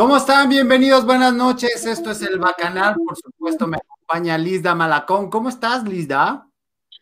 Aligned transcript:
¿Cómo 0.00 0.16
están? 0.16 0.48
Bienvenidos, 0.48 1.04
buenas 1.04 1.34
noches. 1.34 1.84
Esto 1.84 2.12
es 2.12 2.22
el 2.22 2.38
Bacanal. 2.38 2.94
Por 3.06 3.18
supuesto, 3.18 3.66
me 3.66 3.76
acompaña 3.76 4.38
Lizda 4.38 4.74
Malacón. 4.74 5.28
¿Cómo 5.28 5.50
estás, 5.50 5.84
Lizda? 5.84 6.46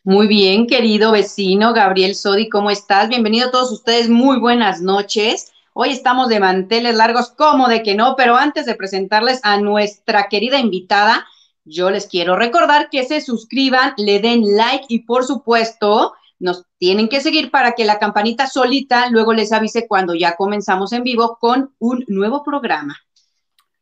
Muy 0.03 0.27
bien, 0.27 0.67
querido 0.67 1.13
vecino 1.13 1.73
Gabriel 1.73 2.17
Sodi, 2.17 2.49
¿cómo 2.49 2.71
estás? 2.71 3.09
Bienvenido 3.09 3.47
a 3.47 3.51
todos 3.53 3.71
ustedes, 3.71 4.09
muy 4.09 4.41
buenas 4.41 4.81
noches. 4.81 5.53
Hoy 5.75 5.91
estamos 5.91 6.29
de 6.29 6.41
manteles 6.41 6.97
largos, 6.97 7.29
como 7.29 7.69
de 7.69 7.85
que 7.85 7.95
no, 7.95 8.17
pero 8.17 8.35
antes 8.35 8.67
de 8.67 8.75
presentarles 8.75 9.39
a 9.45 9.61
nuestra 9.61 10.27
querida 10.29 10.59
invitada, 10.59 11.25
yo 11.65 11.91
les 11.91 12.09
quiero 12.09 12.35
recordar 12.35 12.91
que 12.91 13.05
se 13.05 13.21
suscriban, 13.21 13.95
le 13.97 14.19
den 14.19 14.43
like 14.57 14.87
y 14.89 15.05
por 15.05 15.25
supuesto 15.25 16.15
nos 16.39 16.67
tienen 16.79 17.09
que 17.09 17.21
seguir 17.21 17.51
para 17.51 17.73
que 17.73 17.85
la 17.85 17.99
campanita 17.99 18.47
solita 18.47 19.11
luego 19.11 19.33
les 19.33 19.53
avise 19.53 19.87
cuando 19.89 20.15
ya 20.15 20.37
comenzamos 20.37 20.93
en 20.93 21.03
vivo 21.03 21.39
con 21.41 21.75
un 21.79 22.05
nuevo 22.09 22.43
programa. 22.43 22.97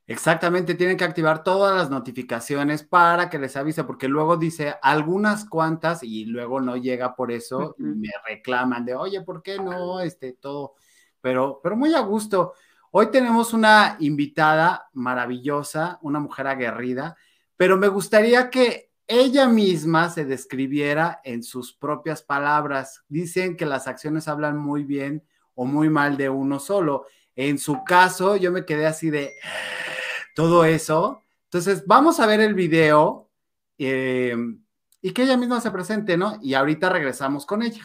Exactamente, 0.09 0.77
tienen 0.77 0.97
que 0.97 1.05
activar 1.05 1.43
todas 1.43 1.75
las 1.75 1.91
notificaciones 1.91 2.85
para 2.85 3.29
que 3.29 3.41
les 3.41 3.57
avise, 3.57 3.83
porque 3.83 4.07
luego 4.07 4.37
dice 4.37 4.77
algunas 4.81 5.45
cuantas 5.45 6.05
y 6.05 6.27
luego 6.27 6.61
no 6.61 6.77
llega 6.77 7.17
por 7.17 7.33
eso 7.33 7.75
y 7.77 7.83
me 7.83 8.11
reclaman 8.25 8.85
de, 8.85 8.95
oye, 8.95 9.21
¿por 9.23 9.43
qué 9.43 9.59
no? 9.59 9.99
Este, 9.99 10.35
todo, 10.35 10.75
pero, 11.21 11.59
pero 11.61 11.77
muy 11.77 11.93
a 11.93 12.01
gusto. 12.01 12.53
Hoy 12.93 13.11
tenemos 13.11 13.53
una 13.53 13.97
invitada 13.99 14.89
maravillosa, 14.93 15.99
una 16.03 16.21
mujer 16.21 16.47
aguerrida, 16.47 17.17
pero 17.57 17.77
me 17.77 17.89
gustaría 17.89 18.49
que 18.49 18.93
ella 19.09 19.47
misma 19.49 20.11
se 20.11 20.25
describiera 20.25 21.21
en 21.23 21.43
sus 21.43 21.73
propias 21.73 22.23
palabras. 22.23 23.05
Dicen 23.09 23.57
que 23.57 23.67
las 23.67 23.87
acciones 23.87 24.27
hablan 24.27 24.59
muy 24.59 24.83
bien 24.83 25.23
o 25.55 25.65
muy 25.65 25.89
mal 25.89 26.17
de 26.17 26.29
uno 26.29 26.59
solo. 26.59 27.07
En 27.37 27.59
su 27.59 27.85
caso, 27.85 28.37
yo 28.37 28.51
me 28.51 28.65
quedé 28.65 28.87
así 28.87 29.11
de 29.11 29.35
todo 30.35 30.65
eso. 30.65 31.23
Entonces, 31.45 31.85
vamos 31.87 32.19
a 32.19 32.27
ver 32.27 32.41
el 32.41 32.55
video 32.55 33.31
em, 33.79 34.63
y 35.01 35.13
que 35.13 35.23
ella 35.23 35.37
misma 35.37 35.61
se 35.61 35.71
presente, 35.71 36.17
¿no? 36.17 36.39
Y 36.43 36.55
ahorita 36.55 36.89
regresamos 36.89 37.47
con 37.47 37.63
ella. 37.63 37.85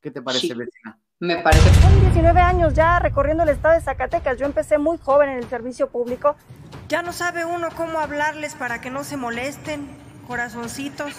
¿Qué 0.00 0.10
te 0.10 0.22
parece, 0.22 0.54
vecina? 0.54 0.98
Me 1.18 1.38
parece. 1.38 1.74
Son 1.82 2.00
19 2.00 2.40
años 2.40 2.74
ya 2.74 2.98
recorriendo 3.00 3.42
el 3.42 3.50
estado 3.50 3.74
de 3.74 3.80
Zacatecas. 3.80 4.38
Yo 4.38 4.46
empecé 4.46 4.78
muy 4.78 4.98
joven 4.98 5.30
en 5.30 5.38
el 5.38 5.48
servicio 5.48 5.88
público. 5.88 6.36
Ya 6.88 7.02
no 7.02 7.12
sabe 7.12 7.44
uno 7.44 7.68
cómo 7.76 7.98
hablarles 7.98 8.54
para 8.54 8.80
que 8.80 8.90
no 8.90 9.04
se 9.04 9.16
molesten 9.16 10.09
corazoncitos. 10.30 11.12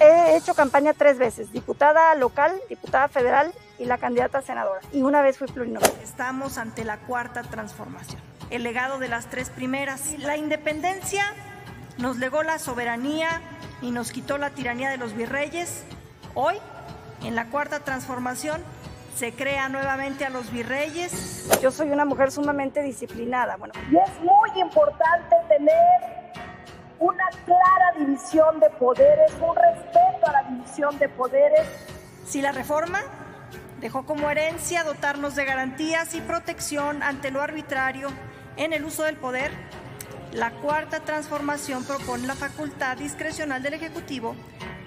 He 0.00 0.36
hecho 0.36 0.54
campaña 0.54 0.94
tres 0.94 1.18
veces, 1.18 1.50
diputada 1.50 2.14
local, 2.14 2.52
diputada 2.68 3.08
federal 3.08 3.52
y 3.76 3.86
la 3.86 3.98
candidata 3.98 4.38
a 4.38 4.42
senadora. 4.42 4.80
Y 4.92 5.02
una 5.02 5.20
vez 5.20 5.36
fui 5.36 5.48
plurinominal. 5.48 5.92
Estamos 6.00 6.58
ante 6.58 6.84
la 6.84 6.98
cuarta 6.98 7.42
transformación, 7.42 8.20
el 8.50 8.62
legado 8.62 9.00
de 9.00 9.08
las 9.08 9.26
tres 9.26 9.50
primeras. 9.50 10.16
La 10.18 10.36
independencia 10.36 11.24
nos 11.98 12.18
legó 12.18 12.44
la 12.44 12.60
soberanía 12.60 13.40
y 13.80 13.90
nos 13.90 14.12
quitó 14.12 14.38
la 14.38 14.50
tiranía 14.50 14.90
de 14.90 14.96
los 14.96 15.14
virreyes. 15.14 15.82
Hoy, 16.34 16.54
en 17.24 17.34
la 17.34 17.46
cuarta 17.46 17.80
transformación, 17.80 18.62
se 19.16 19.32
crea 19.32 19.68
nuevamente 19.70 20.24
a 20.24 20.30
los 20.30 20.52
virreyes. 20.52 21.50
Yo 21.60 21.72
soy 21.72 21.90
una 21.90 22.04
mujer 22.04 22.30
sumamente 22.30 22.80
disciplinada. 22.80 23.56
Bueno, 23.56 23.74
y 23.90 23.96
es 23.96 24.20
muy 24.20 24.60
importante 24.60 25.34
tener 25.48 26.21
una 27.02 27.28
clara 27.44 27.98
división 27.98 28.60
de 28.60 28.70
poderes, 28.70 29.32
un 29.40 29.56
respeto 29.56 30.28
a 30.28 30.32
la 30.32 30.42
división 30.44 30.96
de 31.00 31.08
poderes. 31.08 31.66
Si 32.24 32.40
la 32.40 32.52
reforma 32.52 33.00
dejó 33.80 34.06
como 34.06 34.30
herencia 34.30 34.84
dotarnos 34.84 35.34
de 35.34 35.44
garantías 35.44 36.14
y 36.14 36.20
protección 36.20 37.02
ante 37.02 37.32
lo 37.32 37.42
arbitrario 37.42 38.08
en 38.56 38.72
el 38.72 38.84
uso 38.84 39.02
del 39.02 39.16
poder, 39.16 39.50
la 40.32 40.52
cuarta 40.52 41.00
transformación 41.00 41.84
propone 41.84 42.28
la 42.28 42.36
facultad 42.36 42.96
discrecional 42.96 43.64
del 43.64 43.74
Ejecutivo 43.74 44.36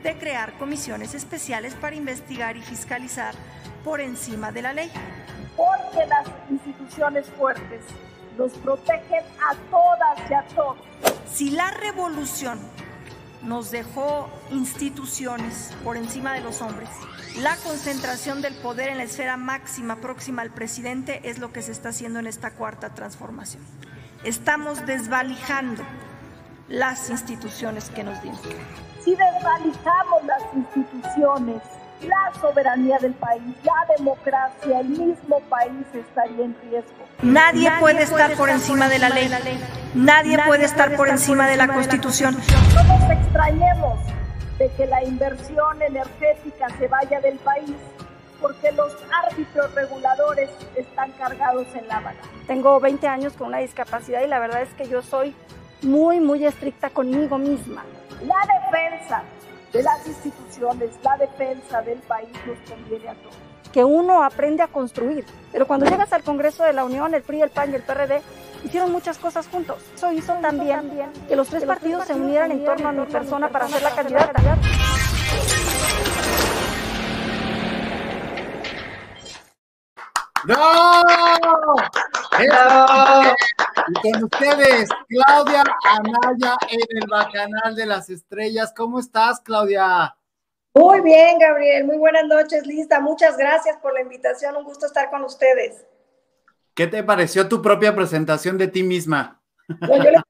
de 0.01 0.17
crear 0.17 0.53
comisiones 0.53 1.15
especiales 1.15 1.75
para 1.75 1.97
investigar 1.97 2.55
y 2.55 2.61
fiscalizar 2.61 3.35
por 3.83 3.99
encima 3.99 4.53
de 4.53 4.61
la 4.61 4.71
ley. 4.71 4.89
Porque 5.57 6.05
las 6.07 6.27
instituciones 6.49 7.27
fuertes 7.31 7.81
nos 8.37 8.53
protegen 8.53 9.23
a 9.51 9.55
todas 9.69 10.31
y 10.31 10.33
a 10.33 10.43
todos. 10.55 11.14
Si 11.31 11.49
la 11.51 11.71
revolución 11.71 12.59
nos 13.43 13.71
dejó 13.71 14.29
instituciones 14.51 15.73
por 15.83 15.97
encima 15.97 16.33
de 16.33 16.41
los 16.41 16.61
hombres, 16.61 16.89
la 17.39 17.55
concentración 17.57 18.41
del 18.41 18.55
poder 18.55 18.89
en 18.89 18.97
la 18.97 19.03
esfera 19.03 19.37
máxima 19.37 19.97
próxima 19.97 20.41
al 20.41 20.51
presidente 20.51 21.21
es 21.23 21.39
lo 21.39 21.51
que 21.51 21.61
se 21.61 21.71
está 21.71 21.89
haciendo 21.89 22.19
en 22.19 22.27
esta 22.27 22.51
cuarta 22.51 22.93
transformación. 22.93 23.63
Estamos 24.23 24.85
desvalijando 24.85 25.83
las 26.69 27.09
instituciones 27.09 27.89
que 27.89 28.03
nos 28.03 28.21
dieron. 28.21 28.39
Si 29.03 29.11
desvalijamos 29.11 30.23
las 30.25 30.43
instituciones, 30.55 31.61
la 32.01 32.39
soberanía 32.39 32.97
del 32.99 33.13
país, 33.13 33.55
la 33.63 33.95
democracia, 33.97 34.79
el 34.79 34.89
mismo 34.89 35.39
país 35.49 35.85
estaría 35.93 36.45
en 36.45 36.55
riesgo. 36.69 37.04
Nadie, 37.21 37.71
puede, 37.79 38.03
estar 38.03 38.35
por 38.35 38.49
encima 38.49 38.87
de 38.89 38.99
la 38.99 39.09
ley. 39.09 39.29
Nadie, 39.93 40.37
puede 40.45 40.65
estar 40.65 40.95
por 40.95 41.09
encima 41.09 41.47
de 41.47 41.57
la 41.57 41.67
Constitución. 41.67 42.37
No 42.73 42.83
nos 42.83 43.09
extrañemos 43.09 43.99
de 44.59 44.69
que 44.75 44.85
la 44.85 45.03
inversión 45.03 45.81
energética 45.81 46.67
se 46.77 46.87
vaya 46.87 47.19
del 47.21 47.37
país 47.39 47.75
porque 48.41 48.71
los 48.73 48.93
árbitros 49.25 49.73
reguladores 49.73 50.49
están 50.75 51.11
cargados 51.13 51.67
en 51.75 51.87
la 51.87 51.99
mano. 52.01 52.19
Tengo 52.47 52.79
20 52.79 53.07
años 53.07 53.33
con 53.33 53.47
una 53.47 53.59
discapacidad 53.59 54.21
y 54.23 54.27
la 54.27 54.39
verdad 54.39 54.61
es 54.61 54.73
que 54.73 54.87
yo 54.87 55.01
soy 55.01 55.35
muy, 55.81 56.19
muy 56.19 56.45
estricta 56.45 56.89
conmigo 56.89 57.37
misma. 57.37 57.83
La 58.21 58.35
defensa 58.61 59.23
de 59.71 59.83
las 59.83 60.05
instituciones, 60.05 60.89
la 61.03 61.17
defensa 61.17 61.81
del 61.81 61.99
país 61.99 62.29
nos 62.45 62.57
conviene 62.69 63.09
a 63.09 63.13
todos. 63.15 63.44
Que 63.73 63.83
uno 63.83 64.23
aprende 64.23 64.63
a 64.63 64.67
construir, 64.67 65.25
pero 65.51 65.67
cuando 65.67 65.85
llegas 65.85 66.13
al 66.13 66.23
Congreso 66.23 66.63
de 66.63 66.73
la 66.73 66.85
Unión, 66.85 67.13
el 67.13 67.23
PRI, 67.23 67.41
el 67.41 67.49
PAN 67.49 67.71
y 67.71 67.75
el 67.75 67.81
PRD 67.81 68.21
hicieron 68.63 68.91
muchas 68.91 69.17
cosas 69.17 69.47
juntos. 69.47 69.83
Eso 69.93 70.11
hizo 70.11 70.33
también 70.35 70.91
que 71.27 71.35
los 71.35 71.47
tres 71.49 71.65
partidos 71.65 72.05
se 72.05 72.13
unieran 72.13 72.51
en 72.51 72.63
torno 72.63 72.87
a 72.87 72.91
mi 72.91 73.05
persona 73.05 73.49
para 73.49 73.67
ser 73.67 73.81
la 73.81 73.91
candidata. 73.91 74.41
¡No! 80.47 81.01
Y 83.87 83.93
con 84.01 84.23
ustedes, 84.23 84.89
Claudia 85.09 85.63
Anaya 85.83 86.57
en 86.69 86.79
el 87.01 87.07
Bacanal 87.09 87.75
de 87.75 87.85
las 87.85 88.09
Estrellas. 88.09 88.73
¿Cómo 88.75 88.99
estás, 88.99 89.41
Claudia? 89.41 90.15
Muy 90.75 91.01
bien, 91.01 91.39
Gabriel. 91.39 91.85
Muy 91.85 91.97
buenas 91.97 92.25
noches, 92.27 92.67
Lista. 92.67 92.99
Muchas 92.99 93.37
gracias 93.37 93.77
por 93.77 93.93
la 93.93 94.01
invitación. 94.01 94.55
Un 94.55 94.65
gusto 94.65 94.85
estar 94.85 95.09
con 95.09 95.23
ustedes. 95.23 95.85
¿Qué 96.73 96.87
te 96.87 97.03
pareció 97.03 97.47
tu 97.47 97.61
propia 97.61 97.95
presentación 97.95 98.57
de 98.57 98.67
ti 98.67 98.83
misma? 98.83 99.41
Pues 99.79 100.03
yo 100.03 100.11
le 100.11 100.21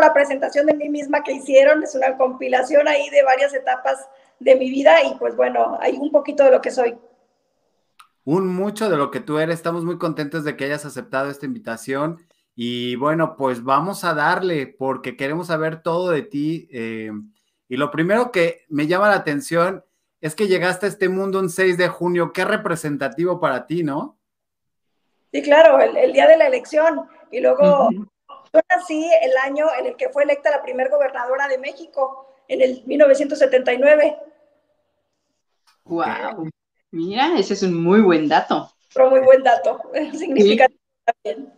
la 0.00 0.14
presentación 0.14 0.66
de 0.66 0.74
mí 0.74 0.88
misma 0.88 1.22
que 1.22 1.32
hicieron. 1.32 1.82
Es 1.82 1.94
una 1.94 2.16
compilación 2.16 2.88
ahí 2.88 3.08
de 3.10 3.22
varias 3.22 3.54
etapas 3.54 4.08
de 4.40 4.56
mi 4.56 4.70
vida 4.70 5.04
y 5.04 5.14
pues 5.14 5.36
bueno, 5.36 5.78
hay 5.80 5.96
un 5.96 6.10
poquito 6.10 6.44
de 6.44 6.50
lo 6.50 6.60
que 6.60 6.70
soy 6.70 6.98
un 8.24 8.46
mucho 8.46 8.88
de 8.88 8.96
lo 8.96 9.10
que 9.10 9.20
tú 9.20 9.38
eres. 9.38 9.56
Estamos 9.56 9.84
muy 9.84 9.98
contentos 9.98 10.44
de 10.44 10.56
que 10.56 10.64
hayas 10.64 10.84
aceptado 10.84 11.30
esta 11.30 11.46
invitación. 11.46 12.18
Y 12.54 12.96
bueno, 12.96 13.36
pues 13.36 13.64
vamos 13.64 14.04
a 14.04 14.14
darle 14.14 14.66
porque 14.66 15.16
queremos 15.16 15.48
saber 15.48 15.82
todo 15.82 16.10
de 16.10 16.22
ti. 16.22 16.68
Eh, 16.70 17.10
y 17.68 17.76
lo 17.76 17.90
primero 17.90 18.30
que 18.30 18.64
me 18.68 18.86
llama 18.86 19.08
la 19.08 19.16
atención 19.16 19.84
es 20.22 20.36
que 20.36 20.46
llegaste 20.46 20.86
a 20.86 20.88
este 20.88 21.08
mundo 21.08 21.40
un 21.40 21.50
6 21.50 21.76
de 21.76 21.88
junio. 21.88 22.32
Qué 22.32 22.44
representativo 22.44 23.40
para 23.40 23.66
ti, 23.66 23.82
¿no? 23.82 24.16
Sí, 25.32 25.42
claro, 25.42 25.80
el, 25.80 26.12
día 26.12 26.28
de 26.28 26.36
la 26.36 26.46
elección. 26.46 27.08
Y 27.32 27.40
luego, 27.40 27.90
yo 27.90 28.60
nací 28.70 29.10
el 29.20 29.36
año 29.38 29.66
en 29.78 29.86
el 29.86 29.96
que 29.96 30.10
fue 30.10 30.22
electa 30.22 30.52
la 30.52 30.62
primer 30.62 30.90
gobernadora 30.90 31.48
de 31.48 31.58
México, 31.58 32.36
en 32.46 32.62
el 32.62 32.84
1979. 32.86 34.16
¡Wow! 35.86 36.48
Mira, 36.92 37.36
ese 37.36 37.54
es 37.54 37.64
un 37.64 37.82
muy 37.82 38.00
buen 38.00 38.28
dato. 38.28 38.70
Pero 38.94 39.10
muy 39.10 39.20
buen 39.20 39.42
dato, 39.42 39.80
significativo 40.16 40.80
también. 41.04 41.52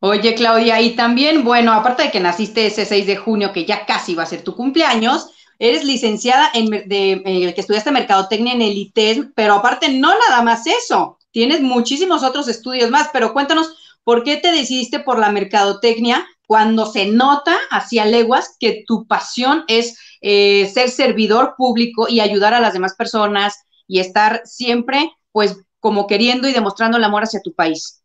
Oye, 0.00 0.34
Claudia, 0.34 0.80
y 0.80 0.96
también, 0.96 1.44
bueno, 1.44 1.72
aparte 1.72 2.02
de 2.02 2.10
que 2.10 2.18
naciste 2.18 2.66
ese 2.66 2.84
6 2.84 3.06
de 3.06 3.16
junio, 3.16 3.52
que 3.52 3.64
ya 3.64 3.86
casi 3.86 4.16
va 4.16 4.24
a 4.24 4.26
ser 4.26 4.42
tu 4.42 4.56
cumpleaños, 4.56 5.30
eres 5.58 5.84
licenciada 5.84 6.50
en, 6.54 6.70
de, 6.70 7.52
que 7.54 7.60
estudiaste 7.60 7.90
Mercadotecnia 7.92 8.54
en 8.54 8.62
el 8.62 8.76
ITES, 8.76 9.26
pero 9.34 9.54
aparte 9.54 9.88
no 9.88 10.12
nada 10.28 10.42
más 10.42 10.66
eso, 10.66 11.18
tienes 11.30 11.60
muchísimos 11.60 12.22
otros 12.22 12.48
estudios 12.48 12.90
más, 12.90 13.10
pero 13.12 13.32
cuéntanos, 13.32 13.98
¿por 14.04 14.22
qué 14.24 14.36
te 14.36 14.52
decidiste 14.52 15.00
por 15.00 15.18
la 15.18 15.30
Mercadotecnia 15.30 16.26
cuando 16.46 16.86
se 16.86 17.06
nota 17.06 17.56
hacia 17.70 18.04
leguas 18.04 18.56
que 18.60 18.84
tu 18.86 19.06
pasión 19.06 19.64
es 19.66 19.98
eh, 20.20 20.70
ser 20.72 20.90
servidor 20.90 21.54
público 21.56 22.06
y 22.08 22.20
ayudar 22.20 22.54
a 22.54 22.60
las 22.60 22.74
demás 22.74 22.94
personas, 22.94 23.64
y 23.86 24.00
estar 24.00 24.42
siempre, 24.44 25.12
pues, 25.32 25.58
como 25.80 26.06
queriendo 26.06 26.48
y 26.48 26.52
demostrando 26.52 26.96
el 26.96 27.04
amor 27.04 27.24
hacia 27.24 27.42
tu 27.42 27.52
país. 27.54 28.02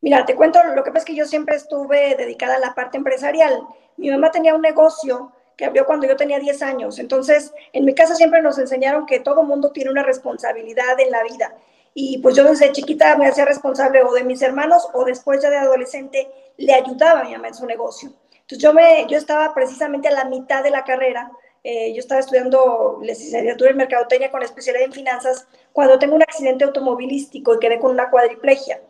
Mira, 0.00 0.24
te 0.24 0.34
cuento, 0.34 0.58
lo 0.74 0.82
que 0.82 0.90
pasa 0.90 1.00
es 1.00 1.04
que 1.04 1.14
yo 1.14 1.26
siempre 1.26 1.56
estuve 1.56 2.16
dedicada 2.16 2.56
a 2.56 2.60
la 2.60 2.74
parte 2.74 2.96
empresarial. 2.96 3.62
Mi 3.96 4.10
mamá 4.10 4.30
tenía 4.30 4.54
un 4.54 4.62
negocio 4.62 5.32
que 5.56 5.64
abrió 5.64 5.86
cuando 5.86 6.06
yo 6.06 6.16
tenía 6.16 6.38
10 6.38 6.62
años. 6.62 6.98
Entonces, 6.98 7.52
en 7.72 7.84
mi 7.84 7.94
casa 7.94 8.14
siempre 8.14 8.42
nos 8.42 8.58
enseñaron 8.58 9.06
que 9.06 9.20
todo 9.20 9.42
mundo 9.42 9.70
tiene 9.72 9.90
una 9.90 10.02
responsabilidad 10.02 10.98
en 10.98 11.10
la 11.10 11.22
vida. 11.22 11.54
Y 11.94 12.18
pues 12.18 12.34
yo 12.36 12.44
desde 12.44 12.72
chiquita 12.72 13.16
me 13.16 13.26
hacía 13.26 13.44
responsable 13.44 14.02
o 14.02 14.12
de 14.12 14.24
mis 14.24 14.40
hermanos 14.40 14.88
o 14.94 15.04
después 15.04 15.42
ya 15.42 15.50
de 15.50 15.58
adolescente 15.58 16.28
le 16.56 16.72
ayudaba 16.72 17.20
a 17.20 17.24
mi 17.24 17.32
mamá 17.32 17.48
en 17.48 17.54
su 17.54 17.66
negocio. 17.66 18.12
Entonces 18.32 18.58
yo, 18.58 18.72
me, 18.72 19.06
yo 19.08 19.18
estaba 19.18 19.52
precisamente 19.54 20.08
a 20.08 20.12
la 20.12 20.24
mitad 20.24 20.62
de 20.62 20.70
la 20.70 20.84
carrera, 20.84 21.30
eh, 21.62 21.92
yo 21.92 22.00
estaba 22.00 22.20
estudiando 22.20 22.98
licenciatura 23.02 23.70
en 23.70 23.76
mercadotecnia 23.76 24.30
con 24.30 24.42
especialidad 24.42 24.86
en 24.86 24.92
finanzas 24.92 25.46
cuando 25.72 25.98
tengo 25.98 26.16
un 26.16 26.22
accidente 26.22 26.64
automovilístico 26.64 27.54
y 27.54 27.58
quedé 27.58 27.78
con 27.78 27.92
una 27.92 28.10
cuadriplegia. 28.10 28.80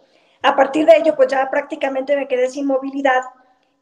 A 0.43 0.57
partir 0.57 0.87
de 0.87 0.97
ello, 0.97 1.15
pues 1.15 1.29
ya 1.29 1.49
prácticamente 1.51 2.17
me 2.17 2.27
quedé 2.27 2.49
sin 2.49 2.67
movilidad 2.67 3.23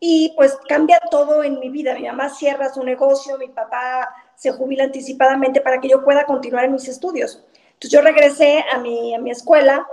y 0.01 0.33
pues 0.35 0.57
cambia 0.67 0.99
todo 1.11 1.45
en 1.45 1.61
mi 1.61 1.69
vida. 1.69 1.95
Mi 1.95 2.07
mamá 2.07 2.31
cierra 2.31 2.73
su 2.73 2.83
negocio, 2.83 3.37
mi 3.37 3.49
papá 3.49 4.09
se 4.35 4.51
jubila 4.51 4.85
anticipadamente 4.85 5.61
para 5.61 5.79
que 5.79 5.91
yo 5.91 6.03
pueda 6.03 6.25
continuar 6.25 6.65
en 6.65 6.73
mis 6.73 6.89
estudios. 6.89 7.45
Entonces 7.75 7.91
yo 7.91 8.01
regresé 8.01 8.65
a 8.73 8.79
mi, 8.79 9.15
a 9.15 9.21
mi 9.21 9.31
escuela 9.31 9.87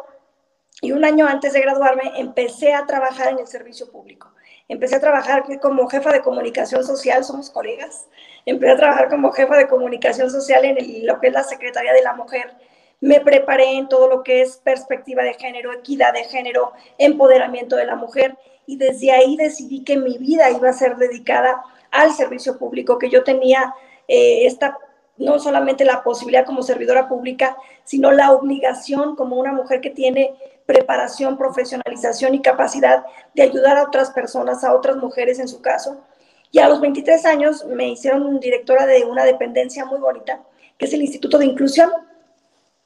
y 0.81 0.93
un 0.93 1.03
año 1.03 1.27
antes 1.27 1.53
de 1.53 1.61
graduarme 1.61 2.13
empecé 2.15 2.73
a 2.73 2.85
trabajar 2.85 3.33
en 3.33 3.39
el 3.39 3.47
servicio 3.47 3.91
público. 3.91 4.31
Empecé 4.69 4.95
a 4.95 4.99
trabajar 5.01 5.43
como 5.61 5.87
jefa 5.87 6.11
de 6.11 6.21
comunicación 6.21 6.83
social, 6.85 7.23
somos 7.23 7.49
colegas. 7.49 8.07
Empecé 8.45 8.73
a 8.73 8.77
trabajar 8.77 9.09
como 9.09 9.31
jefa 9.31 9.57
de 9.57 9.67
comunicación 9.67 10.29
social 10.29 10.63
en 10.65 11.05
lo 11.05 11.19
que 11.19 11.27
es 11.27 11.33
la 11.33 11.43
Secretaría 11.43 11.93
de 11.93 12.01
la 12.01 12.13
Mujer. 12.13 12.53
Me 12.99 13.21
preparé 13.21 13.77
en 13.77 13.87
todo 13.87 14.07
lo 14.07 14.23
que 14.23 14.41
es 14.41 14.57
perspectiva 14.57 15.23
de 15.23 15.33
género, 15.35 15.71
equidad 15.73 16.13
de 16.13 16.23
género, 16.25 16.73
empoderamiento 16.97 17.75
de 17.75 17.85
la 17.85 17.95
mujer 17.95 18.37
y 18.67 18.77
desde 18.77 19.11
ahí 19.11 19.35
decidí 19.37 19.83
que 19.83 19.97
mi 19.97 20.17
vida 20.19 20.51
iba 20.51 20.69
a 20.69 20.73
ser 20.73 20.97
dedicada 20.97 21.63
al 21.89 22.13
servicio 22.13 22.59
público, 22.59 22.99
que 22.99 23.09
yo 23.09 23.23
tenía 23.23 23.73
eh, 24.07 24.45
esta 24.45 24.77
no 25.17 25.39
solamente 25.39 25.83
la 25.83 26.03
posibilidad 26.03 26.45
como 26.45 26.61
servidora 26.61 27.07
pública, 27.07 27.57
sino 27.85 28.11
la 28.11 28.31
obligación 28.31 29.15
como 29.15 29.37
una 29.37 29.51
mujer 29.51 29.81
que 29.81 29.89
tiene 29.89 30.35
preparación, 30.65 31.37
profesionalización 31.37 32.35
y 32.35 32.41
capacidad 32.41 33.03
de 33.33 33.43
ayudar 33.43 33.77
a 33.77 33.83
otras 33.83 34.11
personas, 34.11 34.63
a 34.63 34.75
otras 34.75 34.97
mujeres 34.97 35.39
en 35.39 35.47
su 35.47 35.61
caso. 35.61 35.97
Y 36.51 36.59
a 36.59 36.69
los 36.69 36.81
23 36.81 37.25
años 37.25 37.65
me 37.65 37.89
hicieron 37.89 38.39
directora 38.39 38.85
de 38.85 39.05
una 39.05 39.23
dependencia 39.23 39.85
muy 39.85 39.99
bonita, 39.99 40.41
que 40.77 40.85
es 40.85 40.93
el 40.93 41.01
Instituto 41.01 41.39
de 41.39 41.45
Inclusión. 41.45 41.89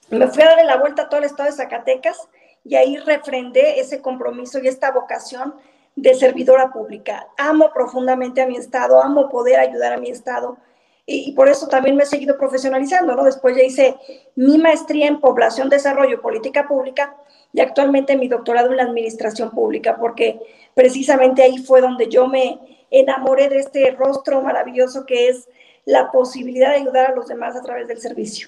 Me 0.10 0.28
fui 0.28 0.44
a 0.44 0.50
darle 0.50 0.66
la 0.66 0.78
vuelta 0.78 1.04
a 1.04 1.10
todo 1.10 1.20
el 1.20 1.26
estado 1.26 1.50
de 1.50 1.56
Zacatecas 1.56 2.18
y 2.64 2.76
ahí 2.76 2.98
refrendé 2.98 3.80
ese 3.80 4.02
compromiso 4.02 4.60
y 4.60 4.68
esta 4.68 4.92
vocación 4.92 5.56
de 5.96 6.14
servidora 6.14 6.72
pública. 6.72 7.28
Amo 7.38 7.72
profundamente 7.74 8.42
a 8.42 8.48
mi 8.48 8.58
estado, 8.58 9.02
amo 9.02 9.30
poder 9.30 9.60
ayudar 9.60 9.94
a 9.94 9.98
mi 9.98 10.10
estado 10.10 10.58
y, 11.06 11.34
por 11.34 11.50
eso 11.50 11.68
también 11.68 11.96
me 11.96 12.04
he 12.04 12.06
seguido 12.06 12.38
profesionalizando, 12.38 13.16
¿no? 13.16 13.24
Después 13.24 13.56
ya 13.58 13.64
hice 13.64 13.98
mi 14.36 14.58
maestría 14.58 15.08
en 15.08 15.20
población, 15.20 15.70
desarrollo 15.70 16.16
y 16.16 16.22
política 16.22 16.68
pública 16.68 17.16
y 17.54 17.60
actualmente 17.60 18.16
mi 18.16 18.28
doctorado 18.28 18.72
en 18.72 18.80
administración 18.80 19.52
pública, 19.52 19.98
porque 19.98 20.40
precisamente 20.74 21.44
ahí 21.44 21.58
fue 21.58 21.82
donde 21.82 22.08
yo 22.08 22.28
me 22.28 22.86
enamoré 22.92 23.50
de 23.50 23.60
este 23.60 23.92
rostro 23.92 24.42
maravilloso 24.42 25.06
que 25.06 25.30
es 25.30 25.50
la 25.86 26.12
posibilidad 26.12 26.70
de 26.70 26.78
ayudar 26.78 27.08
a 27.08 27.16
los 27.16 27.28
demás 27.28 27.56
a 27.56 27.62
través 27.62 27.88
del 27.88 28.00
servicio. 28.00 28.48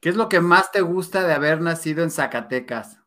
¿Qué 0.00 0.10
es 0.10 0.16
lo 0.16 0.28
que 0.28 0.40
más 0.40 0.70
te 0.70 0.82
gusta 0.82 1.26
de 1.26 1.32
haber 1.32 1.60
nacido 1.60 2.04
en 2.04 2.10
Zacatecas? 2.10 2.98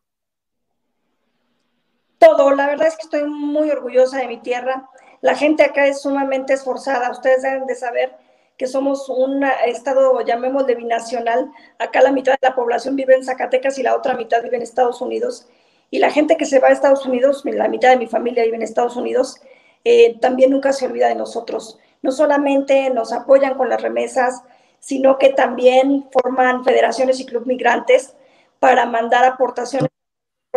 Todo, 2.18 2.50
la 2.52 2.66
verdad 2.66 2.88
es 2.88 2.96
que 2.96 3.02
estoy 3.02 3.24
muy 3.24 3.70
orgullosa 3.70 4.18
de 4.18 4.26
mi 4.26 4.38
tierra. 4.38 4.88
La 5.20 5.36
gente 5.36 5.62
acá 5.62 5.86
es 5.86 6.02
sumamente 6.02 6.52
esforzada. 6.52 7.10
Ustedes 7.10 7.42
deben 7.42 7.66
de 7.66 7.76
saber 7.76 8.16
que 8.56 8.66
somos 8.66 9.08
un 9.08 9.44
estado, 9.66 10.20
llamémosle 10.22 10.74
binacional. 10.74 11.52
Acá 11.78 12.02
la 12.02 12.10
mitad 12.10 12.32
de 12.32 12.48
la 12.48 12.56
población 12.56 12.96
vive 12.96 13.14
en 13.14 13.24
Zacatecas 13.24 13.78
y 13.78 13.84
la 13.84 13.94
otra 13.94 14.14
mitad 14.14 14.42
vive 14.42 14.56
en 14.56 14.62
Estados 14.62 15.00
Unidos. 15.00 15.46
Y 15.90 16.00
la 16.00 16.10
gente 16.10 16.36
que 16.36 16.44
se 16.44 16.58
va 16.58 16.68
a 16.68 16.72
Estados 16.72 17.06
Unidos, 17.06 17.42
la 17.44 17.68
mitad 17.68 17.90
de 17.90 17.96
mi 17.96 18.08
familia 18.08 18.42
vive 18.42 18.56
en 18.56 18.62
Estados 18.62 18.96
Unidos, 18.96 19.40
eh, 19.84 20.18
también 20.20 20.50
nunca 20.50 20.72
se 20.72 20.86
olvida 20.86 21.06
de 21.08 21.14
nosotros. 21.14 21.78
No 22.02 22.10
solamente 22.10 22.90
nos 22.90 23.12
apoyan 23.12 23.56
con 23.56 23.68
las 23.68 23.80
remesas, 23.80 24.42
sino 24.80 25.18
que 25.18 25.30
también 25.30 26.08
forman 26.12 26.64
federaciones 26.64 27.20
y 27.20 27.26
club 27.26 27.46
migrantes 27.46 28.14
para 28.58 28.86
mandar 28.86 29.24
aportaciones 29.24 29.88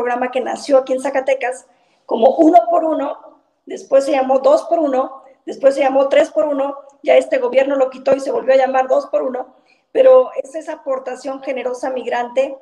programa 0.01 0.31
que 0.31 0.42
nació 0.42 0.80
aquí 0.80 0.94
en 0.94 1.00
Zacatecas 1.00 1.68
como 2.07 2.36
uno 2.38 2.57
por 2.71 2.83
uno, 2.83 3.39
después 3.68 4.03
se 4.03 4.13
llamó 4.13 4.39
dos 4.39 4.63
por 4.63 4.80
uno, 4.80 5.21
después 5.45 5.75
se 5.75 5.81
llamó 5.81 6.09
tres 6.09 6.31
por 6.31 6.45
uno, 6.45 6.75
ya 7.03 7.18
este 7.18 7.38
gobierno 7.38 7.75
lo 7.75 7.92
quitó 7.92 8.15
y 8.15 8.19
se 8.19 8.31
volvió 8.31 8.56
a 8.56 8.57
llamar 8.57 8.88
dos 8.88 9.06
por 9.06 9.21
uno, 9.21 9.56
pero 9.92 10.31
es 10.42 10.56
esa 10.56 10.74
aportación 10.74 11.44
generosa 11.44 11.92
migrante 11.92 12.57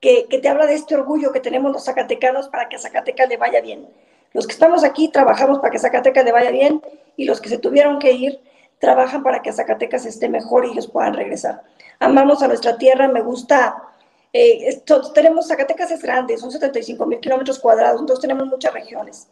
que, 0.00 0.26
que 0.26 0.38
te 0.40 0.48
habla 0.48 0.66
de 0.66 0.74
este 0.74 0.96
orgullo 0.96 1.30
que 1.30 1.38
tenemos 1.38 1.70
los 1.70 1.84
zacatecanos 1.84 2.48
para 2.48 2.68
que 2.68 2.74
a 2.74 2.80
Zacatecas 2.80 3.28
le 3.28 3.36
vaya 3.36 3.60
bien. 3.60 3.88
Los 4.32 4.48
que 4.48 4.52
estamos 4.52 4.82
aquí 4.82 5.08
trabajamos 5.08 5.60
para 5.60 5.70
que 5.70 5.78
Zacatecas 5.78 6.24
le 6.24 6.32
vaya 6.32 6.50
bien 6.50 6.82
y 7.16 7.24
los 7.24 7.40
que 7.40 7.50
se 7.50 7.58
tuvieron 7.58 8.00
que 8.00 8.12
ir 8.12 8.40
trabajan 8.80 9.22
para 9.22 9.42
que 9.42 9.52
Zacatecas 9.52 10.06
esté 10.06 10.28
mejor 10.28 10.64
y 10.64 10.72
ellos 10.72 10.88
puedan 10.88 11.14
regresar. 11.14 11.62
Amamos 12.00 12.42
a 12.42 12.48
nuestra 12.48 12.78
tierra, 12.78 13.06
me 13.06 13.20
gusta 13.20 13.89
eh, 14.32 14.82
tenemos, 15.14 15.48
Zacatecas 15.48 15.90
es 15.90 16.02
grande, 16.02 16.38
son 16.38 16.50
75 16.50 17.04
mil 17.06 17.20
kilómetros 17.20 17.58
cuadrados, 17.58 18.00
entonces 18.00 18.22
tenemos 18.22 18.46
muchas 18.46 18.72
regiones. 18.72 19.28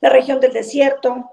La 0.00 0.10
región 0.10 0.40
del 0.40 0.52
desierto, 0.52 1.30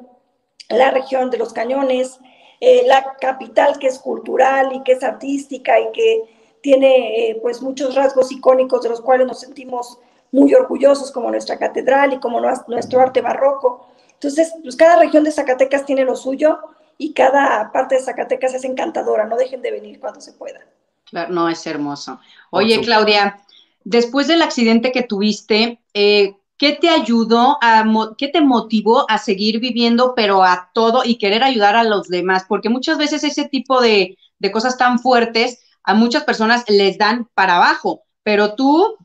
la 0.70 0.92
región 0.92 1.30
de 1.30 1.38
los 1.38 1.52
cañones, 1.52 2.20
eh, 2.62 2.84
la 2.86 3.16
capital 3.20 3.80
que 3.80 3.88
es 3.88 4.00
cultural 4.00 4.74
y 4.74 4.84
que 4.84 4.94
es 4.94 5.04
artística 5.04 5.80
y 5.80 5.92
que 5.92 6.24
tiene 6.62 7.30
eh, 7.30 7.40
pues 7.42 7.62
muchos 7.62 7.96
rasgos 7.96 8.32
icónicos 8.32 8.84
de 8.84 8.90
los 8.90 9.02
cuales 9.02 9.28
nos 9.28 9.40
sentimos 9.40 10.00
muy 10.32 10.54
orgullosos, 10.54 11.12
como 11.12 11.32
nuestra 11.32 11.58
catedral 11.58 12.14
y 12.14 12.20
como 12.20 12.40
nuestro 12.40 13.02
arte 13.02 13.22
barroco. 13.22 13.88
Entonces, 14.14 14.54
pues 14.62 14.76
cada 14.76 15.00
región 15.00 15.24
de 15.24 15.32
Zacatecas 15.32 15.86
tiene 15.86 16.04
lo 16.04 16.16
suyo 16.16 16.60
y 16.98 17.14
cada 17.14 17.72
parte 17.72 17.96
de 17.96 18.02
Zacatecas 18.02 18.54
es 18.54 18.64
encantadora, 18.64 19.26
no 19.26 19.38
dejen 19.38 19.62
de 19.62 19.72
venir 19.72 20.00
cuando 20.00 20.22
se 20.22 20.34
pueda. 20.34 20.60
Claro, 21.10 21.34
no, 21.34 21.50
es 21.50 21.66
hermoso. 21.66 22.20
Oye, 22.52 22.82
Claudia, 22.82 23.42
después 23.84 24.28
del 24.28 24.42
accidente 24.42 24.92
que 24.92 25.04
tuviste, 25.04 25.82
eh, 25.94 26.36
¿qué 26.58 26.74
te 26.74 26.90
ayudó, 26.90 27.58
a, 27.62 27.84
qué 28.18 28.28
te 28.28 28.42
motivó 28.42 29.10
a 29.10 29.18
seguir 29.18 29.60
viviendo, 29.60 30.14
pero 30.16 30.44
a 30.44 30.70
todo 30.74 31.04
y 31.04 31.18
querer 31.18 31.44
ayudar 31.44 31.76
a 31.76 31.84
los 31.84 32.10
demás? 32.10 32.46
Porque 32.48 32.70
muchas 32.70 32.98
veces 32.98 33.24
ese 33.24 33.48
tipo 33.48 33.82
de, 33.82 34.18
de 34.38 34.52
cosas 34.52 34.78
tan 34.78 35.00
fuertes 35.00 35.60
a 35.84 35.94
muchas 35.94 36.24
personas 36.24 36.64
les 36.68 36.98
dan 36.98 37.28
para 37.34 37.56
abajo, 37.56 38.04
pero 38.22 38.54
tú, 38.54 38.96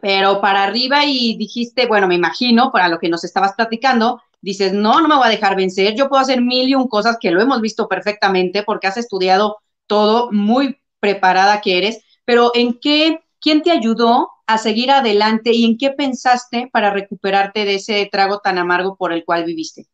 pero 0.00 0.40
para 0.40 0.64
arriba 0.64 1.04
y 1.04 1.36
dijiste, 1.36 1.86
bueno, 1.86 2.08
me 2.08 2.16
imagino, 2.16 2.72
para 2.72 2.88
lo 2.88 2.98
que 2.98 3.08
nos 3.08 3.22
estabas 3.22 3.54
platicando, 3.54 4.20
dices, 4.40 4.72
no, 4.72 5.00
no 5.00 5.08
me 5.08 5.16
voy 5.16 5.26
a 5.26 5.30
dejar 5.30 5.56
vencer, 5.56 5.94
yo 5.94 6.08
puedo 6.08 6.22
hacer 6.22 6.40
mil 6.40 6.68
y 6.68 6.74
un 6.74 6.88
cosas 6.88 7.18
que 7.20 7.30
lo 7.30 7.40
hemos 7.40 7.60
visto 7.60 7.88
perfectamente 7.88 8.62
porque 8.62 8.86
has 8.86 8.96
estudiado 8.96 9.58
todo 9.86 10.30
muy 10.32 10.78
preparada 11.06 11.60
que 11.60 11.78
eres, 11.78 12.02
pero 12.24 12.50
¿en 12.54 12.80
qué, 12.80 13.20
quién 13.40 13.62
te 13.62 13.70
ayudó 13.70 14.28
a 14.44 14.58
seguir 14.58 14.90
adelante 14.90 15.52
y 15.52 15.64
en 15.64 15.78
qué 15.78 15.90
pensaste 15.90 16.68
para 16.72 16.90
recuperarte 16.90 17.64
de 17.64 17.76
ese 17.76 18.08
trago 18.10 18.40
tan 18.40 18.58
amargo 18.58 18.96
por 18.96 19.12
el 19.12 19.24
cual 19.24 19.44
viviste? 19.44 19.86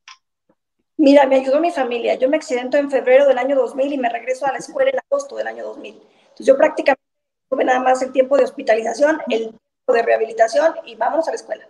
Mira, 0.96 1.26
me 1.26 1.36
ayudó 1.36 1.60
mi 1.60 1.70
familia. 1.70 2.14
Yo 2.14 2.30
me 2.30 2.38
accidento 2.38 2.78
en 2.78 2.90
febrero 2.90 3.26
del 3.26 3.36
año 3.36 3.56
2000 3.56 3.92
y 3.92 3.98
me 3.98 4.08
regreso 4.08 4.46
a 4.46 4.52
la 4.52 4.58
escuela 4.58 4.90
en 4.90 4.98
agosto 4.98 5.36
del 5.36 5.48
año 5.48 5.64
2000. 5.64 5.94
Entonces 5.94 6.46
yo 6.46 6.56
prácticamente 6.56 7.02
tuve 7.50 7.64
nada 7.64 7.80
más 7.80 8.00
el 8.00 8.12
tiempo 8.12 8.38
de 8.38 8.44
hospitalización, 8.44 9.20
el 9.28 9.40
tiempo 9.50 9.92
de 9.92 10.02
rehabilitación 10.02 10.74
y 10.86 10.94
vamos 10.94 11.28
a 11.28 11.32
la 11.32 11.36
escuela. 11.36 11.68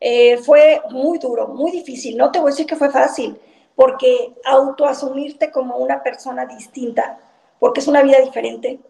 Eh, 0.00 0.36
fue 0.36 0.82
muy 0.90 1.18
duro, 1.18 1.48
muy 1.48 1.70
difícil. 1.70 2.18
No 2.18 2.30
te 2.30 2.40
voy 2.40 2.48
a 2.48 2.52
decir 2.52 2.66
que 2.66 2.76
fue 2.76 2.90
fácil, 2.90 3.38
porque 3.74 4.34
autoasumirte 4.44 5.50
como 5.50 5.76
una 5.76 6.02
persona 6.02 6.44
distinta, 6.44 7.18
porque 7.62 7.78
es 7.78 7.86
una 7.86 8.02
vida 8.02 8.18
diferente. 8.18 8.80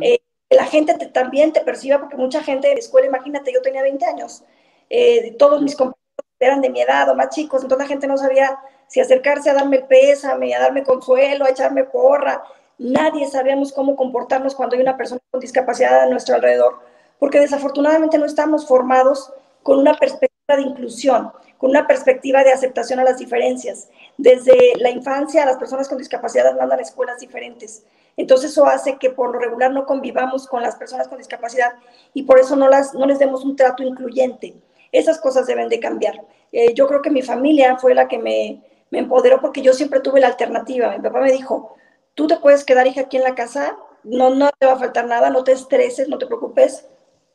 Eh, 0.00 0.18
la 0.48 0.64
gente 0.64 0.94
también 1.08 1.52
te 1.52 1.60
perciba, 1.60 2.00
porque 2.00 2.16
mucha 2.16 2.42
gente 2.42 2.66
de 2.66 2.72
la 2.72 2.80
escuela, 2.80 3.06
imagínate, 3.06 3.52
yo 3.52 3.60
tenía 3.60 3.82
20 3.82 4.06
años, 4.06 4.42
eh, 4.88 5.36
todos 5.38 5.60
mis 5.60 5.76
compañeros 5.76 6.00
eran 6.40 6.62
de 6.62 6.70
mi 6.70 6.80
edad 6.80 7.10
o 7.10 7.14
más 7.14 7.28
chicos, 7.28 7.62
entonces 7.62 7.86
la 7.86 7.92
gente 7.92 8.06
no 8.06 8.16
sabía 8.16 8.58
si 8.86 9.00
acercarse 9.00 9.50
a 9.50 9.52
darme 9.52 9.76
el 9.76 9.84
pésame, 9.84 10.54
a 10.54 10.60
darme 10.60 10.82
consuelo, 10.82 11.44
a 11.44 11.50
echarme 11.50 11.84
porra. 11.84 12.42
Nadie 12.78 13.28
sabíamos 13.28 13.70
cómo 13.70 13.96
comportarnos 13.96 14.54
cuando 14.54 14.76
hay 14.76 14.82
una 14.82 14.96
persona 14.96 15.20
con 15.30 15.38
discapacidad 15.38 16.00
a 16.00 16.06
nuestro 16.06 16.34
alrededor, 16.34 16.78
porque 17.18 17.38
desafortunadamente 17.38 18.16
no 18.16 18.24
estamos 18.24 18.66
formados 18.66 19.30
con 19.62 19.78
una 19.78 19.92
perspectiva 19.98 20.56
de 20.56 20.62
inclusión, 20.62 21.32
con 21.58 21.68
una 21.68 21.86
perspectiva 21.86 22.42
de 22.44 22.52
aceptación 22.52 22.98
a 22.98 23.04
las 23.04 23.18
diferencias. 23.18 23.90
Desde 24.16 24.56
la 24.78 24.88
infancia, 24.88 25.44
las 25.44 25.58
personas 25.58 25.86
con 25.86 25.98
discapacidad 25.98 26.56
mandan 26.56 26.78
a 26.78 26.82
escuelas 26.82 27.20
diferentes. 27.20 27.84
Entonces 28.16 28.50
eso 28.50 28.66
hace 28.66 28.98
que 28.98 29.10
por 29.10 29.32
lo 29.32 29.38
regular 29.38 29.72
no 29.72 29.86
convivamos 29.86 30.46
con 30.46 30.62
las 30.62 30.76
personas 30.76 31.08
con 31.08 31.18
discapacidad 31.18 31.72
y 32.12 32.24
por 32.24 32.38
eso 32.38 32.56
no, 32.56 32.68
las, 32.68 32.94
no 32.94 33.06
les 33.06 33.18
demos 33.18 33.44
un 33.44 33.56
trato 33.56 33.82
incluyente. 33.82 34.54
Esas 34.92 35.18
cosas 35.18 35.46
deben 35.46 35.68
de 35.68 35.80
cambiar. 35.80 36.22
Eh, 36.52 36.74
yo 36.74 36.86
creo 36.86 37.00
que 37.00 37.10
mi 37.10 37.22
familia 37.22 37.76
fue 37.78 37.94
la 37.94 38.08
que 38.08 38.18
me, 38.18 38.62
me 38.90 38.98
empoderó 38.98 39.40
porque 39.40 39.62
yo 39.62 39.72
siempre 39.72 40.00
tuve 40.00 40.20
la 40.20 40.26
alternativa. 40.26 40.90
Mi 40.90 41.02
papá 41.02 41.20
me 41.20 41.32
dijo, 41.32 41.76
tú 42.14 42.26
te 42.26 42.36
puedes 42.36 42.64
quedar 42.64 42.86
hija 42.86 43.02
aquí 43.02 43.16
en 43.16 43.24
la 43.24 43.34
casa, 43.34 43.76
no, 44.04 44.30
no 44.34 44.50
te 44.58 44.66
va 44.66 44.72
a 44.72 44.78
faltar 44.78 45.06
nada, 45.06 45.30
no 45.30 45.44
te 45.44 45.52
estreses, 45.52 46.08
no 46.08 46.18
te 46.18 46.26
preocupes, 46.26 46.86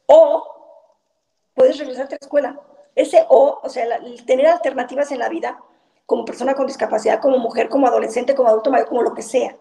o 0.06 0.44
puedes 1.56 1.80
regresarte 1.80 2.16
a 2.16 2.18
la 2.22 2.26
escuela. 2.26 2.60
Ese 2.96 3.26
o, 3.30 3.60
o 3.64 3.70
sea, 3.70 3.86
tener 4.26 4.48
alternativas 4.48 5.12
en 5.12 5.20
la 5.20 5.30
vida, 5.30 5.60
como 6.06 6.26
persona 6.26 6.54
con 6.56 6.68
discapacidad, 6.68 7.20
como 7.20 7.38
mujer, 7.38 7.70
como 7.70 7.88
adolescente, 7.88 8.34
como 8.34 8.50
adulto 8.50 8.72
mayor, 8.72 8.88
como 8.88 9.04
lo 9.04 9.14
que 9.14 9.22
sea. 9.22 9.56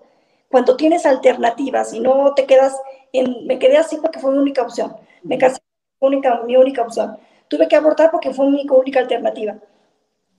Cuando 0.51 0.77
tienes 0.77 1.07
alternativas 1.07 1.93
y 1.93 2.01
no 2.01 2.35
te 2.35 2.47
quedas 2.47 2.75
en, 3.13 3.47
me 3.47 3.59
quedé 3.59 3.77
así 3.77 3.97
porque 3.97 4.21
fue 4.21 4.33
mi 4.33 4.39
única 4.39 4.63
opción, 4.63 4.97
me 5.23 5.39
casé, 5.39 5.61
única, 6.01 6.43
mi 6.43 6.57
única 6.57 6.83
opción. 6.83 7.17
Tuve 7.49 7.69
que 7.69 7.77
abortar 7.77 8.11
porque 8.11 8.33
fue 8.33 8.49
mi 8.51 8.67
única 8.69 9.01
alternativa. 9.01 9.57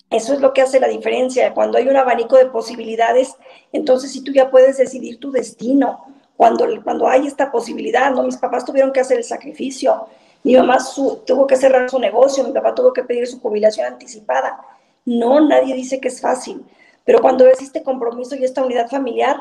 Eso 0.09 0.33
es 0.33 0.39
lo 0.39 0.53
que 0.53 0.61
hace 0.61 0.79
la 0.79 0.87
diferencia. 0.87 1.53
Cuando 1.53 1.77
hay 1.77 1.87
un 1.87 1.97
abanico 1.97 2.37
de 2.37 2.45
posibilidades, 2.45 3.35
entonces 3.73 4.11
si 4.11 4.23
tú 4.23 4.31
ya 4.31 4.49
puedes 4.49 4.77
decidir 4.77 5.19
tu 5.19 5.31
destino. 5.31 6.05
Cuando, 6.37 6.67
cuando 6.83 7.07
hay 7.07 7.25
esta 7.25 7.51
posibilidad, 7.51 8.11
¿no? 8.11 8.23
Mis 8.23 8.37
papás 8.37 8.63
tuvieron 8.63 8.93
que 8.93 8.99
hacer 8.99 9.17
el 9.17 9.23
sacrificio. 9.23 10.07
Mi 10.43 10.55
mamá 10.55 10.77
tuvo 11.25 11.47
que 11.47 11.55
cerrar 11.55 11.89
su 11.89 11.99
negocio, 11.99 12.43
mi 12.43 12.53
papá 12.53 12.75
tuvo 12.75 12.93
que 12.93 13.03
pedir 13.03 13.25
su 13.27 13.39
jubilación 13.41 13.87
anticipada. 13.87 14.61
No, 15.03 15.41
nadie 15.41 15.73
dice 15.73 15.99
que 15.99 16.09
es 16.09 16.21
fácil. 16.21 16.63
Pero 17.03 17.21
cuando 17.21 17.45
ves 17.45 17.61
este 17.61 17.81
compromiso 17.83 18.35
y 18.35 18.43
esta 18.43 18.63
unidad 18.63 18.87
familiar, 18.87 19.37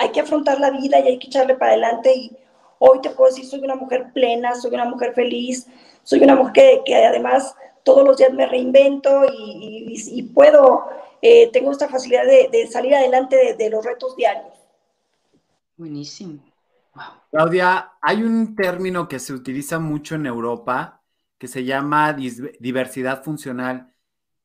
hay 0.00 0.12
que 0.12 0.20
afrontar 0.20 0.58
la 0.58 0.70
vida 0.70 0.98
y 0.98 1.08
hay 1.08 1.18
que 1.18 1.26
echarle 1.26 1.54
para 1.56 1.72
adelante. 1.72 2.12
Y 2.14 2.36
hoy 2.78 3.02
te 3.02 3.10
puedo 3.10 3.30
decir, 3.30 3.44
soy 3.44 3.60
una 3.60 3.76
mujer 3.76 4.12
plena, 4.14 4.54
soy 4.54 4.72
una 4.72 4.86
mujer 4.86 5.12
feliz, 5.12 5.66
soy 6.02 6.22
una 6.22 6.34
mujer 6.34 6.54
que, 6.54 6.82
que 6.86 7.04
además 7.04 7.54
todos 7.84 8.06
los 8.06 8.16
días 8.16 8.32
me 8.32 8.46
reinvento 8.46 9.24
y, 9.30 10.22
puedo, 10.34 10.86
eh, 11.20 11.50
tengo 11.52 11.70
esta 11.70 11.88
facilidad 11.88 12.24
de, 12.24 12.66
salir 12.68 12.94
adelante 12.94 13.54
de, 13.58 13.70
los 13.70 13.84
retos 13.84 14.16
diarios. 14.16 14.54
Buenísimo. 15.76 16.42
Claudia, 17.30 17.92
hay 18.00 18.22
un 18.22 18.56
término 18.56 19.06
que 19.06 19.18
se 19.18 19.34
utiliza 19.34 19.78
mucho 19.78 20.14
en 20.14 20.24
Europa 20.24 21.02
que 21.38 21.46
se 21.46 21.64
llama 21.64 22.14
diversidad 22.58 23.22
funcional. 23.22 23.92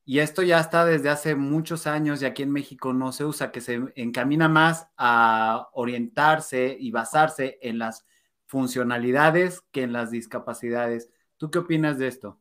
Y 0.08 0.20
esto 0.20 0.42
ya 0.42 0.60
está 0.60 0.84
desde 0.84 1.08
hace 1.08 1.34
muchos 1.34 1.88
años 1.88 2.22
y 2.22 2.26
aquí 2.26 2.44
en 2.44 2.52
México 2.52 2.92
no 2.92 3.10
se 3.10 3.24
usa, 3.24 3.50
que 3.50 3.60
se 3.60 3.80
encamina 3.96 4.48
más 4.48 4.86
a 4.96 5.68
orientarse 5.72 6.76
y 6.78 6.92
basarse 6.92 7.58
en 7.60 7.80
las 7.80 8.06
funcionalidades 8.46 9.62
que 9.72 9.82
en 9.82 9.92
las 9.92 10.12
discapacidades. 10.12 11.10
¿Tú 11.38 11.50
qué 11.50 11.58
opinas 11.58 11.98
de 11.98 12.06
esto? 12.06 12.38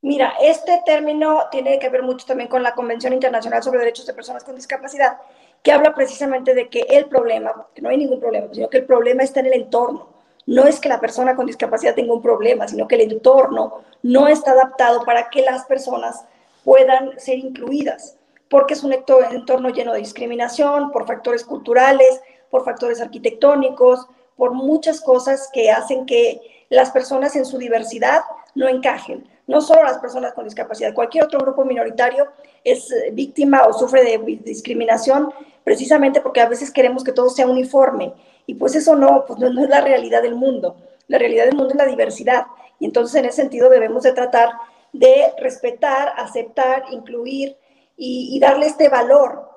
Mira, 0.00 0.32
este 0.40 0.80
término 0.86 1.42
tiene 1.50 1.78
que 1.78 1.90
ver 1.90 2.02
mucho 2.02 2.24
también 2.24 2.48
con 2.48 2.62
la 2.62 2.74
Convención 2.74 3.12
Internacional 3.12 3.62
sobre 3.62 3.80
Derechos 3.80 4.06
de 4.06 4.14
Personas 4.14 4.42
con 4.42 4.56
Discapacidad, 4.56 5.18
que 5.62 5.72
habla 5.72 5.94
precisamente 5.94 6.54
de 6.54 6.70
que 6.70 6.86
el 6.88 7.04
problema, 7.04 7.68
que 7.74 7.82
no 7.82 7.90
hay 7.90 7.98
ningún 7.98 8.18
problema, 8.18 8.46
sino 8.50 8.70
que 8.70 8.78
el 8.78 8.86
problema 8.86 9.22
está 9.24 9.40
en 9.40 9.46
el 9.46 9.52
entorno. 9.52 10.19
No 10.50 10.66
es 10.66 10.80
que 10.80 10.88
la 10.88 10.98
persona 10.98 11.36
con 11.36 11.46
discapacidad 11.46 11.94
tenga 11.94 12.12
un 12.12 12.20
problema, 12.20 12.66
sino 12.66 12.88
que 12.88 12.96
el 12.96 13.02
entorno 13.02 13.82
no 14.02 14.26
está 14.26 14.50
adaptado 14.50 15.04
para 15.04 15.30
que 15.30 15.42
las 15.42 15.64
personas 15.66 16.24
puedan 16.64 17.20
ser 17.20 17.38
incluidas, 17.38 18.16
porque 18.48 18.74
es 18.74 18.82
un 18.82 18.92
entorno 18.92 19.68
lleno 19.68 19.92
de 19.92 20.00
discriminación 20.00 20.90
por 20.90 21.06
factores 21.06 21.44
culturales, 21.44 22.20
por 22.50 22.64
factores 22.64 23.00
arquitectónicos, 23.00 24.08
por 24.36 24.52
muchas 24.52 25.00
cosas 25.00 25.48
que 25.52 25.70
hacen 25.70 26.04
que 26.04 26.40
las 26.68 26.90
personas 26.90 27.36
en 27.36 27.44
su 27.44 27.56
diversidad 27.56 28.22
no 28.56 28.66
encajen. 28.66 29.28
No 29.46 29.60
solo 29.60 29.84
las 29.84 29.98
personas 29.98 30.32
con 30.32 30.46
discapacidad, 30.46 30.94
cualquier 30.94 31.26
otro 31.26 31.38
grupo 31.38 31.64
minoritario 31.64 32.26
es 32.64 32.90
eh, 32.90 33.10
víctima 33.12 33.68
o 33.68 33.72
sufre 33.72 34.02
de 34.02 34.18
discriminación 34.42 35.32
precisamente 35.62 36.20
porque 36.20 36.40
a 36.40 36.48
veces 36.48 36.72
queremos 36.72 37.04
que 37.04 37.12
todo 37.12 37.30
sea 37.30 37.46
uniforme 37.46 38.14
y 38.50 38.54
pues 38.54 38.74
eso 38.74 38.96
no, 38.96 39.24
pues 39.28 39.38
no, 39.38 39.46
es 39.62 39.68
la 39.68 39.80
realidad 39.80 40.22
del 40.22 40.34
mundo. 40.34 40.76
La 41.06 41.18
realidad 41.18 41.44
del 41.44 41.54
mundo 41.54 41.70
es 41.70 41.76
la 41.76 41.86
diversidad 41.86 42.46
y 42.80 42.84
entonces 42.84 43.14
en 43.14 43.26
ese 43.26 43.42
sentido 43.42 43.70
debemos 43.70 44.02
de 44.02 44.12
tratar 44.12 44.50
de 44.92 45.32
respetar, 45.38 46.14
aceptar, 46.16 46.82
incluir 46.90 47.56
y, 47.96 48.30
y 48.32 48.40
darle 48.40 48.66
este 48.66 48.88
valor 48.88 49.48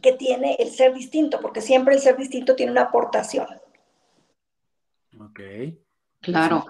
que 0.00 0.14
tiene 0.14 0.56
el 0.58 0.70
ser 0.70 0.94
distinto, 0.94 1.40
porque 1.42 1.60
siempre 1.60 1.94
el 1.94 2.00
ser 2.00 2.16
distinto 2.16 2.56
tiene 2.56 2.72
una 2.72 2.82
aportación. 2.84 3.48
Ok. 5.20 5.40
Claro. 6.22 6.64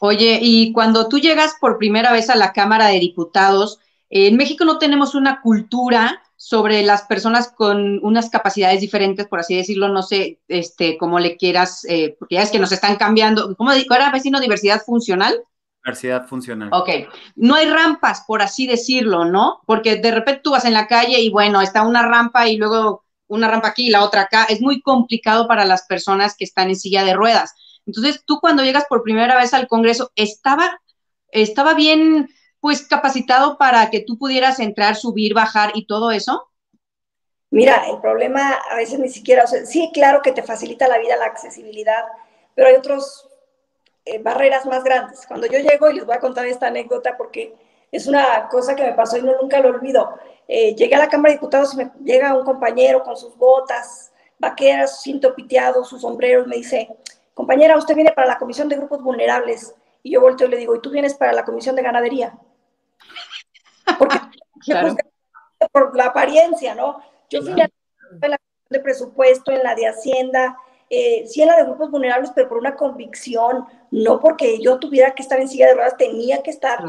Oye, 0.00 0.38
y 0.42 0.70
cuando 0.74 1.08
tú 1.08 1.18
llegas 1.18 1.54
por 1.58 1.78
primera 1.78 2.12
vez 2.12 2.28
a 2.28 2.36
la 2.36 2.52
Cámara 2.52 2.88
de 2.88 3.00
Diputados, 3.00 3.80
en 4.10 4.36
México 4.36 4.66
no 4.66 4.78
tenemos 4.78 5.14
una 5.14 5.40
cultura 5.40 6.22
sobre 6.42 6.82
las 6.82 7.02
personas 7.02 7.52
con 7.52 8.02
unas 8.02 8.30
capacidades 8.30 8.80
diferentes, 8.80 9.28
por 9.28 9.40
así 9.40 9.54
decirlo, 9.54 9.90
no 9.90 10.02
sé, 10.02 10.40
este, 10.48 10.96
cómo 10.96 11.18
le 11.18 11.36
quieras, 11.36 11.84
eh, 11.84 12.16
porque 12.18 12.36
ya 12.36 12.42
es 12.42 12.50
que 12.50 12.58
nos 12.58 12.72
están 12.72 12.96
cambiando, 12.96 13.54
¿cómo 13.56 13.72
era 13.72 14.10
vecino 14.10 14.40
diversidad 14.40 14.80
funcional? 14.80 15.38
Diversidad 15.84 16.26
funcional. 16.26 16.70
Ok, 16.72 16.88
no 17.36 17.56
hay 17.56 17.68
rampas, 17.68 18.24
por 18.26 18.40
así 18.40 18.66
decirlo, 18.66 19.26
¿no? 19.26 19.60
Porque 19.66 19.96
de 19.96 20.12
repente 20.12 20.40
tú 20.42 20.52
vas 20.52 20.64
en 20.64 20.72
la 20.72 20.86
calle 20.86 21.20
y 21.20 21.28
bueno, 21.28 21.60
está 21.60 21.82
una 21.82 22.08
rampa 22.08 22.48
y 22.48 22.56
luego 22.56 23.04
una 23.26 23.46
rampa 23.46 23.68
aquí 23.68 23.88
y 23.88 23.90
la 23.90 24.02
otra 24.02 24.22
acá. 24.22 24.44
Es 24.44 24.62
muy 24.62 24.80
complicado 24.80 25.46
para 25.46 25.66
las 25.66 25.86
personas 25.86 26.34
que 26.38 26.44
están 26.44 26.70
en 26.70 26.76
silla 26.76 27.04
de 27.04 27.12
ruedas. 27.12 27.54
Entonces, 27.84 28.22
tú 28.24 28.40
cuando 28.40 28.64
llegas 28.64 28.86
por 28.88 29.02
primera 29.02 29.36
vez 29.36 29.52
al 29.52 29.68
Congreso, 29.68 30.10
¿estaba, 30.16 30.80
estaba 31.32 31.74
bien 31.74 32.30
pues 32.60 32.86
capacitado 32.86 33.58
para 33.58 33.90
que 33.90 34.00
tú 34.00 34.18
pudieras 34.18 34.60
entrar, 34.60 34.96
subir, 34.96 35.34
bajar 35.34 35.72
y 35.74 35.86
todo 35.86 36.10
eso? 36.10 36.48
Mira, 37.50 37.88
el 37.90 38.00
problema 38.00 38.52
a 38.70 38.76
veces 38.76 38.98
ni 38.98 39.08
siquiera, 39.08 39.44
o 39.44 39.46
sea, 39.46 39.66
sí, 39.66 39.90
claro 39.92 40.22
que 40.22 40.32
te 40.32 40.42
facilita 40.42 40.86
la 40.86 40.98
vida 40.98 41.16
la 41.16 41.26
accesibilidad, 41.26 42.04
pero 42.54 42.68
hay 42.68 42.74
otras 42.74 43.28
eh, 44.04 44.18
barreras 44.18 44.66
más 44.66 44.84
grandes. 44.84 45.26
Cuando 45.26 45.46
yo 45.46 45.58
llego, 45.58 45.90
y 45.90 45.94
les 45.94 46.06
voy 46.06 46.14
a 46.14 46.20
contar 46.20 46.46
esta 46.46 46.68
anécdota 46.68 47.16
porque 47.16 47.54
es 47.90 48.06
una 48.06 48.48
cosa 48.48 48.76
que 48.76 48.84
me 48.84 48.92
pasó 48.92 49.16
y 49.16 49.22
no 49.22 49.32
nunca 49.40 49.60
lo 49.60 49.70
olvido. 49.70 50.16
Eh, 50.46 50.74
llegué 50.76 50.94
a 50.94 50.98
la 50.98 51.08
Cámara 51.08 51.30
de 51.30 51.38
Diputados 51.38 51.74
y 51.74 51.78
me 51.78 51.90
llega 52.04 52.36
un 52.36 52.44
compañero 52.44 53.02
con 53.02 53.16
sus 53.16 53.36
botas 53.36 54.12
vaqueras, 54.40 54.96
su 54.96 55.02
cinto 55.02 55.34
piteado, 55.34 55.84
sus 55.84 56.00
sombreros, 56.00 56.46
me 56.46 56.56
dice, 56.56 56.88
compañera, 57.34 57.76
usted 57.76 57.94
viene 57.94 58.12
para 58.12 58.26
la 58.26 58.38
comisión 58.38 58.68
de 58.68 58.76
grupos 58.76 59.02
vulnerables. 59.02 59.74
Y 60.02 60.12
yo 60.12 60.20
volteo 60.20 60.48
y 60.48 60.50
le 60.50 60.56
digo, 60.56 60.74
¿y 60.74 60.80
tú 60.80 60.90
vienes 60.90 61.14
para 61.14 61.32
la 61.32 61.44
comisión 61.44 61.76
de 61.76 61.82
ganadería? 61.82 62.38
Porque 63.98 64.18
por 65.72 65.96
la 65.96 66.06
apariencia, 66.06 66.74
¿no? 66.74 67.00
Yo 67.28 67.42
fui 67.42 67.52
en 67.52 68.30
la 68.30 68.38
de 68.70 68.80
presupuesto, 68.80 69.52
en 69.52 69.62
la 69.62 69.74
de 69.74 69.86
Hacienda, 69.86 70.56
eh, 70.88 71.24
sí 71.26 71.42
en 71.42 71.48
la 71.48 71.56
de 71.56 71.64
grupos 71.64 71.90
vulnerables, 71.90 72.32
pero 72.34 72.48
por 72.48 72.58
una 72.58 72.76
convicción, 72.76 73.64
no 73.90 74.20
porque 74.20 74.60
yo 74.60 74.78
tuviera 74.78 75.12
que 75.12 75.22
estar 75.22 75.40
en 75.40 75.48
silla 75.48 75.68
de 75.68 75.74
ruedas, 75.74 75.96
tenía 75.96 76.42
que 76.42 76.50
estar 76.50 76.80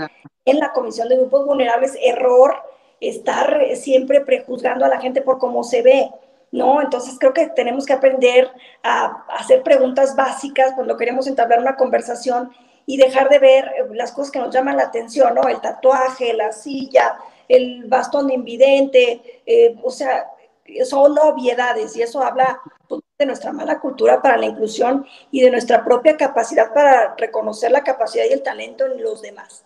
en 0.45 0.59
la 0.59 0.71
comisión 0.73 1.09
de 1.09 1.17
grupos 1.17 1.45
vulnerables, 1.45 1.97
error, 2.01 2.55
estar 2.99 3.61
siempre 3.75 4.21
prejuzgando 4.21 4.85
a 4.85 4.89
la 4.89 4.99
gente 4.99 5.21
por 5.21 5.37
cómo 5.37 5.63
se 5.63 5.81
ve. 5.81 6.09
¿no? 6.51 6.81
Entonces 6.81 7.17
creo 7.19 7.33
que 7.33 7.47
tenemos 7.47 7.85
que 7.85 7.93
aprender 7.93 8.49
a, 8.83 9.23
hacer 9.29 9.63
preguntas 9.63 10.15
básicas 10.15 10.73
cuando 10.73 10.97
queremos 10.97 11.27
entablar 11.27 11.59
una 11.59 11.75
conversación 11.75 12.51
y 12.85 12.97
dejar 12.97 13.29
de 13.29 13.39
ver 13.39 13.65
eh, 13.65 13.85
las 13.93 14.11
cosas 14.11 14.31
que 14.31 14.39
nos 14.39 14.53
llaman 14.53 14.77
la 14.77 14.83
atención, 14.83 15.35
¿no? 15.35 15.47
El 15.47 15.61
tatuaje, 15.61 16.33
la 16.33 16.51
silla, 16.51 17.17
el 17.47 17.85
bastón 17.85 18.27
de 18.27 18.33
invidente, 18.33 19.41
eh, 19.45 19.75
o 19.83 19.91
sea, 19.91 20.25
son 20.85 21.17
obviedades 21.19 21.95
y 21.95 22.01
eso 22.01 22.21
habla 22.21 22.59
pues, 22.87 23.01
de 23.17 23.25
nuestra 23.25 23.51
mala 23.51 23.79
cultura 23.79 24.21
para 24.21 24.37
la 24.37 24.45
inclusión 24.45 25.05
y 25.31 25.41
de 25.41 25.51
nuestra 25.51 25.83
propia 25.83 26.17
capacidad 26.17 26.73
para 26.73 27.15
reconocer 27.15 27.71
la 27.71 27.83
capacidad 27.83 28.25
y 28.29 28.33
el 28.33 28.43
talento 28.43 28.85
en 28.85 29.01
los 29.01 29.21
demás. 29.21 29.63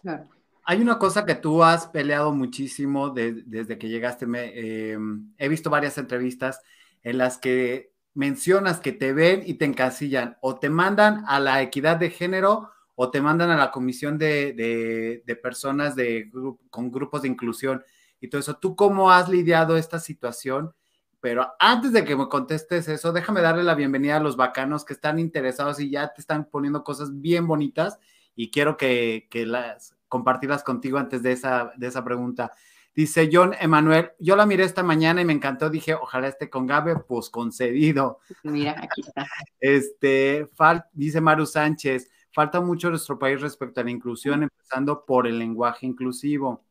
Claro. 0.00 0.28
Hay 0.68 0.80
una 0.80 0.98
cosa 0.98 1.24
que 1.24 1.36
tú 1.36 1.62
has 1.62 1.86
peleado 1.86 2.32
muchísimo 2.32 3.10
desde 3.10 3.78
que 3.78 3.88
llegaste. 3.88 4.26
Me, 4.26 4.90
em, 4.92 5.32
he 5.38 5.48
visto 5.48 5.70
varias 5.70 5.96
entrevistas 5.96 6.60
en 7.04 7.18
las 7.18 7.38
que 7.38 7.92
mencionas 8.16 8.80
que 8.80 8.92
te 8.92 9.12
ven 9.12 9.42
y 9.44 9.54
te 9.54 9.66
encasillan 9.66 10.38
o 10.40 10.58
te 10.58 10.70
mandan 10.70 11.24
a 11.28 11.38
la 11.38 11.60
equidad 11.62 11.98
de 11.98 12.10
género 12.10 12.70
o 12.94 13.10
te 13.10 13.20
mandan 13.20 13.50
a 13.50 13.56
la 13.56 13.70
comisión 13.70 14.16
de, 14.16 15.22
personas 15.42 15.94
de, 15.94 16.30
con 16.70 16.90
grupos 16.90 17.22
de 17.22 17.28
inclusión 17.28 17.84
y 18.20 18.28
todo 18.28 18.40
eso. 18.40 18.56
¿Tú 18.56 18.74
cómo 18.74 19.10
has 19.10 19.28
lidiado 19.28 19.76
esta 19.76 20.00
situación? 20.00 20.74
Pero 21.20 21.46
antes 21.58 21.92
de 21.92 22.04
que 22.04 22.16
me 22.16 22.28
contestes 22.28 22.88
eso, 22.88 23.12
déjame 23.12 23.42
darle 23.42 23.62
la 23.62 23.74
bienvenida 23.74 24.16
a 24.16 24.20
los 24.20 24.36
bacanos 24.36 24.84
que 24.86 24.94
están 24.94 25.18
interesados 25.18 25.78
y 25.78 25.90
ya 25.90 26.12
te 26.14 26.22
están 26.22 26.46
poniendo 26.46 26.84
cosas 26.84 27.20
bien 27.20 27.46
bonitas 27.46 27.98
y 28.34 28.50
quiero 28.50 28.78
que, 28.78 29.28
que 29.30 29.44
las 29.44 29.94
compartirlas 30.08 30.62
contigo 30.62 30.96
antes 30.96 31.22
de 31.22 31.32
esa, 31.32 31.72
de 31.76 31.86
esa 31.86 32.02
pregunta. 32.02 32.52
Dice 32.96 33.28
John 33.30 33.54
Emanuel, 33.60 34.12
yo 34.18 34.36
la 34.36 34.46
miré 34.46 34.64
esta 34.64 34.82
mañana 34.82 35.20
y 35.20 35.26
me 35.26 35.34
encantó, 35.34 35.68
dije, 35.68 35.92
ojalá 35.92 36.28
esté 36.28 36.48
con 36.48 36.66
Gabe, 36.66 36.96
pues 36.96 37.28
concedido. 37.28 38.20
Mira, 38.42 38.74
aquí 38.82 39.02
está. 39.02 39.26
Este, 39.60 40.48
dice 40.94 41.20
Maru 41.20 41.44
Sánchez, 41.44 42.10
falta 42.32 42.62
mucho 42.62 42.86
en 42.86 42.92
nuestro 42.92 43.18
país 43.18 43.38
respecto 43.42 43.82
a 43.82 43.84
la 43.84 43.90
inclusión, 43.90 44.44
empezando 44.44 45.04
por 45.04 45.26
el 45.26 45.38
lenguaje 45.38 45.84
inclusivo, 45.84 46.64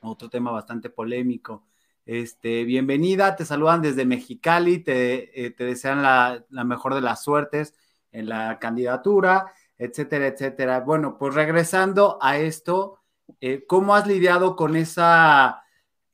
otro 0.00 0.28
tema 0.28 0.50
bastante 0.50 0.90
polémico. 0.90 1.64
Este, 2.04 2.64
bienvenida, 2.64 3.36
te 3.36 3.44
saludan 3.44 3.82
desde 3.82 4.04
Mexicali, 4.04 4.80
te, 4.80 5.46
eh, 5.46 5.54
desean 5.56 6.02
la, 6.02 6.44
mejor 6.64 6.96
de 6.96 7.02
las 7.02 7.22
suertes 7.22 7.74
en 8.10 8.28
la 8.28 8.58
candidatura, 8.58 9.52
etcétera, 9.78 10.26
etcétera. 10.26 10.80
Bueno, 10.80 11.16
pues 11.18 11.34
regresando 11.34 12.18
a 12.20 12.38
esto, 12.38 12.98
eh, 13.40 13.64
¿cómo 13.66 13.94
has 13.94 14.06
lidiado 14.06 14.56
con 14.56 14.76
esa, 14.76 15.64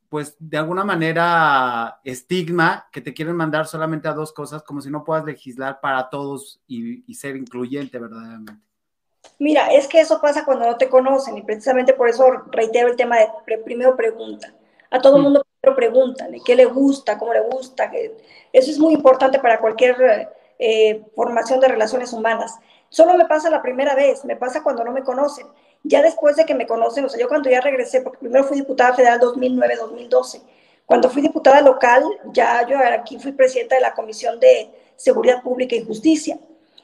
pues 0.09 0.37
de 0.39 0.59
alguna 0.59 0.85
manera, 0.85 2.01
estigma 2.05 2.87
que 2.93 3.01
te 3.01 3.15
quieren 3.15 3.37
mandar 3.37 3.67
solamente 3.67 4.09
a 4.09 4.15
dos 4.15 4.33
cosas, 4.33 4.63
como 4.63 4.81
si 4.81 4.91
no 4.91 5.05
puedas 5.05 5.25
legislar 5.25 5.81
para 5.81 6.09
todos 6.11 6.61
y, 6.67 7.05
y 7.11 7.15
ser 7.15 7.37
incluyente 7.37 7.99
verdaderamente? 7.99 8.69
Mira, 9.39 9.73
es 9.73 9.87
que 9.87 10.01
eso 10.01 10.21
pasa 10.21 10.45
cuando 10.45 10.67
no 10.67 10.77
te 10.77 10.89
conocen 10.89 11.37
y 11.37 11.43
precisamente 11.43 11.93
por 11.93 12.09
eso 12.09 12.25
reitero 12.51 12.89
el 12.89 12.97
tema 12.97 13.19
de 13.19 13.29
primero 13.65 13.97
pregunta. 13.97 14.53
A 14.91 15.01
todo 15.01 15.17
el 15.17 15.21
mm. 15.21 15.25
mundo 15.25 15.47
primero 15.61 15.77
preguntan 15.77 16.33
qué 16.45 16.57
le 16.57 16.65
gusta, 16.65 17.19
cómo 17.19 17.33
le 17.33 17.41
gusta. 17.41 17.91
eso 18.53 18.71
es 18.71 18.79
muy 18.79 18.95
importante 18.95 19.39
para 19.39 19.61
cualquier 19.61 20.31
eh, 20.59 21.05
formación 21.15 21.61
de 21.61 21.69
relaciones 21.69 22.13
humanas. 22.13 22.59
Solo 22.89 23.15
me 23.17 23.27
pasa 23.27 23.51
la 23.51 23.63
primera 23.63 23.95
vez, 23.95 24.25
me 24.25 24.37
pasa 24.37 24.63
cuando 24.63 24.83
no 24.83 24.93
me 24.93 25.03
conocen. 25.03 25.47
Ya 25.89 26.03
después 26.03 26.37
de 26.37 26.45
que 26.45 26.55
me 26.55 26.67
conocen, 26.67 27.07
o 27.07 27.09
sea, 27.09 27.19
yo 27.19 27.29
cuando 27.29 27.49
ya 27.49 27.63
regresé, 27.63 28.03
porque 28.03 28.19
primero 28.19 28.45
fui 28.45 28.59
diputada 28.59 28.95
federal 28.95 29.19
2009-2012, 29.21 30.43
cuando 30.85 31.09
fui 31.09 31.23
diputada 31.23 31.63
local, 31.63 32.05
ya 32.33 32.67
yo 32.67 32.79
aquí 32.79 33.19
fui 33.19 33.33
presidenta 33.33 33.75
de 33.75 33.81
la 33.81 33.95
Comisión 33.95 34.39
de 34.39 34.71
Seguridad 34.97 35.43
Pública 35.43 35.75
y 35.77 35.85
Justicia. 35.85 36.39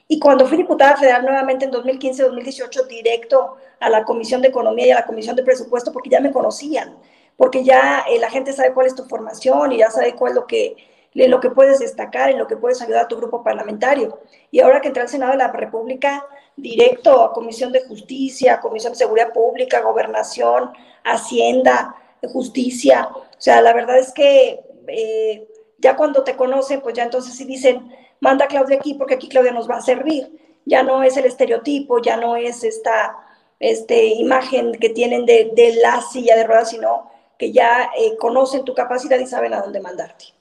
Y 0.08 0.18
cuando 0.18 0.46
fui 0.46 0.56
diputada 0.56 0.96
federal 0.96 1.23
nuevamente 1.23 1.66
en 1.66 1.73
2015-2018, 1.73 2.87
directo 2.87 3.56
a 3.80 3.90
la 3.90 4.04
Comisión 4.04 4.40
de 4.40 4.49
Economía 4.49 4.87
y 4.87 4.90
a 4.90 4.96
la 4.96 5.06
Comisión 5.06 5.37
de 5.37 5.42
Presupuesto, 5.42 5.92
porque 5.92 6.11
ya 6.11 6.20
me 6.20 6.32
conocían, 6.32 6.96
porque 7.37 7.62
ya 7.62 8.04
eh, 8.11 8.18
la 8.18 8.30
gente 8.30 8.52
sabe 8.52 8.73
cuál 8.73 8.87
es 8.87 8.94
tu 8.94 9.04
formación 9.04 9.73
y 9.73 9.78
ya 9.78 9.90
sabe 9.90 10.14
cuál 10.14 10.32
es 10.32 10.37
lo 10.37 10.46
que, 10.46 10.76
lo 11.14 11.40
que 11.40 11.50
puedes 11.50 11.78
destacar, 11.78 12.30
en 12.30 12.38
lo 12.38 12.47
que 12.47 12.56
puedes 12.56 12.83
ayudar 12.83 13.04
a 13.04 13.09
tu 13.09 13.16
grupo 13.16 13.42
parlamentario. 13.42 14.21
Y 14.50 14.61
ahora 14.61 14.80
que 14.80 14.88
entré 14.88 15.02
al 15.02 15.09
Senado 15.09 15.33
de 15.33 15.38
la 15.38 15.52
República, 15.52 16.26
directo 16.56 17.23
a 17.23 17.33
Comisión 17.33 17.73
de 17.73 17.85
Justicia, 17.87 18.61
Comisión 18.61 18.92
de 18.92 18.99
Seguridad 18.99 19.33
Pública, 19.33 19.80
Gobernación, 19.80 20.73
Hacienda, 21.04 21.94
Justicia. 22.33 23.09
O 23.14 23.25
sea, 23.38 23.61
la 23.62 23.73
verdad 23.73 23.99
es 23.99 24.12
que 24.12 24.61
eh, 24.88 25.49
ya 25.78 25.97
cuando 25.97 26.25
te 26.25 26.37
conocen, 26.37 26.80
pues 26.80 26.94
ya 26.94 27.04
entonces 27.04 27.37
sí 27.37 27.44
dicen, 27.44 27.94
manda 28.21 28.47
a 28.47 28.49
Claudia 28.49 28.78
aquí 28.78 28.94
porque 28.94 29.14
aquí 29.14 29.28
Claudia 29.28 29.52
nos 29.52 29.68
va 29.68 29.76
a 29.76 29.83
servir. 29.83 30.40
Ya 30.64 30.83
no 30.83 31.02
es 31.02 31.16
el 31.16 31.26
estereotipo, 31.26 32.00
ya 32.00 32.16
no 32.16 32.37
es 32.37 32.64
esta 32.64 33.16
este, 33.61 34.06
imagen 34.06 34.73
que 34.73 34.88
tienen 34.88 35.26
de, 35.26 35.78
la 35.80 36.00
silla 36.00 36.37
de 36.37 36.44
ruedas, 36.44 36.71
sino 36.71 37.11
que 37.38 37.52
ya 37.52 37.90
eh, 37.99 38.16
conocen 38.16 38.64
tu 38.64 38.75
capacidad 38.75 39.18
y 39.18 39.26
saben 39.26 39.52
a 39.54 39.61
dónde 39.61 39.80
mandarte. 39.80 40.34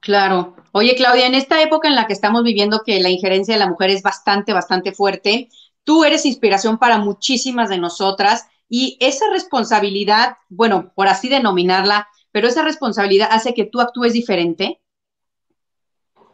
Claro. 0.00 0.56
Oye, 0.72 0.94
Claudia, 0.94 1.26
en 1.26 1.34
esta 1.34 1.62
época 1.62 1.88
en 1.88 1.94
la 1.94 2.06
que 2.06 2.12
estamos 2.12 2.42
viviendo, 2.44 2.82
que 2.84 3.00
la 3.00 3.08
injerencia 3.08 3.54
de 3.54 3.60
la 3.60 3.68
mujer 3.68 3.90
es 3.90 4.02
bastante, 4.02 4.52
bastante 4.52 4.92
fuerte, 4.92 5.48
tú 5.84 6.04
eres 6.04 6.26
inspiración 6.26 6.78
para 6.78 6.98
muchísimas 6.98 7.68
de 7.68 7.78
nosotras 7.78 8.46
y 8.68 8.98
esa 9.00 9.30
responsabilidad, 9.30 10.36
bueno, 10.48 10.92
por 10.94 11.08
así 11.08 11.28
denominarla, 11.28 12.08
pero 12.32 12.48
esa 12.48 12.62
responsabilidad 12.62 13.28
hace 13.30 13.54
que 13.54 13.64
tú 13.64 13.80
actúes 13.80 14.12
diferente. 14.12 14.80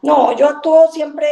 No, 0.01 0.35
yo 0.35 0.49
actúo 0.49 0.91
siempre, 0.91 1.27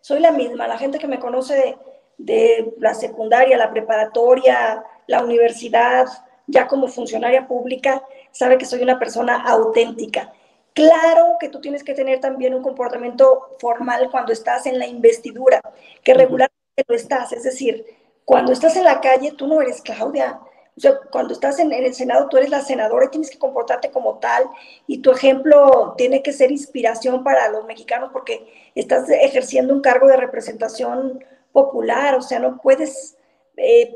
soy 0.00 0.20
la 0.20 0.32
misma. 0.32 0.66
La 0.66 0.78
gente 0.78 0.98
que 0.98 1.06
me 1.06 1.20
conoce 1.20 1.78
de, 2.18 2.74
la 2.78 2.94
secundaria, 2.94 3.56
la 3.56 3.70
preparatoria, 3.70 4.82
la 5.06 5.22
universidad, 5.22 6.06
ya 6.46 6.66
como 6.66 6.88
funcionaria 6.88 7.46
pública, 7.46 8.02
sabe 8.32 8.58
que 8.58 8.64
soy 8.64 8.82
una 8.82 8.98
persona 8.98 9.44
auténtica. 9.44 10.32
Claro 10.74 11.36
que 11.40 11.48
tú 11.48 11.60
tienes 11.60 11.82
que 11.82 11.94
tener 11.94 12.20
también 12.20 12.54
un 12.54 12.62
comportamiento 12.62 13.56
formal 13.58 14.08
cuando 14.10 14.32
estás 14.32 14.66
en 14.66 14.78
la 14.78 14.86
investidura, 14.86 15.60
que 16.04 16.14
regularmente 16.14 16.84
lo 16.86 16.94
estás. 16.94 17.32
Es 17.32 17.42
decir, 17.42 17.84
cuando 18.24 18.52
estás 18.52 18.76
en 18.76 18.84
la 18.84 19.00
calle, 19.00 19.32
tú 19.32 19.46
no 19.46 19.60
eres 19.60 19.82
Claudia, 19.82 20.40
o 20.76 20.80
sea, 20.80 20.98
cuando 21.10 21.34
estás 21.34 21.58
en, 21.58 21.72
el 21.72 21.92
Senado, 21.94 22.28
tú 22.30 22.38
eres 22.38 22.48
la 22.48 22.62
senadora 22.62 23.04
y 23.04 23.10
tienes 23.10 23.30
que 23.30 23.38
comportarte 23.38 23.90
como 23.90 24.18
tal 24.18 24.44
y 24.86 25.02
tu 25.02 25.10
ejemplo 25.10 25.94
tiene 25.98 26.22
que 26.22 26.32
ser 26.32 26.50
inspiración 26.50 27.22
para 27.22 27.48
los 27.48 27.66
mexicanos 27.66 28.10
porque 28.12 28.70
estás 28.74 29.10
ejerciendo 29.10 29.74
un 29.74 29.82
cargo 29.82 30.06
de 30.06 30.16
representación 30.16 31.22
popular, 31.52 32.14
o 32.14 32.22
sea, 32.22 32.38
no 32.38 32.58
puedes 32.62 33.18
eh, 33.58 33.94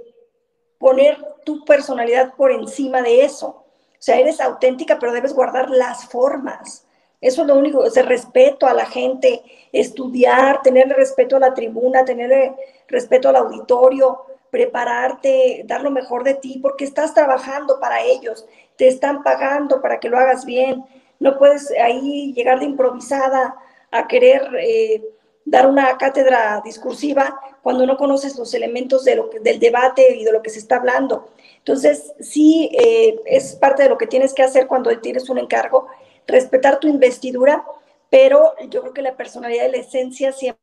poner 0.78 1.16
tu 1.46 1.64
personalidad 1.64 2.34
por 2.34 2.52
encima 2.52 3.00
de 3.00 3.24
eso. 3.24 3.63
O 4.04 4.06
sea, 4.06 4.18
eres 4.18 4.38
auténtica, 4.38 4.98
pero 4.98 5.14
debes 5.14 5.32
guardar 5.32 5.70
las 5.70 6.04
formas. 6.04 6.86
Eso 7.22 7.40
es 7.40 7.48
lo 7.48 7.54
único, 7.54 7.86
ese 7.86 8.02
respeto 8.02 8.66
a 8.66 8.74
la 8.74 8.84
gente, 8.84 9.40
estudiar, 9.72 10.60
tener 10.60 10.88
respeto 10.88 11.36
a 11.36 11.40
la 11.40 11.54
tribuna, 11.54 12.04
tener 12.04 12.52
respeto 12.86 13.30
al 13.30 13.36
auditorio, 13.36 14.26
prepararte, 14.50 15.62
dar 15.64 15.80
lo 15.80 15.90
mejor 15.90 16.22
de 16.22 16.34
ti, 16.34 16.58
porque 16.60 16.84
estás 16.84 17.14
trabajando 17.14 17.80
para 17.80 18.02
ellos, 18.02 18.44
te 18.76 18.88
están 18.88 19.22
pagando 19.22 19.80
para 19.80 19.98
que 19.98 20.10
lo 20.10 20.18
hagas 20.18 20.44
bien. 20.44 20.84
No 21.18 21.38
puedes 21.38 21.70
ahí 21.70 22.34
llegar 22.34 22.58
de 22.58 22.66
improvisada 22.66 23.56
a 23.90 24.06
querer 24.06 24.50
eh, 24.60 25.02
dar 25.46 25.66
una 25.66 25.96
cátedra 25.96 26.60
discursiva 26.62 27.40
cuando 27.62 27.86
no 27.86 27.96
conoces 27.96 28.36
los 28.36 28.52
elementos 28.52 29.02
de 29.06 29.16
lo 29.16 29.30
del 29.40 29.58
debate 29.58 30.14
y 30.14 30.24
de 30.24 30.32
lo 30.32 30.42
que 30.42 30.50
se 30.50 30.58
está 30.58 30.76
hablando. 30.76 31.30
Entonces, 31.64 32.12
sí, 32.20 32.70
eh, 32.78 33.16
es 33.24 33.56
parte 33.56 33.84
de 33.84 33.88
lo 33.88 33.96
que 33.96 34.06
tienes 34.06 34.34
que 34.34 34.42
hacer 34.42 34.66
cuando 34.66 34.96
tienes 35.00 35.30
un 35.30 35.38
encargo, 35.38 35.86
respetar 36.26 36.78
tu 36.78 36.88
investidura, 36.88 37.64
pero 38.10 38.52
yo 38.68 38.82
creo 38.82 38.92
que 38.92 39.00
la 39.00 39.16
personalidad 39.16 39.66
y 39.68 39.72
la 39.72 39.78
esencia 39.78 40.30
siempre 40.32 40.60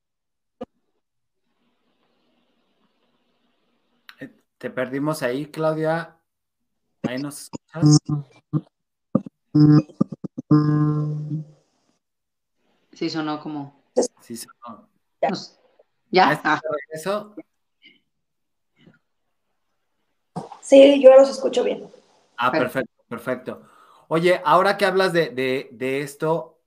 Te 4.60 4.70
perdimos 4.70 5.24
ahí, 5.24 5.48
Claudia. 5.48 6.20
Ahí 7.02 7.18
nos 7.18 7.42
escuchas. 7.42 7.98
Sí, 12.94 13.10
sonó 13.10 13.40
como. 13.40 13.84
Sí, 14.22 14.38
sonó. 14.38 14.88
¿Ya? 16.12 16.40
Ah. 16.44 16.62
¿Eso? 16.92 17.34
Sí, 20.62 21.02
yo 21.02 21.14
los 21.16 21.30
escucho 21.30 21.64
bien. 21.64 21.88
Ah, 22.38 22.52
perfecto, 22.52 23.04
perfecto. 23.08 23.62
Oye, 24.08 24.42
ahora 24.46 24.78
que 24.78 24.86
hablas 24.86 25.14
de, 25.14 25.30
de 25.30 26.02
esto, 26.02 26.62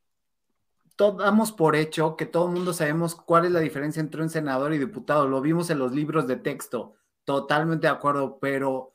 damos 0.97 1.53
por 1.53 1.77
hecho 1.77 2.17
que 2.17 2.27
todo 2.27 2.47
el 2.47 2.55
mundo 2.55 2.73
sabemos 2.73 3.15
cuál 3.15 3.47
es 3.47 3.53
la 3.53 3.61
diferencia 3.61 4.01
entre 4.01 4.23
un 4.23 4.31
senador 4.31 4.73
y 4.73 4.79
diputado. 4.79 5.29
Lo 5.29 5.41
vimos 5.41 5.71
en 5.71 5.79
los 5.79 5.93
libros 5.93 6.27
de 6.27 6.37
texto. 6.37 6.95
Totalmente 7.25 7.87
de 7.87 7.93
acuerdo, 7.93 8.39
pero 8.39 8.93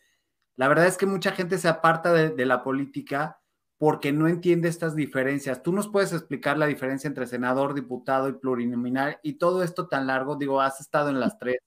la 0.56 0.68
verdad 0.68 0.88
es 0.88 0.98
que 0.98 1.06
mucha 1.06 1.32
gente 1.32 1.58
se 1.58 1.68
aparta 1.68 2.14
de, 2.14 2.46
la 2.46 2.64
política 2.64 3.42
porque 3.78 4.12
no 4.12 4.28
entiende 4.28 4.70
estas 4.70 4.96
diferencias. 4.96 5.64
¿Tú 5.64 5.72
nos 5.72 5.88
puedes 5.88 6.14
explicar 6.14 6.58
la 6.58 6.68
diferencia 6.68 7.08
entre 7.08 7.28
senador, 7.28 7.74
diputado 7.74 8.30
y 8.30 8.34
plurinominal 8.34 9.20
y 9.24 9.34
todo 9.34 9.64
esto 9.64 9.88
tan 9.88 10.08
largo? 10.08 10.36
Digo, 10.36 10.62
has 10.62 10.82
estado 10.82 11.10
en 11.10 11.20
las 11.20 11.38
tres. 11.40 11.60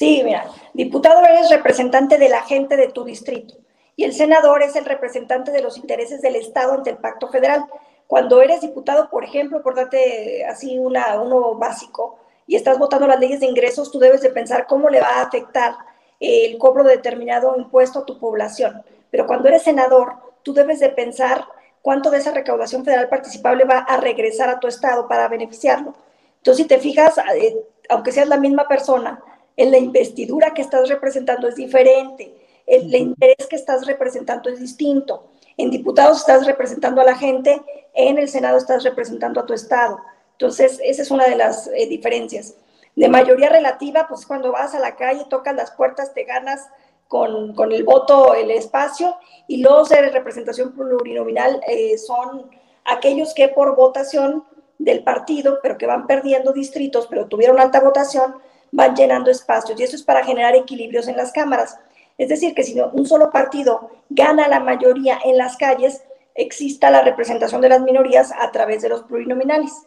Sí, 0.00 0.22
mira, 0.24 0.46
diputado 0.72 1.22
eres 1.26 1.50
representante 1.50 2.16
de 2.16 2.30
la 2.30 2.40
gente 2.40 2.78
de 2.78 2.88
tu 2.88 3.04
distrito 3.04 3.56
y 3.96 4.04
el 4.04 4.14
senador 4.14 4.62
es 4.62 4.74
el 4.74 4.86
representante 4.86 5.52
de 5.52 5.60
los 5.60 5.76
intereses 5.76 6.22
del 6.22 6.36
Estado 6.36 6.72
ante 6.72 6.88
el 6.88 6.96
pacto 6.96 7.28
federal. 7.28 7.66
Cuando 8.06 8.40
eres 8.40 8.62
diputado, 8.62 9.10
por 9.10 9.24
ejemplo, 9.24 9.62
por 9.62 9.74
darte 9.74 10.42
así 10.46 10.78
una, 10.78 11.20
uno 11.20 11.54
básico, 11.56 12.18
y 12.46 12.56
estás 12.56 12.78
votando 12.78 13.06
las 13.06 13.20
leyes 13.20 13.40
de 13.40 13.46
ingresos, 13.46 13.92
tú 13.92 13.98
debes 13.98 14.22
de 14.22 14.30
pensar 14.30 14.66
cómo 14.66 14.88
le 14.88 15.02
va 15.02 15.18
a 15.18 15.22
afectar 15.24 15.74
el 16.18 16.56
cobro 16.56 16.82
de 16.82 16.96
determinado 16.96 17.54
impuesto 17.58 17.98
a 17.98 18.06
tu 18.06 18.18
población. 18.18 18.82
Pero 19.10 19.26
cuando 19.26 19.48
eres 19.48 19.64
senador, 19.64 20.14
tú 20.42 20.54
debes 20.54 20.80
de 20.80 20.88
pensar 20.88 21.44
cuánto 21.82 22.10
de 22.10 22.20
esa 22.20 22.32
recaudación 22.32 22.86
federal 22.86 23.10
participable 23.10 23.64
va 23.64 23.80
a 23.80 23.98
regresar 23.98 24.48
a 24.48 24.60
tu 24.60 24.66
estado 24.66 25.06
para 25.08 25.28
beneficiarlo. 25.28 25.92
Entonces, 26.38 26.62
si 26.62 26.68
te 26.68 26.78
fijas, 26.78 27.18
eh, 27.34 27.54
aunque 27.90 28.12
seas 28.12 28.28
la 28.28 28.38
misma 28.38 28.66
persona, 28.66 29.22
en 29.60 29.70
la 29.70 29.76
investidura 29.76 30.54
que 30.54 30.62
estás 30.62 30.88
representando 30.88 31.46
es 31.46 31.56
diferente, 31.56 32.34
el, 32.66 32.94
interés 32.94 33.46
que 33.46 33.56
estás 33.56 33.86
representando 33.86 34.48
es 34.48 34.58
distinto. 34.58 35.32
En 35.58 35.70
diputados 35.70 36.20
estás 36.20 36.46
representando 36.46 37.02
a 37.02 37.04
la 37.04 37.14
gente, 37.14 37.60
en 37.92 38.16
el 38.16 38.30
Senado 38.30 38.56
estás 38.56 38.84
representando 38.84 39.38
a 39.38 39.44
tu 39.44 39.52
estado. 39.52 39.98
Entonces, 40.32 40.80
esa 40.82 41.02
es 41.02 41.10
una 41.10 41.26
de 41.26 41.36
las 41.36 41.66
eh, 41.74 41.86
diferencias. 41.86 42.54
De 42.96 43.10
mayoría 43.10 43.50
relativa, 43.50 44.06
pues 44.08 44.24
cuando 44.24 44.50
vas 44.50 44.74
a 44.74 44.80
la 44.80 44.96
calle, 44.96 45.26
tocas 45.28 45.54
las 45.54 45.72
puertas, 45.72 46.14
te 46.14 46.24
ganas 46.24 46.66
con, 47.06 47.54
el 47.70 47.84
voto 47.84 48.34
el 48.34 48.50
espacio, 48.50 49.14
y 49.46 49.58
los 49.58 49.90
de 49.90 50.10
representación 50.10 50.72
plurinominal 50.72 51.60
eh, 51.66 51.98
son 51.98 52.50
aquellos 52.86 53.34
que 53.34 53.48
por 53.48 53.76
votación 53.76 54.42
del 54.78 55.04
partido, 55.04 55.58
pero 55.62 55.76
que 55.76 55.86
van 55.86 56.06
perdiendo 56.06 56.54
distritos, 56.54 57.06
pero 57.08 57.26
tuvieron 57.26 57.60
alta 57.60 57.80
votación, 57.80 58.36
van 58.72 58.94
llenando 58.94 59.30
espacios 59.30 59.78
y 59.78 59.82
eso 59.82 59.96
es 59.96 60.02
para 60.02 60.24
generar 60.24 60.54
equilibrios 60.54 61.08
en 61.08 61.16
las 61.16 61.32
cámaras. 61.32 61.78
Es 62.18 62.28
decir, 62.28 62.54
que 62.54 62.62
si 62.62 62.78
un 62.80 63.06
solo 63.06 63.30
partido 63.30 63.90
gana 64.10 64.46
la 64.48 64.60
mayoría 64.60 65.18
en 65.24 65.38
las 65.38 65.56
calles, 65.56 66.04
exista 66.34 66.90
la 66.90 67.02
representación 67.02 67.60
de 67.60 67.68
las 67.68 67.80
minorías 67.80 68.32
a 68.38 68.50
través 68.50 68.82
de 68.82 68.88
los 68.88 69.02
plurinominales. 69.04 69.86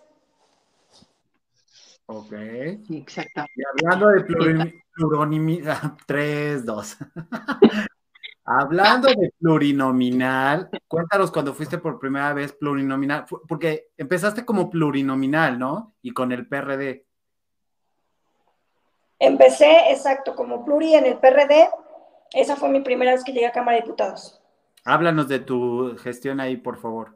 Ok. 2.05 2.33
Exacto. 2.33 3.45
Y 3.55 3.63
hablando 3.63 4.09
de 4.09 4.21
plurinominal, 4.95 5.95
3, 6.05 6.65
2. 6.65 6.97
hablando 8.45 9.07
de 9.07 9.33
plurinominal, 9.39 10.69
cuéntanos 10.87 11.31
cuando 11.31 11.53
fuiste 11.53 11.77
por 11.77 11.99
primera 11.99 12.33
vez 12.33 12.53
plurinominal, 12.53 13.25
porque 13.47 13.91
empezaste 13.97 14.43
como 14.45 14.69
plurinominal, 14.69 15.57
¿no? 15.57 15.95
Y 16.01 16.11
con 16.11 16.31
el 16.31 16.47
PRD. 16.47 17.05
Empecé, 19.23 19.89
exacto, 19.89 20.35
como 20.35 20.65
pluri 20.65 20.95
en 20.95 21.05
el 21.05 21.17
PRD. 21.17 21.69
Esa 22.33 22.57
fue 22.57 22.67
mi 22.67 22.81
primera 22.81 23.13
vez 23.13 23.23
que 23.23 23.31
llegué 23.31 23.45
a 23.45 23.53
Cámara 23.53 23.77
de 23.77 23.83
Diputados. 23.83 24.41
Háblanos 24.83 25.29
de 25.29 25.39
tu 25.39 25.95
gestión 25.97 26.41
ahí, 26.41 26.57
por 26.57 26.77
favor. 26.77 27.15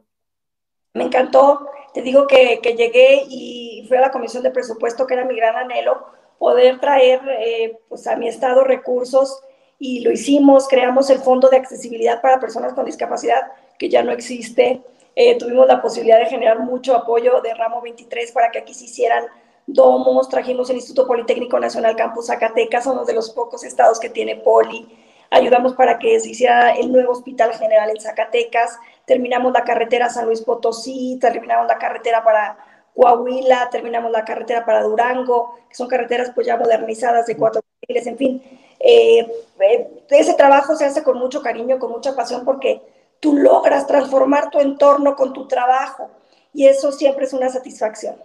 Me 0.94 1.04
encantó. 1.04 1.68
Te 1.92 2.00
digo 2.00 2.26
que, 2.26 2.62
llegué 2.62 3.24
y 3.28 3.84
fui 3.88 3.98
a 3.98 4.00
la 4.00 4.10
Comisión 4.10 4.42
de 4.42 4.50
Presupuesto, 4.50 5.06
que 5.06 5.12
era 5.12 5.26
mi 5.26 5.36
gran 5.36 5.54
anhelo, 5.56 6.06
poder 6.38 6.80
traer 6.80 7.20
eh, 7.28 7.78
pues 7.90 8.06
a 8.06 8.16
mi 8.16 8.26
estado 8.26 8.64
recursos 8.64 9.42
y 9.78 10.00
lo 10.00 10.10
hicimos. 10.10 10.66
Creamos 10.66 11.10
el 11.10 11.18
Fondo 11.18 11.50
de 11.50 11.58
Accesibilidad 11.58 12.22
para 12.22 12.40
Personas 12.40 12.72
con 12.72 12.86
Discapacidad, 12.86 13.52
que 13.78 13.90
ya 13.90 14.02
no 14.02 14.12
existe. 14.12 14.80
Eh, 15.14 15.36
tuvimos 15.36 15.66
la 15.66 15.82
posibilidad 15.82 16.20
de 16.20 16.26
generar 16.26 16.60
mucho 16.60 16.96
apoyo 16.96 17.42
de 17.42 17.52
Ramo 17.52 17.82
23 17.82 18.32
para 18.32 18.50
que 18.50 18.60
aquí 18.60 18.72
se 18.72 18.86
hicieran 18.86 19.26
domos, 19.68 20.28
trajimos 20.28 20.70
el 20.70 20.76
Instituto 20.76 21.06
Politécnico 21.06 21.60
Nacional 21.60 21.94
Campus 21.94 22.26
Zacatecas, 22.26 22.86
uno 22.86 23.04
de 23.04 23.12
los 23.12 23.30
pocos 23.30 23.64
estados 23.64 24.00
que 24.00 24.08
tiene 24.08 24.36
poli, 24.36 24.88
ayudamos 25.30 25.74
para 25.74 25.98
que 25.98 26.18
se 26.18 26.30
hiciera 26.30 26.70
el 26.70 26.90
nuevo 26.90 27.12
Hospital 27.12 27.52
General 27.54 27.90
en 27.90 28.00
Zacatecas, 28.00 28.78
terminamos 29.04 29.52
la 29.52 29.64
carretera 29.64 30.08
San 30.08 30.26
Luis 30.26 30.40
Potosí, 30.40 31.18
terminamos 31.20 31.66
la 31.68 31.76
carretera 31.76 32.24
para 32.24 32.58
Coahuila, 32.94 33.68
terminamos 33.70 34.10
la 34.10 34.24
carretera 34.24 34.64
para 34.64 34.82
Durango, 34.82 35.54
que 35.68 35.74
son 35.74 35.86
carreteras 35.86 36.32
pues 36.34 36.46
ya 36.46 36.56
modernizadas 36.56 37.26
de 37.26 37.36
cuatro 37.36 37.62
miles, 37.86 38.06
en 38.06 38.16
fin. 38.16 38.42
Eh, 38.80 39.20
eh, 39.60 40.04
ese 40.10 40.34
trabajo 40.34 40.74
se 40.76 40.86
hace 40.86 41.02
con 41.02 41.18
mucho 41.18 41.42
cariño, 41.42 41.78
con 41.78 41.90
mucha 41.90 42.16
pasión, 42.16 42.44
porque 42.44 42.80
tú 43.20 43.36
logras 43.36 43.86
transformar 43.86 44.50
tu 44.50 44.60
entorno 44.60 45.14
con 45.14 45.32
tu 45.32 45.46
trabajo 45.46 46.08
y 46.54 46.66
eso 46.66 46.90
siempre 46.90 47.26
es 47.26 47.32
una 47.34 47.50
satisfacción. 47.50 48.16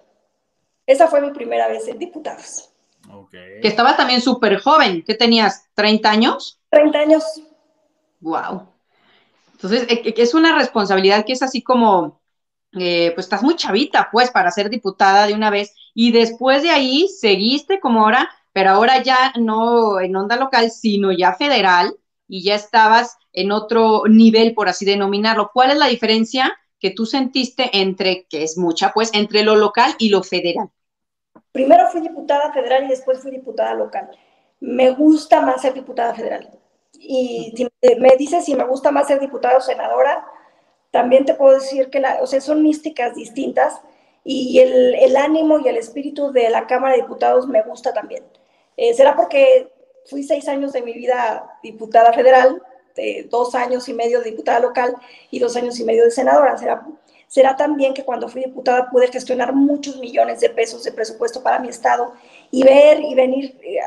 Esa 0.85 1.07
fue 1.07 1.21
mi 1.21 1.31
primera 1.31 1.67
vez 1.67 1.87
en 1.87 1.97
diputados. 1.97 2.69
Que 3.31 3.67
estabas 3.67 3.97
también 3.97 4.21
súper 4.21 4.59
joven. 4.59 5.03
¿Qué 5.05 5.15
tenías? 5.15 5.67
¿30 5.75 6.05
años? 6.05 6.59
30 6.69 6.99
años. 6.99 7.23
Wow. 8.21 8.67
Entonces, 9.53 9.85
e, 9.89 10.01
e, 10.05 10.13
es 10.17 10.33
una 10.33 10.57
responsabilidad 10.57 11.25
que 11.25 11.33
es 11.33 11.41
así 11.41 11.61
como, 11.61 12.21
eh, 12.73 13.11
pues 13.13 13.25
estás 13.25 13.43
muy 13.43 13.55
chavita, 13.55 14.09
pues, 14.11 14.31
para 14.31 14.51
ser 14.51 14.69
diputada 14.69 15.27
de 15.27 15.33
una 15.33 15.49
vez. 15.49 15.73
Y 15.93 16.11
después 16.11 16.63
de 16.63 16.69
ahí 16.69 17.07
seguiste 17.07 17.79
como 17.79 18.01
ahora, 18.01 18.29
pero 18.51 18.71
ahora 18.71 19.01
ya 19.01 19.33
no 19.39 19.99
en 19.99 20.15
onda 20.15 20.35
local, 20.37 20.71
sino 20.71 21.11
ya 21.11 21.33
federal, 21.33 21.95
y 22.27 22.43
ya 22.43 22.55
estabas 22.55 23.17
en 23.31 23.51
otro 23.51 24.03
nivel, 24.07 24.53
por 24.53 24.69
así 24.69 24.85
denominarlo. 24.85 25.51
¿Cuál 25.53 25.71
es 25.71 25.77
la 25.77 25.87
diferencia 25.87 26.57
que 26.83 26.91
tú 26.91 27.05
sentiste 27.05 27.69
entre, 27.71 28.25
que 28.25 28.43
es 28.43 28.57
mucha, 28.57 28.91
pues, 28.93 29.09
entre 29.13 29.41
lo 29.43 29.55
local 29.55 29.95
y 29.99 30.09
lo 30.09 30.21
federal? 30.21 30.69
Primero 31.53 31.87
fui 31.89 32.01
diputada 32.01 32.51
federal 32.51 32.83
y 32.83 32.89
después 32.89 33.21
fui 33.21 33.31
diputada 33.31 33.73
local. 33.73 34.11
Me 34.59 34.91
gusta 34.91 35.39
más 35.39 35.61
ser 35.61 35.73
diputada 35.73 36.13
federal. 36.13 36.51
Y 36.91 37.53
si 37.55 37.67
me 37.99 38.17
dices 38.17 38.43
si 38.43 38.53
me 38.53 38.65
gusta 38.65 38.91
más 38.91 39.07
ser 39.07 39.21
diputada 39.21 39.57
o 39.57 39.61
senadora, 39.61 40.25
también 40.91 41.23
te 41.23 41.35
puedo 41.35 41.53
decir 41.53 41.89
que 41.89 42.01
la, 42.01 42.19
o 42.21 42.27
sea, 42.27 42.41
son 42.41 42.61
místicas 42.61 43.15
distintas 43.15 43.79
y 44.25 44.59
el, 44.59 44.95
el, 44.95 45.15
ánimo 45.15 45.59
y 45.59 45.69
el 45.69 45.77
espíritu 45.77 46.33
de 46.33 46.49
la 46.49 46.67
Cámara 46.67 46.95
de 46.95 47.03
Diputados 47.03 47.47
me 47.47 47.63
gusta 47.63 47.93
también. 47.93 48.25
Eh, 48.75 48.93
será 48.93 49.15
porque 49.15 49.71
fui 50.05 50.23
seis 50.23 50.49
años 50.49 50.73
de 50.73 50.81
mi 50.81 50.91
vida 50.91 51.49
diputada 51.63 52.11
federal, 52.11 52.61
dos 53.29 53.55
años 53.55 53.87
y 53.89 53.93
medio 53.93 54.19
de 54.19 54.31
diputada 54.31 54.59
local 54.59 54.95
y 55.31 55.39
dos 55.39 55.55
años 55.55 55.79
y 55.79 55.83
medio 55.83 56.03
de 56.03 56.11
senadora. 56.11 56.57
Será, 56.57 56.85
será 57.27 57.55
también 57.55 57.93
que 57.93 58.03
cuando 58.03 58.27
fui 58.27 58.43
diputada 58.43 58.89
pude 58.89 59.07
gestionar 59.07 59.53
muchos 59.53 59.97
millones 59.97 60.39
de 60.39 60.49
pesos 60.49 60.83
de 60.83 60.91
presupuesto 60.91 61.41
para 61.41 61.59
mi 61.59 61.69
estado 61.69 62.13
y 62.51 62.63
ver 62.63 63.01
y 63.01 63.15
venir 63.15 63.59
eh, 63.63 63.79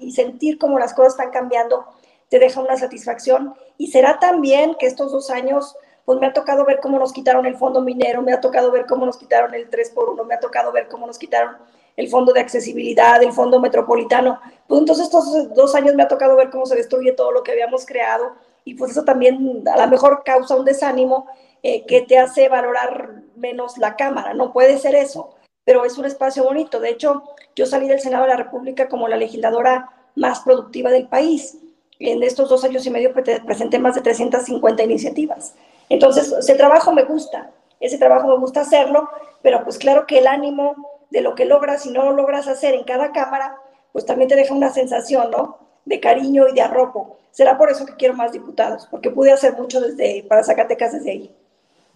y 0.00 0.12
sentir 0.12 0.58
cómo 0.58 0.78
las 0.78 0.94
cosas 0.94 1.12
están 1.12 1.30
cambiando 1.30 1.86
te 2.28 2.38
deja 2.38 2.60
una 2.60 2.76
satisfacción. 2.76 3.54
Y 3.78 3.88
será 3.88 4.18
también 4.18 4.74
que 4.78 4.86
estos 4.86 5.12
dos 5.12 5.30
años 5.30 5.76
pues 6.04 6.18
me 6.18 6.26
ha 6.26 6.32
tocado 6.32 6.64
ver 6.64 6.80
cómo 6.80 6.98
nos 6.98 7.12
quitaron 7.12 7.46
el 7.46 7.56
fondo 7.56 7.80
minero, 7.80 8.22
me 8.22 8.32
ha 8.32 8.40
tocado 8.40 8.70
ver 8.70 8.86
cómo 8.86 9.06
nos 9.06 9.16
quitaron 9.16 9.54
el 9.54 9.70
3 9.70 9.90
por 9.90 10.10
1, 10.10 10.24
me 10.24 10.34
ha 10.34 10.40
tocado 10.40 10.70
ver 10.70 10.88
cómo 10.88 11.06
nos 11.06 11.18
quitaron 11.18 11.56
el 11.96 12.08
fondo 12.08 12.32
de 12.32 12.40
accesibilidad, 12.40 13.22
el 13.22 13.32
fondo 13.32 13.60
metropolitano. 13.60 14.40
Pues 14.66 14.80
entonces 14.80 15.06
estos 15.06 15.54
dos 15.54 15.74
años 15.74 15.94
me 15.94 16.02
ha 16.02 16.08
tocado 16.08 16.36
ver 16.36 16.50
cómo 16.50 16.66
se 16.66 16.76
destruye 16.76 17.12
todo 17.12 17.32
lo 17.32 17.42
que 17.42 17.52
habíamos 17.52 17.86
creado 17.86 18.32
y 18.64 18.74
pues 18.74 18.92
eso 18.92 19.04
también 19.04 19.62
a 19.70 19.84
lo 19.84 19.88
mejor 19.88 20.22
causa 20.24 20.56
un 20.56 20.64
desánimo 20.64 21.26
eh, 21.62 21.84
que 21.86 22.02
te 22.02 22.18
hace 22.18 22.48
valorar 22.48 23.22
menos 23.36 23.78
la 23.78 23.96
Cámara. 23.96 24.34
No 24.34 24.52
puede 24.52 24.78
ser 24.78 24.94
eso, 24.94 25.34
pero 25.64 25.84
es 25.84 25.98
un 25.98 26.06
espacio 26.06 26.44
bonito. 26.44 26.80
De 26.80 26.90
hecho, 26.90 27.22
yo 27.54 27.66
salí 27.66 27.88
del 27.88 28.00
Senado 28.00 28.24
de 28.24 28.30
la 28.30 28.36
República 28.36 28.88
como 28.88 29.08
la 29.08 29.16
legisladora 29.16 29.90
más 30.16 30.40
productiva 30.40 30.90
del 30.90 31.08
país. 31.08 31.58
En 31.98 32.22
estos 32.22 32.48
dos 32.48 32.64
años 32.64 32.84
y 32.86 32.90
medio 32.90 33.12
presenté 33.12 33.78
más 33.78 33.94
de 33.94 34.00
350 34.00 34.82
iniciativas. 34.82 35.54
Entonces, 35.88 36.32
ese 36.32 36.54
trabajo 36.54 36.92
me 36.92 37.04
gusta, 37.04 37.50
ese 37.80 37.98
trabajo 37.98 38.28
me 38.28 38.38
gusta 38.38 38.62
hacerlo, 38.62 39.08
pero 39.42 39.62
pues 39.62 39.78
claro 39.78 40.06
que 40.06 40.18
el 40.18 40.26
ánimo 40.26 40.74
de 41.10 41.20
lo 41.20 41.34
que 41.34 41.44
logras 41.44 41.86
y 41.86 41.90
no 41.90 42.02
lo 42.04 42.12
logras 42.12 42.48
hacer 42.48 42.74
en 42.74 42.84
cada 42.84 43.12
cámara, 43.12 43.56
pues 43.92 44.04
también 44.06 44.28
te 44.28 44.36
deja 44.36 44.54
una 44.54 44.70
sensación, 44.70 45.30
¿no? 45.30 45.58
De 45.84 46.00
cariño 46.00 46.48
y 46.48 46.54
de 46.54 46.62
arropo. 46.62 47.18
Será 47.30 47.58
por 47.58 47.70
eso 47.70 47.86
que 47.86 47.96
quiero 47.96 48.14
más 48.14 48.32
diputados, 48.32 48.86
porque 48.90 49.10
pude 49.10 49.32
hacer 49.32 49.54
mucho 49.54 49.80
desde, 49.80 50.24
para 50.28 50.44
Zacatecas 50.44 50.92
desde 50.92 51.10
ahí. 51.10 51.36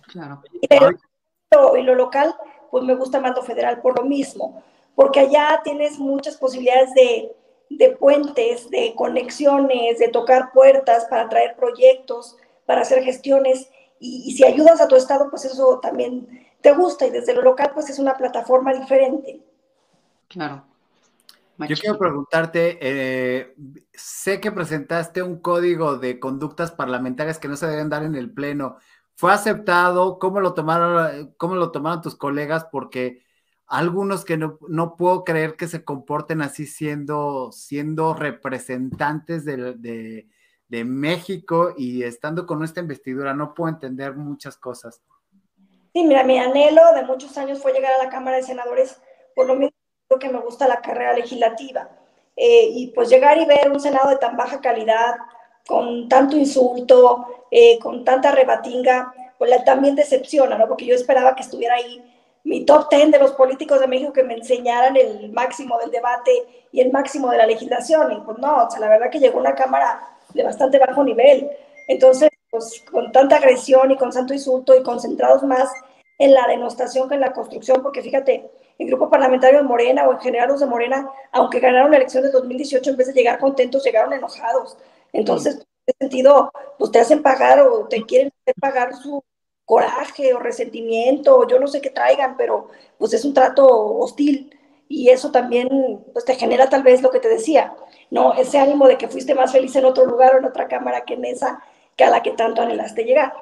Claro. 0.09 0.43
Y, 0.61 1.83
lo 1.83 1.95
local, 1.95 2.35
pues 2.71 2.85
me 2.85 2.95
gusta 2.95 3.21
más 3.21 3.35
lo 3.35 3.43
federal 3.43 3.81
por 3.81 3.99
lo 3.99 4.05
mismo, 4.05 4.63
porque 4.95 5.21
allá 5.21 5.61
tienes 5.65 5.99
muchas 5.99 6.37
posibilidades 6.37 6.93
de, 6.95 7.33
de 7.71 7.91
puentes, 7.91 8.69
de 8.71 8.95
conexiones, 8.95 9.99
de 9.99 10.09
tocar 10.09 10.53
puertas 10.53 11.05
para 11.07 11.29
traer 11.29 11.57
proyectos, 11.57 12.37
para 12.67 12.83
hacer 12.83 13.03
gestiones, 13.03 13.71
y, 14.01 14.25
y 14.27 14.33
si 14.33 14.45
ayudas 14.45 14.81
a 14.81 14.89
tu 14.89 14.97
estado, 14.97 15.31
pues 15.31 15.45
eso 15.45 15.81
también 15.81 16.48
te 16.61 16.73
gusta 16.75 17.07
y 17.07 17.11
desde 17.11 17.35
lo 17.35 17.43
local 17.43 17.71
pues 17.75 17.89
es 17.91 17.99
una 17.99 18.17
plataforma 18.17 18.73
diferente. 18.73 19.43
Claro. 20.29 20.65
Yo 21.67 21.77
quiero 21.77 21.99
preguntarte, 21.99 22.79
eh, 22.81 23.55
sé 23.93 24.41
que 24.41 24.53
presentaste 24.53 25.23
un 25.23 25.41
código 25.41 25.97
de 25.99 26.21
conductas 26.21 26.71
parlamentarias 26.71 27.41
que 27.41 27.49
no 27.49 27.57
se 27.57 27.67
deben 27.67 27.89
dar 27.89 28.05
en 28.05 28.15
el 28.15 28.31
Pleno. 28.33 28.77
¿Fue 29.17 29.33
aceptado? 29.33 30.21
¿Cómo 30.21 30.39
lo 30.39 30.55
tomaron, 30.55 31.35
cómo 31.37 31.57
lo 31.57 31.73
tomaron 31.73 32.01
tus 32.01 32.15
colegas? 32.15 32.67
Porque 32.71 33.25
algunos 33.67 34.25
que 34.25 34.37
no, 34.37 34.59
no 34.69 34.97
puedo 34.97 35.25
creer 35.25 35.57
que 35.57 35.67
se 35.67 35.85
comporten 35.85 36.43
así 36.43 36.65
siendo, 36.65 37.51
siendo 37.51 38.15
representantes 38.15 39.45
de, 39.45 39.75
de, 39.75 40.29
de 40.69 40.85
México 40.85 41.75
y 41.77 42.05
estando 42.05 42.47
con 42.47 42.63
esta 42.63 42.81
investidura, 42.81 43.35
no 43.35 43.55
puedo 43.55 43.71
entender 43.71 44.15
muchas 44.15 44.57
cosas. 44.57 45.03
Sí, 45.93 46.05
mira, 46.05 46.23
mi 46.25 46.39
anhelo 46.39 46.83
de 46.95 47.03
muchos 47.03 47.37
años 47.39 47.61
fue 47.61 47.73
llegar 47.73 47.93
a 47.95 48.05
la 48.05 48.11
Cámara 48.11 48.37
de 48.37 48.43
Senadores, 48.43 49.01
por 49.35 49.47
lo 49.47 49.55
mismo 49.55 49.73
que 50.21 50.29
me 50.29 50.39
gusta 50.41 50.69
la 50.69 50.81
carrera 50.81 51.13
legislativa. 51.15 51.89
Eh, 52.37 52.69
y 52.73 52.87
pues 52.89 53.09
llegar 53.09 53.39
y 53.39 53.47
ver 53.47 53.71
un 53.71 53.81
Senado 53.81 54.11
de 54.11 54.17
tan 54.17 54.37
baja 54.37 54.61
calidad, 54.61 55.17
con 55.67 56.09
tanto 56.09 56.37
insulto, 56.37 57.47
eh, 57.51 57.79
con 57.81 58.05
tanta 58.05 58.31
rebatinga, 58.33 59.13
pues 59.39 59.51
también 59.65 59.95
decepciona, 59.97 60.57
¿no? 60.57 60.69
Porque 60.69 60.87
yo 60.87 60.95
esperaba 60.95 61.35
que 61.35 61.43
estuviera 61.43 61.75
ahí 61.77 62.03
mi 62.45 62.65
top 62.65 62.89
ten 62.89 63.11
de 63.11 63.19
los 63.19 63.33
políticos 63.33 63.81
de 63.81 63.87
México 63.89 64.13
que 64.13 64.23
me 64.23 64.35
enseñaran 64.35 64.97
el 64.97 65.31
máximo 65.33 65.79
del 65.79 65.91
debate 65.91 66.31
y 66.73 66.81
el 66.81 66.91
máximo 66.93 67.31
de 67.31 67.39
la 67.39 67.47
legislación. 67.47 68.13
Y 68.13 68.21
pues 68.21 68.39
no, 68.39 68.65
o 68.65 68.71
sea, 68.71 68.81
la 68.81 68.89
verdad 68.89 69.11
que 69.11 69.19
llegó 69.21 69.39
una 69.39 69.55
Cámara 69.55 70.01
de 70.33 70.43
bastante 70.45 70.79
bajo 70.79 71.05
nivel. 71.05 71.51
Entonces, 71.89 72.31
pues, 72.51 72.85
con 72.91 73.13
tanta 73.13 73.37
agresión 73.37 73.91
y 73.91 73.97
con 73.97 74.11
tanto 74.11 74.35
insulto 74.35 74.77
y 74.77 74.83
concentrados 74.83 75.43
más 75.43 75.71
en 76.19 76.35
la 76.35 76.47
denostación 76.49 77.09
que 77.09 77.15
en 77.15 77.21
la 77.21 77.33
construcción, 77.33 77.83
porque 77.83 78.03
fíjate, 78.03 78.51
el 78.79 78.87
grupo 78.89 79.09
parlamentario 79.09 79.59
de 79.59 79.65
Morena 79.65 80.09
o 80.09 80.13
en 80.13 80.21
general 80.21 80.49
los 80.49 80.61
de 80.61 80.67
Morena, 80.67 81.09
aunque 81.33 81.61
ganaron 81.61 81.91
la 81.91 81.97
elección 81.99 82.25
de 82.25 82.31
2018, 82.31 82.91
en 82.91 82.97
vez 82.97 83.07
de 83.09 83.13
llegar 83.13 83.39
contentos, 83.39 83.85
llegaron 83.85 84.13
enojados. 84.13 84.77
Entonces, 85.13 85.57
en 85.57 85.63
ese 85.87 85.97
sentido, 86.01 86.53
pues 86.79 86.91
te 86.91 86.99
hacen 86.99 87.23
pagar 87.23 87.61
o 87.61 87.87
te 87.87 88.05
quieren 88.05 88.33
hacer 88.43 88.55
pagar 88.61 88.95
su 88.95 89.23
coraje 89.65 90.33
o 90.35 90.39
resentimiento, 90.39 91.37
o 91.37 91.47
yo 91.47 91.61
no 91.61 91.67
sé 91.67 91.81
qué 91.81 91.91
traigan, 91.91 92.37
pero 92.37 92.69
pues 92.99 93.13
es 93.13 93.25
un 93.25 93.35
trato 93.35 93.67
hostil. 93.99 94.55
y 94.89 95.11
eso 95.11 95.31
también 95.31 95.69
pues, 96.15 96.25
te 96.25 96.35
genera 96.35 96.71
tal 96.71 96.83
vez 96.83 97.03
lo 97.03 97.11
que 97.11 97.21
te 97.21 97.29
decía, 97.29 97.75
¿no? 98.11 98.33
Ese 98.35 98.59
ánimo 98.59 98.89
de 98.89 98.97
que 98.97 99.09
fuiste 99.09 99.35
más 99.35 99.53
feliz 99.53 99.77
en 99.77 99.85
otro 99.85 100.07
lugar 100.07 100.35
o 100.35 100.39
en 100.39 100.47
otra 100.47 100.67
cámara 100.69 101.03
que 101.05 101.15
en 101.15 101.27
esa, 101.27 101.63
que 101.99 102.05
a 102.05 102.11
la 102.11 102.23
que 102.23 102.31
tanto 102.31 102.63
anhelaste 102.63 103.05
llegar. 103.05 103.35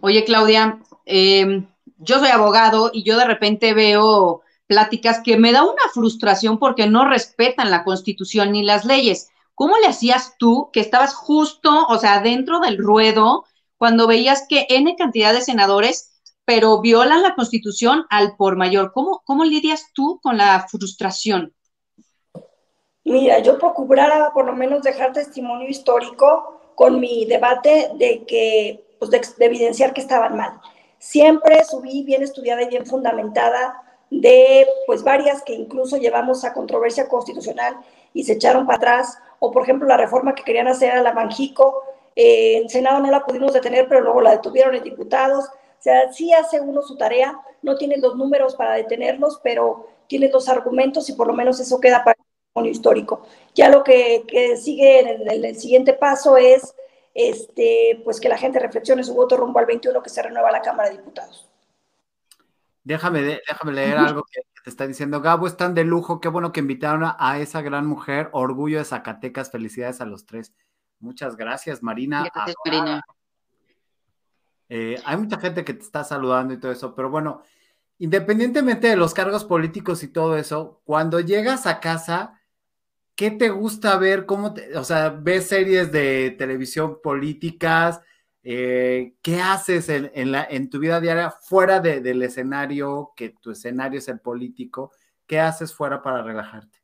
Oye, 0.00 0.24
Claudia, 0.24 0.80
em, 1.06 1.68
yo 1.98 2.18
soy 2.18 2.30
abogado 2.30 2.90
y 2.92 3.04
yo 3.04 3.16
de 3.16 3.26
repente 3.26 3.72
veo 3.74 4.42
pláticas 4.66 5.20
que 5.22 5.36
me 5.36 5.52
da 5.52 5.62
una 5.62 5.88
frustración 5.92 6.58
porque 6.58 6.88
no 6.88 7.08
respetan 7.08 7.70
la 7.70 7.84
constitución 7.84 8.50
ni 8.50 8.64
las 8.64 8.84
leyes. 8.84 9.28
¿Cómo 9.54 9.76
le 9.76 9.86
hacías 9.86 10.34
tú 10.38 10.70
que 10.72 10.80
estabas 10.80 11.14
justo, 11.14 11.86
o 11.86 11.98
sea, 11.98 12.20
dentro 12.20 12.58
del 12.58 12.78
ruedo, 12.78 13.44
cuando 13.78 14.08
veías 14.08 14.46
que 14.48 14.66
N 14.68 14.96
cantidad 14.96 15.32
de 15.32 15.42
senadores 15.42 16.10
pero 16.44 16.80
violan 16.80 17.22
la 17.22 17.34
constitución 17.34 18.06
al 18.10 18.36
por 18.36 18.56
mayor. 18.56 18.92
¿Cómo, 18.92 19.22
cómo 19.24 19.44
lidias 19.44 19.90
tú 19.94 20.20
con 20.22 20.36
la 20.36 20.66
frustración? 20.68 21.54
Mira, 23.04 23.38
yo 23.40 23.58
procurara 23.58 24.32
por 24.32 24.46
lo 24.46 24.54
menos 24.54 24.82
dejar 24.82 25.12
testimonio 25.12 25.68
histórico 25.68 26.60
con 26.74 27.00
mi 27.00 27.24
debate 27.26 27.90
de 27.94 28.24
que, 28.24 28.84
pues 28.98 29.10
de, 29.10 29.20
evidenciar 29.44 29.92
que 29.92 30.00
estaban 30.00 30.36
mal. 30.36 30.60
Siempre 30.98 31.64
subí 31.64 32.02
bien 32.02 32.22
estudiada 32.22 32.62
y 32.62 32.68
bien 32.68 32.86
fundamentada 32.86 33.80
de 34.10 34.66
pues 34.86 35.02
varias 35.02 35.42
que 35.42 35.54
incluso 35.54 35.96
llevamos 35.96 36.44
a 36.44 36.52
controversia 36.52 37.08
constitucional 37.08 37.76
y 38.12 38.24
se 38.24 38.34
echaron 38.34 38.66
para 38.66 38.76
atrás, 38.76 39.18
o 39.38 39.50
por 39.50 39.62
ejemplo 39.62 39.88
la 39.88 39.96
reforma 39.96 40.34
que 40.34 40.44
querían 40.44 40.68
hacer 40.68 40.92
a 40.92 41.02
la 41.02 41.12
Banjico, 41.12 41.82
eh, 42.16 42.58
en 42.58 42.68
Senado 42.68 43.00
no 43.00 43.10
la 43.10 43.24
pudimos 43.24 43.52
detener, 43.52 43.88
pero 43.88 44.02
luego 44.02 44.20
la 44.20 44.32
detuvieron 44.32 44.74
en 44.74 44.84
diputados, 44.84 45.46
o 45.46 45.82
sea, 45.84 46.12
sí 46.12 46.32
hace 46.32 46.60
uno 46.60 46.80
su 46.82 46.96
tarea, 46.96 47.38
no 47.60 47.76
tiene 47.76 47.96
los 47.98 48.16
números 48.16 48.54
para 48.54 48.74
detenerlos, 48.74 49.40
pero 49.42 49.88
tiene 50.06 50.30
los 50.30 50.48
argumentos 50.48 51.08
y 51.08 51.14
por 51.14 51.26
lo 51.26 51.34
menos 51.34 51.60
eso 51.60 51.80
queda 51.80 52.04
para 52.04 52.16
histórico. 52.62 53.26
Ya 53.54 53.68
lo 53.68 53.82
que, 53.82 54.24
sigue 54.60 55.00
en 55.00 55.44
el, 55.44 55.56
siguiente 55.56 55.94
paso 55.94 56.36
es 56.36 56.74
este, 57.12 58.00
pues 58.04 58.20
que 58.20 58.28
la 58.28 58.38
gente 58.38 58.58
reflexione 58.58 59.02
su 59.02 59.14
voto 59.14 59.36
rumbo 59.36 59.58
al 59.58 59.66
21 59.66 60.02
que 60.02 60.10
se 60.10 60.22
renueva 60.22 60.52
la 60.52 60.62
Cámara 60.62 60.90
de 60.90 60.98
Diputados. 60.98 61.48
Déjame, 62.84 63.22
déjame 63.22 63.72
leer 63.72 63.96
algo 63.96 64.24
que 64.30 64.42
te 64.62 64.70
está 64.70 64.86
diciendo. 64.86 65.20
Gabo, 65.20 65.46
están 65.46 65.74
de 65.74 65.84
lujo. 65.84 66.20
Qué 66.20 66.28
bueno 66.28 66.52
que 66.52 66.60
invitaron 66.60 67.02
a, 67.18 67.38
esa 67.38 67.62
gran 67.62 67.86
mujer. 67.86 68.28
Orgullo 68.32 68.78
de 68.78 68.84
Zacatecas. 68.84 69.50
Felicidades 69.50 70.00
a 70.00 70.06
los 70.06 70.26
tres. 70.26 70.52
Muchas 71.00 71.36
gracias, 71.36 71.82
Marina. 71.82 72.28
Gracias, 72.32 72.56
Marina. 72.64 73.02
Eh, 74.68 75.00
hay 75.04 75.16
mucha 75.16 75.38
gente 75.38 75.64
que 75.64 75.74
te 75.74 75.82
está 75.82 76.04
saludando 76.04 76.54
y 76.54 76.58
todo 76.58 76.72
eso, 76.72 76.94
pero 76.94 77.10
bueno, 77.10 77.42
independientemente 77.98 78.88
de 78.88 78.96
los 78.96 79.14
cargos 79.14 79.44
políticos 79.44 80.02
y 80.02 80.08
todo 80.08 80.36
eso, 80.36 80.80
cuando 80.84 81.20
llegas 81.20 81.66
a 81.66 81.80
casa, 81.80 82.40
¿qué 83.16 83.30
te 83.30 83.48
gusta 83.50 83.96
ver? 83.96 84.26
¿Cómo 84.26 84.54
o 84.76 84.84
sea, 84.84 85.10
ves 85.10 85.48
series 85.48 85.92
de 85.92 86.34
televisión 86.38 87.00
políticas? 87.02 88.00
Eh, 88.42 89.14
¿Qué 89.22 89.40
haces 89.40 89.88
en, 89.88 90.32
la, 90.32 90.46
en, 90.48 90.68
tu 90.68 90.78
vida 90.78 91.00
diaria 91.00 91.30
fuera 91.30 91.80
del 91.80 92.22
escenario, 92.22 93.12
que 93.16 93.30
tu 93.30 93.52
escenario 93.52 93.98
es 93.98 94.08
el 94.08 94.20
político? 94.20 94.92
¿Qué 95.26 95.40
haces 95.40 95.74
fuera 95.74 96.02
para 96.02 96.22
relajarte? 96.22 96.78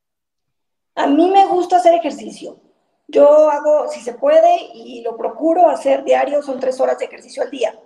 A 0.94 1.06
mí 1.06 1.30
me 1.30 1.46
gusta 1.46 1.76
hacer 1.76 1.94
ejercicio. 1.94 2.58
Yo 3.08 3.50
hago, 3.50 3.88
si 3.88 4.00
se 4.00 4.14
puede, 4.14 4.70
y 4.72 5.02
lo 5.02 5.16
procuro 5.16 5.68
hacer 5.68 6.04
diario, 6.04 6.42
son 6.42 6.60
tres 6.60 6.80
horas 6.80 6.98
de 6.98 7.06
ejercicio 7.06 7.42
al 7.42 7.50
día, 7.50 7.78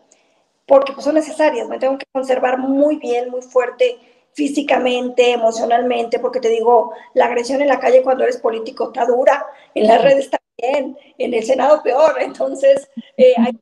porque 0.67 0.93
pues, 0.93 1.05
son 1.05 1.15
necesarias, 1.15 1.67
me 1.67 1.79
tengo 1.79 1.97
que 1.97 2.07
conservar 2.13 2.59
muy 2.59 2.97
bien, 2.97 3.31
muy 3.31 3.41
fuerte 3.41 3.99
físicamente, 4.35 5.33
emocionalmente, 5.33 6.19
porque 6.19 6.41
te 6.41 6.49
digo, 6.49 6.93
la 7.15 7.27
agresión 7.27 7.63
en 7.63 7.69
la 7.69 7.81
calle 7.81 8.03
cuando 8.03 8.25
eres 8.25 8.39
político 8.39 8.87
está 8.87 9.07
dura, 9.07 9.47
en 9.75 9.87
las 9.87 10.03
redes 10.03 10.27
está 10.27 10.39
bien, 10.59 10.99
en 11.19 11.35
el 11.35 11.45
Senado 11.45 11.83
peor, 11.83 12.17
entonces 12.21 12.89
eh, 13.17 13.35
hay 13.39 13.53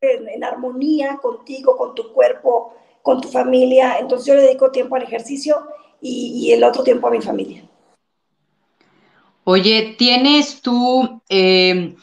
en, 0.00 0.28
en 0.28 0.44
armonía 0.44 1.18
contigo, 1.20 1.76
con 1.76 1.94
tu 1.94 2.12
cuerpo, 2.12 2.74
con 3.02 3.20
tu 3.20 3.28
familia, 3.28 3.98
entonces 3.98 4.26
yo 4.26 4.34
le 4.34 4.42
dedico 4.42 4.70
tiempo 4.70 4.96
al 4.96 5.02
ejercicio 5.02 5.66
y, 6.00 6.46
y 6.46 6.52
el 6.52 6.62
otro 6.64 6.82
tiempo 6.82 7.08
a 7.08 7.10
mi 7.10 7.20
familia. 7.20 7.64
Oye, 9.44 9.94
¿tienes 9.96 10.60
tú, 10.60 11.22
eh, 11.28 11.94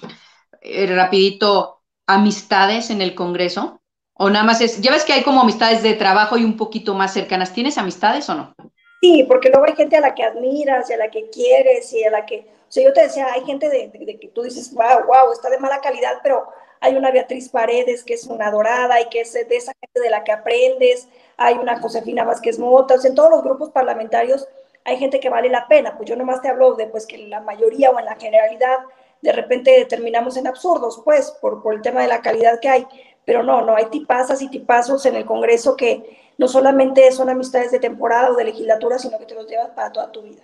eh, 0.61 0.95
rapidito, 0.95 1.81
amistades 2.07 2.89
en 2.89 3.01
el 3.01 3.15
Congreso? 3.15 3.81
¿O 4.15 4.29
nada 4.29 4.45
más 4.45 4.61
es, 4.61 4.79
ya 4.81 4.91
ves 4.91 5.05
que 5.05 5.13
hay 5.13 5.23
como 5.23 5.41
amistades 5.41 5.81
de 5.81 5.93
trabajo 5.93 6.37
y 6.37 6.43
un 6.43 6.55
poquito 6.55 6.93
más 6.93 7.13
cercanas? 7.13 7.53
¿Tienes 7.53 7.77
amistades 7.77 8.29
o 8.29 8.35
no? 8.35 8.53
Sí, 9.01 9.25
porque 9.27 9.49
luego 9.49 9.65
hay 9.65 9.75
gente 9.75 9.97
a 9.97 10.01
la 10.01 10.13
que 10.15 10.23
admiras 10.23 10.89
y 10.89 10.93
a 10.93 10.97
la 10.97 11.09
que 11.09 11.29
quieres 11.29 11.91
y 11.91 12.03
a 12.03 12.11
la 12.11 12.25
que, 12.25 12.39
o 12.39 12.71
sea, 12.71 12.83
yo 12.83 12.93
te 12.93 13.01
decía, 13.01 13.27
hay 13.33 13.43
gente 13.43 13.69
de, 13.69 13.91
que 13.91 14.27
tú 14.29 14.43
dices, 14.43 14.73
wow, 14.73 15.05
wow, 15.07 15.33
está 15.33 15.49
de 15.49 15.59
mala 15.59 15.81
calidad, 15.81 16.19
pero 16.23 16.47
hay 16.79 16.95
una 16.95 17.11
Beatriz 17.11 17.49
Paredes 17.49 18.03
que 18.03 18.13
es 18.13 18.25
una 18.27 18.49
dorada 18.49 19.01
y 19.01 19.09
que 19.09 19.21
es 19.21 19.33
de 19.33 19.45
esa 19.49 19.73
gente 19.81 19.99
de 19.99 20.09
la 20.09 20.23
que 20.23 20.31
aprendes, 20.31 21.09
hay 21.35 21.55
una 21.55 21.79
Josefina 21.79 22.23
Vázquez 22.23 22.59
Mota, 22.59 22.93
o 22.93 22.97
sea, 22.97 23.09
en 23.09 23.15
todos 23.15 23.31
los 23.31 23.43
grupos 23.43 23.71
parlamentarios 23.71 24.47
hay 24.85 24.97
gente 24.97 25.19
que 25.19 25.29
vale 25.29 25.49
la 25.49 25.67
pena, 25.67 25.97
pues 25.97 26.09
yo 26.09 26.15
nomás 26.15 26.41
te 26.41 26.49
hablo 26.49 26.75
de 26.75 26.87
pues 26.87 27.05
que 27.05 27.17
la 27.17 27.41
mayoría 27.41 27.89
o 27.89 27.99
en 27.99 28.05
la 28.05 28.15
generalidad 28.15 28.79
de 29.23 29.31
repente 29.31 29.85
terminamos 29.85 30.35
en 30.35 30.47
absurdos, 30.47 31.01
pues, 31.03 31.31
por, 31.41 31.63
por 31.63 31.73
el 31.73 31.81
tema 31.81 32.01
de 32.01 32.09
la 32.09 32.21
calidad 32.21 32.59
que 32.59 32.67
hay, 32.67 32.85
pero 33.25 33.43
no, 33.43 33.65
no, 33.65 33.75
hay 33.75 33.85
tipazas 33.85 34.41
y 34.41 34.49
tipazos 34.49 35.05
en 35.05 35.15
el 35.15 35.25
Congreso 35.25 35.75
que 35.75 36.33
no 36.37 36.47
solamente 36.47 37.11
son 37.11 37.29
amistades 37.29 37.71
de 37.71 37.79
temporada 37.79 38.31
o 38.31 38.35
de 38.35 38.45
legislatura, 38.45 38.97
sino 38.97 39.17
que 39.17 39.25
te 39.25 39.35
los 39.35 39.47
llevas 39.47 39.69
para 39.69 39.91
toda 39.91 40.11
tu 40.11 40.23
vida. 40.23 40.43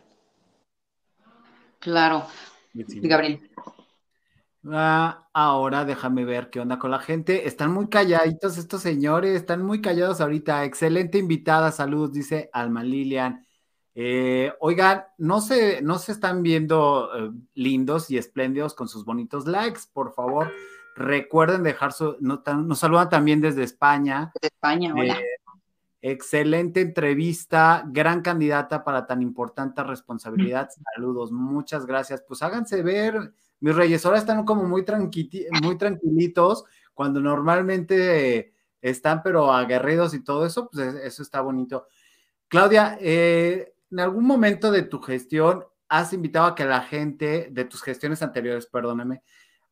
Claro. 1.80 2.26
Gabriel. 2.74 3.50
Ah, 4.72 5.28
ahora 5.34 5.86
déjame 5.86 6.26
ver 6.26 6.50
qué 6.50 6.60
onda 6.60 6.78
con 6.80 6.92
la 6.92 7.00
gente. 7.00 7.48
Están 7.48 7.72
muy 7.72 7.88
calladitos 7.88 8.58
estos 8.58 8.82
señores, 8.82 9.36
están 9.36 9.64
muy 9.64 9.82
callados 9.82 10.22
ahorita. 10.22 10.66
Excelente 10.66 11.18
invitada, 11.18 11.72
salud, 11.72 12.12
dice 12.12 12.50
Alma 12.54 12.84
Lilian. 12.84 13.46
Eh, 13.96 14.54
oigan, 14.60 15.04
no 15.18 15.42
se, 15.42 15.82
no 15.82 15.98
se 15.98 16.12
están 16.12 16.44
viendo 16.44 17.10
eh, 17.16 17.32
lindos 17.54 18.12
y 18.12 18.18
espléndidos 18.18 18.74
con 18.74 18.88
sus 18.88 19.06
bonitos 19.06 19.48
likes, 19.48 19.82
por 19.92 20.14
favor. 20.14 20.52
Recuerden 21.00 21.64
dejar 21.64 21.94
su. 21.94 22.18
nos 22.20 22.78
saludan 22.78 23.08
también 23.08 23.40
desde 23.40 23.64
España. 23.64 24.34
Desde 24.34 24.54
España, 24.54 24.94
hola. 24.94 25.18
Eh, 25.18 25.26
excelente 26.02 26.82
entrevista, 26.82 27.86
gran 27.88 28.22
candidata 28.22 28.84
para 28.84 29.08
tan 29.08 29.22
importante 29.22 29.82
responsabilidad. 29.82 30.70
Saludos, 30.96 31.32
muchas 31.32 31.86
gracias. 31.86 32.22
Pues 32.28 32.42
háganse 32.42 32.84
ver, 32.84 33.32
mis 33.62 33.74
reyes. 33.74 34.06
Ahora 34.06 34.18
están 34.18 34.44
como 34.44 34.64
muy, 34.66 34.84
muy 35.62 35.78
tranquilitos, 35.78 36.66
cuando 36.94 37.22
normalmente 37.22 38.54
están, 38.82 39.24
pero 39.24 39.54
aguerridos 39.54 40.14
y 40.14 40.22
todo 40.22 40.46
eso, 40.46 40.70
pues 40.70 40.96
eso 40.96 41.24
está 41.24 41.40
bonito. 41.40 41.88
Claudia, 42.50 42.98
eh, 43.00 43.74
en 43.90 44.00
algún 44.02 44.26
momento 44.26 44.70
de 44.70 44.82
tu 44.82 45.00
gestión 45.00 45.64
has 45.88 46.12
invitado 46.12 46.48
a 46.48 46.56
que 46.56 46.66
la 46.66 46.82
gente, 46.82 47.48
de 47.52 47.64
tus 47.64 47.82
gestiones 47.82 48.22
anteriores, 48.22 48.66
perdóname, 48.68 49.24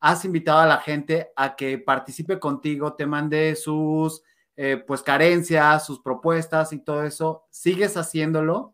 has 0.07 0.23
invitado 0.23 0.59
a 0.59 0.65
la 0.65 0.77
gente 0.77 1.33
a 1.35 1.53
que 1.57 1.77
participe 1.77 2.39
contigo, 2.39 2.93
te 2.93 3.05
mande 3.05 3.57
sus 3.57 4.23
eh, 4.55 4.77
pues 4.77 5.03
carencias, 5.03 5.85
sus 5.85 5.99
propuestas 5.99 6.71
y 6.71 6.79
todo 6.79 7.03
eso. 7.03 7.45
¿Sigues 7.49 7.97
haciéndolo? 7.97 8.73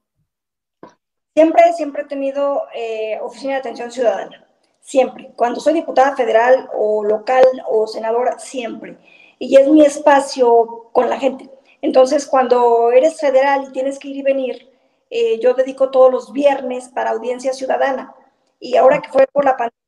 Siempre, 1.33 1.73
siempre 1.73 2.03
he 2.03 2.05
tenido 2.05 2.65
eh, 2.75 3.19
oficina 3.19 3.53
de 3.53 3.59
atención 3.61 3.91
ciudadana. 3.91 4.47
Siempre. 4.79 5.33
Cuando 5.35 5.59
soy 5.59 5.73
diputada 5.73 6.15
federal 6.15 6.69
o 6.71 7.03
local 7.03 7.45
o 7.67 7.87
senadora, 7.87 8.37
siempre. 8.37 8.99
Y 9.39 9.55
es 9.55 9.67
mi 9.67 9.83
espacio 9.83 10.89
con 10.91 11.09
la 11.09 11.19
gente. 11.19 11.49
Entonces, 11.81 12.27
cuando 12.27 12.91
eres 12.91 13.19
federal 13.19 13.65
y 13.67 13.71
tienes 13.71 13.97
que 13.97 14.09
ir 14.09 14.17
y 14.17 14.21
venir, 14.21 14.69
eh, 15.09 15.39
yo 15.39 15.55
dedico 15.55 15.89
todos 15.89 16.11
los 16.11 16.31
viernes 16.31 16.89
para 16.89 17.09
audiencia 17.09 17.53
ciudadana. 17.53 18.13
Y 18.59 18.75
ahora 18.75 19.01
que 19.01 19.09
fue 19.09 19.25
por 19.33 19.45
la 19.45 19.57
pandemia, 19.57 19.82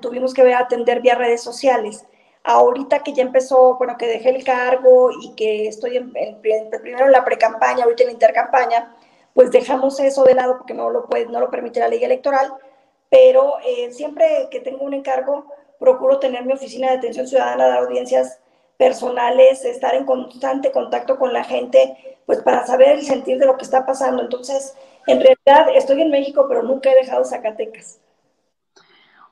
tuvimos 0.00 0.34
que 0.34 0.54
atender 0.54 1.00
vía 1.00 1.14
redes 1.14 1.42
sociales. 1.42 2.04
Ahorita 2.42 3.00
que 3.00 3.12
ya 3.12 3.22
empezó, 3.22 3.76
bueno, 3.76 3.96
que 3.96 4.06
dejé 4.06 4.30
el 4.30 4.44
cargo 4.44 5.10
y 5.22 5.34
que 5.34 5.66
estoy 5.68 5.96
en, 5.96 6.12
primero 6.12 7.06
en 7.06 7.12
la 7.12 7.24
pre-campaña, 7.24 7.84
ahorita 7.84 8.02
en 8.02 8.08
la 8.08 8.12
intercampaña, 8.12 8.94
pues 9.32 9.50
dejamos 9.50 9.98
eso 10.00 10.24
de 10.24 10.34
lado 10.34 10.58
porque 10.58 10.74
no 10.74 10.90
lo, 10.90 11.06
puede, 11.06 11.26
no 11.26 11.40
lo 11.40 11.50
permite 11.50 11.80
la 11.80 11.88
ley 11.88 12.04
electoral, 12.04 12.52
pero 13.10 13.54
eh, 13.66 13.90
siempre 13.92 14.48
que 14.50 14.60
tengo 14.60 14.84
un 14.84 14.94
encargo, 14.94 15.46
procuro 15.78 16.18
tener 16.18 16.44
mi 16.44 16.52
oficina 16.52 16.90
de 16.90 16.98
atención 16.98 17.26
ciudadana, 17.26 17.66
dar 17.66 17.78
audiencias 17.78 18.40
personales, 18.76 19.64
estar 19.64 19.94
en 19.94 20.04
constante 20.04 20.72
contacto 20.72 21.18
con 21.18 21.32
la 21.32 21.44
gente, 21.44 22.18
pues 22.26 22.42
para 22.42 22.66
saber 22.66 22.90
el 22.90 23.02
sentir 23.04 23.38
de 23.38 23.46
lo 23.46 23.56
que 23.56 23.64
está 23.64 23.86
pasando. 23.86 24.22
Entonces, 24.22 24.74
en 25.06 25.20
realidad 25.20 25.74
estoy 25.74 26.02
en 26.02 26.10
México, 26.10 26.46
pero 26.48 26.62
nunca 26.62 26.90
he 26.90 26.94
dejado 26.94 27.24
Zacatecas. 27.24 28.00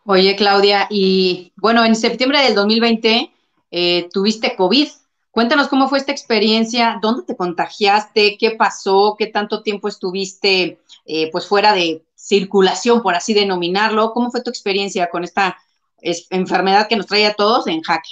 Oye, 0.04 0.34
Claudia, 0.34 0.88
y 0.90 1.52
bueno, 1.56 1.84
en 1.84 1.94
septiembre 1.94 2.42
del 2.42 2.56
2020 2.56 3.30
eh, 3.70 4.08
tuviste 4.12 4.56
COVID. 4.56 4.88
Cuéntanos 5.30 5.68
cómo 5.68 5.88
fue 5.88 5.98
esta 5.98 6.12
experiencia, 6.12 6.98
dónde 7.00 7.22
te 7.22 7.36
contagiaste, 7.36 8.36
qué 8.36 8.50
pasó, 8.50 9.14
qué 9.16 9.28
tanto 9.28 9.62
tiempo 9.62 9.88
estuviste 9.88 10.80
eh, 11.06 11.30
pues 11.30 11.46
fuera 11.46 11.72
de 11.72 12.02
circulación, 12.16 13.00
por 13.00 13.14
así 13.14 13.32
denominarlo. 13.32 14.12
¿Cómo 14.12 14.30
fue 14.30 14.42
tu 14.42 14.50
experiencia 14.50 15.08
con 15.08 15.24
esta 15.24 15.56
enfermedad 16.30 16.88
que 16.88 16.96
nos 16.96 17.06
trae 17.06 17.24
a 17.26 17.34
todos 17.34 17.68
en 17.68 17.80
jaque? 17.80 18.10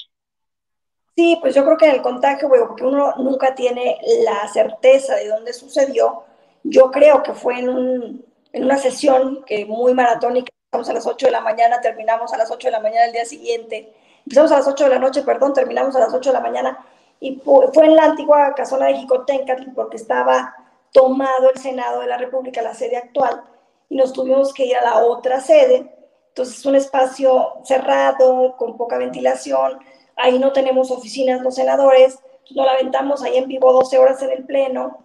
Sí, 1.16 1.36
pues 1.40 1.54
yo 1.54 1.64
creo 1.64 1.76
que 1.76 1.90
el 1.90 2.02
contagio, 2.02 2.48
porque 2.48 2.84
uno 2.84 3.14
nunca 3.18 3.54
tiene 3.54 3.98
la 4.24 4.48
certeza 4.48 5.16
de 5.16 5.28
dónde 5.28 5.52
sucedió, 5.52 6.22
yo 6.62 6.90
creo 6.90 7.22
que 7.22 7.34
fue 7.34 7.58
en, 7.58 8.24
en 8.52 8.64
una 8.64 8.78
sesión 8.78 9.42
que 9.44 9.66
muy 9.66 9.92
maratónica, 9.92 10.50
a 10.72 10.92
las 10.92 11.04
8 11.04 11.26
de 11.26 11.32
la 11.32 11.40
mañana, 11.40 11.80
terminamos 11.80 12.32
a 12.32 12.36
las 12.36 12.48
8 12.48 12.68
de 12.68 12.70
la 12.70 12.78
mañana 12.78 13.02
del 13.02 13.12
día 13.12 13.24
siguiente, 13.24 13.92
empezamos 14.18 14.52
a 14.52 14.58
las 14.58 14.68
8 14.68 14.84
de 14.84 14.90
la 14.90 14.98
noche, 15.00 15.22
perdón, 15.22 15.52
terminamos 15.52 15.96
a 15.96 15.98
las 15.98 16.14
8 16.14 16.30
de 16.30 16.32
la 16.32 16.40
mañana, 16.40 16.78
y 17.18 17.40
fue 17.44 17.86
en 17.86 17.96
la 17.96 18.04
antigua 18.04 18.54
casona 18.54 18.86
de 18.86 18.94
Jicotencatl 18.94 19.72
porque 19.74 19.96
estaba 19.96 20.54
tomado 20.92 21.50
el 21.50 21.58
Senado 21.58 22.00
de 22.00 22.06
la 22.06 22.18
República, 22.18 22.62
la 22.62 22.74
sede 22.74 22.96
actual, 22.96 23.42
y 23.88 23.96
nos 23.96 24.12
tuvimos 24.12 24.54
que 24.54 24.66
ir 24.66 24.76
a 24.76 24.84
la 24.84 24.98
otra 25.04 25.40
sede. 25.40 25.92
Entonces 26.28 26.58
es 26.58 26.66
un 26.66 26.76
espacio 26.76 27.54
cerrado, 27.64 28.56
con 28.56 28.76
poca 28.76 28.96
ventilación, 28.96 29.80
ahí 30.14 30.38
no 30.38 30.52
tenemos 30.52 30.92
oficinas 30.92 31.40
los 31.40 31.56
senadores, 31.56 32.20
nos 32.50 32.64
la 32.64 32.72
aventamos 32.74 33.24
ahí 33.24 33.36
en 33.36 33.48
vivo 33.48 33.72
12 33.72 33.98
horas 33.98 34.22
en 34.22 34.30
el 34.30 34.46
Pleno, 34.46 34.98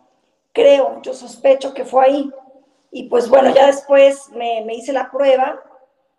creo, 0.53 1.01
yo 1.01 1.13
sospecho 1.15 1.73
que 1.73 1.85
fue 1.85 2.05
ahí. 2.05 2.31
Y 2.95 3.09
pues 3.09 3.27
bueno, 3.27 3.53
ya 3.53 3.67
después 3.67 4.29
me, 4.29 4.63
me 4.65 4.73
hice 4.75 4.93
la 4.93 5.11
prueba, 5.11 5.61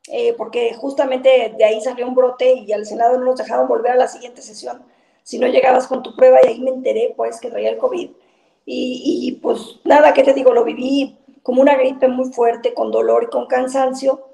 eh, 0.08 0.34
porque 0.36 0.74
justamente 0.74 1.54
de 1.56 1.64
ahí 1.64 1.80
salió 1.80 2.06
un 2.06 2.14
brote 2.14 2.52
y 2.52 2.70
al 2.70 2.84
Senado 2.84 3.16
no 3.16 3.24
nos 3.24 3.38
dejaron 3.38 3.66
volver 3.66 3.92
a 3.92 3.96
la 3.96 4.08
siguiente 4.08 4.42
sesión 4.42 4.84
si 5.22 5.38
no 5.38 5.46
llegabas 5.46 5.86
con 5.86 6.02
tu 6.02 6.14
prueba 6.14 6.36
y 6.42 6.48
ahí 6.48 6.60
me 6.60 6.68
enteré 6.68 7.14
pues 7.16 7.40
que 7.40 7.48
traía 7.48 7.70
el 7.70 7.78
COVID. 7.78 8.10
Y, 8.66 9.02
y 9.26 9.32
pues 9.40 9.80
nada, 9.84 10.12
¿qué 10.12 10.22
te 10.22 10.34
digo? 10.34 10.52
Lo 10.52 10.64
viví 10.64 11.16
como 11.42 11.62
una 11.62 11.76
gripe 11.76 12.08
muy 12.08 12.30
fuerte, 12.30 12.74
con 12.74 12.90
dolor 12.92 13.24
y 13.24 13.30
con 13.30 13.46
cansancio, 13.46 14.28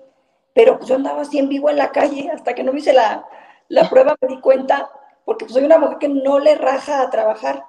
pero 0.53 0.79
pues 0.79 0.89
yo 0.89 0.97
andaba 0.97 1.23
así 1.23 1.39
en 1.39 1.49
vivo 1.49 1.71
en 1.71 1.77
la 1.77 1.93
calle 1.93 2.29
hasta 2.35 2.57
que 2.57 2.65
no 2.65 2.73
me 2.73 2.81
hice 2.81 2.93
la, 2.93 3.25
la 3.69 3.89
prueba 3.89 4.17
me 4.21 4.27
di 4.27 4.41
cuenta, 4.41 4.91
porque 5.25 5.45
pues 5.45 5.55
soy 5.55 5.65
una 5.65 5.79
mujer 5.79 5.99
que 5.99 6.09
no 6.09 6.41
le 6.41 6.57
raja 6.57 7.03
a 7.03 7.11
trabajar, 7.11 7.65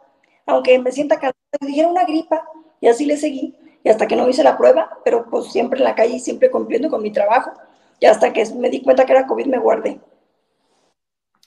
aunque 0.48 0.80
me 0.80 0.92
sienta 0.92 1.20
cansada, 1.20 1.36
dijera 1.62 1.90
una 1.90 2.06
gripa 2.06 2.44
y 2.82 2.88
así 2.88 3.06
le 3.06 3.18
seguí, 3.18 3.56
y 3.84 3.90
hasta 3.90 4.08
que 4.08 4.16
no 4.16 4.30
hice 4.30 4.44
la 4.44 4.58
prueba, 4.58 4.98
pero 5.04 5.26
pues 5.30 5.52
siempre 5.52 5.80
en 5.80 5.84
la 5.84 5.96
calle 5.96 6.16
y 6.16 6.20
siempre 6.20 6.50
cumpliendo 6.50 6.90
con 6.90 7.02
mi 7.02 7.12
trabajo, 7.12 7.52
y 8.00 8.06
hasta 8.06 8.32
que 8.32 8.46
me 8.56 8.70
di 8.70 8.82
cuenta 8.82 9.06
que 9.06 9.14
era 9.14 9.28
COVID 9.28 9.46
me 9.48 9.60
guardé. 9.60 10.00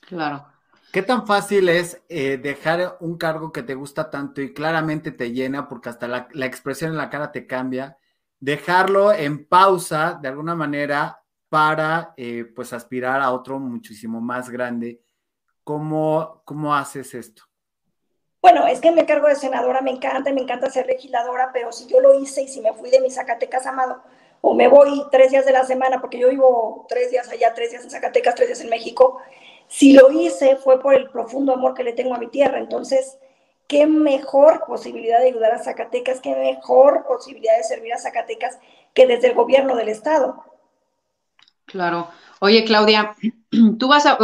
Claro. 0.02 0.46
¿Qué 0.92 1.02
tan 1.02 1.26
fácil 1.26 1.68
es 1.68 2.02
eh, 2.08 2.38
dejar 2.38 2.96
un 3.00 3.18
cargo 3.18 3.52
que 3.52 3.62
te 3.62 3.74
gusta 3.74 4.08
tanto 4.10 4.40
y 4.40 4.54
claramente 4.54 5.12
te 5.12 5.32
llena, 5.32 5.68
porque 5.68 5.90
hasta 5.90 6.08
la, 6.08 6.28
expresión 6.46 6.92
en 6.92 6.96
la 6.96 7.10
cara 7.10 7.32
te 7.32 7.46
cambia, 7.46 7.98
dejarlo 8.40 9.12
en 9.12 9.46
pausa 9.46 10.18
de 10.20 10.28
alguna 10.28 10.54
manera 10.54 11.20
para 11.48 12.14
eh, 12.16 12.50
pues 12.54 12.72
aspirar 12.72 13.20
a 13.20 13.32
otro 13.32 13.58
muchísimo 13.58 14.20
más 14.20 14.48
grande? 14.48 15.02
¿Cómo, 15.64 16.42
¿Cómo 16.44 16.74
haces 16.74 17.12
esto? 17.14 17.42
Bueno, 18.42 18.66
es 18.66 18.80
que 18.80 18.92
me 18.92 19.06
cargo 19.06 19.28
de 19.28 19.34
senadora 19.34 19.80
me 19.80 19.90
encanta, 19.90 20.32
me 20.32 20.40
encanta 20.40 20.70
ser 20.70 20.86
legisladora, 20.86 21.50
pero 21.52 21.72
si 21.72 21.86
yo 21.86 22.00
lo 22.00 22.18
hice 22.20 22.42
y 22.42 22.48
si 22.48 22.60
me 22.60 22.72
fui 22.72 22.90
de 22.90 23.00
mi 23.00 23.10
Zacatecas 23.10 23.66
amado, 23.66 24.02
o 24.40 24.54
me 24.54 24.68
voy 24.68 25.02
tres 25.10 25.30
días 25.30 25.44
de 25.44 25.52
la 25.52 25.64
semana, 25.64 26.00
porque 26.00 26.18
yo 26.18 26.28
vivo 26.28 26.86
tres 26.88 27.10
días 27.10 27.28
allá, 27.30 27.54
tres 27.54 27.70
días 27.70 27.84
en 27.84 27.90
Zacatecas, 27.90 28.34
tres 28.34 28.48
días 28.48 28.60
en 28.60 28.68
México, 28.68 29.20
si 29.68 29.92
lo 29.92 30.12
hice 30.12 30.56
fue 30.56 30.80
por 30.80 30.94
el 30.94 31.10
profundo 31.10 31.52
amor 31.52 31.74
que 31.74 31.84
le 31.84 31.92
tengo 31.92 32.14
a 32.14 32.18
mi 32.18 32.28
tierra. 32.28 32.58
Entonces, 32.58 33.18
qué 33.66 33.86
mejor 33.86 34.64
posibilidad 34.66 35.18
de 35.18 35.28
ayudar 35.28 35.52
a 35.52 35.62
Zacatecas, 35.62 36.20
qué 36.20 36.34
mejor 36.34 37.04
posibilidad 37.06 37.56
de 37.56 37.64
servir 37.64 37.92
a 37.92 37.98
Zacatecas 37.98 38.58
que 38.94 39.06
desde 39.06 39.28
el 39.28 39.34
gobierno 39.34 39.76
del 39.76 39.88
Estado. 39.88 40.44
Claro. 41.64 42.08
Oye, 42.40 42.64
Claudia, 42.64 43.16
tú 43.78 43.88
vas 43.88 44.06
a... 44.06 44.18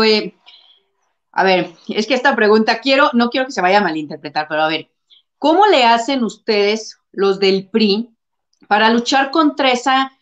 a 1.33 1.45
ver, 1.45 1.73
es 1.89 2.07
que 2.07 2.15
esta 2.15 2.37
pregunta 2.37 2.81
quiero, 2.81 3.11
no 3.15 3.31
quiero 3.31 3.47
que 3.47 3.53
se 3.53 3.63
vaya 3.63 3.79
a 3.79 3.83
malinterpretar, 3.83 4.47
pero 4.49 4.63
a 4.63 4.69
ver, 4.69 4.91
¿cómo 5.39 5.67
le 5.67 5.85
hacen 5.85 6.23
ustedes, 6.23 6.99
los 7.11 7.41
del 7.41 7.69
PRI, 7.69 8.11
para 8.69 8.91
luchar 8.91 9.31
contra 9.31 9.73
esa 9.73 10.13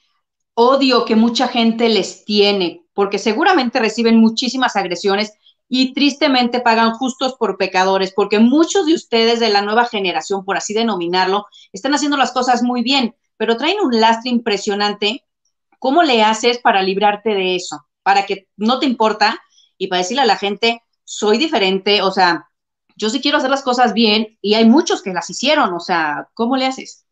odio 0.54 1.04
que 1.04 1.16
mucha 1.16 1.48
gente 1.48 1.88
les 1.88 2.24
tiene, 2.24 2.84
porque 2.94 3.18
seguramente 3.18 3.80
reciben 3.80 4.16
muchísimas 4.16 4.76
agresiones 4.76 5.32
y 5.68 5.94
tristemente 5.94 6.60
pagan 6.60 6.92
justos 6.92 7.34
por 7.34 7.56
pecadores, 7.56 8.12
porque 8.14 8.40
muchos 8.40 8.86
de 8.86 8.94
ustedes 8.94 9.40
de 9.40 9.48
la 9.50 9.62
nueva 9.62 9.86
generación, 9.86 10.44
por 10.44 10.56
así 10.56 10.74
denominarlo, 10.74 11.46
están 11.72 11.94
haciendo 11.94 12.16
las 12.16 12.32
cosas 12.32 12.62
muy 12.62 12.82
bien, 12.82 13.14
pero 13.36 13.56
traen 13.56 13.78
un 13.80 14.00
lastre 14.00 14.30
impresionante. 14.30 15.24
¿Cómo 15.78 16.02
le 16.02 16.22
haces 16.22 16.58
para 16.58 16.82
librarte 16.82 17.30
de 17.30 17.54
eso? 17.54 17.86
Para 18.02 18.26
que 18.26 18.48
no 18.56 18.80
te 18.80 18.86
importa 18.86 19.40
y 19.78 19.86
para 19.86 19.98
decirle 19.98 20.22
a 20.22 20.26
la 20.26 20.36
gente, 20.36 20.82
soy 21.10 21.38
diferente, 21.38 22.02
o 22.02 22.12
sea, 22.12 22.48
yo 22.94 23.10
sí 23.10 23.20
quiero 23.20 23.38
hacer 23.38 23.50
las 23.50 23.64
cosas 23.64 23.94
bien 23.94 24.38
y 24.40 24.54
hay 24.54 24.64
muchos 24.64 25.02
que 25.02 25.12
las 25.12 25.28
hicieron, 25.28 25.74
o 25.74 25.80
sea, 25.80 26.28
¿cómo 26.34 26.56
le 26.56 26.66
haces? 26.66 27.04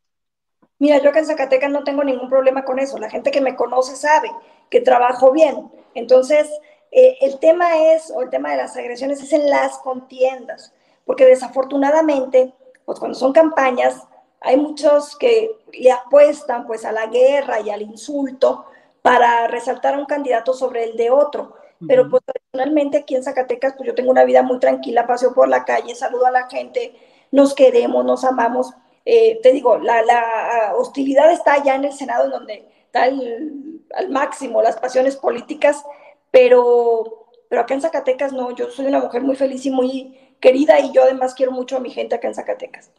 Mira, 0.78 0.98
yo 0.98 1.10
acá 1.10 1.18
en 1.18 1.26
Zacatecas 1.26 1.68
no 1.72 1.82
tengo 1.82 2.04
ningún 2.04 2.28
problema 2.28 2.64
con 2.64 2.78
eso. 2.78 2.96
La 2.98 3.10
gente 3.10 3.32
que 3.32 3.40
me 3.40 3.56
conoce 3.56 3.96
sabe 3.96 4.30
que 4.70 4.80
trabajo 4.80 5.32
bien. 5.32 5.68
Entonces, 5.94 6.48
eh, 6.92 7.18
el 7.22 7.40
tema 7.40 7.76
es, 7.92 8.12
o 8.14 8.22
el 8.22 8.30
tema 8.30 8.52
de 8.52 8.58
las 8.58 8.76
agresiones 8.76 9.20
es 9.20 9.32
en 9.32 9.50
las 9.50 9.78
contiendas, 9.78 10.72
porque 11.04 11.26
desafortunadamente, 11.26 12.54
pues 12.84 13.00
cuando 13.00 13.18
son 13.18 13.32
campañas, 13.32 14.06
hay 14.40 14.58
muchos 14.58 15.16
que 15.16 15.50
le 15.72 15.90
apuestan 15.90 16.68
pues 16.68 16.84
a 16.84 16.92
la 16.92 17.06
guerra 17.06 17.58
y 17.58 17.70
al 17.70 17.82
insulto 17.82 18.66
para 19.02 19.48
resaltar 19.48 19.94
a 19.94 19.98
un 19.98 20.06
candidato 20.06 20.52
sobre 20.52 20.84
el 20.84 20.96
de 20.96 21.10
otro. 21.10 21.56
Pero 21.86 22.08
pues 22.08 22.22
personalmente 22.24 22.98
aquí 22.98 23.14
en 23.14 23.22
Zacatecas, 23.22 23.74
pues 23.76 23.86
yo 23.86 23.94
tengo 23.94 24.10
una 24.10 24.24
vida 24.24 24.42
muy 24.42 24.58
tranquila, 24.58 25.06
paseo 25.06 25.32
por 25.32 25.48
la 25.48 25.64
calle, 25.64 25.94
saludo 25.94 26.26
a 26.26 26.30
la 26.30 26.48
gente, 26.48 26.94
nos 27.30 27.54
queremos, 27.54 28.04
nos 28.04 28.24
amamos 28.24 28.74
eh, 29.10 29.40
te 29.42 29.52
digo, 29.52 29.78
la, 29.78 30.02
la, 30.02 30.74
hostilidad 30.76 31.32
está 31.32 31.54
allá 31.54 31.76
en 31.76 31.86
el 31.86 31.94
Senado, 31.94 32.26
en 32.26 32.30
donde 32.30 32.68
está 32.84 33.04
al 33.04 34.10
máximo 34.10 34.60
las 34.60 34.76
pasiones 34.76 35.16
políticas, 35.16 35.82
pero, 36.30 37.30
pero 37.48 37.62
acá 37.62 37.72
en 37.72 37.80
Zacatecas 37.80 38.34
no, 38.34 38.54
yo 38.54 38.70
soy 38.70 38.84
una 38.84 39.00
mujer 39.00 39.22
muy 39.22 39.34
feliz 39.34 39.64
y 39.64 39.70
muy 39.70 40.36
querida 40.40 40.78
y 40.80 40.92
yo 40.92 41.04
además 41.04 41.32
quiero 41.32 41.52
mucho 41.52 41.78
a 41.78 41.80
mi 41.80 41.88
gente 41.88 42.16
acá 42.16 42.28
en 42.28 42.34
Zacatecas. 42.34 42.90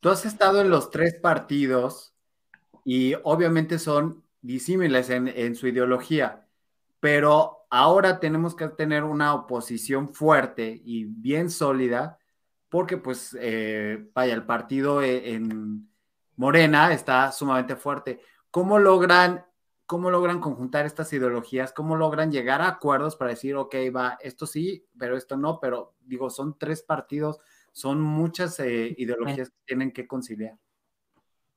Tú 0.00 0.10
has 0.10 0.26
estado 0.26 0.60
en 0.60 0.68
los 0.68 0.90
tres 0.90 1.14
partidos 1.14 2.12
y 2.84 3.14
obviamente 3.22 3.78
son 3.78 4.24
disímiles 4.42 5.08
en, 5.08 5.28
en 5.28 5.54
su 5.54 5.68
ideología, 5.68 6.46
pero 7.00 7.63
ahora 7.74 8.20
tenemos 8.20 8.54
que 8.54 8.68
tener 8.68 9.02
una 9.02 9.34
oposición 9.34 10.14
fuerte 10.14 10.80
y 10.84 11.06
bien 11.06 11.50
sólida 11.50 12.18
porque 12.68 12.98
pues, 12.98 13.36
eh, 13.40 14.10
vaya, 14.14 14.32
el 14.32 14.46
partido 14.46 15.02
e, 15.02 15.32
en 15.34 15.88
Morena 16.36 16.92
está 16.92 17.32
sumamente 17.32 17.74
fuerte. 17.74 18.20
¿Cómo 18.52 18.78
logran, 18.78 19.44
¿Cómo 19.86 20.08
logran 20.10 20.40
conjuntar 20.40 20.86
estas 20.86 21.12
ideologías? 21.12 21.72
¿Cómo 21.72 21.96
logran 21.96 22.30
llegar 22.30 22.62
a 22.62 22.68
acuerdos 22.68 23.16
para 23.16 23.30
decir, 23.30 23.56
ok, 23.56 23.74
va, 23.94 24.18
esto 24.20 24.46
sí, 24.46 24.86
pero 24.96 25.16
esto 25.16 25.36
no? 25.36 25.58
Pero 25.58 25.94
digo, 26.00 26.30
son 26.30 26.56
tres 26.56 26.80
partidos, 26.80 27.40
son 27.72 28.00
muchas 28.00 28.60
eh, 28.60 28.94
ideologías 28.98 29.50
que 29.50 29.56
tienen 29.66 29.92
que 29.92 30.06
conciliar. 30.06 30.56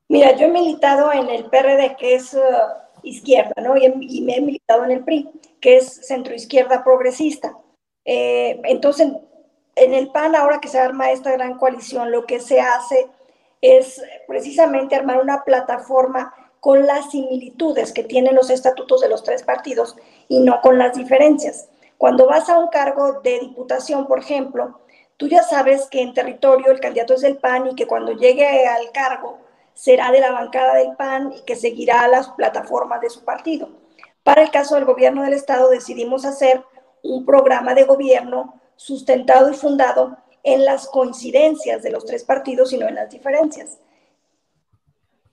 Mira, 0.09 0.35
yo 0.35 0.47
he 0.47 0.51
militado 0.51 1.13
en 1.13 1.29
el 1.29 1.45
PRD, 1.45 1.95
que 1.95 2.15
es 2.15 2.33
uh, 2.33 2.86
izquierda, 3.03 3.53
¿no? 3.61 3.75
Y, 3.77 4.21
me 4.21 4.35
he 4.35 4.41
militado 4.41 4.83
en 4.85 4.91
el 4.91 5.03
PRI, 5.03 5.29
que 5.61 5.77
es 5.77 6.07
centro 6.07 6.33
izquierda 6.33 6.83
progresista. 6.83 7.57
Eh, 8.05 8.59
entonces, 8.65 9.11
en 9.75 9.93
el 9.93 10.09
PAN, 10.09 10.35
ahora 10.35 10.59
que 10.59 10.67
se 10.67 10.79
arma 10.79 11.11
esta 11.11 11.31
gran 11.31 11.57
coalición, 11.57 12.11
lo 12.11 12.25
que 12.25 12.39
se 12.39 12.59
hace 12.59 13.07
es 13.61 14.01
precisamente 14.27 14.95
armar 14.95 15.21
una 15.21 15.43
plataforma 15.43 16.33
con 16.59 16.85
las 16.85 17.11
similitudes 17.11 17.93
que 17.93 18.03
tienen 18.03 18.35
los 18.35 18.49
estatutos 18.49 19.01
de 19.01 19.09
los 19.09 19.23
tres 19.23 19.43
partidos 19.43 19.95
y 20.27 20.39
no 20.39 20.61
con 20.61 20.77
las 20.77 20.95
diferencias. 20.95 21.69
Cuando 21.97 22.27
vas 22.27 22.49
a 22.49 22.59
un 22.59 22.67
cargo 22.67 23.21
de 23.21 23.39
diputación, 23.39 24.07
por 24.07 24.19
ejemplo, 24.19 24.79
tú 25.17 25.27
ya 25.27 25.43
sabes 25.43 25.87
que 25.87 26.01
en 26.01 26.13
territorio 26.13 26.71
el 26.71 26.79
candidato 26.79 27.13
es 27.13 27.21
del 27.21 27.37
PAN 27.37 27.67
y 27.67 27.75
que 27.75 27.87
cuando 27.87 28.13
llegue 28.13 28.67
al 28.67 28.91
cargo 28.91 29.39
será 29.77 30.11
de 30.11 30.19
la 30.19 30.31
bancada 30.31 30.73
del 30.73 30.95
PAN 30.95 31.31
y 31.37 31.45
que 31.45 31.55
seguirá 31.55 32.07
las 32.07 32.29
plataformas 32.29 32.99
de 32.99 33.11
su 33.11 33.23
partido. 33.23 33.69
Para 34.23 34.41
el 34.41 34.49
caso 34.49 34.75
del 34.75 34.85
gobierno 34.85 35.23
del 35.23 35.33
Estado 35.33 35.69
decidimos 35.69 36.25
hacer 36.25 36.63
un 37.03 37.25
programa 37.25 37.75
de 37.75 37.83
gobierno 37.83 38.59
sustentado 38.75 39.51
y 39.51 39.55
fundado 39.55 40.17
en 40.43 40.65
las 40.65 40.87
coincidencias 40.87 41.83
de 41.83 41.91
los 41.91 42.05
tres 42.05 42.23
partidos 42.23 42.73
y 42.73 42.77
no 42.77 42.87
en 42.87 42.95
las 42.95 43.11
diferencias. 43.11 43.77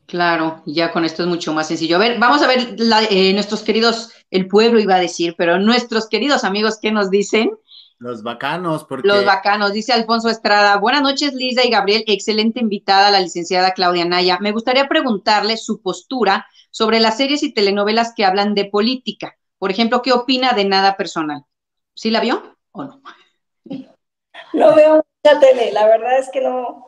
Claro, 0.06 0.62
ya 0.66 0.92
con 0.92 1.06
esto 1.06 1.22
es 1.22 1.28
mucho 1.28 1.54
más 1.54 1.68
sencillo. 1.68 1.96
A 1.96 2.00
ver, 2.00 2.18
vamos 2.18 2.42
a 2.42 2.46
ver 2.46 2.76
eh, 3.10 3.32
nuestros 3.32 3.62
queridos, 3.62 4.12
el 4.30 4.46
pueblo 4.46 4.78
iba 4.78 4.96
a 4.96 5.00
decir, 5.00 5.34
pero 5.38 5.58
nuestros 5.58 6.06
queridos 6.06 6.44
amigos, 6.44 6.78
¿qué 6.80 6.92
nos 6.92 7.10
dicen? 7.10 7.50
Los 8.04 8.22
bacanos, 8.22 8.84
porque... 8.84 9.08
Los 9.08 9.24
bacanos, 9.24 9.72
dice 9.72 9.94
Alfonso 9.94 10.28
Estrada. 10.28 10.76
Buenas 10.76 11.00
noches, 11.00 11.32
Lisa 11.32 11.64
y 11.64 11.70
Gabriel. 11.70 12.04
Excelente 12.06 12.60
invitada, 12.60 13.10
la 13.10 13.18
licenciada 13.18 13.72
Claudia 13.72 14.04
Naya. 14.04 14.36
Me 14.42 14.52
gustaría 14.52 14.88
preguntarle 14.88 15.56
su 15.56 15.80
postura 15.80 16.46
sobre 16.70 17.00
las 17.00 17.16
series 17.16 17.42
y 17.42 17.54
telenovelas 17.54 18.12
que 18.14 18.26
hablan 18.26 18.54
de 18.54 18.66
política. 18.66 19.38
Por 19.58 19.70
ejemplo, 19.70 20.02
¿qué 20.02 20.12
opina 20.12 20.52
de 20.52 20.66
nada 20.66 20.98
personal? 20.98 21.46
¿Sí 21.94 22.10
la 22.10 22.20
vio 22.20 22.42
o 22.72 22.84
no? 22.84 23.00
No 24.52 24.74
veo 24.74 24.96
mucha 24.96 25.40
tele, 25.40 25.72
la 25.72 25.86
verdad 25.86 26.18
es 26.18 26.28
que 26.28 26.42
no. 26.42 26.86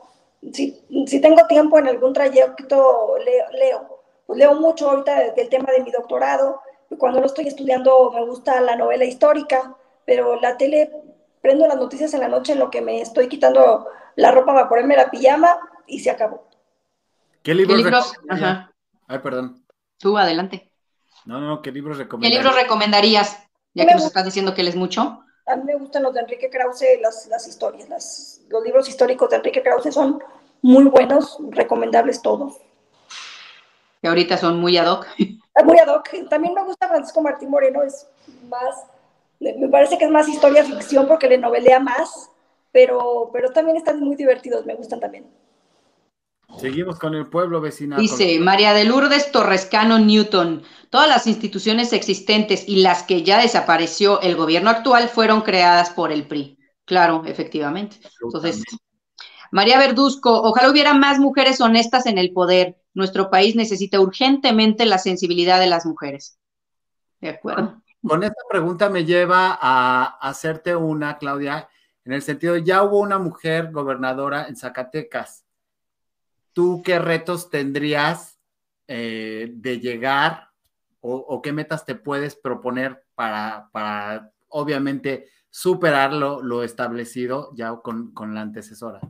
Si, 0.52 0.78
si 1.06 1.18
tengo 1.22 1.46
tiempo 1.46 1.78
en 1.78 1.88
algún 1.88 2.12
trayecto, 2.12 3.16
leo. 3.24 3.46
leo. 3.52 4.02
Pues 4.26 4.38
leo 4.38 4.54
mucho 4.56 4.90
ahorita 4.90 5.32
del 5.32 5.48
tema 5.48 5.72
de 5.72 5.82
mi 5.82 5.90
doctorado. 5.90 6.60
Cuando 6.98 7.20
no 7.20 7.26
estoy 7.26 7.46
estudiando, 7.46 8.12
me 8.12 8.22
gusta 8.26 8.60
la 8.60 8.76
novela 8.76 9.06
histórica, 9.06 9.74
pero 10.06 10.40
la 10.40 10.56
tele, 10.56 10.90
prendo 11.42 11.66
las 11.66 11.76
noticias 11.76 12.14
en 12.14 12.20
la 12.20 12.28
noche 12.28 12.52
en 12.54 12.58
lo 12.60 12.70
que 12.70 12.80
me 12.80 13.02
estoy 13.02 13.28
quitando 13.28 13.86
la 14.14 14.30
ropa 14.30 14.54
para 14.54 14.68
ponerme 14.68 14.96
la 14.96 15.10
pijama 15.10 15.58
y 15.86 16.00
se 16.00 16.10
acabó. 16.10 16.48
¿Qué 17.42 17.54
libros? 17.54 17.76
¿Qué 17.76 17.82
libros? 17.82 18.12
Ajá. 18.30 18.72
Ay, 19.06 19.18
perdón. 19.18 19.62
Tú, 19.98 20.16
adelante. 20.16 20.70
No, 21.26 21.40
no, 21.40 21.60
¿qué 21.60 21.70
libros 21.72 21.98
¿Qué 21.98 22.04
recomendarías? 22.04 22.42
libros 22.42 22.62
recomendarías? 22.62 23.38
Ya 23.74 23.84
que 23.84 23.92
nos 23.92 24.02
gusta- 24.04 24.06
estás 24.20 24.24
diciendo 24.24 24.54
que 24.54 24.62
lees 24.62 24.76
mucho. 24.76 25.22
A 25.46 25.54
mí 25.56 25.62
me 25.64 25.76
gustan 25.76 26.02
los 26.02 26.14
de 26.14 26.20
Enrique 26.20 26.48
Krause, 26.50 26.98
las, 27.00 27.26
las 27.28 27.46
historias, 27.46 27.88
las, 27.88 28.40
los 28.48 28.64
libros 28.64 28.88
históricos 28.88 29.30
de 29.30 29.36
Enrique 29.36 29.62
Krause 29.62 29.92
son 29.94 30.20
muy 30.62 30.84
buenos, 30.84 31.36
recomendables 31.50 32.20
todos. 32.22 32.56
que 34.02 34.08
ahorita 34.08 34.36
son 34.38 34.60
muy 34.60 34.76
ad 34.76 34.86
hoc. 34.90 35.06
Es 35.18 35.64
muy 35.64 35.78
ad 35.78 35.88
hoc. 35.88 36.08
También 36.28 36.52
me 36.54 36.64
gusta 36.64 36.88
Francisco 36.88 37.22
Martín 37.22 37.50
Moreno, 37.50 37.82
es 37.82 38.08
más, 38.48 38.84
me 39.40 39.68
parece 39.68 39.98
que 39.98 40.04
es 40.04 40.10
más 40.10 40.28
historia 40.28 40.64
ficción 40.64 41.06
porque 41.06 41.28
le 41.28 41.38
novelea 41.38 41.80
más, 41.80 42.30
pero, 42.72 43.30
pero 43.32 43.50
también 43.52 43.76
están 43.76 44.00
muy 44.00 44.16
divertidos, 44.16 44.66
me 44.66 44.74
gustan 44.74 45.00
también. 45.00 45.26
Seguimos 46.58 46.98
con 46.98 47.14
el 47.14 47.26
pueblo 47.26 47.60
vecina. 47.60 47.96
Dice 47.96 48.38
María 48.38 48.72
de 48.72 48.84
Lourdes 48.84 49.30
Torrescano 49.32 49.98
Newton, 49.98 50.62
todas 50.90 51.08
las 51.08 51.26
instituciones 51.26 51.92
existentes 51.92 52.66
y 52.66 52.76
las 52.76 53.02
que 53.02 53.22
ya 53.22 53.40
desapareció 53.40 54.20
el 54.22 54.36
gobierno 54.36 54.70
actual 54.70 55.08
fueron 55.08 55.42
creadas 55.42 55.90
por 55.90 56.12
el 56.12 56.26
PRI. 56.26 56.58
Claro, 56.84 57.24
efectivamente. 57.26 57.96
Entonces, 58.22 58.62
María 59.50 59.78
Verduzco, 59.78 60.42
ojalá 60.42 60.70
hubiera 60.70 60.94
más 60.94 61.18
mujeres 61.18 61.60
honestas 61.60 62.06
en 62.06 62.16
el 62.16 62.32
poder. 62.32 62.76
Nuestro 62.94 63.28
país 63.28 63.56
necesita 63.56 64.00
urgentemente 64.00 64.86
la 64.86 64.98
sensibilidad 64.98 65.58
de 65.60 65.66
las 65.66 65.84
mujeres. 65.84 66.38
De 67.20 67.30
acuerdo. 67.30 67.82
Con 68.06 68.22
esta 68.22 68.42
pregunta 68.48 68.88
me 68.88 69.04
lleva 69.04 69.58
a 69.60 70.18
hacerte 70.20 70.76
una, 70.76 71.18
Claudia, 71.18 71.68
en 72.04 72.12
el 72.12 72.22
sentido, 72.22 72.56
ya 72.56 72.84
hubo 72.84 73.00
una 73.00 73.18
mujer 73.18 73.72
gobernadora 73.72 74.46
en 74.46 74.56
Zacatecas. 74.56 75.44
¿Tú 76.52 76.82
qué 76.84 76.98
retos 76.98 77.50
tendrías 77.50 78.38
eh, 78.86 79.50
de 79.52 79.80
llegar 79.80 80.50
o, 81.00 81.40
qué 81.40 81.52
metas 81.52 81.84
te 81.84 81.94
puedes 81.94 82.34
proponer 82.34 83.04
para, 83.14 83.68
para 83.72 84.32
obviamente, 84.48 85.28
superar 85.50 86.12
lo, 86.12 86.42
lo 86.42 86.62
establecido 86.64 87.50
ya 87.54 87.76
con, 87.76 88.12
con 88.12 88.34
la 88.34 88.40
antecesora? 88.40 89.00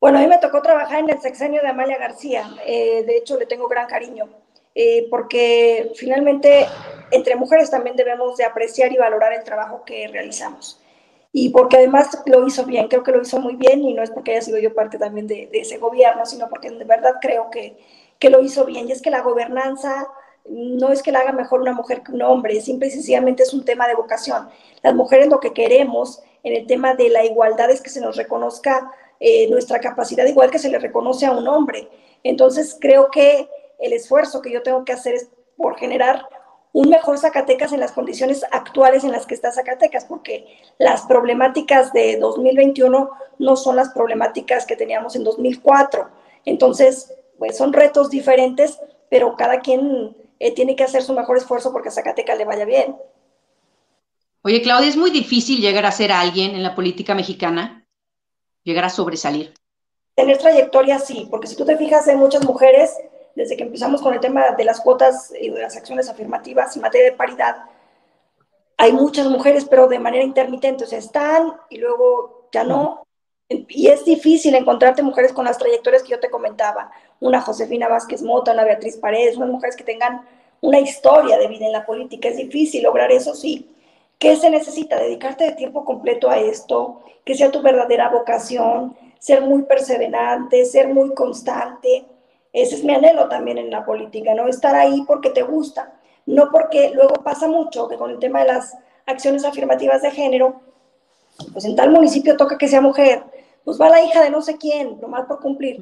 Bueno, 0.00 0.18
a 0.18 0.20
mí 0.20 0.28
me 0.28 0.38
tocó 0.38 0.62
trabajar 0.62 1.00
en 1.00 1.10
el 1.10 1.20
sexenio 1.20 1.60
de 1.60 1.68
Amalia 1.68 1.98
García, 1.98 2.48
eh, 2.64 3.02
de 3.04 3.16
hecho 3.16 3.36
le 3.36 3.46
tengo 3.46 3.66
gran 3.66 3.88
cariño, 3.88 4.28
eh, 4.80 5.08
porque 5.10 5.90
finalmente 5.96 6.68
entre 7.10 7.34
mujeres 7.34 7.68
también 7.68 7.96
debemos 7.96 8.36
de 8.36 8.44
apreciar 8.44 8.92
y 8.92 8.96
valorar 8.96 9.32
el 9.32 9.42
trabajo 9.42 9.82
que 9.84 10.06
realizamos. 10.06 10.80
Y 11.32 11.48
porque 11.48 11.78
además 11.78 12.22
lo 12.26 12.46
hizo 12.46 12.64
bien, 12.64 12.86
creo 12.86 13.02
que 13.02 13.10
lo 13.10 13.20
hizo 13.20 13.40
muy 13.40 13.56
bien 13.56 13.82
y 13.82 13.92
no 13.92 14.04
es 14.04 14.12
porque 14.12 14.30
haya 14.30 14.40
sido 14.40 14.56
yo 14.58 14.74
parte 14.74 14.96
también 14.96 15.26
de, 15.26 15.50
ese 15.52 15.78
gobierno, 15.78 16.24
sino 16.26 16.48
porque 16.48 16.70
de 16.70 16.84
verdad 16.84 17.14
creo 17.20 17.50
que, 17.50 17.76
que 18.20 18.30
lo 18.30 18.40
hizo 18.40 18.66
bien. 18.66 18.88
Y 18.88 18.92
es 18.92 19.02
que 19.02 19.10
la 19.10 19.22
gobernanza 19.22 20.06
no 20.48 20.92
es 20.92 21.02
que 21.02 21.10
la 21.10 21.18
haga 21.20 21.32
mejor 21.32 21.60
una 21.60 21.72
mujer 21.72 22.04
que 22.04 22.12
un 22.12 22.22
hombre, 22.22 22.60
simple 22.60 22.86
y 22.86 22.92
sencillamente 22.92 23.42
es 23.42 23.52
un 23.52 23.64
tema 23.64 23.88
de 23.88 23.96
vocación. 23.96 24.48
Las 24.84 24.94
mujeres 24.94 25.26
lo 25.26 25.40
que 25.40 25.52
queremos 25.52 26.22
en 26.44 26.54
el 26.54 26.68
tema 26.68 26.94
de 26.94 27.08
la 27.08 27.24
igualdad 27.24 27.68
es 27.72 27.80
que 27.80 27.90
se 27.90 28.00
nos 28.00 28.16
reconozca 28.16 28.92
eh, 29.18 29.50
nuestra 29.50 29.80
capacidad 29.80 30.24
igual 30.24 30.52
que 30.52 30.60
se 30.60 30.70
le 30.70 30.78
reconoce 30.78 31.26
a 31.26 31.32
un 31.32 31.48
hombre. 31.48 31.88
Entonces 32.22 32.76
creo 32.80 33.10
que 33.10 33.48
el 33.78 33.92
esfuerzo 33.92 34.42
que 34.42 34.50
yo 34.50 34.62
tengo 34.62 34.84
que 34.84 34.92
hacer 34.92 35.14
es 35.14 35.30
por 35.56 35.76
generar 35.76 36.26
un 36.72 36.90
mejor 36.90 37.18
Zacatecas 37.18 37.72
en 37.72 37.80
las 37.80 37.92
condiciones 37.92 38.44
actuales 38.50 39.04
en 39.04 39.12
las 39.12 39.26
que 39.26 39.34
está 39.34 39.52
Zacatecas, 39.52 40.04
porque 40.04 40.46
las 40.78 41.02
problemáticas 41.02 41.92
de 41.92 42.16
2021 42.18 43.10
no 43.38 43.56
son 43.56 43.76
las 43.76 43.90
problemáticas 43.90 44.66
que 44.66 44.76
teníamos 44.76 45.16
en 45.16 45.24
2004. 45.24 46.08
Entonces, 46.44 47.14
pues 47.38 47.56
son 47.56 47.72
retos 47.72 48.10
diferentes, 48.10 48.78
pero 49.10 49.36
cada 49.36 49.60
quien 49.60 50.16
eh, 50.38 50.54
tiene 50.54 50.76
que 50.76 50.84
hacer 50.84 51.02
su 51.02 51.14
mejor 51.14 51.38
esfuerzo 51.38 51.72
porque 51.72 51.88
a 51.88 51.92
Zacatecas 51.92 52.38
le 52.38 52.44
vaya 52.44 52.64
bien. 52.64 52.96
Oye, 54.42 54.62
Claudia, 54.62 54.88
es 54.88 54.96
muy 54.96 55.10
difícil 55.10 55.60
llegar 55.60 55.84
a 55.84 55.92
ser 55.92 56.12
alguien 56.12 56.54
en 56.54 56.62
la 56.62 56.74
política 56.74 57.14
mexicana, 57.14 57.86
llegar 58.62 58.84
a 58.84 58.90
sobresalir. 58.90 59.54
Tener 60.14 60.38
trayectoria 60.38 60.98
sí, 60.98 61.26
porque 61.30 61.48
si 61.48 61.56
tú 61.56 61.64
te 61.64 61.76
fijas, 61.76 62.06
hay 62.08 62.16
muchas 62.16 62.44
mujeres, 62.44 62.94
desde 63.38 63.56
que 63.56 63.62
empezamos 63.62 64.02
con 64.02 64.12
el 64.12 64.18
tema 64.18 64.50
de 64.50 64.64
las 64.64 64.80
cuotas 64.80 65.32
y 65.40 65.48
de 65.50 65.62
las 65.62 65.76
acciones 65.76 66.08
afirmativas 66.08 66.74
en 66.74 66.82
materia 66.82 67.12
de 67.12 67.16
paridad, 67.16 67.56
hay 68.76 68.92
muchas 68.92 69.28
mujeres, 69.28 69.64
pero 69.64 69.86
de 69.86 70.00
manera 70.00 70.24
intermitente, 70.24 70.82
o 70.82 70.86
sea, 70.88 70.98
están 70.98 71.52
y 71.70 71.78
luego 71.78 72.48
ya 72.50 72.64
no. 72.64 73.06
Y 73.48 73.86
es 73.86 74.04
difícil 74.04 74.56
encontrarte 74.56 75.02
mujeres 75.02 75.32
con 75.32 75.44
las 75.44 75.56
trayectorias 75.56 76.02
que 76.02 76.10
yo 76.10 76.18
te 76.18 76.30
comentaba. 76.30 76.90
Una 77.20 77.40
Josefina 77.40 77.86
Vázquez 77.86 78.22
Mota, 78.22 78.52
una 78.52 78.64
Beatriz 78.64 78.96
Paredes, 78.96 79.36
unas 79.36 79.50
mujeres 79.50 79.76
que 79.76 79.84
tengan 79.84 80.22
una 80.60 80.80
historia 80.80 81.38
de 81.38 81.46
vida 81.46 81.66
en 81.66 81.72
la 81.72 81.86
política. 81.86 82.28
Es 82.28 82.38
difícil 82.38 82.82
lograr 82.82 83.12
eso, 83.12 83.36
sí. 83.36 83.70
¿Qué 84.18 84.34
se 84.34 84.50
necesita? 84.50 84.98
Dedicarte 84.98 85.44
de 85.44 85.52
tiempo 85.52 85.84
completo 85.84 86.28
a 86.28 86.38
esto, 86.38 87.04
que 87.24 87.36
sea 87.36 87.52
tu 87.52 87.62
verdadera 87.62 88.08
vocación, 88.08 88.96
ser 89.20 89.42
muy 89.42 89.62
perseverante, 89.62 90.64
ser 90.64 90.88
muy 90.88 91.14
constante. 91.14 92.04
Ese 92.62 92.74
es 92.74 92.82
mi 92.84 92.92
anhelo 92.92 93.28
también 93.28 93.56
en 93.56 93.70
la 93.70 93.84
política, 93.84 94.34
¿no? 94.34 94.48
Estar 94.48 94.74
ahí 94.74 95.04
porque 95.06 95.30
te 95.30 95.42
gusta, 95.42 95.92
no 96.26 96.50
porque 96.50 96.90
luego 96.90 97.14
pasa 97.22 97.46
mucho 97.46 97.86
que 97.86 97.96
con 97.96 98.10
el 98.10 98.18
tema 98.18 98.40
de 98.40 98.48
las 98.48 98.76
acciones 99.06 99.44
afirmativas 99.44 100.02
de 100.02 100.10
género, 100.10 100.60
pues 101.52 101.64
en 101.64 101.76
tal 101.76 101.90
municipio 101.90 102.36
toca 102.36 102.58
que 102.58 102.66
sea 102.66 102.80
mujer, 102.80 103.22
pues 103.64 103.80
va 103.80 103.88
la 103.88 104.02
hija 104.02 104.24
de 104.24 104.30
no 104.30 104.42
sé 104.42 104.56
quién, 104.56 105.00
nomás 105.00 105.26
por 105.26 105.38
cumplir. 105.38 105.80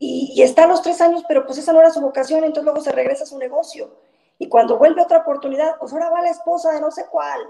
Y, 0.00 0.42
está 0.42 0.64
a 0.64 0.66
los 0.66 0.82
tres 0.82 1.00
años, 1.00 1.22
pero 1.28 1.46
pues 1.46 1.58
esa 1.58 1.72
no 1.72 1.78
era 1.78 1.92
su 1.92 2.00
vocación, 2.00 2.42
entonces 2.42 2.64
luego 2.64 2.80
se 2.80 2.90
regresa 2.90 3.22
a 3.22 3.26
su 3.26 3.38
negocio. 3.38 3.94
Y 4.40 4.48
cuando 4.48 4.78
vuelve 4.78 5.02
otra 5.02 5.18
oportunidad, 5.18 5.76
pues 5.78 5.92
ahora 5.92 6.10
va 6.10 6.22
la 6.22 6.30
esposa 6.30 6.72
de 6.72 6.80
no 6.80 6.90
sé 6.90 7.06
cuál. 7.08 7.40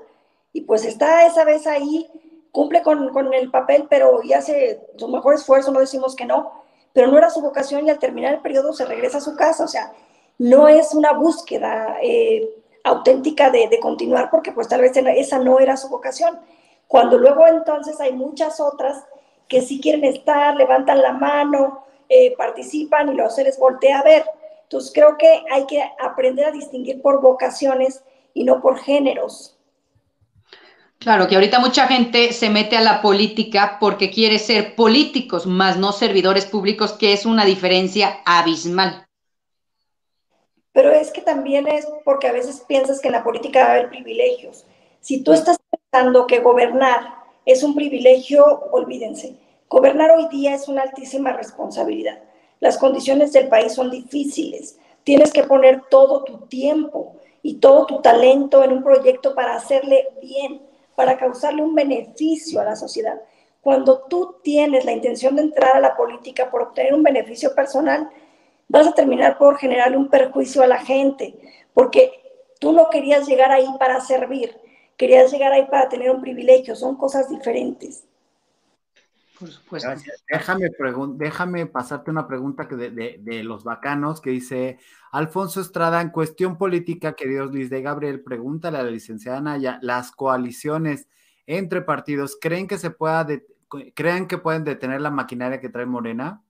Y 0.52 0.60
pues 0.60 0.84
está 0.84 1.24
esa 1.26 1.44
vez 1.44 1.66
ahí, 1.66 2.06
cumple 2.50 2.82
con, 2.82 3.08
con 3.14 3.32
el 3.32 3.50
papel, 3.50 3.86
pero 3.88 4.22
y 4.22 4.34
hace 4.34 4.82
su 4.98 5.08
mejor 5.08 5.36
esfuerzo, 5.36 5.72
no 5.72 5.80
decimos 5.80 6.14
que 6.14 6.26
no, 6.26 6.61
pero 6.92 7.08
no 7.08 7.18
era 7.18 7.30
su 7.30 7.40
vocación 7.40 7.86
y 7.86 7.90
al 7.90 7.98
terminar 7.98 8.34
el 8.34 8.40
periodo 8.40 8.72
se 8.72 8.84
regresa 8.84 9.18
a 9.18 9.22
su 9.22 9.36
casa. 9.36 9.64
O 9.64 9.68
sea, 9.68 9.92
no 10.38 10.68
es 10.68 10.94
una 10.94 11.12
búsqueda 11.12 11.96
eh, 12.02 12.48
auténtica 12.84 13.50
de, 13.50 13.68
de, 13.68 13.80
continuar 13.80 14.30
porque 14.30 14.52
pues 14.52 14.68
tal 14.68 14.80
vez 14.80 14.92
esa 14.96 15.38
no 15.38 15.60
era 15.60 15.76
su 15.76 15.88
vocación. 15.88 16.38
Cuando 16.88 17.18
luego 17.18 17.46
entonces 17.46 18.00
hay 18.00 18.12
muchas 18.12 18.60
otras 18.60 19.04
que 19.48 19.60
sí 19.62 19.80
quieren 19.80 20.04
estar, 20.04 20.56
levantan 20.56 21.00
la 21.00 21.12
mano, 21.12 21.84
eh, 22.08 22.34
participan 22.36 23.08
y 23.08 23.14
luego 23.14 23.30
se 23.30 23.44
les 23.44 23.58
voltea 23.58 24.00
a 24.00 24.02
ver. 24.02 24.24
Entonces 24.64 24.92
creo 24.94 25.16
que 25.16 25.44
hay 25.50 25.66
que 25.66 25.82
aprender 26.00 26.46
a 26.46 26.50
distinguir 26.50 27.00
por 27.00 27.20
vocaciones 27.20 28.02
y 28.34 28.44
no 28.44 28.60
por 28.60 28.78
géneros. 28.78 29.58
Claro, 31.02 31.26
que 31.26 31.34
ahorita 31.34 31.58
mucha 31.58 31.88
gente 31.88 32.32
se 32.32 32.48
mete 32.48 32.76
a 32.76 32.80
la 32.80 33.02
política 33.02 33.78
porque 33.80 34.12
quiere 34.12 34.38
ser 34.38 34.76
políticos, 34.76 35.46
más 35.46 35.76
no 35.76 35.90
servidores 35.90 36.46
públicos, 36.46 36.92
que 36.92 37.12
es 37.12 37.26
una 37.26 37.44
diferencia 37.44 38.20
abismal. 38.24 39.04
Pero 40.70 40.92
es 40.92 41.10
que 41.10 41.20
también 41.20 41.66
es 41.66 41.88
porque 42.04 42.28
a 42.28 42.32
veces 42.32 42.62
piensas 42.68 43.00
que 43.00 43.08
en 43.08 43.14
la 43.14 43.24
política 43.24 43.64
va 43.64 43.66
a 43.66 43.72
haber 43.72 43.88
privilegios. 43.88 44.64
Si 45.00 45.24
tú 45.24 45.32
estás 45.32 45.58
pensando 45.90 46.28
que 46.28 46.38
gobernar 46.38 47.00
es 47.46 47.64
un 47.64 47.74
privilegio, 47.74 48.44
olvídense. 48.70 49.34
Gobernar 49.68 50.12
hoy 50.12 50.28
día 50.28 50.54
es 50.54 50.68
una 50.68 50.82
altísima 50.82 51.32
responsabilidad. 51.32 52.20
Las 52.60 52.78
condiciones 52.78 53.32
del 53.32 53.48
país 53.48 53.74
son 53.74 53.90
difíciles. 53.90 54.78
Tienes 55.02 55.32
que 55.32 55.42
poner 55.42 55.82
todo 55.90 56.22
tu 56.22 56.46
tiempo 56.46 57.16
y 57.42 57.54
todo 57.54 57.86
tu 57.86 58.00
talento 58.00 58.62
en 58.62 58.70
un 58.70 58.84
proyecto 58.84 59.34
para 59.34 59.56
hacerle 59.56 60.06
bien, 60.22 60.62
para 60.94 61.16
causarle 61.18 61.62
un 61.62 61.74
beneficio 61.74 62.60
a 62.60 62.64
la 62.64 62.76
sociedad. 62.76 63.20
Cuando 63.60 64.02
tú 64.08 64.36
tienes 64.42 64.84
la 64.84 64.92
intención 64.92 65.36
de 65.36 65.42
entrar 65.42 65.76
a 65.76 65.80
la 65.80 65.96
política 65.96 66.50
por 66.50 66.62
obtener 66.62 66.94
un 66.94 67.02
beneficio 67.02 67.54
personal, 67.54 68.10
vas 68.68 68.86
a 68.86 68.94
terminar 68.94 69.38
por 69.38 69.58
generarle 69.58 69.96
un 69.96 70.08
perjuicio 70.08 70.62
a 70.62 70.66
la 70.66 70.78
gente, 70.78 71.34
porque 71.74 72.10
tú 72.58 72.72
no 72.72 72.90
querías 72.90 73.26
llegar 73.26 73.52
ahí 73.52 73.68
para 73.78 74.00
servir, 74.00 74.58
querías 74.96 75.30
llegar 75.30 75.52
ahí 75.52 75.66
para 75.66 75.88
tener 75.88 76.10
un 76.10 76.20
privilegio, 76.20 76.74
son 76.74 76.96
cosas 76.96 77.28
diferentes. 77.28 78.04
Por 79.42 79.50
supuesto. 79.50 79.90
Déjame, 80.28 80.70
déjame 81.16 81.66
pasarte 81.66 82.12
una 82.12 82.28
pregunta 82.28 82.68
que 82.68 82.76
de, 82.76 83.42
los 83.42 83.64
bacanos 83.64 84.20
que 84.20 84.30
dice 84.30 84.78
Alfonso 85.10 85.60
Estrada, 85.60 86.00
en 86.00 86.10
cuestión 86.10 86.56
política, 86.56 87.14
queridos 87.14 87.50
Luis 87.50 87.68
de 87.68 87.82
Gabriel, 87.82 88.22
pregúntale 88.22 88.78
a 88.78 88.84
la 88.84 88.90
licenciada 88.92 89.40
Naya, 89.40 89.80
las 89.82 90.12
coaliciones 90.12 91.08
entre 91.48 91.82
partidos, 91.82 92.38
¿creen 92.40 92.68
que 92.68 92.78
se 92.78 92.90
pueda, 92.90 93.26
creen 93.96 94.28
que 94.28 94.38
pueden 94.38 94.62
detener 94.62 95.00
la 95.00 95.10
maquinaria 95.10 95.60
que 95.60 95.68
trae 95.68 95.86
Morena? 95.86 96.44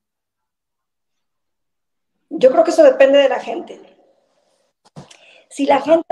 Yo 2.29 2.51
creo 2.51 2.63
que 2.63 2.73
eso 2.73 2.83
depende 2.83 3.17
de 3.17 3.31
la 3.31 3.41
gente. 3.41 3.81
Si 5.49 5.65
la 5.65 5.81
gente, 5.81 6.07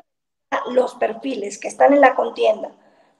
los 0.70 0.94
perfiles 0.94 1.58
que 1.58 1.68
están 1.68 1.92
en 1.92 2.00
la 2.00 2.14
contienda, 2.14 2.70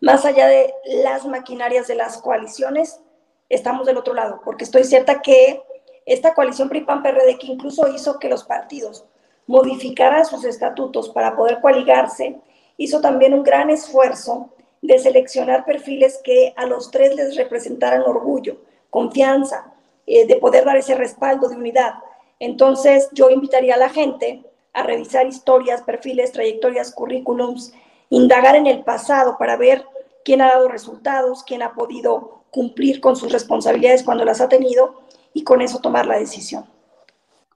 más 0.01 0.25
allá 0.25 0.47
de 0.47 0.73
las 1.05 1.27
maquinarias 1.27 1.89
de 1.89 1.97
las 1.97 2.17
coaliciones, 2.23 3.03
estamos 3.51 3.87
del 3.87 3.99
otro 3.99 4.15
lado, 4.15 4.41
porque 4.45 4.65
estoy 4.65 4.85
cierta 4.85 5.21
que 5.21 5.63
esta 6.07 6.33
coalición 6.35 6.69
PRI-PAN-PRD, 6.69 7.39
que 7.39 7.49
incluso 7.49 7.89
hizo 7.89 8.19
que 8.19 8.29
los 8.29 8.45
partidos 8.45 9.05
modificaran 9.47 10.25
sus 10.25 10.45
estatutos 10.45 11.11
para 11.11 11.37
poder 11.37 11.61
coaligarse, 11.61 12.41
hizo 12.77 13.01
también 13.01 13.35
un 13.35 13.43
gran 13.43 13.69
esfuerzo 13.69 14.51
de 14.81 14.99
seleccionar 14.99 15.65
perfiles 15.65 16.21
que 16.25 16.55
a 16.57 16.65
los 16.67 16.91
tres 16.91 17.15
les 17.15 17.37
representaran 17.37 18.03
orgullo, 18.03 18.63
confianza, 18.89 19.75
eh, 20.07 20.27
de 20.27 20.37
poder 20.37 20.65
dar 20.65 20.77
ese 20.77 20.95
respaldo 20.95 21.49
de 21.49 21.57
unidad. 21.57 21.95
Entonces, 22.39 23.09
yo 23.13 23.29
invitaría 23.29 23.75
a 23.75 23.79
la 23.79 23.91
gente 23.91 24.43
a 24.73 24.83
revisar 24.83 25.27
historias, 25.27 25.83
perfiles, 25.83 26.33
trayectorias, 26.33 26.93
currículums, 26.93 27.75
indagar 28.09 28.57
en 28.57 28.67
el 28.67 28.83
pasado 28.83 29.37
para 29.39 29.57
ver 29.57 29.85
quién 30.25 30.41
ha 30.41 30.49
dado 30.49 30.69
resultados, 30.69 31.45
quién 31.45 31.63
ha 31.63 31.75
podido 31.75 32.40
cumplir 32.51 33.01
con 33.01 33.17
sus 33.17 33.33
responsabilidades 33.33 34.03
cuando 34.03 34.25
las 34.25 34.41
ha 34.41 34.49
tenido 34.49 35.03
y 35.33 35.45
con 35.45 35.63
eso 35.63 35.81
tomar 35.81 36.07
la 36.07 36.19
decisión. 36.19 36.65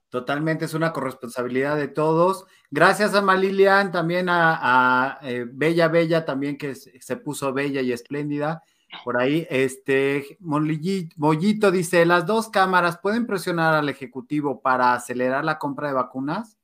Totalmente, 0.09 0.65
es 0.65 0.73
una 0.73 0.93
corresponsabilidad 0.93 1.75
de 1.75 1.89
todos. 1.89 2.45
Gracias 2.71 3.13
a 3.15 3.21
Malilian, 3.21 3.91
también 3.91 4.27
a, 4.29 5.19
eh, 5.23 5.45
Bella 5.45 5.89
Bella, 5.89 6.23
también 6.23 6.57
que 6.57 6.73
se 6.75 7.17
puso 7.17 7.51
bella 7.51 7.81
y 7.81 7.91
espléndida. 7.91 8.63
Por 9.03 9.17
ahí, 9.17 9.45
este 9.49 10.37
Mollito 10.39 11.69
dice: 11.69 12.05
¿Las 12.05 12.25
dos 12.25 12.47
cámaras 12.49 12.97
pueden 12.99 13.27
presionar 13.27 13.73
al 13.73 13.89
Ejecutivo 13.89 14.61
para 14.61 14.93
acelerar 14.93 15.43
la 15.43 15.59
compra 15.59 15.89
de 15.89 15.95
vacunas? 15.95 16.57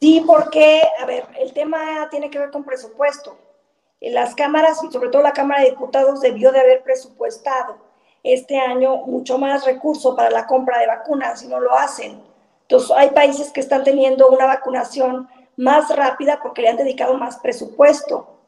Sí, 0.00 0.22
porque, 0.24 0.80
a 1.02 1.06
ver, 1.06 1.26
el 1.40 1.52
tema 1.52 2.08
tiene 2.08 2.30
que 2.30 2.38
ver 2.38 2.50
con 2.50 2.62
presupuesto. 2.62 3.36
Las 4.00 4.34
cámaras, 4.34 4.82
y 4.84 4.92
sobre 4.92 5.08
todo 5.08 5.22
la 5.22 5.32
Cámara 5.32 5.62
de 5.62 5.70
Diputados, 5.70 6.20
debió 6.20 6.52
de 6.52 6.60
haber 6.60 6.82
presupuestado 6.82 7.76
este 8.22 8.58
año 8.58 8.98
mucho 9.06 9.38
más 9.38 9.64
recurso 9.64 10.14
para 10.14 10.30
la 10.30 10.46
compra 10.46 10.78
de 10.78 10.86
vacunas 10.86 11.42
y 11.42 11.48
no 11.48 11.60
lo 11.60 11.74
hacen. 11.74 12.22
Entonces, 12.62 12.90
hay 12.96 13.10
países 13.10 13.50
que 13.50 13.60
están 13.60 13.82
teniendo 13.82 14.28
una 14.28 14.46
vacunación 14.46 15.28
más 15.56 15.94
rápida 15.94 16.38
porque 16.42 16.62
le 16.62 16.68
han 16.68 16.76
dedicado 16.76 17.14
más 17.16 17.38
presupuesto. 17.38 18.40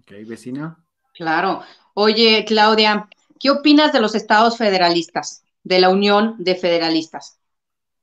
Ok, 0.00 0.12
vecina. 0.26 0.78
Claro. 1.14 1.62
Oye, 1.94 2.44
Claudia, 2.46 3.08
¿qué 3.40 3.50
opinas 3.50 3.92
de 3.92 4.00
los 4.00 4.14
estados 4.14 4.56
federalistas, 4.56 5.42
de 5.64 5.80
la 5.80 5.88
Unión 5.88 6.36
de 6.38 6.54
Federalistas? 6.54 7.40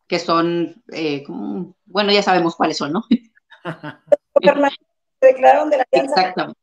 Que 0.07 0.19
son, 0.19 0.83
eh, 0.91 1.23
bueno, 1.85 2.11
ya 2.11 2.21
sabemos 2.21 2.55
cuáles 2.55 2.77
son, 2.77 2.91
¿no? 2.91 3.05
declararon 5.21 5.69
de 5.69 5.77
la 5.77 5.85
alianza. 5.91 6.21
Exactamente. 6.21 6.59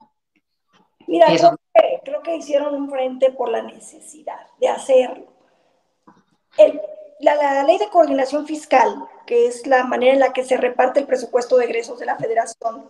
Mira, 1.07 1.27
creo 2.05 2.23
que, 2.23 2.37
hicieron 2.37 2.75
un 2.75 2.91
frente 2.91 3.31
por 3.33 3.49
la 3.49 3.63
necesidad 3.63 4.47
de 4.61 4.69
hacerlo. 4.69 5.27
la, 7.21 7.65
ley 7.65 7.79
de 7.79 7.89
coordinación 7.89 8.47
fiscal, 8.47 9.09
que 9.27 9.47
es 9.47 9.67
la 9.67 9.85
manera 9.85 10.13
en 10.13 10.21
la 10.21 10.33
que 10.33 10.45
se 10.45 10.57
reparte 10.57 11.01
el 11.01 11.07
presupuesto 11.07 11.57
de 11.57 11.67
egresos 11.67 11.99
de 11.99 12.07
la 12.07 12.17
federación, 12.17 12.89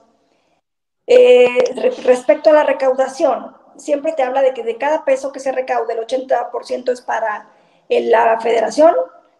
eh, 1.06 1.64
respecto 2.04 2.50
a 2.50 2.52
la 2.52 2.64
recaudación, 2.64 3.56
siempre 3.76 4.12
te 4.12 4.22
habla 4.22 4.42
de 4.42 4.54
que 4.54 4.62
de 4.62 4.78
cada 4.78 5.04
peso 5.04 5.32
que 5.32 5.40
se 5.40 5.52
recaude, 5.52 5.94
el 5.94 6.00
80% 6.00 6.92
es 6.92 7.00
para 7.00 7.48
la 7.88 8.40
federación, 8.40 8.94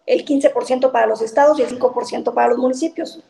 el 0.05 0.25
15% 0.25 0.91
para 0.91 1.07
los 1.07 1.21
estados 1.21 1.59
y 1.59 1.63
el 1.63 1.69
5% 1.69 2.33
para 2.33 2.49
los 2.49 2.57
municipios. 2.57 3.23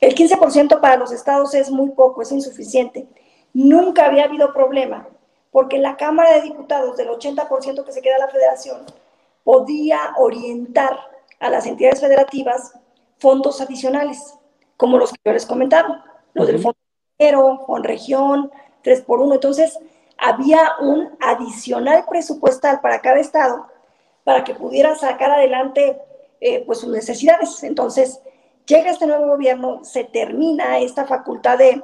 El 0.00 0.14
15% 0.14 0.80
para 0.80 0.96
los 0.96 1.12
estados 1.12 1.54
es 1.54 1.70
muy 1.70 1.90
poco, 1.90 2.22
es 2.22 2.32
insuficiente. 2.32 3.06
Nunca 3.52 4.06
había 4.06 4.24
habido 4.24 4.52
problema, 4.52 5.08
porque 5.50 5.78
la 5.78 5.96
Cámara 5.96 6.34
de 6.34 6.42
Diputados 6.42 6.96
del 6.96 7.08
80% 7.08 7.84
que 7.84 7.92
se 7.92 8.02
queda 8.02 8.18
la 8.18 8.28
federación 8.28 8.82
podía 9.44 10.12
orientar 10.18 10.98
a 11.40 11.50
las 11.50 11.66
entidades 11.66 12.00
federativas 12.00 12.74
fondos 13.18 13.60
adicionales, 13.60 14.34
como 14.76 14.98
los 14.98 15.12
que 15.12 15.20
yo 15.24 15.32
les 15.32 15.46
comentaba, 15.46 16.04
los 16.34 16.46
del 16.46 16.58
Fondo 16.58 16.78
Fondo 17.66 17.82
Región, 17.82 18.50
3 18.82 19.02
por 19.02 19.20
1. 19.20 19.34
Entonces, 19.34 19.78
había 20.18 20.72
un 20.80 21.16
adicional 21.20 22.04
presupuestal 22.08 22.80
para 22.80 23.00
cada 23.00 23.18
estado 23.18 23.66
para 24.24 24.44
que 24.44 24.54
pudiera 24.54 24.94
sacar 24.96 25.30
adelante 25.30 26.00
eh, 26.40 26.64
pues 26.66 26.80
sus 26.80 26.90
necesidades. 26.90 27.62
Entonces, 27.62 28.20
llega 28.66 28.90
este 28.90 29.06
nuevo 29.06 29.26
gobierno, 29.26 29.84
se 29.84 30.04
termina 30.04 30.78
esta 30.78 31.04
facultad 31.04 31.58
de, 31.58 31.82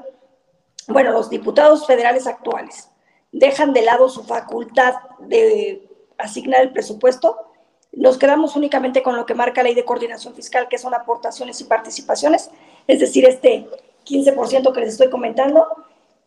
bueno, 0.89 1.13
los 1.13 1.31
diputados 1.31 1.87
federales 1.87 2.27
actuales 2.27 2.89
dejan 3.33 3.73
de 3.73 3.83
lado 3.83 4.09
su 4.09 4.25
facultad 4.25 4.95
de 5.21 5.89
asignar 6.19 6.61
el 6.61 6.73
presupuesto, 6.73 7.49
nos 7.93 8.19
quedamos 8.19 8.57
únicamente 8.57 9.03
con 9.03 9.17
lo 9.17 9.27
que 9.27 9.35
marca 9.35 9.63
la 9.63 9.69
ley 9.69 9.75
de 9.75 9.85
coordinación 9.85 10.35
fiscal, 10.35 10.69
que 10.69 10.79
son 10.79 10.95
aportaciones 10.95 11.61
y 11.61 11.65
participaciones, 11.65 12.51
es 12.87 13.01
decir, 13.01 13.27
este 13.27 13.69
15% 14.07 14.73
que 14.73 14.81
les 14.81 14.91
estoy 14.91 15.11
comentando, 15.11 15.67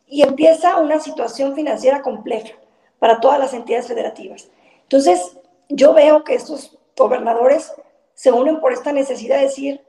y 0.07 0.21
empieza 0.21 0.77
una 0.77 0.99
situación 0.99 1.55
financiera 1.55 2.01
compleja 2.01 2.55
para 2.99 3.19
todas 3.19 3.39
las 3.39 3.53
entidades 3.53 3.87
federativas. 3.87 4.49
Entonces, 4.83 5.37
yo 5.69 5.93
veo 5.93 6.23
que 6.23 6.35
estos 6.35 6.77
gobernadores 6.95 7.73
se 8.13 8.31
unen 8.31 8.59
por 8.59 8.71
esta 8.71 8.91
necesidad 8.91 9.37
de 9.37 9.45
decir, 9.45 9.84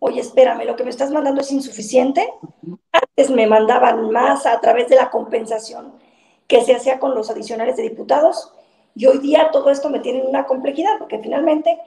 oye, 0.00 0.20
espérame, 0.20 0.64
lo 0.64 0.74
que 0.74 0.82
me 0.82 0.90
estás 0.90 1.10
mandando 1.10 1.40
es 1.40 1.52
insuficiente. 1.52 2.28
Antes 2.90 3.30
me 3.30 3.46
mandaban 3.46 4.10
más 4.10 4.46
a 4.46 4.60
través 4.60 4.88
de 4.88 4.96
la 4.96 5.10
compensación 5.10 5.92
que 6.48 6.64
se 6.64 6.74
hacía 6.74 6.98
con 6.98 7.14
los 7.14 7.30
adicionales 7.30 7.76
de 7.76 7.84
diputados 7.84 8.52
y 8.96 9.06
hoy 9.06 9.18
día 9.18 9.50
todo 9.52 9.70
esto 9.70 9.88
me 9.88 10.00
tiene 10.00 10.22
una 10.22 10.46
complejidad 10.46 10.98
porque 10.98 11.20
finalmente 11.20 11.78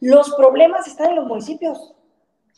los 0.00 0.34
problemas 0.34 0.86
están 0.86 1.10
en 1.10 1.16
los 1.16 1.26
municipios, 1.26 1.94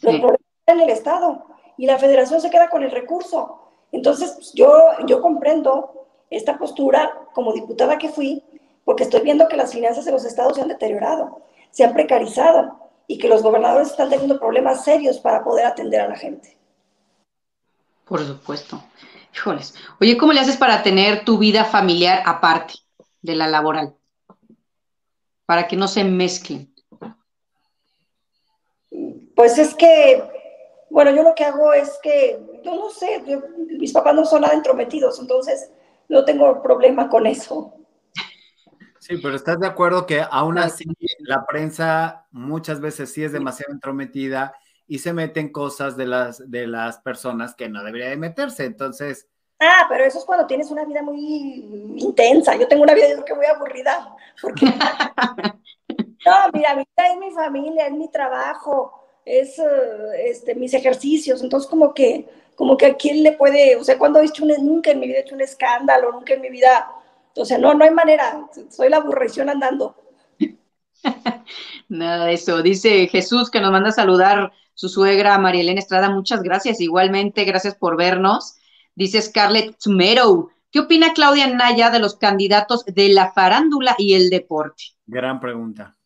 los 0.03 0.17
problemas 0.17 0.41
están 0.61 0.81
en 0.81 0.83
el 0.83 0.91
Estado 0.91 1.47
y 1.79 1.87
la 1.87 1.99
federación 1.99 2.41
se 2.41 2.51
queda 2.51 2.69
con 2.69 2.83
el 2.83 2.91
recurso. 2.91 3.61
Entonces, 3.93 4.33
pues, 4.33 4.53
yo, 4.53 4.71
yo 5.07 5.23
comprendo 5.23 6.07
esta 6.29 6.59
postura 6.59 7.13
como 7.33 7.53
diputada 7.53 7.97
que 7.97 8.09
fui 8.09 8.43
porque 8.85 9.05
estoy 9.05 9.23
viendo 9.23 9.49
que 9.49 9.57
las 9.57 9.73
finanzas 9.73 10.05
de 10.05 10.13
los 10.13 10.25
estados 10.25 10.57
se 10.57 10.63
han 10.63 10.69
deteriorado, 10.69 11.41
se 11.71 11.85
han 11.85 11.95
precarizado 11.95 12.84
y 13.07 13.19
que 13.19 13.29
los 13.29 13.43
gobernadores 13.43 13.89
están 13.89 14.11
teniendo 14.11 14.39
problemas 14.39 14.85
serios 14.85 15.19
para 15.19 15.45
poder 15.45 15.67
atender 15.67 16.01
a 16.01 16.09
la 16.09 16.17
gente. 16.17 16.57
Por 18.05 18.25
supuesto. 18.25 18.83
Híjoles. 19.35 19.75
Oye, 20.01 20.17
¿cómo 20.17 20.33
le 20.33 20.41
haces 20.41 20.57
para 20.57 20.83
tener 20.83 21.25
tu 21.25 21.39
vida 21.39 21.65
familiar 21.65 22.23
aparte 22.25 22.75
de 23.23 23.35
la 23.35 23.49
laboral? 23.49 23.95
Para 25.47 25.67
que 25.67 25.77
no 25.77 25.89
se 25.89 26.05
mezclen. 26.05 26.73
Pues 29.35 29.59
es 29.59 29.75
que, 29.75 30.23
bueno, 30.91 31.11
yo 31.11 31.23
lo 31.23 31.35
que 31.35 31.45
hago 31.45 31.73
es 31.73 31.99
que, 32.03 32.39
yo 32.63 32.75
no 32.77 32.91
sé, 32.91 33.23
mis 33.79 33.93
papás 33.93 34.15
no 34.15 34.25
son 34.25 34.43
nada 34.43 34.55
entrometidos, 34.55 35.19
entonces 35.19 35.71
no 36.09 36.25
tengo 36.25 36.63
problema 36.63 37.09
con 37.09 37.27
eso. 37.27 37.75
Sí, 39.01 39.19
pero 39.19 39.35
estás 39.35 39.59
de 39.59 39.67
acuerdo 39.67 40.07
que 40.07 40.23
aún 40.31 40.57
así 40.59 40.85
la 41.27 41.45
prensa 41.47 42.27
muchas 42.31 42.81
veces 42.81 43.13
sí 43.13 43.25
es 43.25 43.33
demasiado 43.33 43.73
entrometida 43.73 44.55
y 44.87 44.99
se 44.99 45.13
meten 45.13 45.51
cosas 45.51 45.97
de 45.97 46.07
las, 46.07 46.51
de 46.51 46.67
las 46.67 46.99
personas 46.99 47.55
que 47.55 47.69
no 47.69 47.83
debería 47.83 48.11
de 48.11 48.17
meterse. 48.17 48.65
Entonces. 48.65 49.29
Ah, 49.59 49.87
pero 49.89 50.05
eso 50.05 50.19
es 50.19 50.25
cuando 50.25 50.47
tienes 50.47 50.71
una 50.71 50.85
vida 50.85 51.03
muy 51.03 51.97
intensa. 51.97 52.57
Yo 52.57 52.69
tengo 52.69 52.83
una 52.83 52.95
vida 52.95 53.07
que 53.25 53.35
muy 53.35 53.47
aburrida. 53.47 54.15
Porque... 54.41 54.67
no, 56.27 56.33
mira, 56.53 56.75
mi 56.75 56.83
vida 56.97 57.09
es 57.13 57.19
mi 57.19 57.31
familia, 57.31 57.87
es 57.87 57.93
mi 57.93 58.11
trabajo, 58.11 59.07
es 59.25 59.61
este, 60.19 60.55
mis 60.55 60.75
ejercicios. 60.75 61.43
Entonces, 61.43 61.69
como 61.71 61.95
que, 61.95 62.29
como 62.55 62.77
que 62.77 62.87
a 62.87 62.97
quién 62.97 63.23
le 63.23 63.33
puede, 63.33 63.77
o 63.77 63.85
sea, 63.85 63.99
cuando 63.99 64.21
he 64.21 64.27
hecho 64.27 64.45
un, 64.45 64.53
nunca 64.65 64.91
en 64.91 65.01
mi 65.01 65.07
vida 65.07 65.19
he 65.19 65.23
hecho 65.23 65.35
un 65.35 65.41
escándalo, 65.41 66.13
nunca 66.13 66.35
en 66.35 66.43
mi 66.43 66.51
vida 66.51 66.91
o 67.37 67.45
sea, 67.45 67.59
no, 67.59 67.75
no 67.75 67.85
hay 67.85 67.91
manera, 67.91 68.47
soy 68.71 68.89
la 68.89 68.99
aburrición 68.99 69.49
andando. 69.49 69.97
Nada 71.89 72.27
de 72.27 72.35
eso. 72.35 72.63
Dice 72.63 73.07
Jesús 73.09 73.51
que 73.51 73.61
nos 73.61 73.71
manda 73.71 73.91
a 73.91 73.93
saludar 73.93 74.53
su 74.75 74.89
suegra 74.89 75.39
María 75.39 75.63
Elena 75.63 75.81
Estrada, 75.81 76.11
muchas 76.11 76.43
gracias. 76.43 76.81
Igualmente, 76.81 77.45
gracias 77.45 77.75
por 77.77 77.97
vernos. 77.97 78.57
Dice 78.95 79.23
Scarlett 79.23 79.79
Tumero, 79.79 80.51
¿qué 80.71 80.81
opina 80.81 81.13
Claudia 81.15 81.47
Naya 81.47 81.91
de 81.91 82.01
los 82.01 82.17
candidatos 82.17 82.85
de 82.85 83.09
la 83.11 83.33
farándula 83.33 83.95
y 83.99 84.15
el 84.15 84.31
deporte? 84.31 84.85
Gran 85.07 85.41
pregunta. 85.41 85.97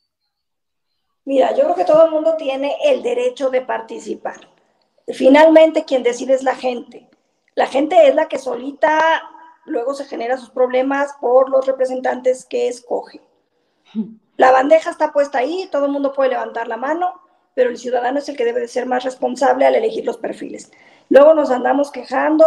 Mira, 1.25 1.55
yo 1.55 1.65
creo 1.65 1.75
que 1.75 1.85
todo 1.85 2.07
el 2.07 2.11
mundo 2.11 2.37
tiene 2.37 2.77
el 2.85 3.03
derecho 3.03 3.51
de 3.51 3.61
participar. 3.61 4.49
Finalmente, 5.09 5.85
quien 5.85 6.03
decide 6.03 6.35
es 6.35 6.43
la 6.43 6.55
gente. 6.55 7.09
La 7.55 7.67
gente 7.67 8.09
es 8.09 8.15
la 8.15 8.29
que 8.29 8.39
solita 8.39 9.23
luego 9.67 9.95
se 9.95 10.05
genera 10.05 10.39
sus 10.39 10.51
problemas 10.51 11.15
por 11.21 11.51
los 11.51 11.67
representantes 11.67 12.47
que 12.47 12.69
escoge. 12.69 13.21
La 14.39 14.53
bandeja 14.53 14.91
está 14.91 15.13
puesta 15.13 15.39
ahí, 15.39 15.69
todo 15.71 15.87
el 15.87 15.93
mundo 15.93 16.13
puede 16.13 16.31
levantar 16.31 16.69
la 16.69 16.77
mano, 16.77 17.21
pero 17.55 17.71
el 17.71 17.77
ciudadano 17.77 18.21
es 18.21 18.29
el 18.29 18.37
que 18.37 18.45
debe 18.45 18.61
de 18.61 18.69
ser 18.69 18.87
más 18.87 19.03
responsable 19.03 19.67
al 19.67 19.75
elegir 19.75 20.05
los 20.05 20.17
perfiles. 20.17 20.71
Luego 21.09 21.35
nos 21.35 21.51
andamos 21.51 21.91
quejando 21.91 22.47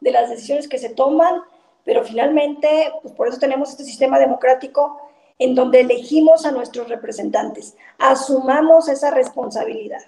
de 0.00 0.10
las 0.10 0.28
decisiones 0.28 0.66
que 0.66 0.78
se 0.78 0.90
toman, 0.90 1.40
pero 1.84 2.02
finalmente, 2.02 2.92
pues 3.00 3.14
por 3.14 3.28
eso 3.28 3.38
tenemos 3.38 3.70
este 3.70 3.84
sistema 3.84 4.18
democrático 4.18 5.00
en 5.38 5.54
donde 5.54 5.80
elegimos 5.80 6.44
a 6.46 6.50
nuestros 6.50 6.88
representantes. 6.88 7.76
Asumamos 7.98 8.88
esa 8.88 9.12
responsabilidad. 9.12 10.02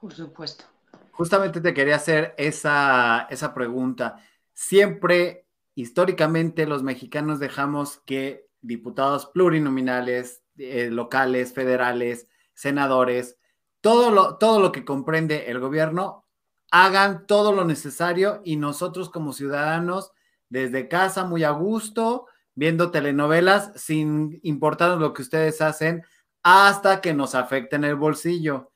Por 0.00 0.12
supuesto. 0.12 0.64
Justamente 1.12 1.60
te 1.60 1.72
quería 1.72 1.94
hacer 1.94 2.34
esa, 2.38 3.28
esa 3.30 3.54
pregunta. 3.54 4.16
Siempre, 4.52 5.46
históricamente, 5.76 6.66
los 6.66 6.82
mexicanos 6.82 7.38
dejamos 7.38 7.98
que 7.98 8.45
diputados 8.66 9.26
plurinominales, 9.26 10.42
eh, 10.58 10.88
locales, 10.90 11.52
federales, 11.52 12.28
senadores, 12.54 13.38
todo 13.80 14.10
lo, 14.10 14.36
todo 14.36 14.60
lo 14.60 14.72
que 14.72 14.84
comprende 14.84 15.50
el 15.50 15.60
gobierno, 15.60 16.26
hagan 16.70 17.26
todo 17.26 17.52
lo 17.52 17.64
necesario 17.64 18.40
y 18.44 18.56
nosotros 18.56 19.10
como 19.10 19.32
ciudadanos, 19.32 20.12
desde 20.48 20.88
casa, 20.88 21.24
muy 21.24 21.44
a 21.44 21.50
gusto, 21.50 22.26
viendo 22.54 22.90
telenovelas, 22.90 23.72
sin 23.76 24.40
importar 24.42 24.98
lo 24.98 25.12
que 25.12 25.22
ustedes 25.22 25.60
hacen, 25.60 26.04
hasta 26.42 27.00
que 27.00 27.14
nos 27.14 27.34
afecten 27.34 27.84
el 27.84 27.96
bolsillo. 27.96 28.72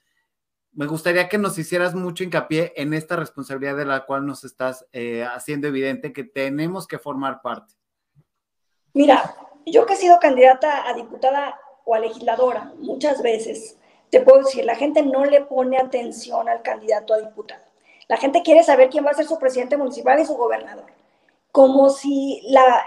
Me 0.73 0.87
gustaría 0.87 1.29
que 1.29 1.39
nos 1.39 1.59
hicieras 1.59 1.95
mucho 1.95 2.23
hincapié 2.23 2.73
en 2.77 2.95
esta 2.95 3.17
responsabilidad 3.17 3.77
de 3.77 3.87
la 3.87 4.07
cual 4.07 4.27
nos 4.27 4.45
estás 4.45 4.87
eh, 4.93 5.25
haciendo 5.25 5.67
evidente 5.67 6.13
que 6.13 6.25
tenemos 6.25 6.87
que 6.87 6.99
formar 6.99 7.43
parte. 7.43 7.75
Mira, 8.93 9.35
yo 9.67 9.87
que 9.87 9.95
he 9.95 9.97
sido 9.97 10.19
candidata 10.19 10.89
a 10.89 10.95
diputada 10.95 11.59
o 11.85 11.95
a 11.95 11.99
legisladora 11.99 12.73
muchas 12.79 13.23
veces, 13.23 13.77
te 14.11 14.21
puedo 14.21 14.45
decir, 14.45 14.65
la 14.65 14.75
gente 14.75 15.03
no 15.03 15.25
le 15.25 15.43
pone 15.43 15.79
atención 15.79 16.49
al 16.49 16.63
candidato 16.63 17.15
a 17.15 17.19
diputado. 17.19 17.63
La 18.09 18.17
gente 18.17 18.43
quiere 18.43 18.65
saber 18.65 18.91
quién 18.91 19.07
va 19.07 19.11
a 19.11 19.15
ser 19.15 19.27
su 19.27 19.39
presidente 19.39 19.77
municipal 19.77 20.19
y 20.19 20.27
su 20.27 20.35
gobernador. 20.35 20.87
Como 21.53 21.91
si 21.91 22.43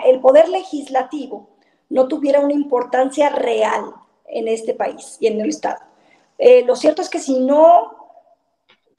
el 0.06 0.20
poder 0.20 0.50
legislativo 0.50 1.48
no 1.90 2.08
tuviera 2.08 2.40
una 2.40 2.54
importancia 2.54 3.30
real 3.30 3.94
en 4.26 4.48
este 4.48 4.74
país 4.74 5.18
y 5.20 5.28
en 5.28 5.40
el 5.40 5.50
Estado. 5.50 5.80
Eh, 6.38 6.64
lo 6.66 6.76
cierto 6.76 7.02
es 7.02 7.10
que 7.10 7.20
si 7.20 7.40
no 7.40 7.96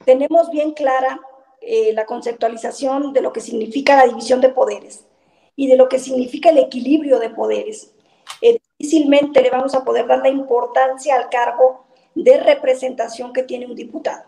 tenemos 0.03 0.49
bien 0.49 0.71
clara 0.71 1.19
eh, 1.61 1.93
la 1.93 2.05
conceptualización 2.05 3.13
de 3.13 3.21
lo 3.21 3.33
que 3.33 3.41
significa 3.41 3.97
la 3.97 4.07
división 4.07 4.41
de 4.41 4.49
poderes 4.49 5.05
y 5.55 5.67
de 5.67 5.77
lo 5.77 5.87
que 5.87 5.99
significa 5.99 6.49
el 6.49 6.57
equilibrio 6.57 7.19
de 7.19 7.29
poderes, 7.29 7.93
eh, 8.41 8.59
difícilmente 8.77 9.41
le 9.41 9.49
vamos 9.49 9.75
a 9.75 9.83
poder 9.83 10.07
dar 10.07 10.19
la 10.19 10.29
importancia 10.29 11.15
al 11.15 11.29
cargo 11.29 11.85
de 12.13 12.37
representación 12.37 13.33
que 13.33 13.43
tiene 13.43 13.65
un 13.65 13.75
diputado. 13.75 14.23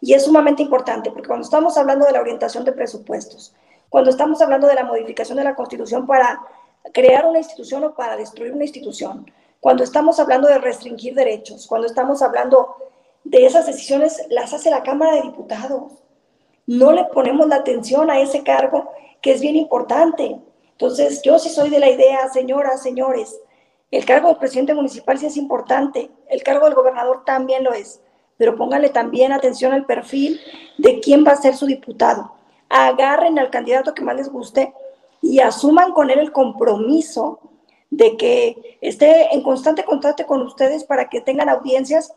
Y 0.00 0.14
es 0.14 0.24
sumamente 0.24 0.62
importante 0.62 1.10
porque 1.10 1.28
cuando 1.28 1.44
estamos 1.44 1.76
hablando 1.76 2.06
de 2.06 2.12
la 2.12 2.20
orientación 2.20 2.64
de 2.64 2.72
presupuestos, 2.72 3.54
cuando 3.88 4.10
estamos 4.10 4.40
hablando 4.42 4.66
de 4.66 4.74
la 4.74 4.84
modificación 4.84 5.38
de 5.38 5.44
la 5.44 5.54
Constitución 5.54 6.06
para 6.06 6.40
crear 6.92 7.26
una 7.26 7.38
institución 7.38 7.84
o 7.84 7.94
para 7.94 8.16
destruir 8.16 8.52
una 8.52 8.64
institución, 8.64 9.30
cuando 9.60 9.84
estamos 9.84 10.18
hablando 10.18 10.48
de 10.48 10.58
restringir 10.58 11.14
derechos, 11.14 11.68
cuando 11.68 11.86
estamos 11.86 12.20
hablando 12.20 12.74
de 13.22 13.46
esas 13.46 13.66
decisiones, 13.66 14.26
las 14.28 14.52
hace 14.52 14.70
la 14.70 14.82
Cámara 14.82 15.14
de 15.14 15.22
Diputados. 15.22 15.92
No 16.66 16.90
le 16.90 17.04
ponemos 17.04 17.46
la 17.46 17.56
atención 17.56 18.10
a 18.10 18.20
ese 18.20 18.42
cargo 18.42 18.90
que 19.20 19.32
es 19.32 19.40
bien 19.40 19.54
importante. 19.54 20.40
Entonces, 20.72 21.22
yo 21.22 21.38
sí 21.38 21.48
soy 21.48 21.70
de 21.70 21.78
la 21.78 21.90
idea, 21.90 22.28
señoras, 22.28 22.82
señores, 22.82 23.38
el 23.90 24.04
cargo 24.04 24.28
del 24.28 24.38
presidente 24.38 24.74
municipal 24.74 25.18
sí 25.18 25.26
es 25.26 25.36
importante, 25.36 26.10
el 26.28 26.42
cargo 26.42 26.64
del 26.64 26.74
gobernador 26.74 27.24
también 27.24 27.62
lo 27.62 27.72
es, 27.72 28.00
pero 28.38 28.56
póngale 28.56 28.88
también 28.88 29.32
atención 29.32 29.72
al 29.72 29.84
perfil 29.84 30.40
de 30.78 31.00
quién 31.00 31.24
va 31.26 31.32
a 31.32 31.36
ser 31.36 31.54
su 31.54 31.66
diputado. 31.66 32.32
Agarren 32.70 33.38
al 33.38 33.50
candidato 33.50 33.92
que 33.92 34.02
más 34.02 34.16
les 34.16 34.30
guste 34.30 34.72
y 35.20 35.40
asuman 35.40 35.92
con 35.92 36.10
él 36.10 36.18
el 36.18 36.32
compromiso 36.32 37.38
de 37.90 38.16
que 38.16 38.78
esté 38.80 39.34
en 39.34 39.42
constante 39.42 39.84
contacto 39.84 40.26
con 40.26 40.40
ustedes 40.40 40.84
para 40.84 41.10
que 41.10 41.20
tengan 41.20 41.50
audiencias 41.50 42.14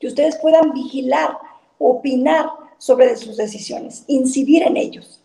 que 0.00 0.06
ustedes 0.06 0.36
puedan 0.38 0.72
vigilar, 0.72 1.36
opinar 1.78 2.50
sobre 2.78 3.14
sus 3.16 3.36
decisiones, 3.36 4.04
incidir 4.06 4.62
en 4.62 4.78
ellos. 4.78 5.17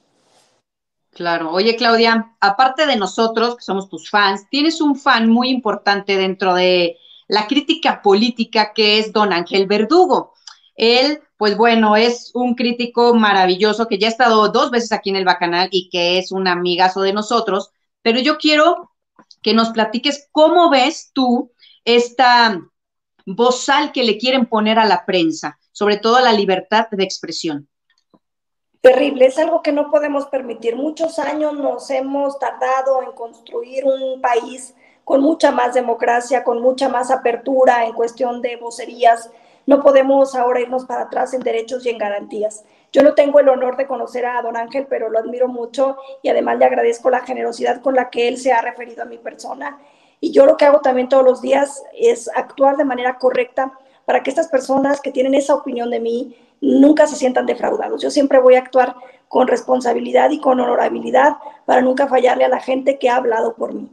Claro. 1.14 1.51
Oye, 1.51 1.76
Claudia, 1.76 2.36
aparte 2.39 2.88
de 2.88 2.95
nosotros, 2.95 3.55
que 3.55 3.64
somos 3.64 3.88
tus 3.88 4.09
fans, 4.09 4.47
tienes 4.49 4.82
un 4.82 4.95
fan 4.95 5.30
muy 5.30 5.49
importante 5.49 6.18
dentro 6.18 6.55
de 6.55 6.97
la 7.28 7.45
crítica 7.47 8.01
política 8.01 8.74
que 8.74 8.97
es 8.97 9.14
don 9.14 9.32
Ángel 9.32 9.68
Verdugo. 9.68 10.34
Él, 10.76 11.22
pues 11.38 11.55
bueno, 11.55 11.95
es 11.95 12.32
un 12.34 12.55
crítico 12.55 13.14
maravilloso 13.14 13.88
que 13.88 13.99
ya 13.99 14.07
ha 14.07 14.11
estado 14.11 14.49
dos 14.49 14.72
veces 14.72 14.91
aquí 14.91 15.11
en 15.11 15.18
el 15.18 15.26
Bacanal 15.26 15.70
y 15.72 15.89
que 15.89 16.18
es 16.18 16.32
un 16.32 16.47
amigazo 16.47 17.01
de 17.01 17.14
nosotros, 17.14 17.70
pero 18.01 18.20
yo 18.20 18.38
quiero 18.38 18.91
que 19.43 19.53
nos 19.53 19.70
platiques 19.70 20.30
cómo 20.32 20.72
ves 20.72 21.11
tú 21.14 21.51
esta 21.86 22.59
bozal 23.26 23.91
que 23.91 24.03
le 24.03 24.18
quieren 24.18 24.47
poner 24.47 24.80
a 24.80 24.86
la 24.86 25.05
prensa, 25.05 25.59
sobre 25.72 25.97
todo 25.97 26.16
a 26.16 26.22
la 26.22 26.34
libertad 26.34 26.88
de 26.91 27.03
expresión. 27.03 27.70
Terrible, 28.84 29.27
es 29.27 29.39
algo 29.39 29.61
que 29.61 29.71
no 29.71 29.89
podemos 29.89 30.25
permitir. 30.25 30.75
Muchos 30.75 31.17
años 31.17 31.53
nos 31.53 31.89
hemos 31.89 32.38
tardado 32.38 33.01
en 33.01 33.13
construir 33.13 33.86
un 33.86 34.19
país 34.19 34.75
con 35.05 35.21
mucha 35.21 35.51
más 35.53 35.73
democracia, 35.73 36.43
con 36.43 36.61
mucha 36.61 36.89
más 36.89 37.09
apertura 37.09 37.86
en 37.86 37.93
cuestión 37.93 38.41
de 38.41 38.57
vocerías. 38.57 39.31
No 39.65 39.81
podemos 39.81 40.36
ahora 40.36 40.59
irnos 40.59 40.84
para 40.84 41.03
atrás 41.03 41.34
en 41.34 41.39
derechos 41.39 41.86
y 41.86 41.91
en 41.91 41.97
garantías. 41.97 42.65
Yo 42.91 43.03
no 43.03 43.13
tengo 43.13 43.39
el 43.39 43.47
honor 43.47 43.77
de 43.77 43.88
conocer 43.88 44.25
a 44.25 44.41
don 44.41 44.57
Ángel, 44.57 44.86
pero 44.89 45.09
lo 45.09 45.17
admiro 45.17 45.47
mucho 45.47 45.95
y 46.21 46.27
además 46.27 46.57
le 46.59 46.65
agradezco 46.65 47.09
la 47.09 47.21
generosidad 47.21 47.81
con 47.81 47.95
la 47.95 48.09
que 48.09 48.27
él 48.27 48.38
se 48.38 48.51
ha 48.51 48.61
referido 48.61 49.03
a 49.03 49.05
mi 49.05 49.17
persona. 49.17 49.79
Y 50.19 50.34
yo 50.34 50.45
lo 50.45 50.57
que 50.57 50.65
hago 50.65 50.81
también 50.81 51.07
todos 51.07 51.23
los 51.23 51.41
días 51.41 51.86
es 51.97 52.29
actuar 52.36 52.75
de 52.75 52.84
manera 52.84 53.17
correcta 53.17 53.79
para 54.03 54.23
que 54.23 54.29
estas 54.29 54.49
personas 54.49 54.99
que 54.99 55.11
tienen 55.11 55.36
esa 55.36 55.55
opinión 55.55 55.89
de 55.89 56.01
mí 56.01 56.36
nunca 56.64 57.07
se 57.07 57.18
sientan 57.18 57.45
defraudados. 57.45 58.01
Yo 58.01 58.09
siempre 58.09 58.39
voy 58.39 58.55
a 58.55 58.59
actuar 58.59 58.95
con 59.28 59.47
responsabilidad 59.47 60.32
y 60.32 60.39
con 60.39 60.59
honorabilidad 60.59 61.38
para 61.66 61.82
nunca 61.82 62.07
fallarle 62.07 62.45
a 62.45 62.49
la 62.49 62.61
gente 62.61 62.97
que 62.97 63.09
ha 63.09 63.18
hablado 63.18 63.55
por 63.55 63.74
mí. 63.74 63.91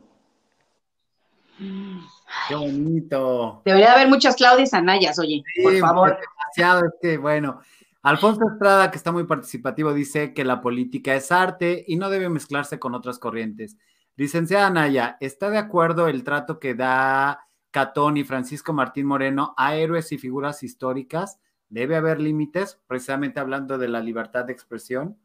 Qué 2.48 2.54
bonito. 2.54 3.62
Debería 3.64 3.92
haber 3.92 4.08
muchas 4.08 4.36
Claudias 4.36 4.72
Anayas, 4.72 5.18
oye, 5.18 5.42
por 5.62 5.76
favor. 5.78 6.18
Demasiado, 6.18 6.86
es 6.86 6.92
que 7.02 7.18
bueno. 7.18 7.60
Alfonso 8.02 8.40
Estrada, 8.50 8.90
que 8.90 8.96
está 8.96 9.12
muy 9.12 9.24
participativo, 9.24 9.92
dice 9.92 10.32
que 10.32 10.44
la 10.44 10.62
política 10.62 11.14
es 11.14 11.30
arte 11.30 11.84
y 11.86 11.96
no 11.96 12.08
debe 12.08 12.30
mezclarse 12.30 12.78
con 12.78 12.94
otras 12.94 13.18
corrientes. 13.18 13.76
Licenciada 14.16 14.68
Anaya, 14.68 15.18
¿está 15.20 15.50
de 15.50 15.58
acuerdo 15.58 16.08
el 16.08 16.24
trato 16.24 16.58
que 16.58 16.74
da 16.74 17.46
Catón 17.70 18.16
y 18.16 18.24
Francisco 18.24 18.72
Martín 18.72 19.06
Moreno 19.06 19.54
a 19.58 19.74
héroes 19.74 20.12
y 20.12 20.18
figuras 20.18 20.62
históricas? 20.62 21.40
¿Debe 21.70 21.96
haber 21.96 22.20
límites, 22.20 22.78
precisamente 22.88 23.38
hablando 23.38 23.78
de 23.78 23.88
la 23.88 24.00
libertad 24.00 24.44
de 24.44 24.52
expresión? 24.52 25.16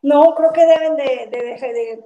No, 0.00 0.34
creo 0.36 0.52
que 0.52 0.64
deben 0.64 0.96
de, 0.96 2.04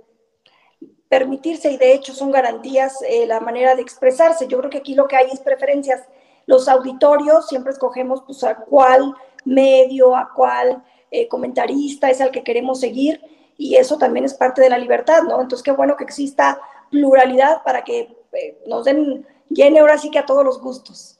permitirse 1.08 1.70
y 1.70 1.76
de 1.76 1.92
hecho 1.92 2.12
son 2.12 2.32
garantías 2.32 3.00
eh, 3.08 3.26
la 3.26 3.38
manera 3.38 3.76
de 3.76 3.82
expresarse. 3.82 4.48
Yo 4.48 4.58
creo 4.58 4.70
que 4.70 4.78
aquí 4.78 4.94
lo 4.94 5.06
que 5.06 5.16
hay 5.16 5.28
es 5.30 5.40
preferencias. 5.40 6.02
Los 6.46 6.68
auditorios 6.68 7.48
siempre 7.48 7.72
escogemos 7.72 8.22
pues 8.26 8.42
a 8.44 8.56
cuál 8.56 9.14
medio, 9.44 10.16
a 10.16 10.32
cuál 10.34 10.82
eh, 11.10 11.28
comentarista 11.28 12.10
es 12.10 12.20
al 12.20 12.30
que 12.30 12.42
queremos 12.42 12.80
seguir 12.80 13.20
y 13.58 13.76
eso 13.76 13.98
también 13.98 14.24
es 14.24 14.34
parte 14.34 14.62
de 14.62 14.70
la 14.70 14.78
libertad, 14.78 15.22
¿no? 15.22 15.40
Entonces, 15.40 15.62
qué 15.62 15.72
bueno 15.72 15.96
que 15.96 16.04
exista 16.04 16.60
pluralidad 16.90 17.62
para 17.62 17.84
que 17.84 18.16
eh, 18.32 18.58
nos 18.66 18.84
den, 18.84 19.26
llene 19.48 19.80
ahora 19.80 19.98
sí 19.98 20.10
que 20.10 20.18
a 20.18 20.26
todos 20.26 20.44
los 20.44 20.60
gustos. 20.60 21.15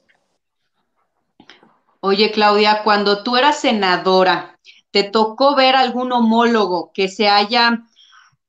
Oye, 1.99 2.31
Claudia, 2.31 2.83
cuando 2.83 3.23
tú 3.23 3.37
eras 3.37 3.59
senadora, 3.59 4.59
¿te 4.91 5.03
tocó 5.03 5.55
ver 5.55 5.75
algún 5.75 6.11
homólogo 6.11 6.91
que 6.93 7.07
se 7.07 7.27
haya, 7.27 7.83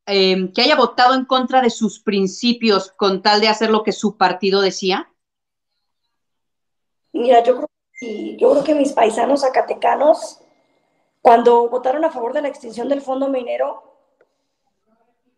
em, 0.06 0.52
que 0.52 0.62
haya 0.62 0.76
votado 0.76 1.14
en 1.14 1.24
contra 1.24 1.60
de 1.60 1.70
sus 1.70 2.00
principios 2.00 2.92
con 2.96 3.22
tal 3.22 3.40
de 3.40 3.48
hacer 3.48 3.70
lo 3.70 3.82
que 3.82 3.92
su 3.92 4.16
partido 4.16 4.60
decía? 4.60 5.10
Mira, 7.12 7.42
yo 7.42 7.56
creo 7.56 7.68
y 8.00 8.36
yo 8.36 8.50
creo 8.52 8.64
que 8.64 8.74
mis 8.74 8.92
paisanos 8.92 9.40
zacatecanos, 9.40 10.38
cuando 11.20 11.68
votaron 11.68 12.04
a 12.04 12.10
favor 12.10 12.32
de 12.32 12.42
la 12.42 12.48
extinción 12.48 12.88
del 12.88 13.02
fondo 13.02 13.28
minero, 13.28 13.82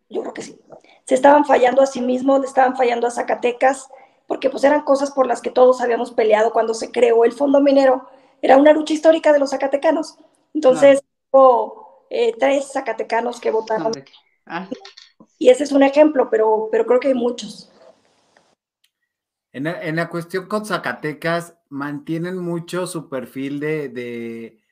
yo 0.09 0.21
creo 0.21 0.33
que 0.33 0.41
sí, 0.41 0.59
se 1.05 1.15
estaban 1.15 1.45
fallando 1.45 1.81
a 1.81 1.87
sí 1.87 2.01
mismos, 2.01 2.41
le 2.41 2.47
estaban 2.47 2.75
fallando 2.75 3.07
a 3.07 3.11
Zacatecas, 3.11 3.89
porque 4.31 4.49
pues 4.49 4.63
eran 4.63 4.83
cosas 4.83 5.11
por 5.11 5.27
las 5.27 5.41
que 5.41 5.49
todos 5.49 5.81
habíamos 5.81 6.13
peleado 6.13 6.53
cuando 6.53 6.73
se 6.73 6.89
creó 6.89 7.25
el 7.25 7.33
fondo 7.33 7.59
minero, 7.59 8.07
era 8.41 8.55
una 8.55 8.71
lucha 8.71 8.93
histórica 8.93 9.33
de 9.33 9.39
los 9.39 9.49
zacatecanos. 9.49 10.15
Entonces, 10.53 11.03
hubo 11.31 12.05
eh, 12.09 12.33
tres 12.39 12.71
zacatecanos 12.71 13.41
que 13.41 13.51
votaron. 13.51 13.91
Ah. 14.45 14.69
Y 15.37 15.49
ese 15.49 15.65
es 15.65 15.73
un 15.73 15.83
ejemplo, 15.83 16.29
pero, 16.31 16.69
pero 16.71 16.85
creo 16.85 17.01
que 17.01 17.09
hay 17.09 17.13
muchos. 17.13 17.69
En 19.51 19.65
la, 19.65 19.83
en 19.83 19.97
la 19.97 20.07
cuestión 20.07 20.47
con 20.47 20.65
Zacatecas, 20.65 21.57
mantienen 21.67 22.37
mucho 22.37 22.87
su 22.87 23.09
perfil 23.09 23.59
de, 23.59 23.89
de 23.89 24.63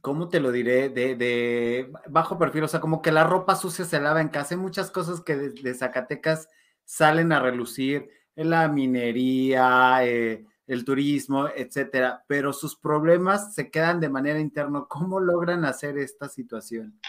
¿cómo 0.00 0.28
te 0.28 0.40
lo 0.40 0.50
diré? 0.50 0.88
De, 0.88 1.14
de, 1.14 1.92
bajo 2.08 2.36
perfil, 2.36 2.64
o 2.64 2.68
sea, 2.68 2.80
como 2.80 3.00
que 3.00 3.12
la 3.12 3.22
ropa 3.22 3.54
sucia 3.54 3.84
se 3.84 4.00
lava 4.00 4.20
en 4.20 4.28
casa. 4.28 4.56
Hay 4.56 4.60
muchas 4.60 4.90
cosas 4.90 5.20
que 5.20 5.36
de, 5.36 5.74
Zacatecas 5.74 6.48
salen 6.84 7.30
a 7.30 7.38
relucir, 7.38 8.10
la 8.36 8.68
minería, 8.68 10.00
eh, 10.02 10.44
el 10.66 10.84
turismo, 10.84 11.48
etcétera, 11.48 12.24
pero 12.26 12.52
sus 12.52 12.76
problemas 12.76 13.54
se 13.54 13.70
quedan 13.70 14.00
de 14.00 14.08
manera 14.08 14.38
interna. 14.38 14.84
¿Cómo 14.88 15.18
logran 15.18 15.64
hacer 15.64 15.98
esta 15.98 16.28
situación? 16.28 17.00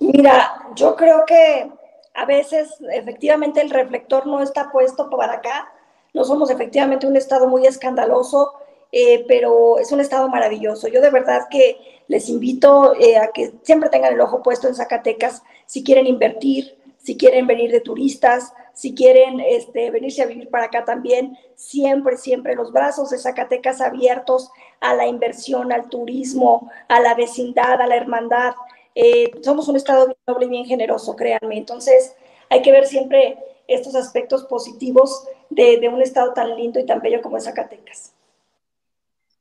Mira, 0.00 0.50
yo 0.74 0.96
creo 0.96 1.24
que 1.26 1.70
a 2.14 2.24
veces 2.26 2.74
efectivamente 2.92 3.60
el 3.60 3.70
reflector 3.70 4.26
no 4.26 4.40
está 4.40 4.70
puesto 4.70 5.08
para 5.10 5.34
acá. 5.34 5.72
No 6.12 6.24
somos 6.24 6.50
efectivamente 6.50 7.06
un 7.06 7.16
estado 7.16 7.46
muy 7.46 7.66
escandaloso, 7.66 8.52
eh, 8.90 9.24
pero 9.28 9.78
es 9.78 9.92
un 9.92 10.00
estado 10.00 10.28
maravilloso. 10.28 10.88
Yo 10.88 11.00
de 11.00 11.10
verdad 11.10 11.46
que 11.48 12.02
les 12.08 12.28
invito 12.28 12.96
eh, 12.96 13.16
a 13.16 13.28
que 13.28 13.52
siempre 13.62 13.90
tengan 13.90 14.12
el 14.12 14.20
ojo 14.20 14.42
puesto 14.42 14.66
en 14.66 14.74
Zacatecas 14.74 15.44
si 15.66 15.84
quieren 15.84 16.08
invertir, 16.08 16.76
si 16.98 17.16
quieren 17.16 17.46
venir 17.46 17.70
de 17.70 17.80
turistas, 17.80 18.52
si 18.80 18.94
quieren 18.94 19.40
este, 19.40 19.90
venirse 19.90 20.22
a 20.22 20.26
vivir 20.26 20.48
para 20.48 20.64
acá 20.64 20.86
también, 20.86 21.36
siempre, 21.54 22.16
siempre 22.16 22.54
los 22.54 22.72
brazos 22.72 23.10
de 23.10 23.18
Zacatecas 23.18 23.82
abiertos 23.82 24.48
a 24.80 24.94
la 24.94 25.06
inversión, 25.06 25.70
al 25.70 25.90
turismo, 25.90 26.70
a 26.88 26.98
la 27.00 27.14
vecindad, 27.14 27.78
a 27.78 27.86
la 27.86 27.96
hermandad. 27.96 28.54
Eh, 28.94 29.32
somos 29.42 29.68
un 29.68 29.76
estado 29.76 30.06
bien 30.06 30.16
noble 30.26 30.46
y 30.46 30.48
bien 30.48 30.64
generoso, 30.64 31.14
créanme. 31.14 31.58
Entonces, 31.58 32.14
hay 32.48 32.62
que 32.62 32.72
ver 32.72 32.86
siempre 32.86 33.36
estos 33.68 33.94
aspectos 33.94 34.44
positivos 34.44 35.24
de, 35.50 35.76
de 35.78 35.90
un 35.90 36.00
estado 36.00 36.32
tan 36.32 36.56
lindo 36.56 36.80
y 36.80 36.86
tan 36.86 37.02
bello 37.02 37.20
como 37.20 37.36
es 37.36 37.44
Zacatecas. 37.44 38.14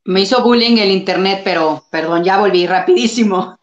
Me 0.03 0.19
hizo 0.19 0.43
bullying 0.43 0.79
el 0.79 0.91
internet, 0.91 1.43
pero 1.45 1.85
perdón, 1.89 2.25
ya 2.25 2.39
volví 2.39 2.67
rapidísimo. 2.67 3.57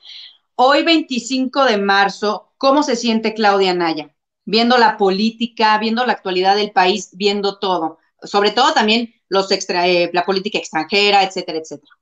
Hoy 0.55 0.85
25 0.85 1.67
de 1.67 1.77
marzo, 1.77 2.49
¿cómo 2.57 2.83
se 2.83 2.97
siente 2.97 3.35
Claudia 3.35 3.75
Naya? 3.75 4.16
Viendo 4.47 4.79
la 4.79 4.97
política, 4.97 5.77
viendo 5.79 6.07
la 6.07 6.15
actualidad 6.15 6.57
del 6.57 6.71
país, 6.71 7.11
viendo 7.13 7.59
todo, 7.59 7.99
sobre 8.23 8.53
todo 8.53 8.73
también 8.73 9.13
los 9.29 9.51
extra, 9.51 9.87
eh, 9.87 10.11
la 10.13 10.25
política 10.25 10.59
extranjera, 10.59 11.23
etcétera, 11.23 11.59
etcétera. 11.59 11.93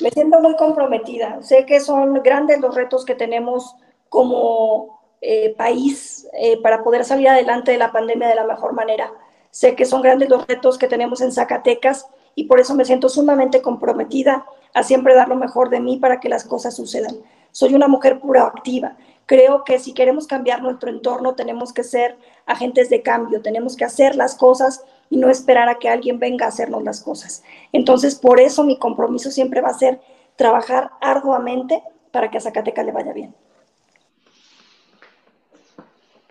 Me 0.00 0.10
siento 0.10 0.40
muy 0.40 0.56
comprometida. 0.56 1.42
Sé 1.42 1.66
que 1.66 1.80
son 1.80 2.22
grandes 2.22 2.60
los 2.60 2.74
retos 2.74 3.04
que 3.04 3.14
tenemos 3.14 3.74
como 4.08 5.00
eh, 5.20 5.54
país 5.56 6.26
eh, 6.34 6.60
para 6.62 6.84
poder 6.84 7.04
salir 7.04 7.28
adelante 7.28 7.72
de 7.72 7.78
la 7.78 7.92
pandemia 7.92 8.28
de 8.28 8.34
la 8.34 8.44
mejor 8.44 8.74
manera. 8.74 9.12
Sé 9.50 9.74
que 9.74 9.84
son 9.84 10.02
grandes 10.02 10.28
los 10.28 10.46
retos 10.46 10.78
que 10.78 10.86
tenemos 10.86 11.20
en 11.20 11.32
Zacatecas 11.32 12.06
y 12.34 12.44
por 12.44 12.60
eso 12.60 12.74
me 12.74 12.84
siento 12.84 13.08
sumamente 13.08 13.62
comprometida 13.62 14.46
a 14.74 14.82
siempre 14.82 15.14
dar 15.14 15.28
lo 15.28 15.36
mejor 15.36 15.70
de 15.70 15.80
mí 15.80 15.98
para 15.98 16.20
que 16.20 16.28
las 16.28 16.44
cosas 16.44 16.74
sucedan 16.76 17.16
soy 17.54 17.72
una 17.72 17.86
mujer 17.86 18.20
proactiva. 18.20 18.96
Creo 19.26 19.64
que 19.64 19.78
si 19.78 19.94
queremos 19.94 20.26
cambiar 20.26 20.62
nuestro 20.62 20.90
entorno, 20.90 21.34
tenemos 21.34 21.72
que 21.72 21.84
ser 21.84 22.18
agentes 22.46 22.90
de 22.90 23.02
cambio, 23.02 23.42
tenemos 23.42 23.76
que 23.76 23.84
hacer 23.84 24.16
las 24.16 24.34
cosas 24.34 24.84
y 25.08 25.16
no 25.16 25.30
esperar 25.30 25.68
a 25.68 25.78
que 25.78 25.88
alguien 25.88 26.18
venga 26.18 26.46
a 26.46 26.48
hacernos 26.48 26.82
las 26.82 27.00
cosas. 27.00 27.42
Entonces, 27.72 28.16
por 28.16 28.40
eso 28.40 28.64
mi 28.64 28.78
compromiso 28.78 29.30
siempre 29.30 29.60
va 29.60 29.68
a 29.68 29.78
ser 29.78 30.00
trabajar 30.36 30.90
arduamente 31.00 31.82
para 32.10 32.30
que 32.30 32.38
a 32.38 32.40
Zacatecas 32.40 32.84
le 32.84 32.92
vaya 32.92 33.12
bien. 33.12 33.34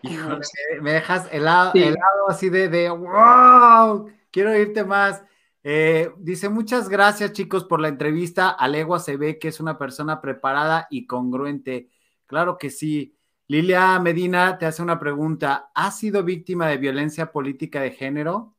Híjole, 0.02 0.42
me 0.82 0.94
dejas 0.94 1.28
helado, 1.32 1.72
helado 1.76 2.30
así 2.30 2.50
de, 2.50 2.68
de, 2.68 2.90
wow, 2.90 4.10
quiero 4.32 4.54
irte 4.58 4.84
más. 4.84 5.24
Eh, 5.64 6.12
dice, 6.18 6.50
muchas 6.50 6.90
gracias 6.90 7.32
chicos 7.32 7.64
por 7.64 7.80
la 7.80 7.88
entrevista. 7.88 8.50
Alegua 8.50 9.00
se 9.00 9.16
ve 9.16 9.40
que 9.40 9.48
es 9.48 9.62
una 9.62 9.78
persona 9.78 10.20
preparada 10.20 10.88
y 10.90 11.08
congruente. 11.08 11.90
Claro 12.34 12.58
que 12.58 12.72
sí. 12.72 13.16
Lilia 13.48 14.00
Medina 14.00 14.58
te 14.58 14.66
hace 14.66 14.82
una 14.82 15.00
pregunta. 15.00 15.70
¿Has 15.76 16.00
sido 16.00 16.24
víctima 16.24 16.68
de 16.68 16.78
violencia 16.78 17.32
política 17.32 17.80
de 17.80 17.92
género? 17.92 18.56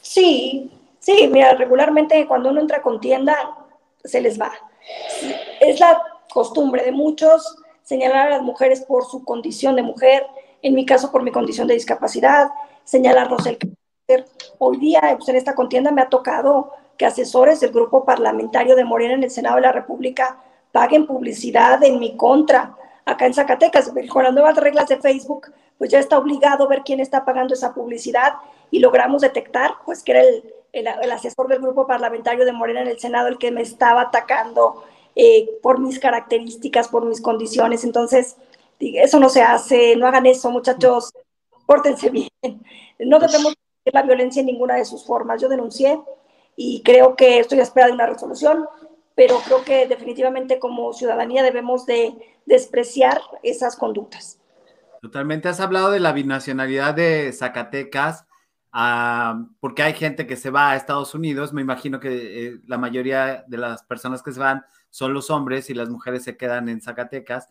Sí, 0.00 0.70
sí, 1.00 1.28
mira, 1.32 1.54
regularmente 1.54 2.24
cuando 2.28 2.50
uno 2.50 2.60
entra 2.60 2.76
a 2.76 2.82
contienda, 2.82 3.34
se 4.04 4.20
les 4.20 4.40
va. 4.40 4.52
Es 5.60 5.80
la 5.80 6.00
costumbre 6.32 6.84
de 6.84 6.92
muchos 6.92 7.56
señalar 7.82 8.28
a 8.28 8.36
las 8.36 8.42
mujeres 8.42 8.82
por 8.82 9.04
su 9.04 9.24
condición 9.24 9.74
de 9.74 9.82
mujer, 9.82 10.24
en 10.62 10.74
mi 10.74 10.86
caso 10.86 11.10
por 11.10 11.24
mi 11.24 11.32
condición 11.32 11.66
de 11.66 11.74
discapacidad, 11.74 12.50
señalarnos 12.84 13.44
el 13.46 13.58
Hoy 14.58 14.76
día, 14.76 15.00
pues, 15.16 15.28
en 15.28 15.34
esta 15.34 15.56
contienda 15.56 15.90
me 15.90 16.02
ha 16.02 16.08
tocado 16.08 16.70
que 16.96 17.04
asesores 17.04 17.58
del 17.58 17.72
grupo 17.72 18.04
parlamentario 18.04 18.76
de 18.76 18.84
Morena 18.84 19.14
en 19.14 19.24
el 19.24 19.30
Senado 19.32 19.56
de 19.56 19.62
la 19.62 19.72
República 19.72 20.44
paguen 20.72 21.06
publicidad 21.06 21.82
en 21.82 21.98
mi 21.98 22.16
contra 22.16 22.76
acá 23.04 23.26
en 23.26 23.34
Zacatecas. 23.34 23.92
Con 24.10 24.24
las 24.24 24.32
nuevas 24.32 24.56
reglas 24.56 24.88
de 24.88 24.98
Facebook, 24.98 25.52
pues 25.78 25.90
ya 25.90 25.98
está 25.98 26.18
obligado 26.18 26.64
a 26.64 26.68
ver 26.68 26.82
quién 26.84 27.00
está 27.00 27.24
pagando 27.24 27.54
esa 27.54 27.74
publicidad 27.74 28.34
y 28.70 28.80
logramos 28.80 29.22
detectar, 29.22 29.72
pues 29.84 30.02
que 30.02 30.12
era 30.12 30.22
el, 30.22 30.42
el, 30.72 31.12
asesor 31.12 31.48
del 31.48 31.60
grupo 31.60 31.86
parlamentario 31.86 32.44
de 32.44 32.52
Morena 32.52 32.82
en 32.82 32.88
el 32.88 32.98
Senado 32.98 33.28
el 33.28 33.38
que 33.38 33.50
me 33.50 33.62
estaba 33.62 34.02
atacando 34.02 34.84
eh, 35.16 35.48
por 35.62 35.80
mis 35.80 35.98
características, 35.98 36.88
por 36.88 37.04
mis 37.04 37.20
condiciones. 37.20 37.84
Entonces, 37.84 38.36
eso 38.78 39.18
no 39.18 39.28
se 39.28 39.42
hace, 39.42 39.96
no 39.96 40.06
hagan 40.06 40.26
eso, 40.26 40.50
muchachos, 40.50 41.12
pórtense 41.66 42.10
bien. 42.10 42.30
No 42.98 43.18
debemos 43.18 43.54
la 43.84 44.02
violencia 44.02 44.40
en 44.40 44.46
ninguna 44.46 44.76
de 44.76 44.84
sus 44.84 45.04
formas. 45.04 45.40
Yo 45.40 45.48
denuncié 45.48 46.00
y 46.56 46.82
creo 46.82 47.16
que 47.16 47.38
estoy 47.38 47.60
a 47.60 47.62
espera 47.62 47.86
de 47.86 47.92
una 47.92 48.06
resolución, 48.06 48.66
pero 49.18 49.40
creo 49.44 49.64
que 49.64 49.88
definitivamente 49.88 50.60
como 50.60 50.92
ciudadanía 50.92 51.42
debemos 51.42 51.86
de 51.86 52.14
despreciar 52.46 53.20
esas 53.42 53.74
conductas. 53.74 54.38
Totalmente. 55.02 55.48
Has 55.48 55.58
hablado 55.58 55.90
de 55.90 55.98
la 55.98 56.12
binacionalidad 56.12 56.94
de 56.94 57.32
Zacatecas, 57.32 58.26
ah, 58.70 59.44
porque 59.58 59.82
hay 59.82 59.94
gente 59.94 60.28
que 60.28 60.36
se 60.36 60.50
va 60.50 60.70
a 60.70 60.76
Estados 60.76 61.16
Unidos. 61.16 61.52
Me 61.52 61.62
imagino 61.62 61.98
que 61.98 62.46
eh, 62.46 62.60
la 62.68 62.78
mayoría 62.78 63.44
de 63.48 63.58
las 63.58 63.82
personas 63.82 64.22
que 64.22 64.30
se 64.30 64.38
van 64.38 64.64
son 64.88 65.12
los 65.14 65.30
hombres 65.30 65.68
y 65.68 65.74
las 65.74 65.88
mujeres 65.88 66.22
se 66.22 66.36
quedan 66.36 66.68
en 66.68 66.80
Zacatecas. 66.80 67.48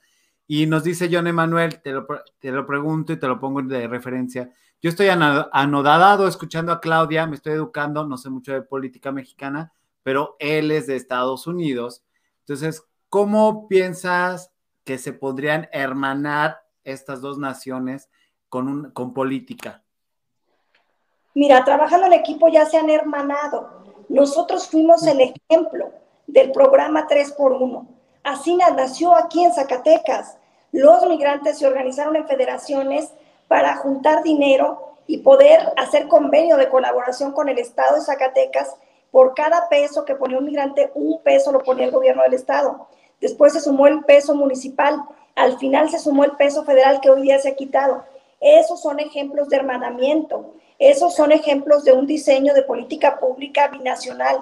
Y 0.47 0.68
nos 0.68 0.86
dice 0.86 1.09
John 1.11 1.28
Emanuel, 1.28 1.82
te 1.82 1.91
lo, 1.91 2.07
te 2.39 2.49
lo 2.49 2.65
pregunto 2.65 3.11
y 3.11 3.20
te 3.20 3.28
lo 3.28 3.41
pongo 3.41 3.61
de 3.61 3.89
referencia. 3.89 4.49
Yo 4.82 4.89
estoy 4.89 5.09
anodadado 5.09 6.30
escuchando 6.30 6.72
a 6.72 6.80
Claudia, 6.80 7.28
me 7.28 7.36
estoy 7.36 7.51
educando, 7.55 8.07
no 8.07 8.15
sé 8.15 8.30
mucho 8.30 8.53
de 8.53 8.61
política 8.61 9.11
mexicana, 9.11 9.74
pero 10.08 10.38
él 10.39 10.72
es 10.72 10.88
de 10.88 10.95
Estados 10.95 11.47
Unidos. 11.47 12.01
Entonces, 12.39 12.82
¿cómo 13.10 13.68
piensas 13.68 14.53
que 14.86 14.97
se 14.97 15.12
podrían 15.12 15.68
hermanar 15.74 16.62
estas 16.86 17.20
dos 17.20 17.38
naciones 17.38 18.10
con, 18.47 18.70
un, 18.70 18.91
con 18.91 19.14
política? 19.14 19.84
Mira, 21.34 21.66
trabajando 21.66 22.08
en 22.08 22.14
equipo 22.14 22.47
ya 22.47 22.66
se 22.66 22.78
han 22.78 22.89
hermanado. 22.89 23.84
Nosotros 24.08 24.70
fuimos 24.70 25.05
el 25.05 25.20
ejemplo 25.20 25.91
del 26.26 26.53
programa 26.53 27.05
3x1. 27.05 27.86
Así 28.24 28.55
nació 28.55 29.14
aquí 29.14 29.43
en 29.43 29.53
Zacatecas. 29.53 30.38
Los 30.72 31.05
migrantes 31.05 31.60
se 31.60 31.68
organizaron 31.68 32.16
en 32.16 32.26
federaciones 32.30 33.12
para 33.49 33.76
juntar 33.76 34.24
dinero 34.24 34.95
y 35.05 35.18
poder 35.18 35.74
hacer 35.76 36.08
convenio 36.08 36.55
de 36.55 36.70
colaboración 36.70 37.34
con 37.34 37.49
el 37.49 37.58
Estado 37.58 37.95
de 37.95 38.05
Zacatecas. 38.05 38.74
Por 39.18 39.34
cada 39.34 39.68
peso 39.68 40.05
que 40.05 40.13
ponía 40.13 40.38
un 40.38 40.45
migrante, 40.45 40.91
un 40.93 41.24
peso 41.24 41.51
lo 41.51 41.63
ponía 41.63 41.86
el 41.86 41.91
gobierno 41.91 42.22
del 42.22 42.36
Estado. 42.36 42.88
Después 43.20 43.51
se 43.51 43.61
sumó 43.61 43.88
el 43.88 44.03
peso 44.03 44.36
municipal. 44.36 44.95
Al 45.34 45.57
final 45.57 45.89
se 45.89 45.97
sumó 45.97 46.24
el 46.24 46.34
peso 46.34 46.63
federal 46.65 47.01
que 47.01 47.09
hoy 47.09 47.24
día 47.24 47.39
se 47.39 47.49
ha 47.49 47.55
quitado. 47.55 48.03
Esos 48.39 48.80
son 48.80 48.99
ejemplos 48.99 49.49
de 49.49 49.55
hermanamiento. 49.55 50.53
Esos 50.78 51.15
son 51.15 51.32
ejemplos 51.32 51.84
de 51.84 51.93
un 51.93 52.05
diseño 52.05 52.53
de 52.53 52.61
política 52.61 53.20
pública 53.20 53.70
binacional. 53.70 54.38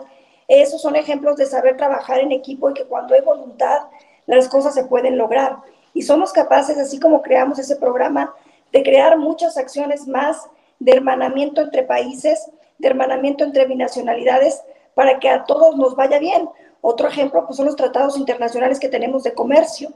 Esos 0.49 0.82
son 0.82 0.97
ejemplos 0.97 1.38
de 1.38 1.45
saber 1.45 1.78
trabajar 1.78 2.19
en 2.19 2.34
equipo 2.34 2.69
y 2.69 2.73
que 2.73 2.84
cuando 2.84 3.15
hay 3.15 3.21
voluntad, 3.21 3.84
las 4.26 4.49
cosas 4.49 4.73
se 4.73 4.84
pueden 4.84 5.17
lograr. 5.17 5.55
Y 5.93 6.01
somos 6.01 6.34
capaces, 6.34 6.78
así 6.78 6.99
como 6.99 7.21
creamos 7.21 7.59
ese 7.59 7.78
programa, 7.78 8.36
de 8.73 8.84
crear 8.84 9.17
muchas 9.17 9.55
acciones 9.55 10.05
más 10.05 10.49
de 10.80 10.91
hermanamiento 10.91 11.61
entre 11.61 11.84
países, 11.84 12.51
de 12.78 12.88
hermanamiento 12.88 13.43
entre 13.43 13.65
binacionalidades 13.65 14.61
para 14.93 15.19
que 15.19 15.30
a 15.30 15.43
todos 15.43 15.76
nos 15.76 15.95
vaya 15.95 16.19
bien. 16.19 16.49
Otro 16.82 17.07
ejemplo 17.07 17.45
pues, 17.45 17.57
son 17.57 17.65
los 17.65 17.76
tratados 17.76 18.17
internacionales 18.17 18.80
que 18.80 18.89
tenemos 18.89 19.23
de 19.23 19.34
comercio. 19.34 19.91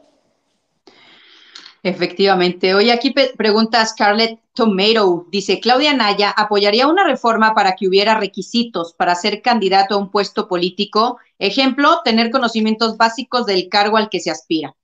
Efectivamente. 1.82 2.76
Hoy 2.76 2.90
aquí 2.90 3.14
pregunta 3.38 3.86
Scarlett 3.86 4.40
Tomato. 4.54 5.26
Dice, 5.30 5.62
Claudia 5.62 5.94
Naya 5.94 6.30
apoyaría 6.30 6.88
una 6.88 7.06
reforma 7.06 7.54
para 7.54 7.76
que 7.76 7.88
hubiera 7.88 8.20
requisitos 8.20 8.94
para 8.94 9.16
ser 9.16 9.42
candidato 9.42 9.96
a 9.96 9.98
un 9.98 10.12
puesto 10.12 10.50
político. 10.50 11.20
Ejemplo, 11.38 12.02
tener 12.04 12.32
conocimientos 12.32 12.98
básicos 12.98 13.46
del 13.46 13.70
cargo 13.70 13.96
al 13.96 14.10
que 14.10 14.20
se 14.20 14.30
aspira. 14.30 14.76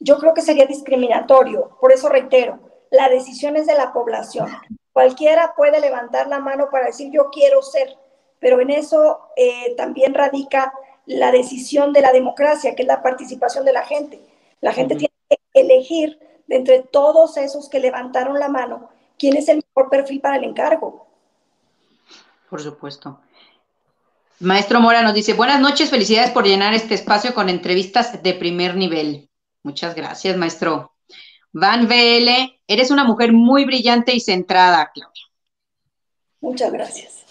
Yo 0.00 0.18
creo 0.18 0.32
que 0.32 0.40
sería 0.40 0.66
discriminatorio. 0.66 1.76
Por 1.80 1.92
eso 1.92 2.08
reitero, 2.08 2.58
la 2.90 3.08
decisión 3.08 3.56
es 3.56 3.66
de 3.66 3.74
la 3.74 3.92
población. 3.92 4.48
Cualquiera 4.94 5.54
puede 5.56 5.80
levantar 5.80 6.28
la 6.28 6.38
mano 6.38 6.68
para 6.70 6.86
decir 6.86 7.10
yo 7.12 7.28
quiero 7.30 7.60
ser, 7.62 7.98
pero 8.38 8.60
en 8.60 8.70
eso 8.70 9.28
eh, 9.36 9.74
también 9.76 10.14
radica 10.14 10.72
la 11.04 11.32
decisión 11.32 11.92
de 11.92 12.00
la 12.00 12.12
democracia, 12.12 12.76
que 12.76 12.82
es 12.82 12.88
la 12.88 13.02
participación 13.02 13.64
de 13.64 13.72
la 13.72 13.84
gente. 13.84 14.22
La 14.60 14.72
gente 14.72 14.94
tiene 14.94 15.12
que 15.28 15.60
elegir 15.60 16.18
de 16.46 16.56
entre 16.56 16.82
todos 16.84 17.36
esos 17.36 17.68
que 17.68 17.80
levantaron 17.80 18.38
la 18.38 18.48
mano 18.48 18.88
quién 19.18 19.36
es 19.36 19.48
el 19.48 19.56
mejor 19.56 19.90
perfil 19.90 20.20
para 20.20 20.36
el 20.36 20.44
encargo. 20.44 21.06
Por 22.48 22.62
supuesto. 22.62 23.20
Maestro 24.38 24.80
Mora 24.80 25.02
nos 25.02 25.14
dice, 25.14 25.32
buenas 25.32 25.60
noches, 25.60 25.90
felicidades 25.90 26.30
por 26.30 26.44
llenar 26.44 26.72
este 26.72 26.94
espacio 26.94 27.34
con 27.34 27.48
entrevistas 27.48 28.22
de 28.22 28.34
primer 28.34 28.76
nivel. 28.76 29.28
Muchas 29.64 29.96
gracias, 29.96 30.36
maestro. 30.36 30.93
Van 31.54 31.86
VL, 31.86 32.58
eres 32.66 32.90
una 32.90 33.04
mujer 33.04 33.32
muy 33.32 33.64
brillante 33.64 34.12
y 34.12 34.18
centrada, 34.18 34.90
Claudia. 34.92 35.22
Muchas 36.40 36.72
gracias. 36.72 37.24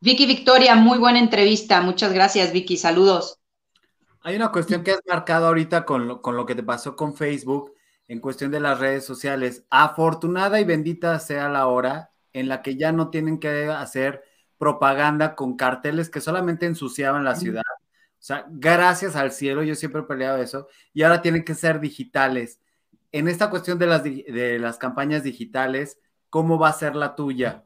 Vicky 0.00 0.26
Victoria, 0.26 0.74
muy 0.74 0.98
buena 0.98 1.20
entrevista. 1.20 1.80
Muchas 1.80 2.12
gracias, 2.12 2.52
Vicky. 2.52 2.76
Saludos. 2.76 3.38
Hay 4.22 4.34
una 4.34 4.50
cuestión 4.50 4.82
que 4.82 4.90
has 4.90 5.00
marcado 5.06 5.46
ahorita 5.46 5.84
con 5.84 6.08
lo, 6.08 6.20
con 6.20 6.34
lo 6.34 6.44
que 6.44 6.56
te 6.56 6.64
pasó 6.64 6.96
con 6.96 7.14
Facebook 7.14 7.72
en 8.08 8.18
cuestión 8.18 8.50
de 8.50 8.58
las 8.58 8.80
redes 8.80 9.06
sociales. 9.06 9.64
Afortunada 9.70 10.60
y 10.60 10.64
bendita 10.64 11.16
sea 11.20 11.48
la 11.48 11.68
hora 11.68 12.10
en 12.32 12.48
la 12.48 12.60
que 12.60 12.76
ya 12.76 12.90
no 12.90 13.10
tienen 13.10 13.38
que 13.38 13.66
hacer 13.66 14.24
propaganda 14.58 15.36
con 15.36 15.56
carteles 15.56 16.10
que 16.10 16.20
solamente 16.20 16.66
ensuciaban 16.66 17.22
la 17.22 17.36
ciudad. 17.36 17.62
O 17.70 18.24
sea, 18.24 18.46
gracias 18.50 19.14
al 19.14 19.30
cielo, 19.30 19.62
yo 19.62 19.76
siempre 19.76 20.02
he 20.02 20.04
peleado 20.04 20.38
eso, 20.38 20.68
y 20.92 21.02
ahora 21.02 21.22
tienen 21.22 21.44
que 21.44 21.54
ser 21.54 21.78
digitales. 21.80 22.60
En 23.12 23.28
esta 23.28 23.50
cuestión 23.50 23.78
de 23.78 23.86
las, 23.86 24.02
de 24.02 24.58
las 24.58 24.78
campañas 24.78 25.22
digitales, 25.22 26.00
¿cómo 26.30 26.58
va 26.58 26.68
a 26.68 26.72
ser 26.72 26.96
la 26.96 27.14
tuya? 27.14 27.64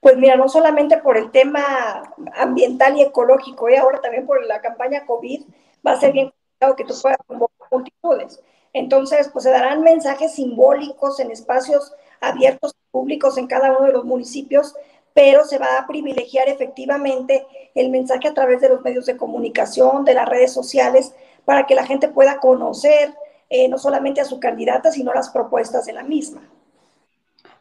Pues 0.00 0.16
mira, 0.16 0.36
no 0.36 0.48
solamente 0.48 0.98
por 0.98 1.16
el 1.16 1.30
tema 1.30 2.12
ambiental 2.34 2.96
y 2.96 3.02
ecológico, 3.02 3.68
y 3.68 3.74
¿eh? 3.74 3.78
ahora 3.78 4.00
también 4.00 4.26
por 4.26 4.44
la 4.44 4.60
campaña 4.60 5.06
COVID, 5.06 5.44
va 5.86 5.92
a 5.92 6.00
ser 6.00 6.12
bien 6.12 6.30
complicado 6.30 6.76
que 6.76 6.84
tú 6.84 6.94
puedas 7.00 7.18
convocar 7.26 7.68
multitudes. 7.70 8.42
Entonces, 8.72 9.28
pues 9.32 9.44
se 9.44 9.50
darán 9.50 9.82
mensajes 9.82 10.34
simbólicos 10.34 11.20
en 11.20 11.30
espacios 11.30 11.92
abiertos 12.20 12.74
públicos 12.90 13.38
en 13.38 13.46
cada 13.46 13.70
uno 13.70 13.86
de 13.86 13.92
los 13.92 14.04
municipios, 14.04 14.74
pero 15.12 15.44
se 15.44 15.58
va 15.58 15.78
a 15.78 15.86
privilegiar 15.86 16.48
efectivamente 16.48 17.46
el 17.74 17.90
mensaje 17.90 18.28
a 18.28 18.34
través 18.34 18.60
de 18.60 18.68
los 18.68 18.82
medios 18.82 19.06
de 19.06 19.16
comunicación, 19.16 20.04
de 20.04 20.14
las 20.14 20.28
redes 20.28 20.52
sociales, 20.52 21.14
para 21.44 21.66
que 21.66 21.74
la 21.74 21.86
gente 21.86 22.08
pueda 22.08 22.40
conocer 22.40 23.14
eh, 23.54 23.68
no 23.68 23.78
solamente 23.78 24.20
a 24.20 24.24
su 24.24 24.40
candidata, 24.40 24.90
sino 24.90 25.14
las 25.14 25.30
propuestas 25.30 25.86
de 25.86 25.92
la 25.92 26.02
misma. 26.02 26.40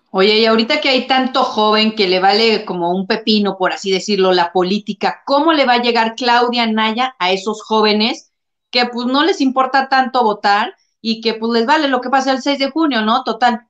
Oye, 0.09 0.39
y 0.39 0.45
ahorita 0.47 0.81
que 0.81 0.89
hay 0.89 1.05
tanto 1.05 1.43
joven 1.43 1.93
que 1.93 2.07
le 2.07 2.19
vale 2.19 2.65
como 2.65 2.89
un 2.89 3.05
pepino, 3.05 3.57
por 3.57 3.73
así 3.73 3.91
decirlo, 3.91 4.31
la 4.31 4.51
política, 4.51 5.21
¿cómo 5.23 5.53
le 5.53 5.65
va 5.65 5.73
a 5.73 5.81
llegar 5.83 6.15
Claudia 6.15 6.65
Naya 6.65 7.15
a 7.19 7.31
esos 7.31 7.61
jóvenes 7.61 8.31
que 8.71 8.87
pues 8.87 9.05
no 9.05 9.23
les 9.23 9.39
importa 9.39 9.87
tanto 9.87 10.23
votar 10.23 10.73
y 10.99 11.21
que 11.21 11.35
pues 11.35 11.51
les 11.51 11.67
vale 11.67 11.87
lo 11.87 12.01
que 12.01 12.09
pasa 12.09 12.31
el 12.31 12.41
6 12.41 12.57
de 12.57 12.71
junio, 12.71 13.03
¿no? 13.03 13.23
Total. 13.23 13.67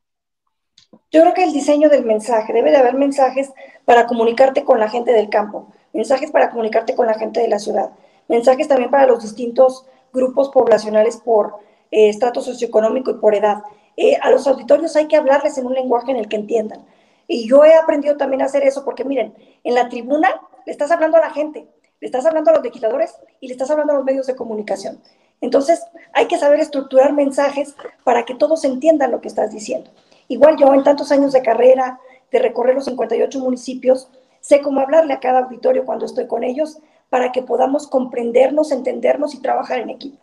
Yo 1.12 1.22
creo 1.22 1.34
que 1.34 1.44
el 1.44 1.52
diseño 1.52 1.90
del 1.90 2.06
mensaje, 2.06 2.54
debe 2.54 2.72
de 2.72 2.78
haber 2.78 2.94
mensajes 2.94 3.52
para 3.84 4.08
comunicarte 4.08 4.64
con 4.64 4.80
la 4.80 4.90
gente 4.90 5.12
del 5.12 5.30
campo, 5.30 5.68
mensajes 5.92 6.32
para 6.32 6.52
comunicarte 6.52 6.96
con 6.96 7.06
la 7.06 7.16
gente 7.16 7.42
de 7.42 7.50
la 7.50 7.60
ciudad, 7.60 7.90
mensajes 8.30 8.70
también 8.70 8.90
para 8.90 9.08
los 9.08 9.22
distintos 9.22 9.86
grupos 10.14 10.50
poblacionales 10.50 11.18
por 11.18 11.60
eh, 11.94 12.10
estrato 12.10 12.42
socioeconómico 12.42 13.12
y 13.12 13.14
por 13.20 13.36
edad. 13.36 13.62
Eh, 13.98 14.18
a 14.20 14.32
los 14.32 14.48
auditorios 14.48 14.96
hay 14.96 15.08
que 15.08 15.16
hablarles 15.16 15.60
en 15.60 15.68
un 15.68 15.76
lenguaje 15.76 16.10
en 16.10 16.18
el 16.18 16.28
que 16.28 16.38
entiendan. 16.38 16.84
Y 17.28 17.48
yo 17.48 17.64
he 17.64 17.76
aprendido 17.76 18.18
también 18.18 18.42
a 18.42 18.46
hacer 18.46 18.64
eso 18.64 18.84
porque 18.84 19.04
miren, 19.04 19.36
en 19.64 19.76
la 19.76 19.90
tribuna 19.90 20.42
le 20.66 20.72
estás 20.72 20.90
hablando 20.90 21.18
a 21.18 21.22
la 21.22 21.30
gente, 21.30 21.68
le 22.02 22.08
estás 22.08 22.26
hablando 22.26 22.50
a 22.50 22.56
los 22.56 22.64
legisladores 22.64 23.16
y 23.40 23.48
le 23.48 23.54
estás 23.54 23.70
hablando 23.70 23.94
a 23.94 23.98
los 23.98 24.06
medios 24.06 24.26
de 24.26 24.36
comunicación. 24.36 25.00
Entonces 25.40 25.86
hay 26.14 26.26
que 26.26 26.40
saber 26.40 26.60
estructurar 26.62 27.14
mensajes 27.14 27.76
para 28.04 28.26
que 28.26 28.34
todos 28.34 28.66
entiendan 28.66 29.12
lo 29.12 29.22
que 29.22 29.28
estás 29.28 29.52
diciendo. 29.52 29.92
Igual 30.30 30.58
yo 30.58 30.74
en 30.74 30.84
tantos 30.84 31.12
años 31.12 31.32
de 31.32 31.44
carrera, 31.44 32.00
de 32.32 32.40
recorrer 32.40 32.74
los 32.74 32.86
58 32.86 33.38
municipios, 33.38 34.10
sé 34.40 34.62
cómo 34.62 34.80
hablarle 34.80 35.14
a 35.14 35.20
cada 35.20 35.42
auditorio 35.42 35.86
cuando 35.86 36.08
estoy 36.08 36.26
con 36.26 36.44
ellos 36.44 36.80
para 37.12 37.32
que 37.32 37.44
podamos 37.44 37.86
comprendernos, 37.86 38.72
entendernos 38.72 39.36
y 39.36 39.42
trabajar 39.42 39.78
en 39.78 39.92
equipo. 39.92 40.23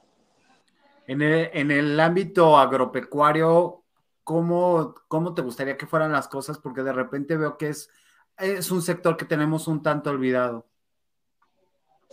En 1.13 1.73
el, 1.73 1.99
ámbito 1.99 2.57
agropecuario, 2.57 3.83
¿cómo, 4.23 4.95
¿cómo 5.09 5.35
te 5.35 5.43
gustaría 5.43 5.77
que 5.77 5.89
fueran 5.89 6.13
las 6.13 6.29
cosas? 6.29 6.59
Porque 6.59 6.85
de 6.85 6.93
repente 6.93 7.37
veo 7.37 7.59
que 7.59 7.71
es, 7.71 7.91
es 8.39 8.71
un 8.71 8.81
sector 8.81 9.17
que 9.17 9.25
tenemos 9.25 9.67
un 9.67 9.83
tanto 9.83 10.11
olvidado. 10.11 10.67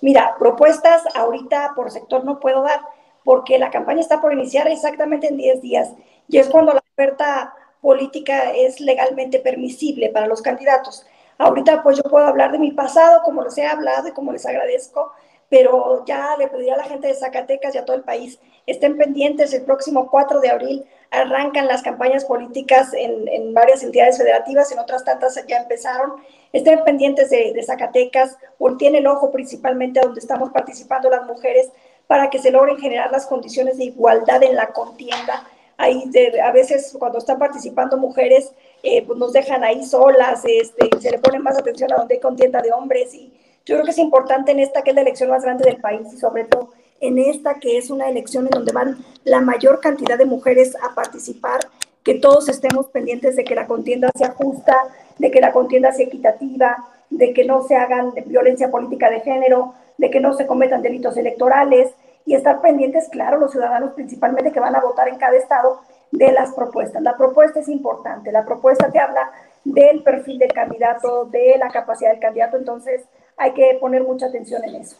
Mira, 0.01 0.35
propuestas 0.39 1.03
ahorita 1.15 1.73
por 1.75 1.91
sector 1.91 2.25
no 2.25 2.39
puedo 2.39 2.63
dar, 2.63 2.81
porque 3.23 3.59
la 3.59 3.69
campaña 3.69 4.01
está 4.01 4.19
por 4.19 4.33
iniciar 4.33 4.67
exactamente 4.67 5.27
en 5.27 5.37
10 5.37 5.61
días 5.61 5.93
y 6.27 6.39
es 6.39 6.49
cuando 6.49 6.73
la 6.73 6.83
oferta 6.93 7.53
política 7.81 8.51
es 8.51 8.79
legalmente 8.79 9.37
permisible 9.37 10.09
para 10.09 10.25
los 10.25 10.41
candidatos. 10.41 11.05
Ahorita 11.37 11.83
pues 11.83 11.97
yo 11.97 12.03
puedo 12.03 12.25
hablar 12.25 12.51
de 12.51 12.57
mi 12.57 12.71
pasado, 12.71 13.21
como 13.23 13.43
les 13.43 13.55
he 13.59 13.67
hablado 13.67 14.07
y 14.07 14.13
como 14.13 14.31
les 14.31 14.47
agradezco, 14.47 15.11
pero 15.49 16.03
ya 16.05 16.35
le 16.37 16.47
pediría 16.47 16.73
a 16.73 16.77
la 16.77 16.83
gente 16.83 17.07
de 17.07 17.13
Zacatecas 17.13 17.73
y 17.73 17.77
a 17.77 17.85
todo 17.85 17.95
el 17.95 18.03
país, 18.03 18.39
estén 18.65 18.97
pendientes, 18.97 19.53
el 19.53 19.63
próximo 19.63 20.09
4 20.09 20.39
de 20.41 20.49
abril 20.49 20.85
arrancan 21.09 21.67
las 21.67 21.81
campañas 21.83 22.25
políticas 22.25 22.91
en, 22.93 23.53
varias 23.53 23.81
entidades 23.81 24.17
federativas, 24.17 24.71
en 24.71 24.79
otras 24.79 25.05
tantas 25.05 25.41
ya 25.47 25.57
empezaron, 25.57 26.15
estén 26.51 26.83
pendientes 26.83 27.29
de, 27.29 27.53
de 27.53 27.63
Zacatecas, 27.63 28.37
volteen 28.59 28.95
el 28.95 29.07
ojo 29.07 29.31
principalmente 29.31 29.99
a 29.99 30.03
donde 30.03 30.19
estamos 30.19 30.51
participando 30.51 31.09
las 31.09 31.25
mujeres 31.25 31.71
para 32.07 32.29
que 32.29 32.39
se 32.39 32.51
logren 32.51 32.77
generar 32.77 33.11
las 33.11 33.25
condiciones 33.25 33.77
de 33.77 33.85
igualdad 33.85 34.43
en 34.43 34.55
la 34.55 34.67
contienda. 34.67 35.47
Ahí 35.77 36.09
a 36.43 36.51
veces 36.51 36.95
cuando 36.97 37.19
están 37.19 37.37
participando 37.37 37.97
mujeres, 37.97 38.51
eh, 38.81 39.05
pues 39.05 39.19
nos 39.19 39.31
dejan 39.31 39.63
ahí 39.63 39.85
solas, 39.85 40.41
este, 40.45 40.89
se 40.99 41.11
le 41.11 41.19
pone 41.19 41.39
más 41.39 41.57
atención 41.57 41.93
a 41.93 41.97
donde 41.97 42.15
hay 42.15 42.19
contienda 42.19 42.61
de 42.61 42.71
hombres 42.71 43.13
y 43.13 43.31
yo 43.67 43.75
creo 43.75 43.83
que 43.83 43.91
es 43.91 43.97
importante 43.97 44.53
en 44.53 44.59
esta 44.59 44.81
que 44.81 44.91
es 44.91 44.95
la 44.95 45.01
elección 45.01 45.29
más 45.29 45.43
grande 45.43 45.65
del 45.65 45.81
país 45.81 46.07
y 46.13 46.17
sobre 46.17 46.45
todo 46.45 46.69
en 47.01 47.19
esta 47.19 47.55
que 47.55 47.77
es 47.77 47.89
una 47.89 48.07
elección 48.07 48.45
en 48.45 48.51
donde 48.51 48.71
van 48.71 48.97
la 49.25 49.41
mayor 49.41 49.81
cantidad 49.81 50.17
de 50.17 50.25
mujeres 50.25 50.75
a 50.81 50.95
participar, 50.95 51.59
que 52.01 52.15
todos 52.15 52.47
estemos 52.47 52.87
pendientes 52.87 53.35
de 53.35 53.43
que 53.43 53.55
la 53.55 53.67
contienda 53.67 54.09
sea 54.15 54.31
justa, 54.31 54.75
de 55.19 55.29
que 55.31 55.41
la 55.41 55.51
contienda 55.51 55.91
sea 55.91 56.05
equitativa, 56.05 56.87
de 57.09 57.33
que 57.33 57.43
no 57.43 57.61
se 57.61 57.75
hagan 57.75 58.13
violencia 58.27 58.71
política 58.71 59.09
de 59.09 59.19
género, 59.19 59.73
de 59.97 60.09
que 60.09 60.21
no 60.21 60.33
se 60.33 60.47
cometan 60.47 60.81
delitos 60.81 61.17
electorales 61.17 61.91
y 62.25 62.35
estar 62.35 62.61
pendientes, 62.61 63.09
claro, 63.09 63.37
los 63.37 63.51
ciudadanos 63.51 63.91
principalmente 63.93 64.53
que 64.53 64.61
van 64.61 64.75
a 64.75 64.81
votar 64.81 65.09
en 65.09 65.17
cada 65.17 65.35
estado 65.35 65.81
de 66.11 66.31
las 66.31 66.53
propuestas. 66.53 67.01
La 67.01 67.17
propuesta 67.17 67.59
es 67.59 67.67
importante, 67.67 68.31
la 68.31 68.45
propuesta 68.45 68.89
te 68.89 68.99
habla 68.99 69.29
del 69.65 70.03
perfil 70.03 70.39
del 70.39 70.53
candidato, 70.53 71.25
de 71.25 71.57
la 71.59 71.69
capacidad 71.69 72.11
del 72.11 72.21
candidato, 72.21 72.55
entonces 72.55 73.01
hay 73.37 73.53
que 73.53 73.77
poner 73.79 74.03
mucha 74.03 74.25
atención 74.25 74.63
en 74.65 74.75
eso. 74.75 74.97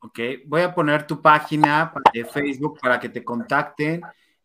Ok, 0.00 0.18
voy 0.46 0.62
a 0.62 0.74
poner 0.74 1.06
tu 1.06 1.20
página 1.20 1.92
de 2.12 2.24
Facebook 2.24 2.78
para 2.80 2.98
que 2.98 3.08
te 3.08 3.24
contacten. 3.24 4.00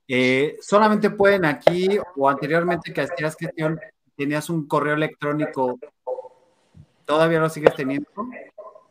Eh, 0.08 0.58
solamente 0.62 1.10
pueden 1.10 1.46
aquí 1.46 2.00
o 2.16 2.30
anteriormente 2.30 2.94
que 2.94 3.02
hacías 3.02 3.36
gestión, 3.36 3.80
tenías 4.16 4.50
un 4.50 4.68
correo 4.68 4.94
electrónico, 4.94 5.80
¿todavía 7.06 7.40
lo 7.40 7.50
sigues 7.50 7.76
teniendo? 7.76 8.08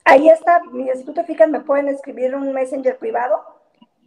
Ahí 0.04 0.28
está, 0.28 0.60
si 0.94 1.04
tú 1.04 1.12
te 1.12 1.24
fijas, 1.24 1.48
me 1.48 1.60
pueden 1.60 1.88
escribir 1.88 2.34
un 2.34 2.52
messenger 2.52 2.98
privado. 2.98 3.42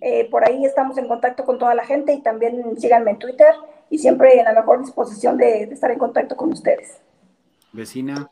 Eh, 0.02 0.30
por 0.30 0.48
ahí 0.48 0.66
estamos 0.66 0.98
en 0.98 1.08
contacto 1.08 1.44
con 1.44 1.58
toda 1.58 1.76
la 1.76 1.86
gente 1.86 2.14
y 2.14 2.22
también 2.22 2.80
síganme 2.80 3.12
en 3.12 3.20
Twitter 3.20 3.54
y 3.90 3.98
siempre 3.98 4.38
en 4.38 4.46
la 4.46 4.54
mejor 4.54 4.80
disposición 4.80 5.38
de 5.38 5.64
estar 5.64 5.92
en 5.92 6.00
contacto 6.00 6.38
con 6.38 6.54
ustedes. 6.54 7.02
Vecina. 7.74 8.30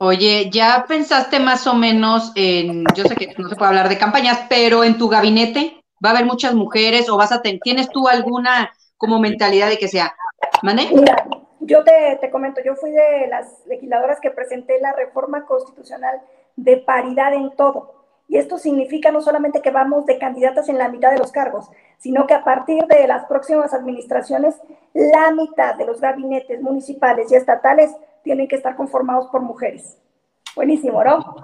Oye, 0.00 0.48
¿ya 0.50 0.84
pensaste 0.86 1.40
más 1.40 1.66
o 1.66 1.74
menos 1.74 2.30
en, 2.36 2.84
yo 2.94 3.04
sé 3.04 3.16
que 3.16 3.34
no 3.36 3.48
se 3.48 3.56
puede 3.56 3.70
hablar 3.70 3.88
de 3.88 3.98
campañas, 3.98 4.46
pero 4.48 4.84
en 4.84 4.96
tu 4.96 5.08
gabinete 5.08 5.82
va 6.04 6.10
a 6.10 6.12
haber 6.12 6.24
muchas 6.24 6.54
mujeres 6.54 7.08
o 7.08 7.16
vas 7.16 7.32
a 7.32 7.42
tener, 7.42 7.60
¿tienes 7.60 7.88
tú 7.90 8.06
alguna 8.06 8.72
como 8.96 9.18
mentalidad 9.18 9.68
de 9.68 9.76
que 9.76 9.88
sea? 9.88 10.14
¿Mane? 10.62 10.90
Mira, 10.94 11.26
yo 11.58 11.82
te, 11.82 12.16
te 12.20 12.30
comento, 12.30 12.60
yo 12.64 12.76
fui 12.76 12.92
de 12.92 13.26
las 13.28 13.66
legisladoras 13.66 14.20
que 14.20 14.30
presenté 14.30 14.80
la 14.80 14.92
reforma 14.92 15.44
constitucional 15.46 16.20
de 16.54 16.76
paridad 16.76 17.34
en 17.34 17.50
todo. 17.56 17.94
Y 18.28 18.36
esto 18.36 18.58
significa 18.58 19.10
no 19.10 19.20
solamente 19.20 19.62
que 19.62 19.70
vamos 19.70 20.06
de 20.06 20.18
candidatas 20.18 20.68
en 20.68 20.78
la 20.78 20.88
mitad 20.88 21.10
de 21.10 21.18
los 21.18 21.32
cargos, 21.32 21.70
sino 21.98 22.26
que 22.26 22.34
a 22.34 22.44
partir 22.44 22.84
de 22.86 23.08
las 23.08 23.24
próximas 23.24 23.74
administraciones, 23.74 24.54
la 24.92 25.32
mitad 25.32 25.74
de 25.74 25.86
los 25.86 26.00
gabinetes 26.00 26.60
municipales 26.60 27.32
y 27.32 27.34
estatales 27.34 27.90
tienen 28.28 28.46
que 28.46 28.56
estar 28.56 28.76
conformados 28.76 29.28
por 29.28 29.40
mujeres. 29.40 29.96
Buenísimo, 30.54 31.02
¿no? 31.02 31.34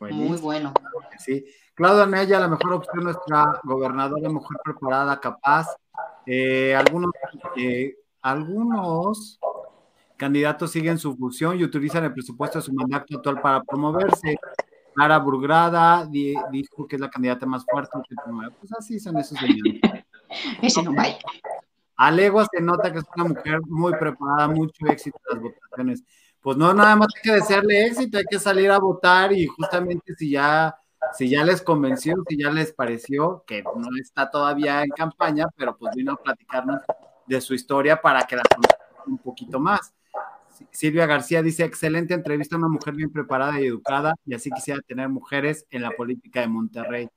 Muy 0.00 0.38
bueno. 0.38 0.72
Sí. 1.18 1.44
Claudia 1.74 2.06
Naya, 2.06 2.40
la 2.40 2.48
mejor 2.48 2.72
opción, 2.72 3.04
nuestra 3.04 3.60
gobernadora, 3.62 4.30
mujer 4.30 4.56
preparada, 4.64 5.20
capaz. 5.20 5.66
Eh, 6.24 6.74
algunos, 6.74 7.10
eh, 7.58 7.94
algunos 8.22 9.38
candidatos 10.16 10.70
siguen 10.70 10.96
su 10.96 11.14
función 11.14 11.60
y 11.60 11.64
utilizan 11.64 12.04
el 12.04 12.14
presupuesto 12.14 12.58
de 12.58 12.64
su 12.64 12.72
mandato 12.72 13.18
actual 13.18 13.42
para 13.42 13.62
promoverse. 13.62 14.38
Clara 14.94 15.18
Burgrada 15.18 16.06
dijo 16.06 16.86
que 16.88 16.96
es 16.96 17.02
la 17.02 17.10
candidata 17.10 17.44
más 17.44 17.66
fuerte. 17.70 17.98
Pues 18.60 18.72
así 18.78 18.98
son 18.98 19.18
esos 19.18 19.38
señores. 19.38 19.78
Ese 20.62 20.82
no 20.82 20.94
vaya. 20.94 21.18
A 21.96 22.10
legua 22.10 22.46
se 22.52 22.60
nota 22.60 22.92
que 22.92 22.98
es 22.98 23.04
una 23.14 23.28
mujer 23.28 23.60
muy 23.66 23.92
preparada, 23.94 24.48
mucho 24.48 24.86
éxito 24.86 25.18
en 25.30 25.36
las 25.36 25.42
votaciones. 25.42 26.04
Pues 26.40 26.56
no, 26.56 26.74
nada 26.74 26.96
más 26.96 27.08
hay 27.16 27.22
que 27.22 27.32
desearle 27.32 27.86
éxito, 27.86 28.18
hay 28.18 28.24
que 28.28 28.38
salir 28.38 28.70
a 28.70 28.78
votar 28.78 29.32
y 29.32 29.46
justamente 29.46 30.14
si 30.16 30.30
ya, 30.30 30.74
si 31.14 31.28
ya 31.28 31.44
les 31.44 31.62
convenció, 31.62 32.16
si 32.28 32.36
ya 32.36 32.50
les 32.50 32.72
pareció, 32.72 33.44
que 33.46 33.62
no 33.62 33.88
está 34.00 34.28
todavía 34.30 34.82
en 34.82 34.90
campaña, 34.90 35.46
pero 35.56 35.76
pues 35.76 35.94
vino 35.94 36.12
a 36.12 36.16
platicarnos 36.16 36.80
de 37.26 37.40
su 37.40 37.54
historia 37.54 38.00
para 38.00 38.24
que 38.24 38.36
la 38.36 38.42
conozcan 38.42 38.78
un 39.06 39.18
poquito 39.18 39.60
más. 39.60 39.94
Silvia 40.70 41.06
García 41.06 41.42
dice, 41.42 41.64
excelente 41.64 42.14
entrevista, 42.14 42.56
una 42.56 42.68
mujer 42.68 42.94
bien 42.94 43.12
preparada 43.12 43.60
y 43.60 43.66
educada, 43.66 44.14
y 44.26 44.34
así 44.34 44.50
quisiera 44.50 44.80
tener 44.80 45.08
mujeres 45.08 45.66
en 45.70 45.82
la 45.82 45.90
política 45.90 46.40
de 46.40 46.48
Monterrey. 46.48 47.08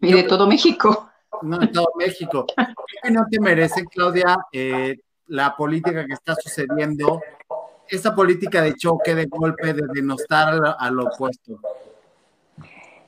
Y 0.00 0.12
de 0.12 0.22
todo 0.24 0.46
México. 0.46 1.10
No, 1.42 1.58
de 1.58 1.68
todo 1.68 1.88
México. 1.96 2.46
¿Qué 3.02 3.10
no 3.10 3.26
te 3.30 3.40
merece, 3.40 3.84
Claudia, 3.84 4.36
eh, 4.52 4.96
la 5.26 5.54
política 5.56 6.06
que 6.06 6.12
está 6.12 6.34
sucediendo, 6.34 7.20
esa 7.88 8.14
política 8.14 8.62
de 8.62 8.74
choque, 8.74 9.14
de 9.14 9.26
golpe, 9.26 9.72
de 9.72 9.86
denostar 9.92 10.54
a 10.78 10.90
lo 10.90 11.04
opuesto? 11.04 11.60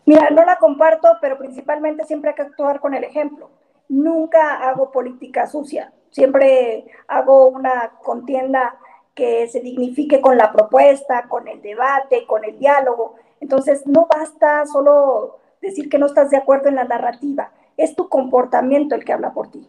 Mira, 0.08 0.30
no 0.30 0.42
la 0.44 0.56
comparto, 0.56 1.18
pero 1.20 1.36
principalmente 1.36 2.04
siempre 2.06 2.30
hay 2.30 2.36
que 2.36 2.42
actuar 2.42 2.80
con 2.80 2.94
el 2.94 3.04
ejemplo. 3.04 3.50
Nunca 3.90 4.66
hago 4.68 4.90
política 4.90 5.46
sucia, 5.46 5.92
siempre 6.10 6.86
hago 7.06 7.48
una 7.48 7.92
contienda 8.02 8.78
que 9.14 9.48
se 9.48 9.60
dignifique 9.60 10.20
con 10.20 10.38
la 10.38 10.52
propuesta, 10.52 11.26
con 11.28 11.46
el 11.48 11.60
debate, 11.60 12.24
con 12.26 12.44
el 12.44 12.58
diálogo. 12.58 13.16
Entonces, 13.40 13.86
no 13.86 14.06
basta 14.06 14.64
solo 14.64 15.40
decir 15.60 15.88
que 15.88 15.98
no 15.98 16.06
estás 16.06 16.30
de 16.30 16.36
acuerdo 16.36 16.68
en 16.68 16.76
la 16.76 16.84
narrativa, 16.84 17.50
es 17.78 17.94
tu 17.96 18.08
comportamiento 18.08 18.94
el 18.94 19.04
que 19.04 19.12
habla 19.14 19.32
por 19.32 19.50
ti. 19.50 19.66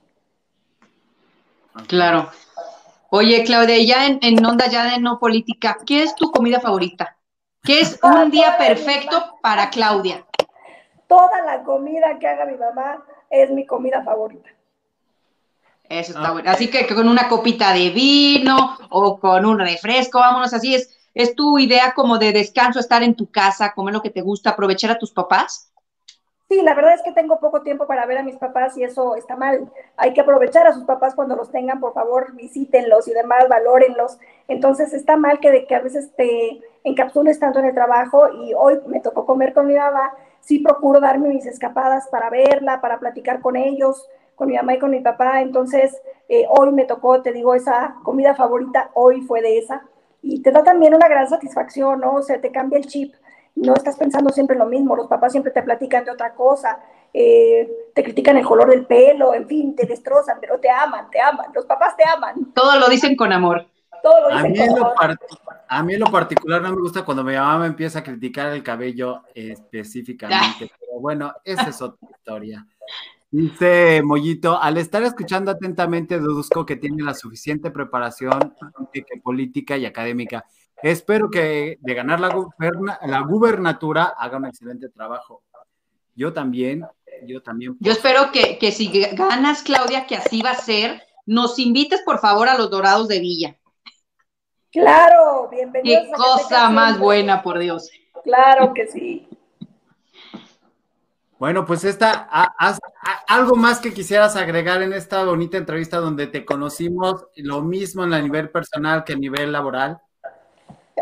Claro. 1.87 2.29
Oye, 3.11 3.43
Claudia, 3.45 3.77
ya 3.83 4.07
en, 4.07 4.19
en 4.21 4.45
onda 4.45 4.67
ya 4.67 4.83
de 4.91 4.99
no 4.99 5.19
política, 5.19 5.77
¿qué 5.85 6.03
es 6.03 6.15
tu 6.15 6.31
comida 6.31 6.59
favorita? 6.59 7.15
¿Qué 7.63 7.81
es 7.81 7.99
un 8.03 8.31
día 8.31 8.57
perfecto 8.57 9.37
para 9.41 9.69
Claudia? 9.69 10.25
Toda 11.07 11.41
la 11.43 11.63
comida 11.63 12.17
que 12.19 12.27
haga 12.27 12.45
mi 12.45 12.57
mamá 12.57 13.03
es 13.29 13.51
mi 13.51 13.65
comida 13.65 14.03
favorita. 14.03 14.49
Eso 15.87 16.11
está 16.13 16.31
bueno. 16.31 16.51
Así 16.51 16.69
que 16.69 16.87
con 16.87 17.07
una 17.07 17.27
copita 17.27 17.73
de 17.73 17.89
vino 17.89 18.77
o 18.89 19.19
con 19.19 19.45
un 19.45 19.59
refresco, 19.59 20.19
vámonos 20.19 20.53
así. 20.53 20.75
¿Es, 20.75 20.95
¿Es 21.13 21.35
tu 21.35 21.57
idea 21.57 21.93
como 21.95 22.17
de 22.17 22.31
descanso, 22.31 22.79
estar 22.79 23.01
en 23.01 23.15
tu 23.15 23.31
casa, 23.31 23.73
comer 23.73 23.93
lo 23.93 24.01
que 24.01 24.11
te 24.11 24.21
gusta, 24.21 24.51
aprovechar 24.51 24.91
a 24.91 24.99
tus 24.99 25.11
papás? 25.11 25.68
Sí, 26.49 26.63
la 26.63 26.73
verdad 26.73 26.95
es 26.95 27.03
que 27.03 27.11
tengo 27.11 27.39
poco 27.39 27.61
tiempo 27.61 27.85
para 27.85 28.07
ver 28.07 28.17
a 28.17 28.23
mis 28.23 28.37
papás 28.37 28.75
y 28.75 28.83
eso 28.83 29.15
está 29.15 29.35
mal. 29.35 29.71
Hay 29.97 30.13
que 30.13 30.21
aprovechar 30.21 30.65
a 30.65 30.73
sus 30.73 30.83
papás 30.83 31.13
cuando 31.13 31.35
los 31.35 31.51
tengan, 31.51 31.79
por 31.79 31.93
favor, 31.93 32.33
visítenlos 32.33 33.07
y 33.07 33.13
demás, 33.13 33.47
valórenlos. 33.47 34.17
Entonces 34.47 34.91
está 34.93 35.15
mal 35.15 35.39
que, 35.39 35.51
de, 35.51 35.67
que 35.67 35.75
a 35.75 35.79
veces 35.81 36.11
te 36.15 36.59
encapsules 36.83 37.39
tanto 37.39 37.59
en 37.59 37.65
el 37.65 37.75
trabajo 37.75 38.29
y 38.33 38.55
hoy 38.55 38.79
me 38.87 38.99
tocó 38.99 39.27
comer 39.27 39.53
con 39.53 39.67
mi 39.67 39.75
mamá. 39.75 40.11
Sí 40.39 40.57
procuro 40.57 40.99
darme 40.99 41.29
mis 41.29 41.45
escapadas 41.45 42.07
para 42.07 42.31
verla, 42.31 42.81
para 42.81 42.99
platicar 42.99 43.41
con 43.41 43.55
ellos, 43.55 44.09
con 44.35 44.47
mi 44.47 44.55
mamá 44.55 44.73
y 44.73 44.79
con 44.79 44.89
mi 44.89 45.01
papá. 45.01 45.41
Entonces, 45.41 46.01
eh, 46.29 46.45
hoy 46.49 46.71
me 46.71 46.85
tocó, 46.85 47.21
te 47.21 47.31
digo, 47.31 47.53
esa 47.53 47.97
comida 48.03 48.33
favorita, 48.33 48.89
hoy 48.95 49.21
fue 49.21 49.41
de 49.43 49.59
esa. 49.59 49.83
Y 50.23 50.41
te 50.41 50.51
da 50.51 50.63
también 50.63 50.95
una 50.95 51.07
gran 51.07 51.29
satisfacción, 51.29 51.99
¿no? 51.99 52.15
O 52.15 52.21
sea, 52.23 52.41
te 52.41 52.51
cambia 52.51 52.79
el 52.79 52.87
chip. 52.87 53.13
No 53.55 53.73
estás 53.73 53.97
pensando 53.97 54.29
siempre 54.29 54.57
lo 54.57 54.65
mismo. 54.65 54.95
Los 54.95 55.07
papás 55.07 55.31
siempre 55.31 55.51
te 55.51 55.61
platican 55.63 56.05
de 56.05 56.11
otra 56.11 56.33
cosa. 56.33 56.79
Eh, 57.13 57.69
te 57.93 58.03
critican 58.03 58.37
el 58.37 58.45
color 58.45 58.69
del 58.69 58.85
pelo, 58.85 59.33
en 59.33 59.47
fin, 59.47 59.75
te 59.75 59.85
destrozan, 59.85 60.37
pero 60.39 60.59
te 60.59 60.69
aman, 60.69 61.09
te 61.09 61.19
aman. 61.19 61.47
Los 61.53 61.65
papás 61.65 61.95
te 61.97 62.03
aman. 62.07 62.53
Todo 62.53 62.79
lo 62.79 62.87
dicen 62.87 63.15
con 63.15 63.33
amor. 63.33 63.65
Todo 64.01 64.29
lo 64.29 64.35
A 64.35 64.43
dicen 64.43 64.51
mí, 64.51 64.57
con 64.59 64.67
en 64.67 64.75
lo 64.79 64.85
amor. 64.87 65.19
a 65.67 65.83
mí 65.83 65.93
en 65.95 65.99
lo 65.99 66.11
particular 66.11 66.61
no 66.61 66.69
me 66.69 66.81
gusta 66.81 67.03
cuando 67.03 67.23
mi 67.23 67.33
mamá 67.33 67.59
me 67.59 67.65
empieza 67.67 67.99
a 67.99 68.03
criticar 68.03 68.53
el 68.53 68.63
cabello 68.63 69.23
específicamente, 69.33 70.71
pero 70.79 70.99
bueno, 71.01 71.33
esa 71.43 71.69
es 71.69 71.81
otra 71.81 72.07
historia. 72.09 72.65
Dice 73.31 74.01
Mollito, 74.03 74.59
al 74.59 74.77
estar 74.77 75.03
escuchando 75.03 75.51
atentamente, 75.51 76.19
deduzco 76.19 76.65
que 76.65 76.77
tiene 76.77 77.03
la 77.03 77.13
suficiente 77.13 77.69
preparación 77.69 78.55
política 79.21 79.77
y 79.77 79.85
académica. 79.85 80.45
Espero 80.81 81.29
que 81.29 81.77
de 81.81 81.93
ganar 81.93 82.19
la, 82.19 82.29
guberna- 82.29 82.99
la 83.05 83.21
gubernatura 83.21 84.13
haga 84.17 84.37
un 84.37 84.45
excelente 84.45 84.89
trabajo. 84.89 85.43
Yo 86.15 86.31
también, 86.33 86.85
yo 87.25 87.41
también. 87.41 87.75
Yo 87.79 87.91
espero 87.91 88.31
que, 88.31 88.57
que 88.57 88.71
si 88.71 88.87
ganas, 89.13 89.61
Claudia, 89.63 90.05
que 90.07 90.15
así 90.15 90.41
va 90.41 90.51
a 90.51 90.55
ser, 90.55 91.01
nos 91.25 91.59
invites 91.59 92.01
por 92.05 92.19
favor 92.19 92.47
a 92.49 92.57
los 92.57 92.69
Dorados 92.69 93.07
de 93.07 93.19
Villa. 93.19 93.57
Claro, 94.71 95.49
bienvenidos. 95.51 96.03
Qué 96.05 96.11
cosa 96.15 96.69
más 96.69 96.89
siempre. 96.91 97.03
buena, 97.05 97.41
por 97.41 97.57
Dios. 97.59 97.89
Claro 98.23 98.73
que 98.73 98.87
sí. 98.87 99.27
Bueno, 101.39 101.65
pues 101.65 101.85
esta, 101.85 102.27
a- 102.29 102.53
haz- 102.59 102.79
a- 103.01 103.23
algo 103.35 103.55
más 103.55 103.79
que 103.79 103.93
quisieras 103.93 104.35
agregar 104.35 104.81
en 104.81 104.91
esta 104.93 105.23
bonita 105.23 105.57
entrevista 105.57 105.97
donde 105.97 106.27
te 106.27 106.43
conocimos, 106.45 107.25
lo 107.37 107.61
mismo 107.61 108.03
en 108.03 108.13
a 108.13 108.21
nivel 108.21 108.49
personal 108.49 109.03
que 109.05 109.13
a 109.13 109.17
nivel 109.17 109.51
laboral. 109.53 109.99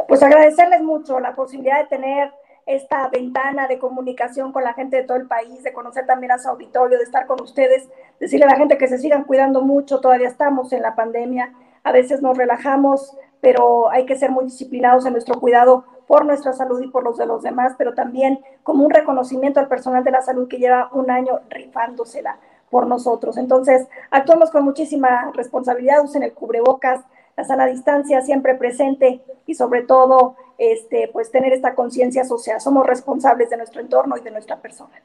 Pues 0.07 0.23
agradecerles 0.23 0.81
mucho 0.81 1.19
la 1.19 1.35
posibilidad 1.35 1.79
de 1.79 1.87
tener 1.87 2.31
esta 2.65 3.07
ventana 3.07 3.67
de 3.67 3.79
comunicación 3.79 4.51
con 4.51 4.63
la 4.63 4.73
gente 4.73 4.97
de 4.97 5.03
todo 5.03 5.17
el 5.17 5.27
país, 5.27 5.63
de 5.63 5.71
conocer 5.71 6.05
también 6.05 6.33
a 6.33 6.37
su 6.37 6.49
auditorio, 6.49 6.97
de 6.97 7.03
estar 7.05 7.25
con 7.25 7.41
ustedes, 7.41 7.87
decirle 8.19 8.45
a 8.45 8.49
la 8.49 8.57
gente 8.57 8.77
que 8.77 8.89
se 8.89 8.97
sigan 8.97 9.23
cuidando 9.23 9.61
mucho, 9.61 10.01
todavía 10.01 10.27
estamos 10.27 10.73
en 10.73 10.81
la 10.81 10.93
pandemia, 10.93 11.53
a 11.83 11.91
veces 11.93 12.21
nos 12.21 12.37
relajamos, 12.37 13.17
pero 13.39 13.89
hay 13.89 14.05
que 14.05 14.17
ser 14.17 14.31
muy 14.31 14.45
disciplinados 14.45 15.05
en 15.05 15.13
nuestro 15.13 15.39
cuidado 15.39 15.85
por 16.07 16.25
nuestra 16.25 16.51
salud 16.51 16.81
y 16.81 16.89
por 16.89 17.03
los 17.03 17.17
de 17.17 17.25
los 17.25 17.41
demás, 17.41 17.75
pero 17.77 17.93
también 17.93 18.41
como 18.63 18.85
un 18.85 18.91
reconocimiento 18.91 19.61
al 19.61 19.69
personal 19.69 20.03
de 20.03 20.11
la 20.11 20.21
salud 20.21 20.49
que 20.49 20.57
lleva 20.57 20.89
un 20.91 21.09
año 21.09 21.39
rifándosela 21.49 22.37
por 22.69 22.87
nosotros. 22.87 23.37
Entonces, 23.37 23.87
actuamos 24.11 24.51
con 24.51 24.65
muchísima 24.65 25.31
responsabilidad, 25.33 26.03
usen 26.03 26.23
el 26.23 26.33
cubrebocas, 26.33 27.01
la 27.37 27.43
sana 27.43 27.67
distancia 27.67 28.21
siempre 28.21 28.55
presente 28.55 29.21
y 29.45 29.53
sobre 29.53 29.83
todo, 29.83 30.35
este, 30.57 31.09
pues 31.13 31.31
tener 31.31 31.53
esta 31.53 31.75
conciencia 31.75 32.25
social. 32.25 32.59
Somos 32.59 32.85
responsables 32.85 33.51
de 33.51 33.57
nuestro 33.57 33.79
entorno 33.79 34.17
y 34.17 34.21
de 34.21 34.31
nuestra 34.31 34.59
persona. 34.59 35.01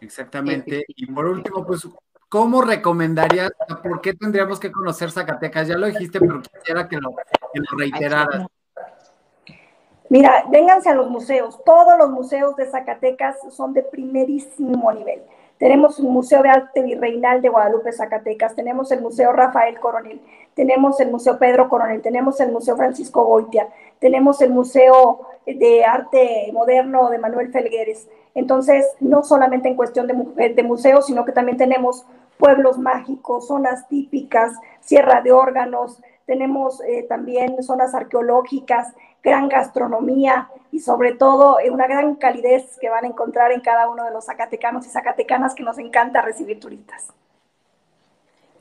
Exactamente. 0.00 0.84
Y 0.88 1.06
por 1.12 1.26
último, 1.26 1.64
pues, 1.66 1.86
¿cómo 2.30 2.62
recomendarías, 2.62 3.52
por 3.82 4.00
qué 4.00 4.14
tendríamos 4.14 4.58
que 4.58 4.72
conocer 4.72 5.10
Zacatecas? 5.10 5.68
Ya 5.68 5.76
lo 5.76 5.86
dijiste, 5.86 6.18
pero 6.18 6.40
quisiera 6.40 6.88
que 6.88 6.96
lo, 6.96 7.10
que 7.10 7.60
lo 7.60 7.78
reiteraras. 7.78 8.46
Mira, 10.08 10.44
vénganse 10.50 10.88
a 10.88 10.94
los 10.94 11.10
museos. 11.10 11.62
Todos 11.64 11.98
los 11.98 12.10
museos 12.10 12.56
de 12.56 12.64
Zacatecas 12.64 13.36
son 13.50 13.74
de 13.74 13.82
primerísimo 13.82 14.90
nivel. 14.92 15.22
Tenemos 15.58 15.98
un 15.98 16.12
Museo 16.12 16.42
de 16.42 16.50
Arte 16.50 16.82
Virreinal 16.82 17.40
de 17.40 17.48
Guadalupe, 17.48 17.92
Zacatecas, 17.92 18.54
tenemos 18.54 18.92
el 18.92 19.00
Museo 19.00 19.32
Rafael 19.32 19.80
Coronel, 19.80 20.20
tenemos 20.54 21.00
el 21.00 21.10
Museo 21.10 21.38
Pedro 21.38 21.68
Coronel, 21.68 22.02
tenemos 22.02 22.40
el 22.40 22.52
Museo 22.52 22.76
Francisco 22.76 23.24
Goitia, 23.24 23.68
tenemos 23.98 24.42
el 24.42 24.50
Museo 24.50 25.20
de 25.46 25.84
Arte 25.84 26.50
Moderno 26.52 27.08
de 27.08 27.18
Manuel 27.18 27.50
Felgueres. 27.52 28.06
Entonces, 28.34 28.86
no 29.00 29.22
solamente 29.22 29.68
en 29.68 29.76
cuestión 29.76 30.06
de, 30.06 30.50
de 30.50 30.62
museos, 30.62 31.06
sino 31.06 31.24
que 31.24 31.32
también 31.32 31.56
tenemos 31.56 32.04
pueblos 32.36 32.78
mágicos, 32.78 33.46
zonas 33.46 33.88
típicas, 33.88 34.52
sierra 34.80 35.22
de 35.22 35.32
órganos, 35.32 36.02
tenemos 36.26 36.80
eh, 36.82 37.06
también 37.08 37.62
zonas 37.62 37.94
arqueológicas, 37.94 38.92
gran 39.22 39.48
gastronomía 39.48 40.48
y 40.72 40.80
sobre 40.80 41.14
todo 41.14 41.58
eh, 41.60 41.70
una 41.70 41.86
gran 41.86 42.16
calidez 42.16 42.76
que 42.80 42.90
van 42.90 43.04
a 43.04 43.08
encontrar 43.08 43.52
en 43.52 43.60
cada 43.60 43.88
uno 43.88 44.04
de 44.04 44.10
los 44.10 44.26
zacatecanos 44.26 44.86
y 44.86 44.90
zacatecanas 44.90 45.54
que 45.54 45.62
nos 45.62 45.78
encanta 45.78 46.22
recibir 46.22 46.60
turistas. 46.60 47.06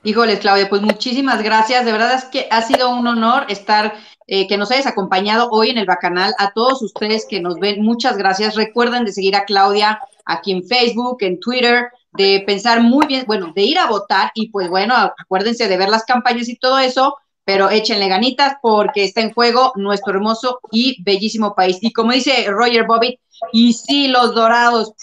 Híjoles, 0.03 0.39
Claudia, 0.39 0.69
pues 0.69 0.83
muchísimas 0.83 1.41
gracias. 1.41 1.83
De 1.83 1.91
verdad 1.91 2.13
es 2.13 2.25
que 2.25 2.47
ha 2.51 2.61
sido 2.61 2.95
un 2.95 3.07
honor 3.07 3.45
estar, 3.49 3.93
eh, 4.27 4.47
que 4.47 4.55
nos 4.55 4.69
hayas 4.69 4.85
acompañado 4.85 5.49
hoy 5.49 5.71
en 5.71 5.79
el 5.79 5.87
Bacanal. 5.87 6.35
A 6.37 6.51
todos 6.51 6.83
ustedes 6.83 7.25
que 7.27 7.41
nos 7.41 7.59
ven, 7.59 7.81
muchas 7.81 8.15
gracias. 8.15 8.55
Recuerden 8.55 9.05
de 9.05 9.11
seguir 9.11 9.35
a 9.35 9.45
Claudia 9.45 9.99
aquí 10.23 10.51
en 10.51 10.63
Facebook, 10.63 11.17
en 11.21 11.39
Twitter, 11.39 11.89
de 12.11 12.43
pensar 12.45 12.81
muy 12.81 13.07
bien, 13.07 13.25
bueno, 13.25 13.51
de 13.55 13.63
ir 13.63 13.79
a 13.79 13.87
votar 13.87 14.31
y 14.35 14.49
pues 14.49 14.69
bueno, 14.69 14.95
acuérdense 14.95 15.67
de 15.67 15.77
ver 15.77 15.89
las 15.89 16.05
campañas 16.05 16.49
y 16.49 16.55
todo 16.55 16.79
eso, 16.79 17.17
pero 17.45 17.69
échenle 17.69 18.09
ganitas 18.09 18.55
porque 18.61 19.05
está 19.05 19.21
en 19.21 19.33
juego 19.33 19.71
nuestro 19.75 20.13
hermoso 20.13 20.59
y 20.71 21.01
bellísimo 21.03 21.53
país. 21.55 21.77
Y 21.81 21.93
como 21.93 22.11
dice 22.11 22.47
Roger 22.49 22.85
Bobbitt, 22.85 23.19
y 23.51 23.73
sí, 23.73 24.07
los 24.07 24.33
dorados 24.33 24.93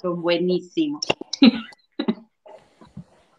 son 0.00 0.20
buenísimos. 0.20 1.04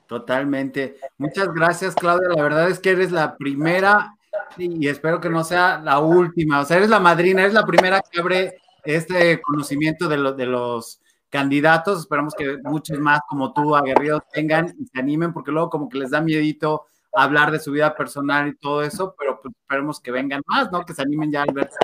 Totalmente. 0.07 0.97
Muchas 1.19 1.53
gracias, 1.53 1.93
Claudia. 1.93 2.29
La 2.29 2.41
verdad 2.41 2.69
es 2.69 2.79
que 2.79 2.89
eres 2.89 3.11
la 3.11 3.37
primera 3.37 4.15
y 4.57 4.87
espero 4.87 5.21
que 5.21 5.29
no 5.29 5.43
sea 5.43 5.79
la 5.79 5.99
última. 5.99 6.61
O 6.61 6.65
sea, 6.65 6.77
eres 6.77 6.89
la 6.89 6.99
madrina, 6.99 7.41
eres 7.41 7.53
la 7.53 7.65
primera 7.65 8.01
que 8.11 8.19
abre 8.19 8.57
este 8.83 9.39
conocimiento 9.41 10.07
de, 10.07 10.33
de 10.33 10.45
los 10.47 10.99
candidatos. 11.29 11.99
Esperamos 11.99 12.33
que 12.33 12.57
muchos 12.63 12.97
más 12.97 13.19
como 13.29 13.53
tú, 13.53 13.75
aguerridos, 13.75 14.23
tengan 14.33 14.73
y 14.79 14.87
se 14.87 14.99
animen, 14.99 15.31
porque 15.31 15.51
luego 15.51 15.69
como 15.69 15.87
que 15.87 15.99
les 15.99 16.09
da 16.09 16.21
miedito 16.21 16.85
hablar 17.13 17.51
de 17.51 17.59
su 17.59 17.71
vida 17.71 17.95
personal 17.95 18.47
y 18.47 18.55
todo 18.55 18.83
eso, 18.83 19.15
pero 19.17 19.39
pues 19.41 19.53
esperemos 19.59 19.99
que 19.99 20.11
vengan 20.11 20.41
más, 20.45 20.71
¿no? 20.71 20.85
Que 20.85 20.93
se 20.93 21.01
animen 21.01 21.31
ya 21.31 21.43
al 21.43 21.53
verse 21.53 21.77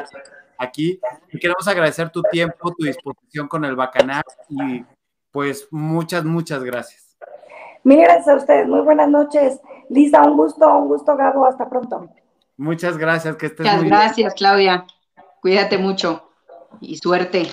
aquí. 0.57 0.99
Y 1.31 1.39
queremos 1.39 1.67
agradecer 1.67 2.09
tu 2.09 2.21
tiempo, 2.23 2.73
tu 2.77 2.85
disposición 2.85 3.47
con 3.47 3.65
el 3.65 3.75
Bacanal 3.75 4.23
y 4.49 4.83
pues 5.31 5.67
muchas, 5.71 6.23
muchas 6.23 6.63
gracias. 6.63 7.17
Mil 7.83 8.01
gracias 8.01 8.27
a 8.27 8.35
ustedes. 8.35 8.67
Muy 8.67 8.81
buenas 8.81 9.09
noches. 9.09 9.59
Lisa, 9.89 10.23
un 10.23 10.37
gusto, 10.37 10.67
un 10.77 10.87
gusto, 10.87 11.15
Gabo. 11.15 11.45
Hasta 11.45 11.69
pronto. 11.69 12.09
Muchas 12.57 12.97
gracias, 12.97 13.35
que 13.35 13.47
estés 13.47 13.65
Muchas 13.65 13.83
gracias, 13.83 14.33
Claudia. 14.33 14.85
Cuídate 15.41 15.77
mucho 15.77 16.29
y 16.81 16.97
suerte. 16.97 17.47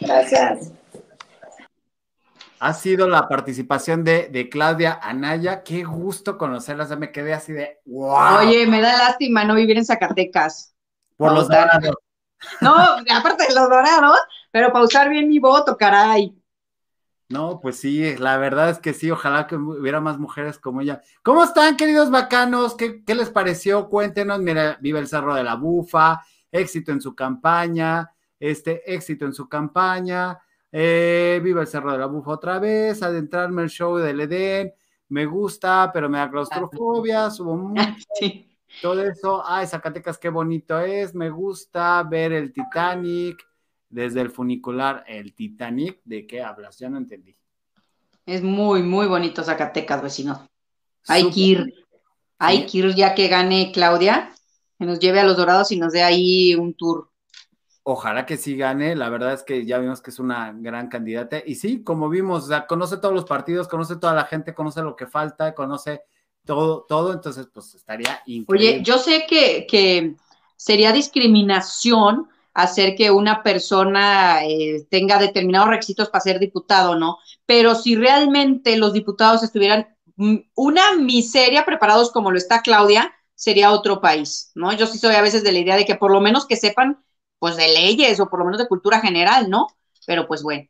Gracias. 0.00 0.72
Ha 2.60 2.74
sido 2.74 3.08
la 3.08 3.26
participación 3.26 4.04
de, 4.04 4.48
Claudia 4.50 5.00
Anaya. 5.02 5.62
Qué 5.62 5.82
gusto 5.82 6.36
conocerla. 6.36 6.84
O 6.84 6.96
me 6.98 7.10
quedé 7.10 7.32
así 7.32 7.52
de 7.52 7.80
wow. 7.86 8.38
Oye, 8.40 8.66
me 8.66 8.82
da 8.82 8.98
lástima 8.98 9.44
no 9.44 9.54
vivir 9.54 9.78
en 9.78 9.84
Zacatecas. 9.86 10.74
Por 11.16 11.32
los 11.32 11.48
dorados. 11.48 11.96
No, 12.60 12.74
aparte 12.74 13.46
de 13.48 13.54
los 13.54 13.68
dorados, 13.68 14.18
pero 14.50 14.72
para 14.72 14.84
usar 14.84 15.08
bien 15.08 15.28
mi 15.28 15.38
voto, 15.38 15.76
caray. 15.76 16.34
No, 17.30 17.60
pues 17.60 17.78
sí, 17.78 18.16
la 18.16 18.38
verdad 18.38 18.70
es 18.70 18.78
que 18.78 18.92
sí, 18.92 19.10
ojalá 19.10 19.46
que 19.46 19.54
hubiera 19.54 20.00
más 20.00 20.18
mujeres 20.18 20.58
como 20.58 20.80
ella. 20.80 21.00
¿Cómo 21.22 21.44
están, 21.44 21.76
queridos 21.76 22.10
bacanos? 22.10 22.74
¿Qué, 22.76 23.02
les 23.06 23.30
pareció? 23.30 23.88
Cuéntenos, 23.88 24.40
mira, 24.40 24.78
vive 24.80 24.98
el 24.98 25.06
Cerro 25.06 25.34
de 25.34 25.44
la 25.44 25.54
Bufa, 25.54 26.22
éxito 26.50 26.90
en 26.90 27.00
su 27.00 27.14
campaña, 27.14 28.10
este, 28.40 28.82
éxito 28.92 29.26
en 29.26 29.32
su 29.32 29.48
campaña, 29.48 30.40
eh, 30.72 31.40
vive 31.42 31.60
el 31.60 31.66
Cerro 31.66 31.92
de 31.92 31.98
la 31.98 32.06
Bufa 32.06 32.32
otra 32.32 32.58
vez, 32.58 33.02
adentrarme 33.02 33.62
el 33.62 33.70
show 33.70 33.96
del 33.96 34.20
Edén, 34.20 34.72
me 35.08 35.26
gusta, 35.26 35.90
pero 35.92 36.08
me 36.08 36.18
da 36.18 36.30
claustrofobia, 36.30 37.30
subo 37.30 37.56
mucho. 37.56 38.04
Todo 38.80 39.02
eso, 39.02 39.42
ay, 39.44 39.66
Zacatecas, 39.66 40.16
qué 40.16 40.28
bonito 40.28 40.78
es, 40.78 41.14
me 41.14 41.28
gusta 41.28 42.02
ver 42.04 42.32
el 42.32 42.52
Titanic, 42.52 43.44
desde 43.88 44.20
el 44.20 44.30
funicular 44.30 45.04
el 45.06 45.34
Titanic. 45.34 46.00
¿De 46.04 46.26
qué 46.26 46.40
hablas? 46.40 46.78
Ya 46.78 46.88
no 46.88 46.96
entendí. 46.96 47.36
Es 48.24 48.42
muy, 48.42 48.82
muy 48.82 49.06
bonito 49.06 49.42
Zacatecas, 49.42 50.02
vecino. 50.02 50.48
Hay 51.08 51.30
que 51.30 51.40
ir, 51.40 51.74
hay 52.38 52.66
que 52.66 52.78
ir 52.78 52.94
ya 52.94 53.14
que 53.14 53.28
gane 53.28 53.72
Claudia, 53.72 54.32
que 54.78 54.84
nos 54.84 55.00
lleve 55.00 55.20
a 55.20 55.24
los 55.24 55.36
Dorados 55.36 55.72
y 55.72 55.78
nos 55.78 55.92
dé 55.92 56.02
ahí 56.02 56.54
un 56.54 56.74
tour. 56.74 57.09
Ojalá 57.82 58.26
que 58.26 58.36
sí 58.36 58.56
gane, 58.56 58.94
la 58.94 59.08
verdad 59.08 59.32
es 59.32 59.42
que 59.42 59.64
ya 59.64 59.78
vimos 59.78 60.02
que 60.02 60.10
es 60.10 60.18
una 60.18 60.52
gran 60.54 60.88
candidata. 60.88 61.42
Y 61.44 61.54
sí, 61.54 61.82
como 61.82 62.08
vimos, 62.08 62.44
o 62.44 62.48
sea, 62.48 62.66
conoce 62.66 62.98
todos 62.98 63.14
los 63.14 63.24
partidos, 63.24 63.68
conoce 63.68 63.96
toda 63.96 64.14
la 64.14 64.24
gente, 64.24 64.54
conoce 64.54 64.82
lo 64.82 64.96
que 64.96 65.06
falta, 65.06 65.54
conoce 65.54 66.02
todo, 66.44 66.84
todo, 66.88 67.12
entonces 67.12 67.48
pues 67.52 67.74
estaría 67.74 68.22
increíble. 68.26 68.74
Oye, 68.74 68.82
yo 68.82 68.98
sé 68.98 69.24
que, 69.26 69.66
que 69.68 70.14
sería 70.56 70.92
discriminación 70.92 72.28
hacer 72.54 72.94
que 72.96 73.10
una 73.10 73.42
persona 73.42 74.44
eh, 74.44 74.86
tenga 74.90 75.18
determinados 75.18 75.68
requisitos 75.68 76.08
para 76.10 76.22
ser 76.22 76.38
diputado, 76.38 76.96
¿no? 76.96 77.18
Pero 77.46 77.74
si 77.74 77.94
realmente 77.94 78.76
los 78.76 78.92
diputados 78.92 79.42
estuvieran 79.42 79.88
mm, 80.16 80.36
una 80.54 80.96
miseria 80.96 81.64
preparados 81.64 82.10
como 82.10 82.30
lo 82.30 82.38
está 82.38 82.62
Claudia, 82.62 83.12
sería 83.34 83.72
otro 83.72 84.00
país, 84.00 84.50
¿no? 84.54 84.72
Yo 84.72 84.86
sí 84.86 84.98
soy 84.98 85.14
a 85.14 85.22
veces 85.22 85.42
de 85.42 85.52
la 85.52 85.60
idea 85.60 85.76
de 85.76 85.86
que 85.86 85.94
por 85.94 86.10
lo 86.12 86.20
menos 86.20 86.46
que 86.46 86.56
sepan, 86.56 87.02
pues, 87.40 87.56
de 87.56 87.66
leyes 87.68 88.20
o 88.20 88.28
por 88.28 88.38
lo 88.38 88.44
menos 88.44 88.60
de 88.60 88.68
cultura 88.68 89.00
general, 89.00 89.50
¿no? 89.50 89.66
Pero 90.06 90.28
pues 90.28 90.44
bueno. 90.44 90.68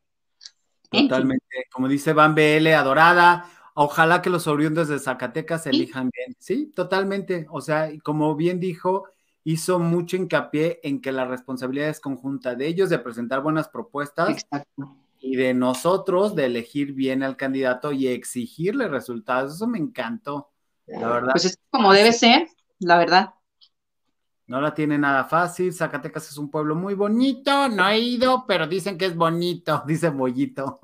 Totalmente. 0.90 1.66
Como 1.70 1.86
dice 1.86 2.14
Van 2.14 2.34
BL, 2.34 2.68
adorada. 2.68 3.44
Ojalá 3.74 4.22
que 4.22 4.30
los 4.30 4.46
oriundos 4.46 4.88
de 4.88 4.98
Zacatecas 4.98 5.64
se 5.64 5.70
elijan 5.70 6.10
bien. 6.10 6.36
Sí, 6.38 6.72
totalmente. 6.74 7.46
O 7.50 7.60
sea, 7.60 7.90
como 8.02 8.34
bien 8.34 8.58
dijo, 8.58 9.04
hizo 9.44 9.78
mucho 9.78 10.16
hincapié 10.16 10.80
en 10.82 11.00
que 11.00 11.12
la 11.12 11.24
responsabilidad 11.24 11.88
es 11.88 12.00
conjunta 12.00 12.54
de 12.54 12.66
ellos 12.66 12.90
de 12.90 12.98
presentar 12.98 13.42
buenas 13.42 13.68
propuestas 13.68 14.44
y 15.20 15.36
de 15.36 15.54
nosotros 15.54 16.34
de 16.34 16.46
elegir 16.46 16.92
bien 16.92 17.22
al 17.22 17.36
candidato 17.36 17.92
y 17.92 18.08
exigirle 18.08 18.88
resultados. 18.88 19.54
Eso 19.54 19.66
me 19.66 19.78
encantó, 19.78 20.50
la 20.86 21.08
verdad. 21.08 21.32
Pues 21.32 21.44
es 21.44 21.58
como 21.70 21.92
debe 21.92 22.12
ser, 22.12 22.48
la 22.80 22.98
verdad. 22.98 23.34
No 24.50 24.60
la 24.60 24.74
tiene 24.74 24.98
nada 24.98 25.26
fácil. 25.26 25.72
Zacatecas 25.72 26.28
es 26.28 26.36
un 26.36 26.50
pueblo 26.50 26.74
muy 26.74 26.94
bonito. 26.94 27.68
No 27.68 27.88
he 27.88 28.00
ido, 28.00 28.46
pero 28.48 28.66
dicen 28.66 28.98
que 28.98 29.06
es 29.06 29.14
bonito, 29.14 29.84
dice 29.86 30.08
Bollito. 30.08 30.80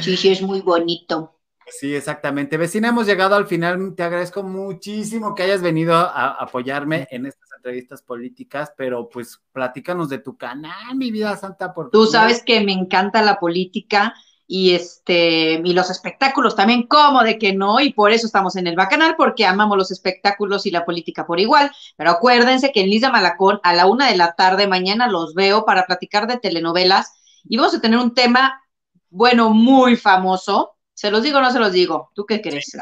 Sí, 0.00 0.16
sí, 0.16 0.28
es 0.28 0.42
muy 0.42 0.60
bonito. 0.60 1.40
Sí, 1.66 1.92
exactamente. 1.92 2.56
Vecina, 2.56 2.90
hemos 2.90 3.06
llegado 3.06 3.34
al 3.34 3.48
final. 3.48 3.96
Te 3.96 4.04
agradezco 4.04 4.44
muchísimo 4.44 5.34
que 5.34 5.42
hayas 5.42 5.60
venido 5.60 5.92
a 5.96 6.36
apoyarme 6.40 7.08
en 7.10 7.26
estas 7.26 7.50
entrevistas 7.56 8.00
políticas, 8.00 8.72
pero 8.76 9.08
pues 9.08 9.42
platícanos 9.50 10.08
de 10.08 10.18
tu 10.18 10.36
canal, 10.36 10.94
mi 10.94 11.10
vida 11.10 11.36
santa. 11.36 11.74
Por 11.74 11.90
Tú 11.90 12.06
sabes 12.06 12.44
que 12.44 12.60
me 12.60 12.72
encanta 12.72 13.22
la 13.22 13.40
política 13.40 14.14
y 14.54 14.74
este 14.74 15.62
y 15.64 15.72
los 15.72 15.88
espectáculos 15.88 16.54
también, 16.54 16.86
¿cómo 16.86 17.22
de 17.22 17.38
que 17.38 17.54
no? 17.54 17.80
Y 17.80 17.94
por 17.94 18.12
eso 18.12 18.26
estamos 18.26 18.54
en 18.56 18.66
el 18.66 18.76
Bacanal, 18.76 19.14
porque 19.16 19.46
amamos 19.46 19.78
los 19.78 19.90
espectáculos 19.90 20.66
y 20.66 20.70
la 20.70 20.84
política 20.84 21.26
por 21.26 21.40
igual. 21.40 21.70
Pero 21.96 22.10
acuérdense 22.10 22.70
que 22.70 22.82
en 22.82 22.90
Lisa 22.90 23.10
Malacón 23.10 23.60
a 23.62 23.72
la 23.72 23.86
una 23.86 24.10
de 24.10 24.16
la 24.18 24.34
tarde 24.34 24.66
mañana 24.66 25.08
los 25.08 25.32
veo 25.32 25.64
para 25.64 25.86
platicar 25.86 26.26
de 26.26 26.36
telenovelas 26.36 27.14
y 27.44 27.56
vamos 27.56 27.74
a 27.74 27.80
tener 27.80 27.98
un 27.98 28.12
tema, 28.12 28.60
bueno, 29.08 29.48
muy 29.48 29.96
famoso 29.96 30.76
¿Se 30.94 31.10
los 31.10 31.22
digo 31.22 31.38
o 31.38 31.40
no 31.40 31.50
se 31.50 31.58
los 31.58 31.72
digo? 31.72 32.10
¿Tú 32.14 32.26
qué 32.26 32.42
crees? 32.42 32.76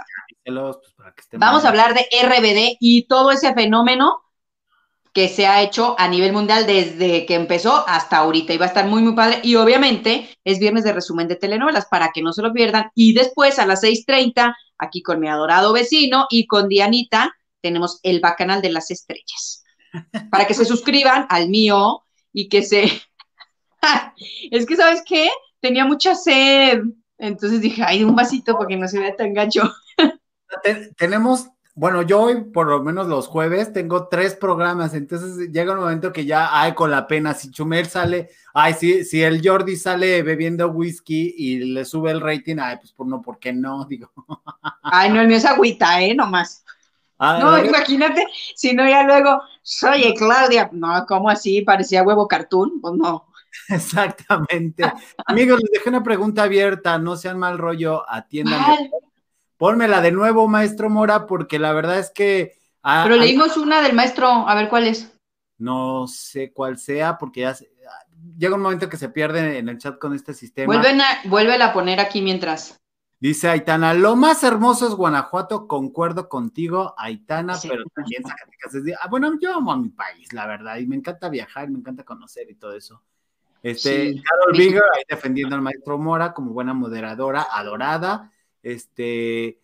Pues, 0.45 0.77
Vamos 1.35 1.65
a 1.65 1.69
hablar 1.69 1.95
de 1.95 2.07
RBD 2.21 2.77
y 2.81 3.07
todo 3.07 3.31
ese 3.31 3.55
fenómeno 3.55 4.25
que 5.13 5.29
se 5.29 5.47
ha 5.47 5.63
hecho 5.63 5.95
a 5.99 6.09
nivel 6.09 6.33
mundial 6.33 6.67
desde 6.67 7.27
que 7.27 7.35
empezó 7.35 7.85
hasta 7.89 8.19
ahorita. 8.19 8.53
Y 8.53 8.59
va 8.59 8.67
a 8.67 8.69
estar 8.69 8.87
muy, 8.87 9.03
muy 9.03 9.15
padre. 9.15 9.41
Y 9.43 9.57
obviamente 9.57 10.29
es 10.45 10.59
viernes 10.59 10.85
de 10.85 10.93
resumen 10.93 11.29
de 11.29 11.37
telenovelas 11.37 11.87
para 11.87 12.11
que 12.13 12.23
no 12.23 12.33
se 12.33 12.43
lo 12.43 12.53
pierdan. 12.53 12.91
Y 12.95 13.13
después 13.15 13.59
a 13.59 13.67
las 13.67 13.83
6:30, 13.83 14.55
aquí 14.79 15.03
con 15.03 15.21
mi 15.21 15.29
adorado 15.29 15.73
vecino 15.73 16.27
y 16.31 16.47
con 16.47 16.69
Dianita, 16.69 17.35
tenemos 17.61 18.01
el 18.03 18.21
Bacanal 18.21 18.63
de 18.63 18.71
las 18.71 18.91
Estrellas. 18.91 19.65
Para 20.31 20.47
que 20.47 20.55
se 20.55 20.65
suscriban 20.65 21.27
al 21.29 21.49
mío 21.49 22.05
y 22.33 22.49
que 22.49 22.63
se. 22.63 22.85
es 24.51 24.67
que, 24.67 24.77
¿sabes 24.77 25.03
qué? 25.07 25.29
Tenía 25.61 25.85
mucha 25.85 26.15
sed 26.15 26.81
entonces 27.21 27.61
dije, 27.61 27.83
ay, 27.85 28.03
un 28.03 28.17
vasito 28.17 28.57
porque 28.57 28.77
no 28.77 28.89
se 28.89 28.99
vea 28.99 29.15
tan 29.15 29.35
gacho. 29.35 29.63
tenemos, 30.97 31.49
bueno, 31.81 32.03
yo 32.03 32.21
hoy, 32.21 32.45
por 32.45 32.67
lo 32.67 32.83
menos 32.83 33.07
los 33.07 33.27
jueves, 33.27 33.73
tengo 33.73 34.07
tres 34.09 34.35
programas, 34.35 34.93
entonces 34.93 35.51
llega 35.51 35.73
un 35.73 35.81
momento 35.81 36.13
que 36.13 36.27
ya, 36.27 36.51
ay, 36.53 36.75
con 36.75 36.91
la 36.91 37.07
pena, 37.07 37.33
si 37.33 37.51
Chumel 37.51 37.87
sale, 37.87 38.29
ay, 38.53 38.75
si, 38.75 39.03
si 39.03 39.23
el 39.23 39.41
Jordi 39.43 39.77
sale 39.77 40.23
bebiendo 40.23 40.69
whisky 40.69 41.35
y 41.39 41.61
le 41.61 41.87
sube 41.87 42.11
el 42.11 42.21
rating, 42.21 42.57
ay, 42.61 42.77
pues 42.77 42.93
por 42.93 43.07
no, 43.07 43.23
¿por 43.23 43.39
qué 43.39 43.55
no? 43.55 43.85
Digo. 43.89 44.11
Ay, 44.83 45.09
no, 45.09 45.23
el 45.23 45.29
mío 45.29 45.39
es 45.39 45.47
agüita, 45.47 46.03
¿eh? 46.03 46.15
Nomás. 46.15 46.67
Ah, 47.19 47.39
no, 47.41 47.65
imagínate, 47.65 48.27
si 48.55 48.75
no, 48.75 48.87
ya 48.87 49.03
luego, 49.03 49.41
soy 49.63 50.15
Claudia, 50.17 50.69
no, 50.75 51.07
¿cómo 51.09 51.31
así? 51.31 51.63
Parecía 51.63 52.03
huevo 52.03 52.29
cartoon, 52.29 52.79
pues 52.83 52.93
no. 52.93 53.27
Exactamente. 53.71 54.85
Amigos, 55.25 55.63
les 55.63 55.71
dejé 55.71 55.89
una 55.89 56.03
pregunta 56.03 56.43
abierta, 56.43 56.99
no 56.99 57.17
sean 57.17 57.39
mal 57.39 57.57
rollo, 57.57 58.05
atiendan. 58.07 58.91
Pónmela 59.61 60.01
de 60.01 60.11
nuevo, 60.11 60.49
maestro 60.49 60.89
Mora, 60.89 61.27
porque 61.27 61.59
la 61.59 61.75
verdad 61.75 61.99
es 61.99 62.11
que... 62.11 62.57
Ah, 62.83 63.03
Pero 63.05 63.17
leímos 63.17 63.59
una 63.59 63.83
del 63.83 63.93
maestro, 63.93 64.27
a 64.27 64.55
ver 64.55 64.71
cuál 64.71 64.87
es. 64.87 65.13
No 65.59 66.07
sé 66.09 66.51
cuál 66.51 66.79
sea, 66.79 67.19
porque 67.19 67.43
ya 67.43 67.55
llega 68.39 68.55
un 68.55 68.63
momento 68.63 68.89
que 68.89 68.97
se 68.97 69.11
pierde 69.11 69.59
en 69.59 69.69
el 69.69 69.77
chat 69.77 69.99
con 69.99 70.15
este 70.15 70.33
sistema. 70.33 70.73
Vuelven 71.27 71.61
a, 71.61 71.73
poner 71.75 72.01
aquí 72.01 72.23
mientras. 72.23 72.81
Dice 73.19 73.51
Aitana, 73.51 73.93
lo 73.93 74.17
más 74.17 74.43
hermoso 74.45 74.89
es 74.89 74.95
Guanajuato, 74.95 75.69
concuerdo 75.69 76.31
contigo, 76.31 76.95
Aitana, 76.97 77.59
pero 77.61 77.85
también 77.95 78.23
Zacatecas 78.23 78.75
es 78.77 78.95
ah, 78.99 79.09
bueno, 79.11 79.31
yo 79.39 79.53
amo 79.57 79.73
a 79.73 79.77
mi 79.77 79.91
país, 79.91 80.33
la 80.33 80.47
verdad, 80.47 80.79
y 80.79 80.87
me 80.87 80.97
encanta 80.97 81.29
viajar, 81.29 81.69
me 81.69 81.81
encanta 81.81 82.03
conocer 82.03 82.51
y 82.51 82.55
todo 82.55 82.73
eso. 82.73 83.03
Este, 83.63 84.15
Carol 84.23 84.57
Bigger 84.57 84.85
ahí 84.97 85.03
defendiendo 85.07 85.55
al 85.55 85.61
maestro 85.61 85.99
Mora 85.99 86.33
como 86.33 86.55
buena 86.55 86.73
moderadora, 86.73 87.47
adorada. 87.53 88.33
Este, 88.63 89.59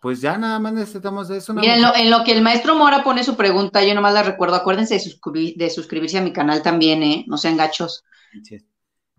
pues 0.00 0.20
ya 0.20 0.38
nada 0.38 0.58
más 0.58 0.72
necesitamos 0.72 1.30
eso. 1.30 1.54
Mira, 1.54 1.74
en 1.74 2.10
lo, 2.10 2.24
que 2.24 2.32
el 2.32 2.42
maestro 2.42 2.74
Mora 2.74 3.04
pone 3.04 3.22
su 3.22 3.36
pregunta, 3.36 3.84
yo 3.84 3.94
nomás 3.94 4.14
la 4.14 4.22
recuerdo, 4.22 4.56
acuérdense 4.56 4.94
de, 4.94 5.70
suscribirse 5.70 6.18
a 6.18 6.22
mi 6.22 6.32
canal 6.32 6.62
también, 6.62 7.02
¿eh? 7.02 7.24
No 7.28 7.36
sean 7.36 7.56
gachos. 7.56 8.04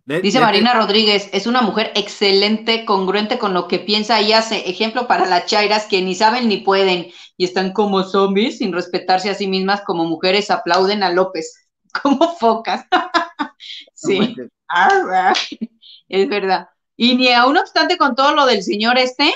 Dice 0.05 0.39
Marina 0.39 0.73
Rodríguez, 0.73 1.29
es 1.33 1.47
una 1.47 1.61
mujer 1.61 1.91
excelente, 1.95 2.85
congruente 2.85 3.39
con 3.39 3.55
lo 3.55 3.67
que 3.67 3.79
piensa 3.79 4.21
y 4.21 4.33
hace. 4.33 4.69
Ejemplo 4.69 5.07
para 5.07 5.25
las 5.25 5.47
chairas 5.47 5.87
que 5.87 6.01
ni 6.03 6.13
saben 6.13 6.47
ni 6.47 6.57
pueden 6.57 7.07
y 7.37 7.45
están 7.45 7.73
como 7.73 8.03
zombies 8.03 8.59
sin 8.59 8.71
respetarse 8.71 9.31
a 9.31 9.33
sí 9.33 9.47
mismas 9.47 9.81
como 9.81 10.05
mujeres, 10.05 10.51
aplauden 10.51 11.01
a 11.01 11.09
López 11.09 11.67
como 12.03 12.35
focas. 12.35 12.85
sí, 13.95 14.35
es 16.09 16.29
verdad. 16.29 16.69
Y 16.97 17.15
ni 17.15 17.31
aún 17.31 17.57
obstante 17.57 17.97
con 17.97 18.15
todo 18.15 18.33
lo 18.33 18.45
del 18.45 18.63
señor 18.63 18.97
este, 18.97 19.33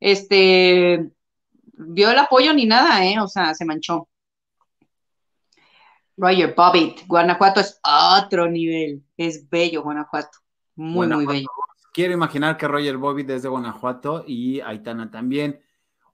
este, 0.00 1.10
vio 1.72 2.10
el 2.10 2.18
apoyo 2.18 2.52
ni 2.52 2.66
nada, 2.66 3.04
¿eh? 3.04 3.18
O 3.20 3.28
sea, 3.28 3.54
se 3.54 3.64
manchó. 3.64 4.08
Roger 6.16 6.54
Bobbitt, 6.54 7.06
Guanajuato 7.06 7.60
es 7.60 7.80
otro 7.84 8.50
nivel, 8.50 9.04
es 9.16 9.48
bello 9.48 9.84
Guanajuato, 9.84 10.38
muy, 10.74 11.06
muy 11.06 11.24
bello. 11.24 11.46
Quiero 11.92 12.12
imaginar 12.12 12.56
que 12.56 12.66
Roger 12.66 12.96
Bobbitt 12.96 13.30
es 13.30 13.42
de 13.42 13.48
Guanajuato 13.48 14.24
y 14.26 14.60
Aitana 14.60 15.10
también. 15.10 15.60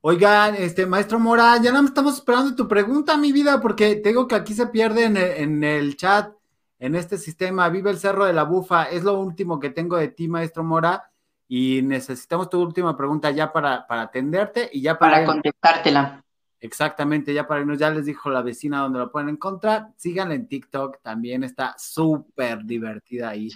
Oigan, 0.02 0.54
este 0.56 0.84
maestro 0.84 1.18
Mora, 1.18 1.58
ya 1.62 1.72
no 1.72 1.82
estamos 1.86 2.16
esperando 2.16 2.54
tu 2.54 2.68
pregunta, 2.68 3.16
mi 3.16 3.32
vida, 3.32 3.62
porque 3.62 3.96
tengo 3.96 4.28
que 4.28 4.34
aquí 4.34 4.52
se 4.52 4.66
pierde 4.66 5.04
en 5.04 5.64
el, 5.64 5.96
chat, 5.96 6.34
en 6.78 6.94
este 6.94 7.18
sistema. 7.18 7.68
Vive 7.68 7.90
el 7.90 7.98
Cerro 7.98 8.24
de 8.24 8.32
la 8.32 8.44
Bufa, 8.44 8.84
es 8.84 9.04
lo 9.04 9.18
último 9.18 9.60
que 9.60 9.70
tengo 9.70 9.96
de 9.96 10.08
ti, 10.08 10.28
maestro 10.28 10.64
Mora, 10.64 11.10
y 11.48 11.82
necesitamos 11.82 12.48
tu 12.48 12.60
última 12.60 12.96
pregunta 12.96 13.30
ya 13.30 13.52
para, 13.52 13.86
para 13.86 14.02
atenderte 14.02 14.70
y 14.72 14.80
ya 14.80 14.98
para, 14.98 15.14
para 15.14 15.26
contestártela. 15.26 16.24
Exactamente, 16.60 17.34
ya 17.34 17.46
para 17.46 17.60
irnos, 17.60 17.78
ya 17.78 17.90
les 17.90 18.06
dijo 18.06 18.30
la 18.30 18.40
vecina 18.40 18.80
dónde 18.80 18.98
lo 18.98 19.12
pueden 19.12 19.28
encontrar. 19.28 19.88
Síganla 19.96 20.34
en 20.34 20.48
TikTok, 20.48 21.02
también 21.02 21.44
está 21.44 21.74
súper 21.76 22.64
divertida 22.64 23.28
ahí. 23.28 23.50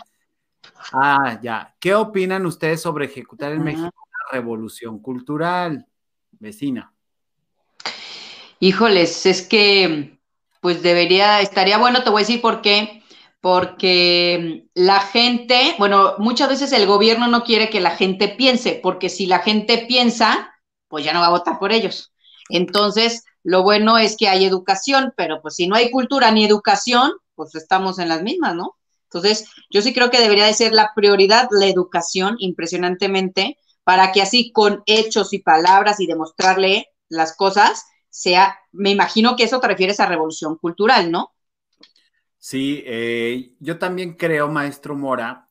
Ah, 0.92 1.38
ya. 1.42 1.74
¿Qué 1.80 1.94
opinan 1.94 2.44
ustedes 2.44 2.82
sobre 2.82 3.06
ejecutar 3.06 3.52
en 3.52 3.64
México 3.64 3.86
una 3.86 4.32
revolución 4.32 4.98
cultural, 4.98 5.86
vecina? 6.32 6.92
Híjoles, 8.60 9.24
es 9.24 9.40
que, 9.46 10.18
pues 10.60 10.82
debería, 10.82 11.40
estaría 11.40 11.78
bueno, 11.78 12.02
te 12.02 12.10
voy 12.10 12.20
a 12.20 12.26
decir 12.26 12.42
por 12.42 12.60
qué. 12.60 12.97
Porque 13.40 14.66
la 14.74 15.00
gente, 15.00 15.74
bueno, 15.78 16.14
muchas 16.18 16.48
veces 16.48 16.72
el 16.72 16.86
gobierno 16.86 17.28
no 17.28 17.44
quiere 17.44 17.70
que 17.70 17.80
la 17.80 17.92
gente 17.92 18.28
piense, 18.28 18.80
porque 18.82 19.08
si 19.08 19.26
la 19.26 19.38
gente 19.38 19.84
piensa, 19.86 20.52
pues 20.88 21.04
ya 21.04 21.12
no 21.12 21.20
va 21.20 21.26
a 21.26 21.30
votar 21.30 21.58
por 21.58 21.72
ellos. 21.72 22.12
Entonces, 22.48 23.24
lo 23.44 23.62
bueno 23.62 23.98
es 23.98 24.16
que 24.16 24.28
hay 24.28 24.44
educación, 24.44 25.12
pero 25.16 25.40
pues 25.40 25.54
si 25.54 25.68
no 25.68 25.76
hay 25.76 25.90
cultura 25.90 26.30
ni 26.32 26.44
educación, 26.44 27.12
pues 27.34 27.54
estamos 27.54 27.98
en 27.98 28.08
las 28.08 28.22
mismas, 28.22 28.54
¿no? 28.54 28.76
Entonces, 29.04 29.46
yo 29.70 29.80
sí 29.82 29.94
creo 29.94 30.10
que 30.10 30.20
debería 30.20 30.46
de 30.46 30.54
ser 30.54 30.72
la 30.72 30.92
prioridad 30.94 31.48
la 31.50 31.66
educación, 31.66 32.36
impresionantemente, 32.40 33.56
para 33.84 34.12
que 34.12 34.20
así 34.20 34.52
con 34.52 34.82
hechos 34.86 35.32
y 35.32 35.38
palabras 35.38 36.00
y 36.00 36.06
demostrarle 36.06 36.88
las 37.08 37.34
cosas, 37.36 37.86
sea, 38.10 38.58
me 38.72 38.90
imagino 38.90 39.36
que 39.36 39.44
eso 39.44 39.60
te 39.60 39.68
refieres 39.68 40.00
a 40.00 40.06
revolución 40.06 40.56
cultural, 40.56 41.10
¿no? 41.10 41.32
Sí, 42.38 42.82
eh, 42.86 43.54
yo 43.58 43.78
también 43.78 44.14
creo, 44.14 44.48
maestro 44.48 44.96
Mora, 44.96 45.48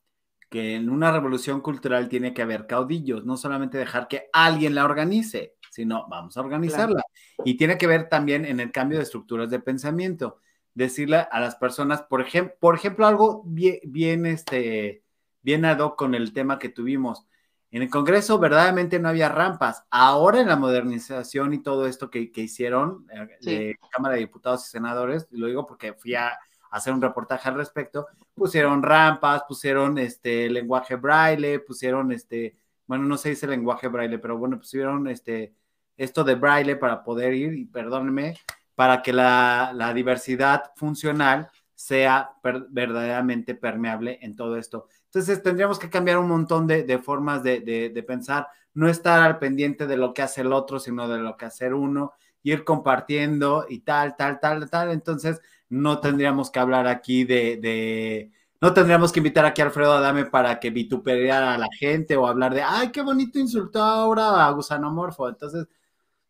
que 0.48 0.74
en 0.74 0.90
una 0.90 1.12
revolución 1.12 1.60
cultural 1.60 2.08
tiene 2.08 2.32
que 2.32 2.42
haber 2.42 2.66
caudillos, 2.66 3.24
no 3.24 3.36
solamente 3.36 3.76
dejar 3.78 4.08
que 4.08 4.30
alguien 4.32 4.74
la 4.74 4.84
organice 4.84 5.58
sino 5.70 6.06
vamos 6.08 6.36
a 6.36 6.40
organizarla. 6.40 7.02
Y 7.44 7.56
tiene 7.56 7.78
que 7.78 7.86
ver 7.86 8.08
también 8.08 8.44
en 8.44 8.60
el 8.60 8.72
cambio 8.72 8.98
de 8.98 9.04
estructuras 9.04 9.50
de 9.50 9.60
pensamiento. 9.60 10.40
Decirle 10.74 11.26
a 11.30 11.40
las 11.40 11.56
personas, 11.56 12.02
por, 12.02 12.20
ejemplo, 12.20 12.54
por 12.60 12.74
ejemplo, 12.74 13.06
algo 13.06 13.42
bien, 13.46 13.78
bien, 13.84 14.26
este, 14.26 15.04
bien 15.42 15.64
ad 15.64 15.78
hoc 15.78 15.96
con 15.96 16.14
el 16.14 16.32
tema 16.32 16.58
que 16.58 16.68
tuvimos. 16.68 17.26
En 17.70 17.82
el 17.82 17.90
Congreso 17.90 18.38
verdaderamente 18.38 18.98
no 18.98 19.08
había 19.08 19.28
rampas. 19.28 19.84
Ahora 19.90 20.40
en 20.40 20.48
la 20.48 20.56
modernización 20.56 21.52
y 21.52 21.62
todo 21.62 21.86
esto 21.86 22.10
que, 22.10 22.30
hicieron 22.34 23.06
eh, 23.12 23.28
de 23.42 23.76
Cámara 23.90 24.14
de 24.14 24.20
Diputados 24.20 24.66
y 24.66 24.70
Senadores, 24.70 25.28
lo 25.30 25.46
digo 25.46 25.66
porque 25.66 25.92
fui 25.92 26.14
a 26.14 26.38
hacer 26.70 26.92
un 26.92 27.02
reportaje 27.02 27.48
al 27.48 27.56
respecto, 27.56 28.06
pusieron 28.34 28.82
rampas, 28.82 29.42
pusieron 29.46 29.98
este 29.98 30.48
lenguaje 30.50 30.96
braille, 30.96 31.60
pusieron 31.60 32.12
este, 32.12 32.56
bueno, 32.86 33.04
no 33.04 33.16
se 33.16 33.30
dice 33.30 33.46
lenguaje 33.46 33.88
braille, 33.88 34.18
pero 34.18 34.38
bueno, 34.38 34.58
pusieron 34.58 35.08
este 35.08 35.54
esto 35.98 36.24
de 36.24 36.36
braille 36.36 36.76
para 36.76 37.02
poder 37.02 37.34
ir, 37.34 37.54
y 37.54 37.66
perdónenme, 37.66 38.36
para 38.74 39.02
que 39.02 39.12
la, 39.12 39.92
diversidad 39.94 40.70
funcional 40.76 41.50
sea 41.74 42.30
verdaderamente 42.70 43.54
permeable 43.54 44.18
en 44.22 44.36
todo 44.36 44.56
esto. 44.56 44.86
Entonces 45.06 45.42
tendríamos 45.42 45.78
que 45.78 45.90
cambiar 45.90 46.18
un 46.18 46.28
montón 46.28 46.66
de, 46.66 46.98
formas 46.98 47.42
de, 47.42 48.04
pensar, 48.06 48.46
no 48.74 48.88
estar 48.88 49.20
al 49.20 49.38
pendiente 49.38 49.86
de 49.86 49.96
lo 49.96 50.14
que 50.14 50.22
hace 50.22 50.42
el 50.42 50.52
otro, 50.52 50.78
sino 50.78 51.08
de 51.08 51.18
lo 51.18 51.36
que 51.36 51.46
hace 51.46 51.72
uno, 51.72 52.12
ir 52.44 52.64
compartiendo 52.64 53.66
y 53.68 53.80
tal, 53.80 54.16
tal, 54.16 54.38
tal, 54.38 54.70
tal. 54.70 54.92
Entonces 54.92 55.40
no 55.68 56.00
tendríamos 56.00 56.50
que 56.50 56.58
hablar 56.58 56.86
aquí 56.86 57.24
de, 57.24 58.30
no 58.60 58.72
tendríamos 58.72 59.12
que 59.12 59.20
invitar 59.20 59.44
aquí 59.44 59.62
a 59.62 59.66
Alfredo 59.66 59.92
Adame 59.92 60.24
para 60.24 60.58
que 60.58 60.70
vituperara 60.70 61.54
a 61.54 61.58
la 61.58 61.68
gente 61.78 62.16
o 62.16 62.26
hablar 62.26 62.54
de, 62.54 62.62
ay, 62.62 62.90
qué 62.90 63.02
bonito 63.02 63.38
insultó 63.38 63.82
ahora 63.82 64.46
a 64.46 64.50
Gusanomorfo. 64.50 65.28
Entonces, 65.28 65.66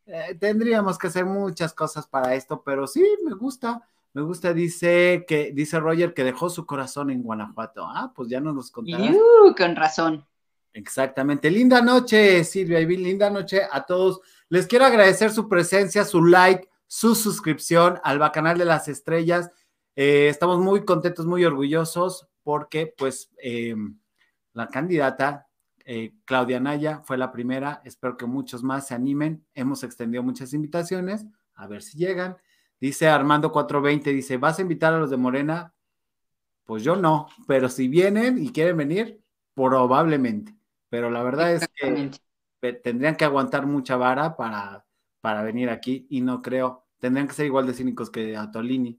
eh, 0.07 0.37
tendríamos 0.39 0.99
que 0.99 1.07
hacer 1.07 1.25
muchas 1.25 1.73
cosas 1.75 2.07
para 2.07 2.35
esto, 2.35 2.63
pero 2.65 2.87
sí, 2.87 3.05
me 3.25 3.35
gusta. 3.35 3.83
Me 4.15 4.23
gusta, 4.23 4.53
dice 4.53 5.25
que 5.29 5.53
dice 5.53 5.79
Roger 5.79 6.15
que 6.15 6.25
dejó 6.25 6.49
su 6.51 6.67
corazón 6.67 7.11
en 7.11 7.23
Guanajuato. 7.23 7.87
Ah, 7.87 8.11
pues 8.15 8.29
ya 8.29 8.41
nos 8.41 8.55
los 8.55 8.71
contarás. 8.71 9.15
con 9.57 9.77
razón. 9.77 10.27
Exactamente. 10.73 11.51
Linda 11.51 11.83
noche, 11.83 12.43
Silvia 12.45 12.81
y 12.81 12.87
linda 12.97 13.31
noche 13.31 13.61
a 13.71 13.85
todos. 13.85 14.21
Les 14.49 14.67
quiero 14.67 14.87
agradecer 14.87 15.31
su 15.31 15.49
presencia, 15.49 16.05
su 16.05 16.25
like, 16.25 16.69
su 16.89 17.15
suscripción 17.15 18.01
al 18.03 18.33
canal 18.33 18.59
de 18.59 18.65
las 18.65 18.89
estrellas. 18.89 19.53
Eh, 19.95 20.29
estamos 20.29 20.59
muy 20.59 20.85
contentos, 20.85 21.27
muy 21.27 21.45
orgullosos 21.45 22.29
porque 22.43 22.93
pues 22.97 23.31
eh, 23.41 23.77
la 24.55 24.69
candidata 24.69 25.47
eh, 25.85 26.15
Claudia 26.25 26.61
Naya 26.61 27.01
fue 27.05 27.17
la 27.17 27.31
primera, 27.31 27.81
espero 27.85 28.17
que 28.17 28.27
muchos 28.27 28.63
más 28.63 28.89
se 28.89 28.95
animen. 28.95 29.47
Hemos 29.55 29.85
extendido 29.85 30.23
muchas 30.23 30.53
invitaciones, 30.55 31.27
a 31.55 31.67
ver 31.67 31.83
si 31.83 31.99
llegan. 31.99 32.37
Dice 32.81 33.09
Armando 33.09 33.53
420, 33.53 34.11
dice, 34.13 34.37
¿vas 34.39 34.59
a 34.59 34.63
invitar 34.63 34.95
a 34.95 34.99
los 34.99 35.11
de 35.11 35.17
Morena? 35.17 35.75
Pues 36.65 36.83
yo 36.83 36.97
no, 36.97 37.29
pero 37.47 37.69
si 37.69 37.89
vienen 37.89 38.39
y 38.39 38.51
quieren 38.53 38.77
venir, 38.77 39.23
probablemente. 39.55 40.55
Pero 40.89 41.11
la 41.11 41.23
verdad 41.23 41.53
es 41.53 41.69
que 41.69 42.73
tendrían 42.73 43.17
que 43.17 43.25
aguantar 43.25 43.67
mucha 43.67 43.97
vara 43.97 44.37
para, 44.37 44.85
para 45.21 45.43
venir 45.43 45.71
aquí 45.71 46.07
y 46.11 46.21
no 46.21 46.43
creo. 46.43 46.85
Tendrían 46.99 47.29
que 47.29 47.35
ser 47.35 47.47
igual 47.47 47.67
de 47.67 47.75
cínicos 47.75 48.11
que 48.11 48.37
Atolini. 48.37 48.99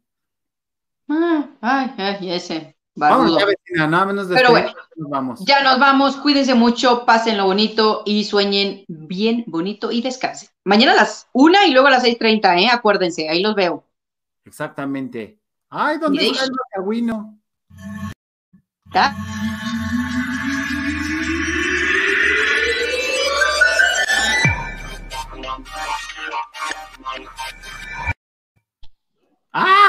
Ah, 1.08 1.50
ay, 1.62 1.94
ay, 1.98 2.32
ese. 2.32 2.76
Vamos 2.96 3.40
ya, 3.40 3.46
vecina, 3.46 3.88
nada 3.88 4.06
menos 4.08 4.28
de 4.28 4.36
Pero 4.36 4.50
bueno, 4.52 4.74
nos 4.98 5.10
vamos. 5.10 5.46
ya 5.46 5.64
nos 5.64 5.80
vamos. 5.80 6.18
Cuídense 6.18 6.54
mucho, 6.54 7.06
pasen 7.06 7.38
lo 7.38 7.46
bonito 7.46 8.04
y 8.06 8.26
sueñen 8.26 8.84
bien 8.88 9.46
bonito 9.48 9.92
y 9.92 10.02
descansen. 10.02 10.50
Mañana 10.66 10.92
a 10.92 10.96
las 10.96 11.28
una 11.32 11.66
y 11.66 11.72
luego 11.72 11.88
a 11.88 11.92
las 11.92 12.04
6:30, 12.04 12.60
¿eh? 12.60 12.68
Acuérdense, 12.70 13.30
ahí 13.30 13.42
los 13.42 13.56
veo. 13.56 13.86
Exactamente. 14.44 15.40
Ay, 15.70 15.98
¿dónde 15.98 16.28
está 16.28 16.44
el 16.44 16.52
cagüino? 16.74 17.40
¿Está? 18.86 19.16
Ah! 29.54 29.70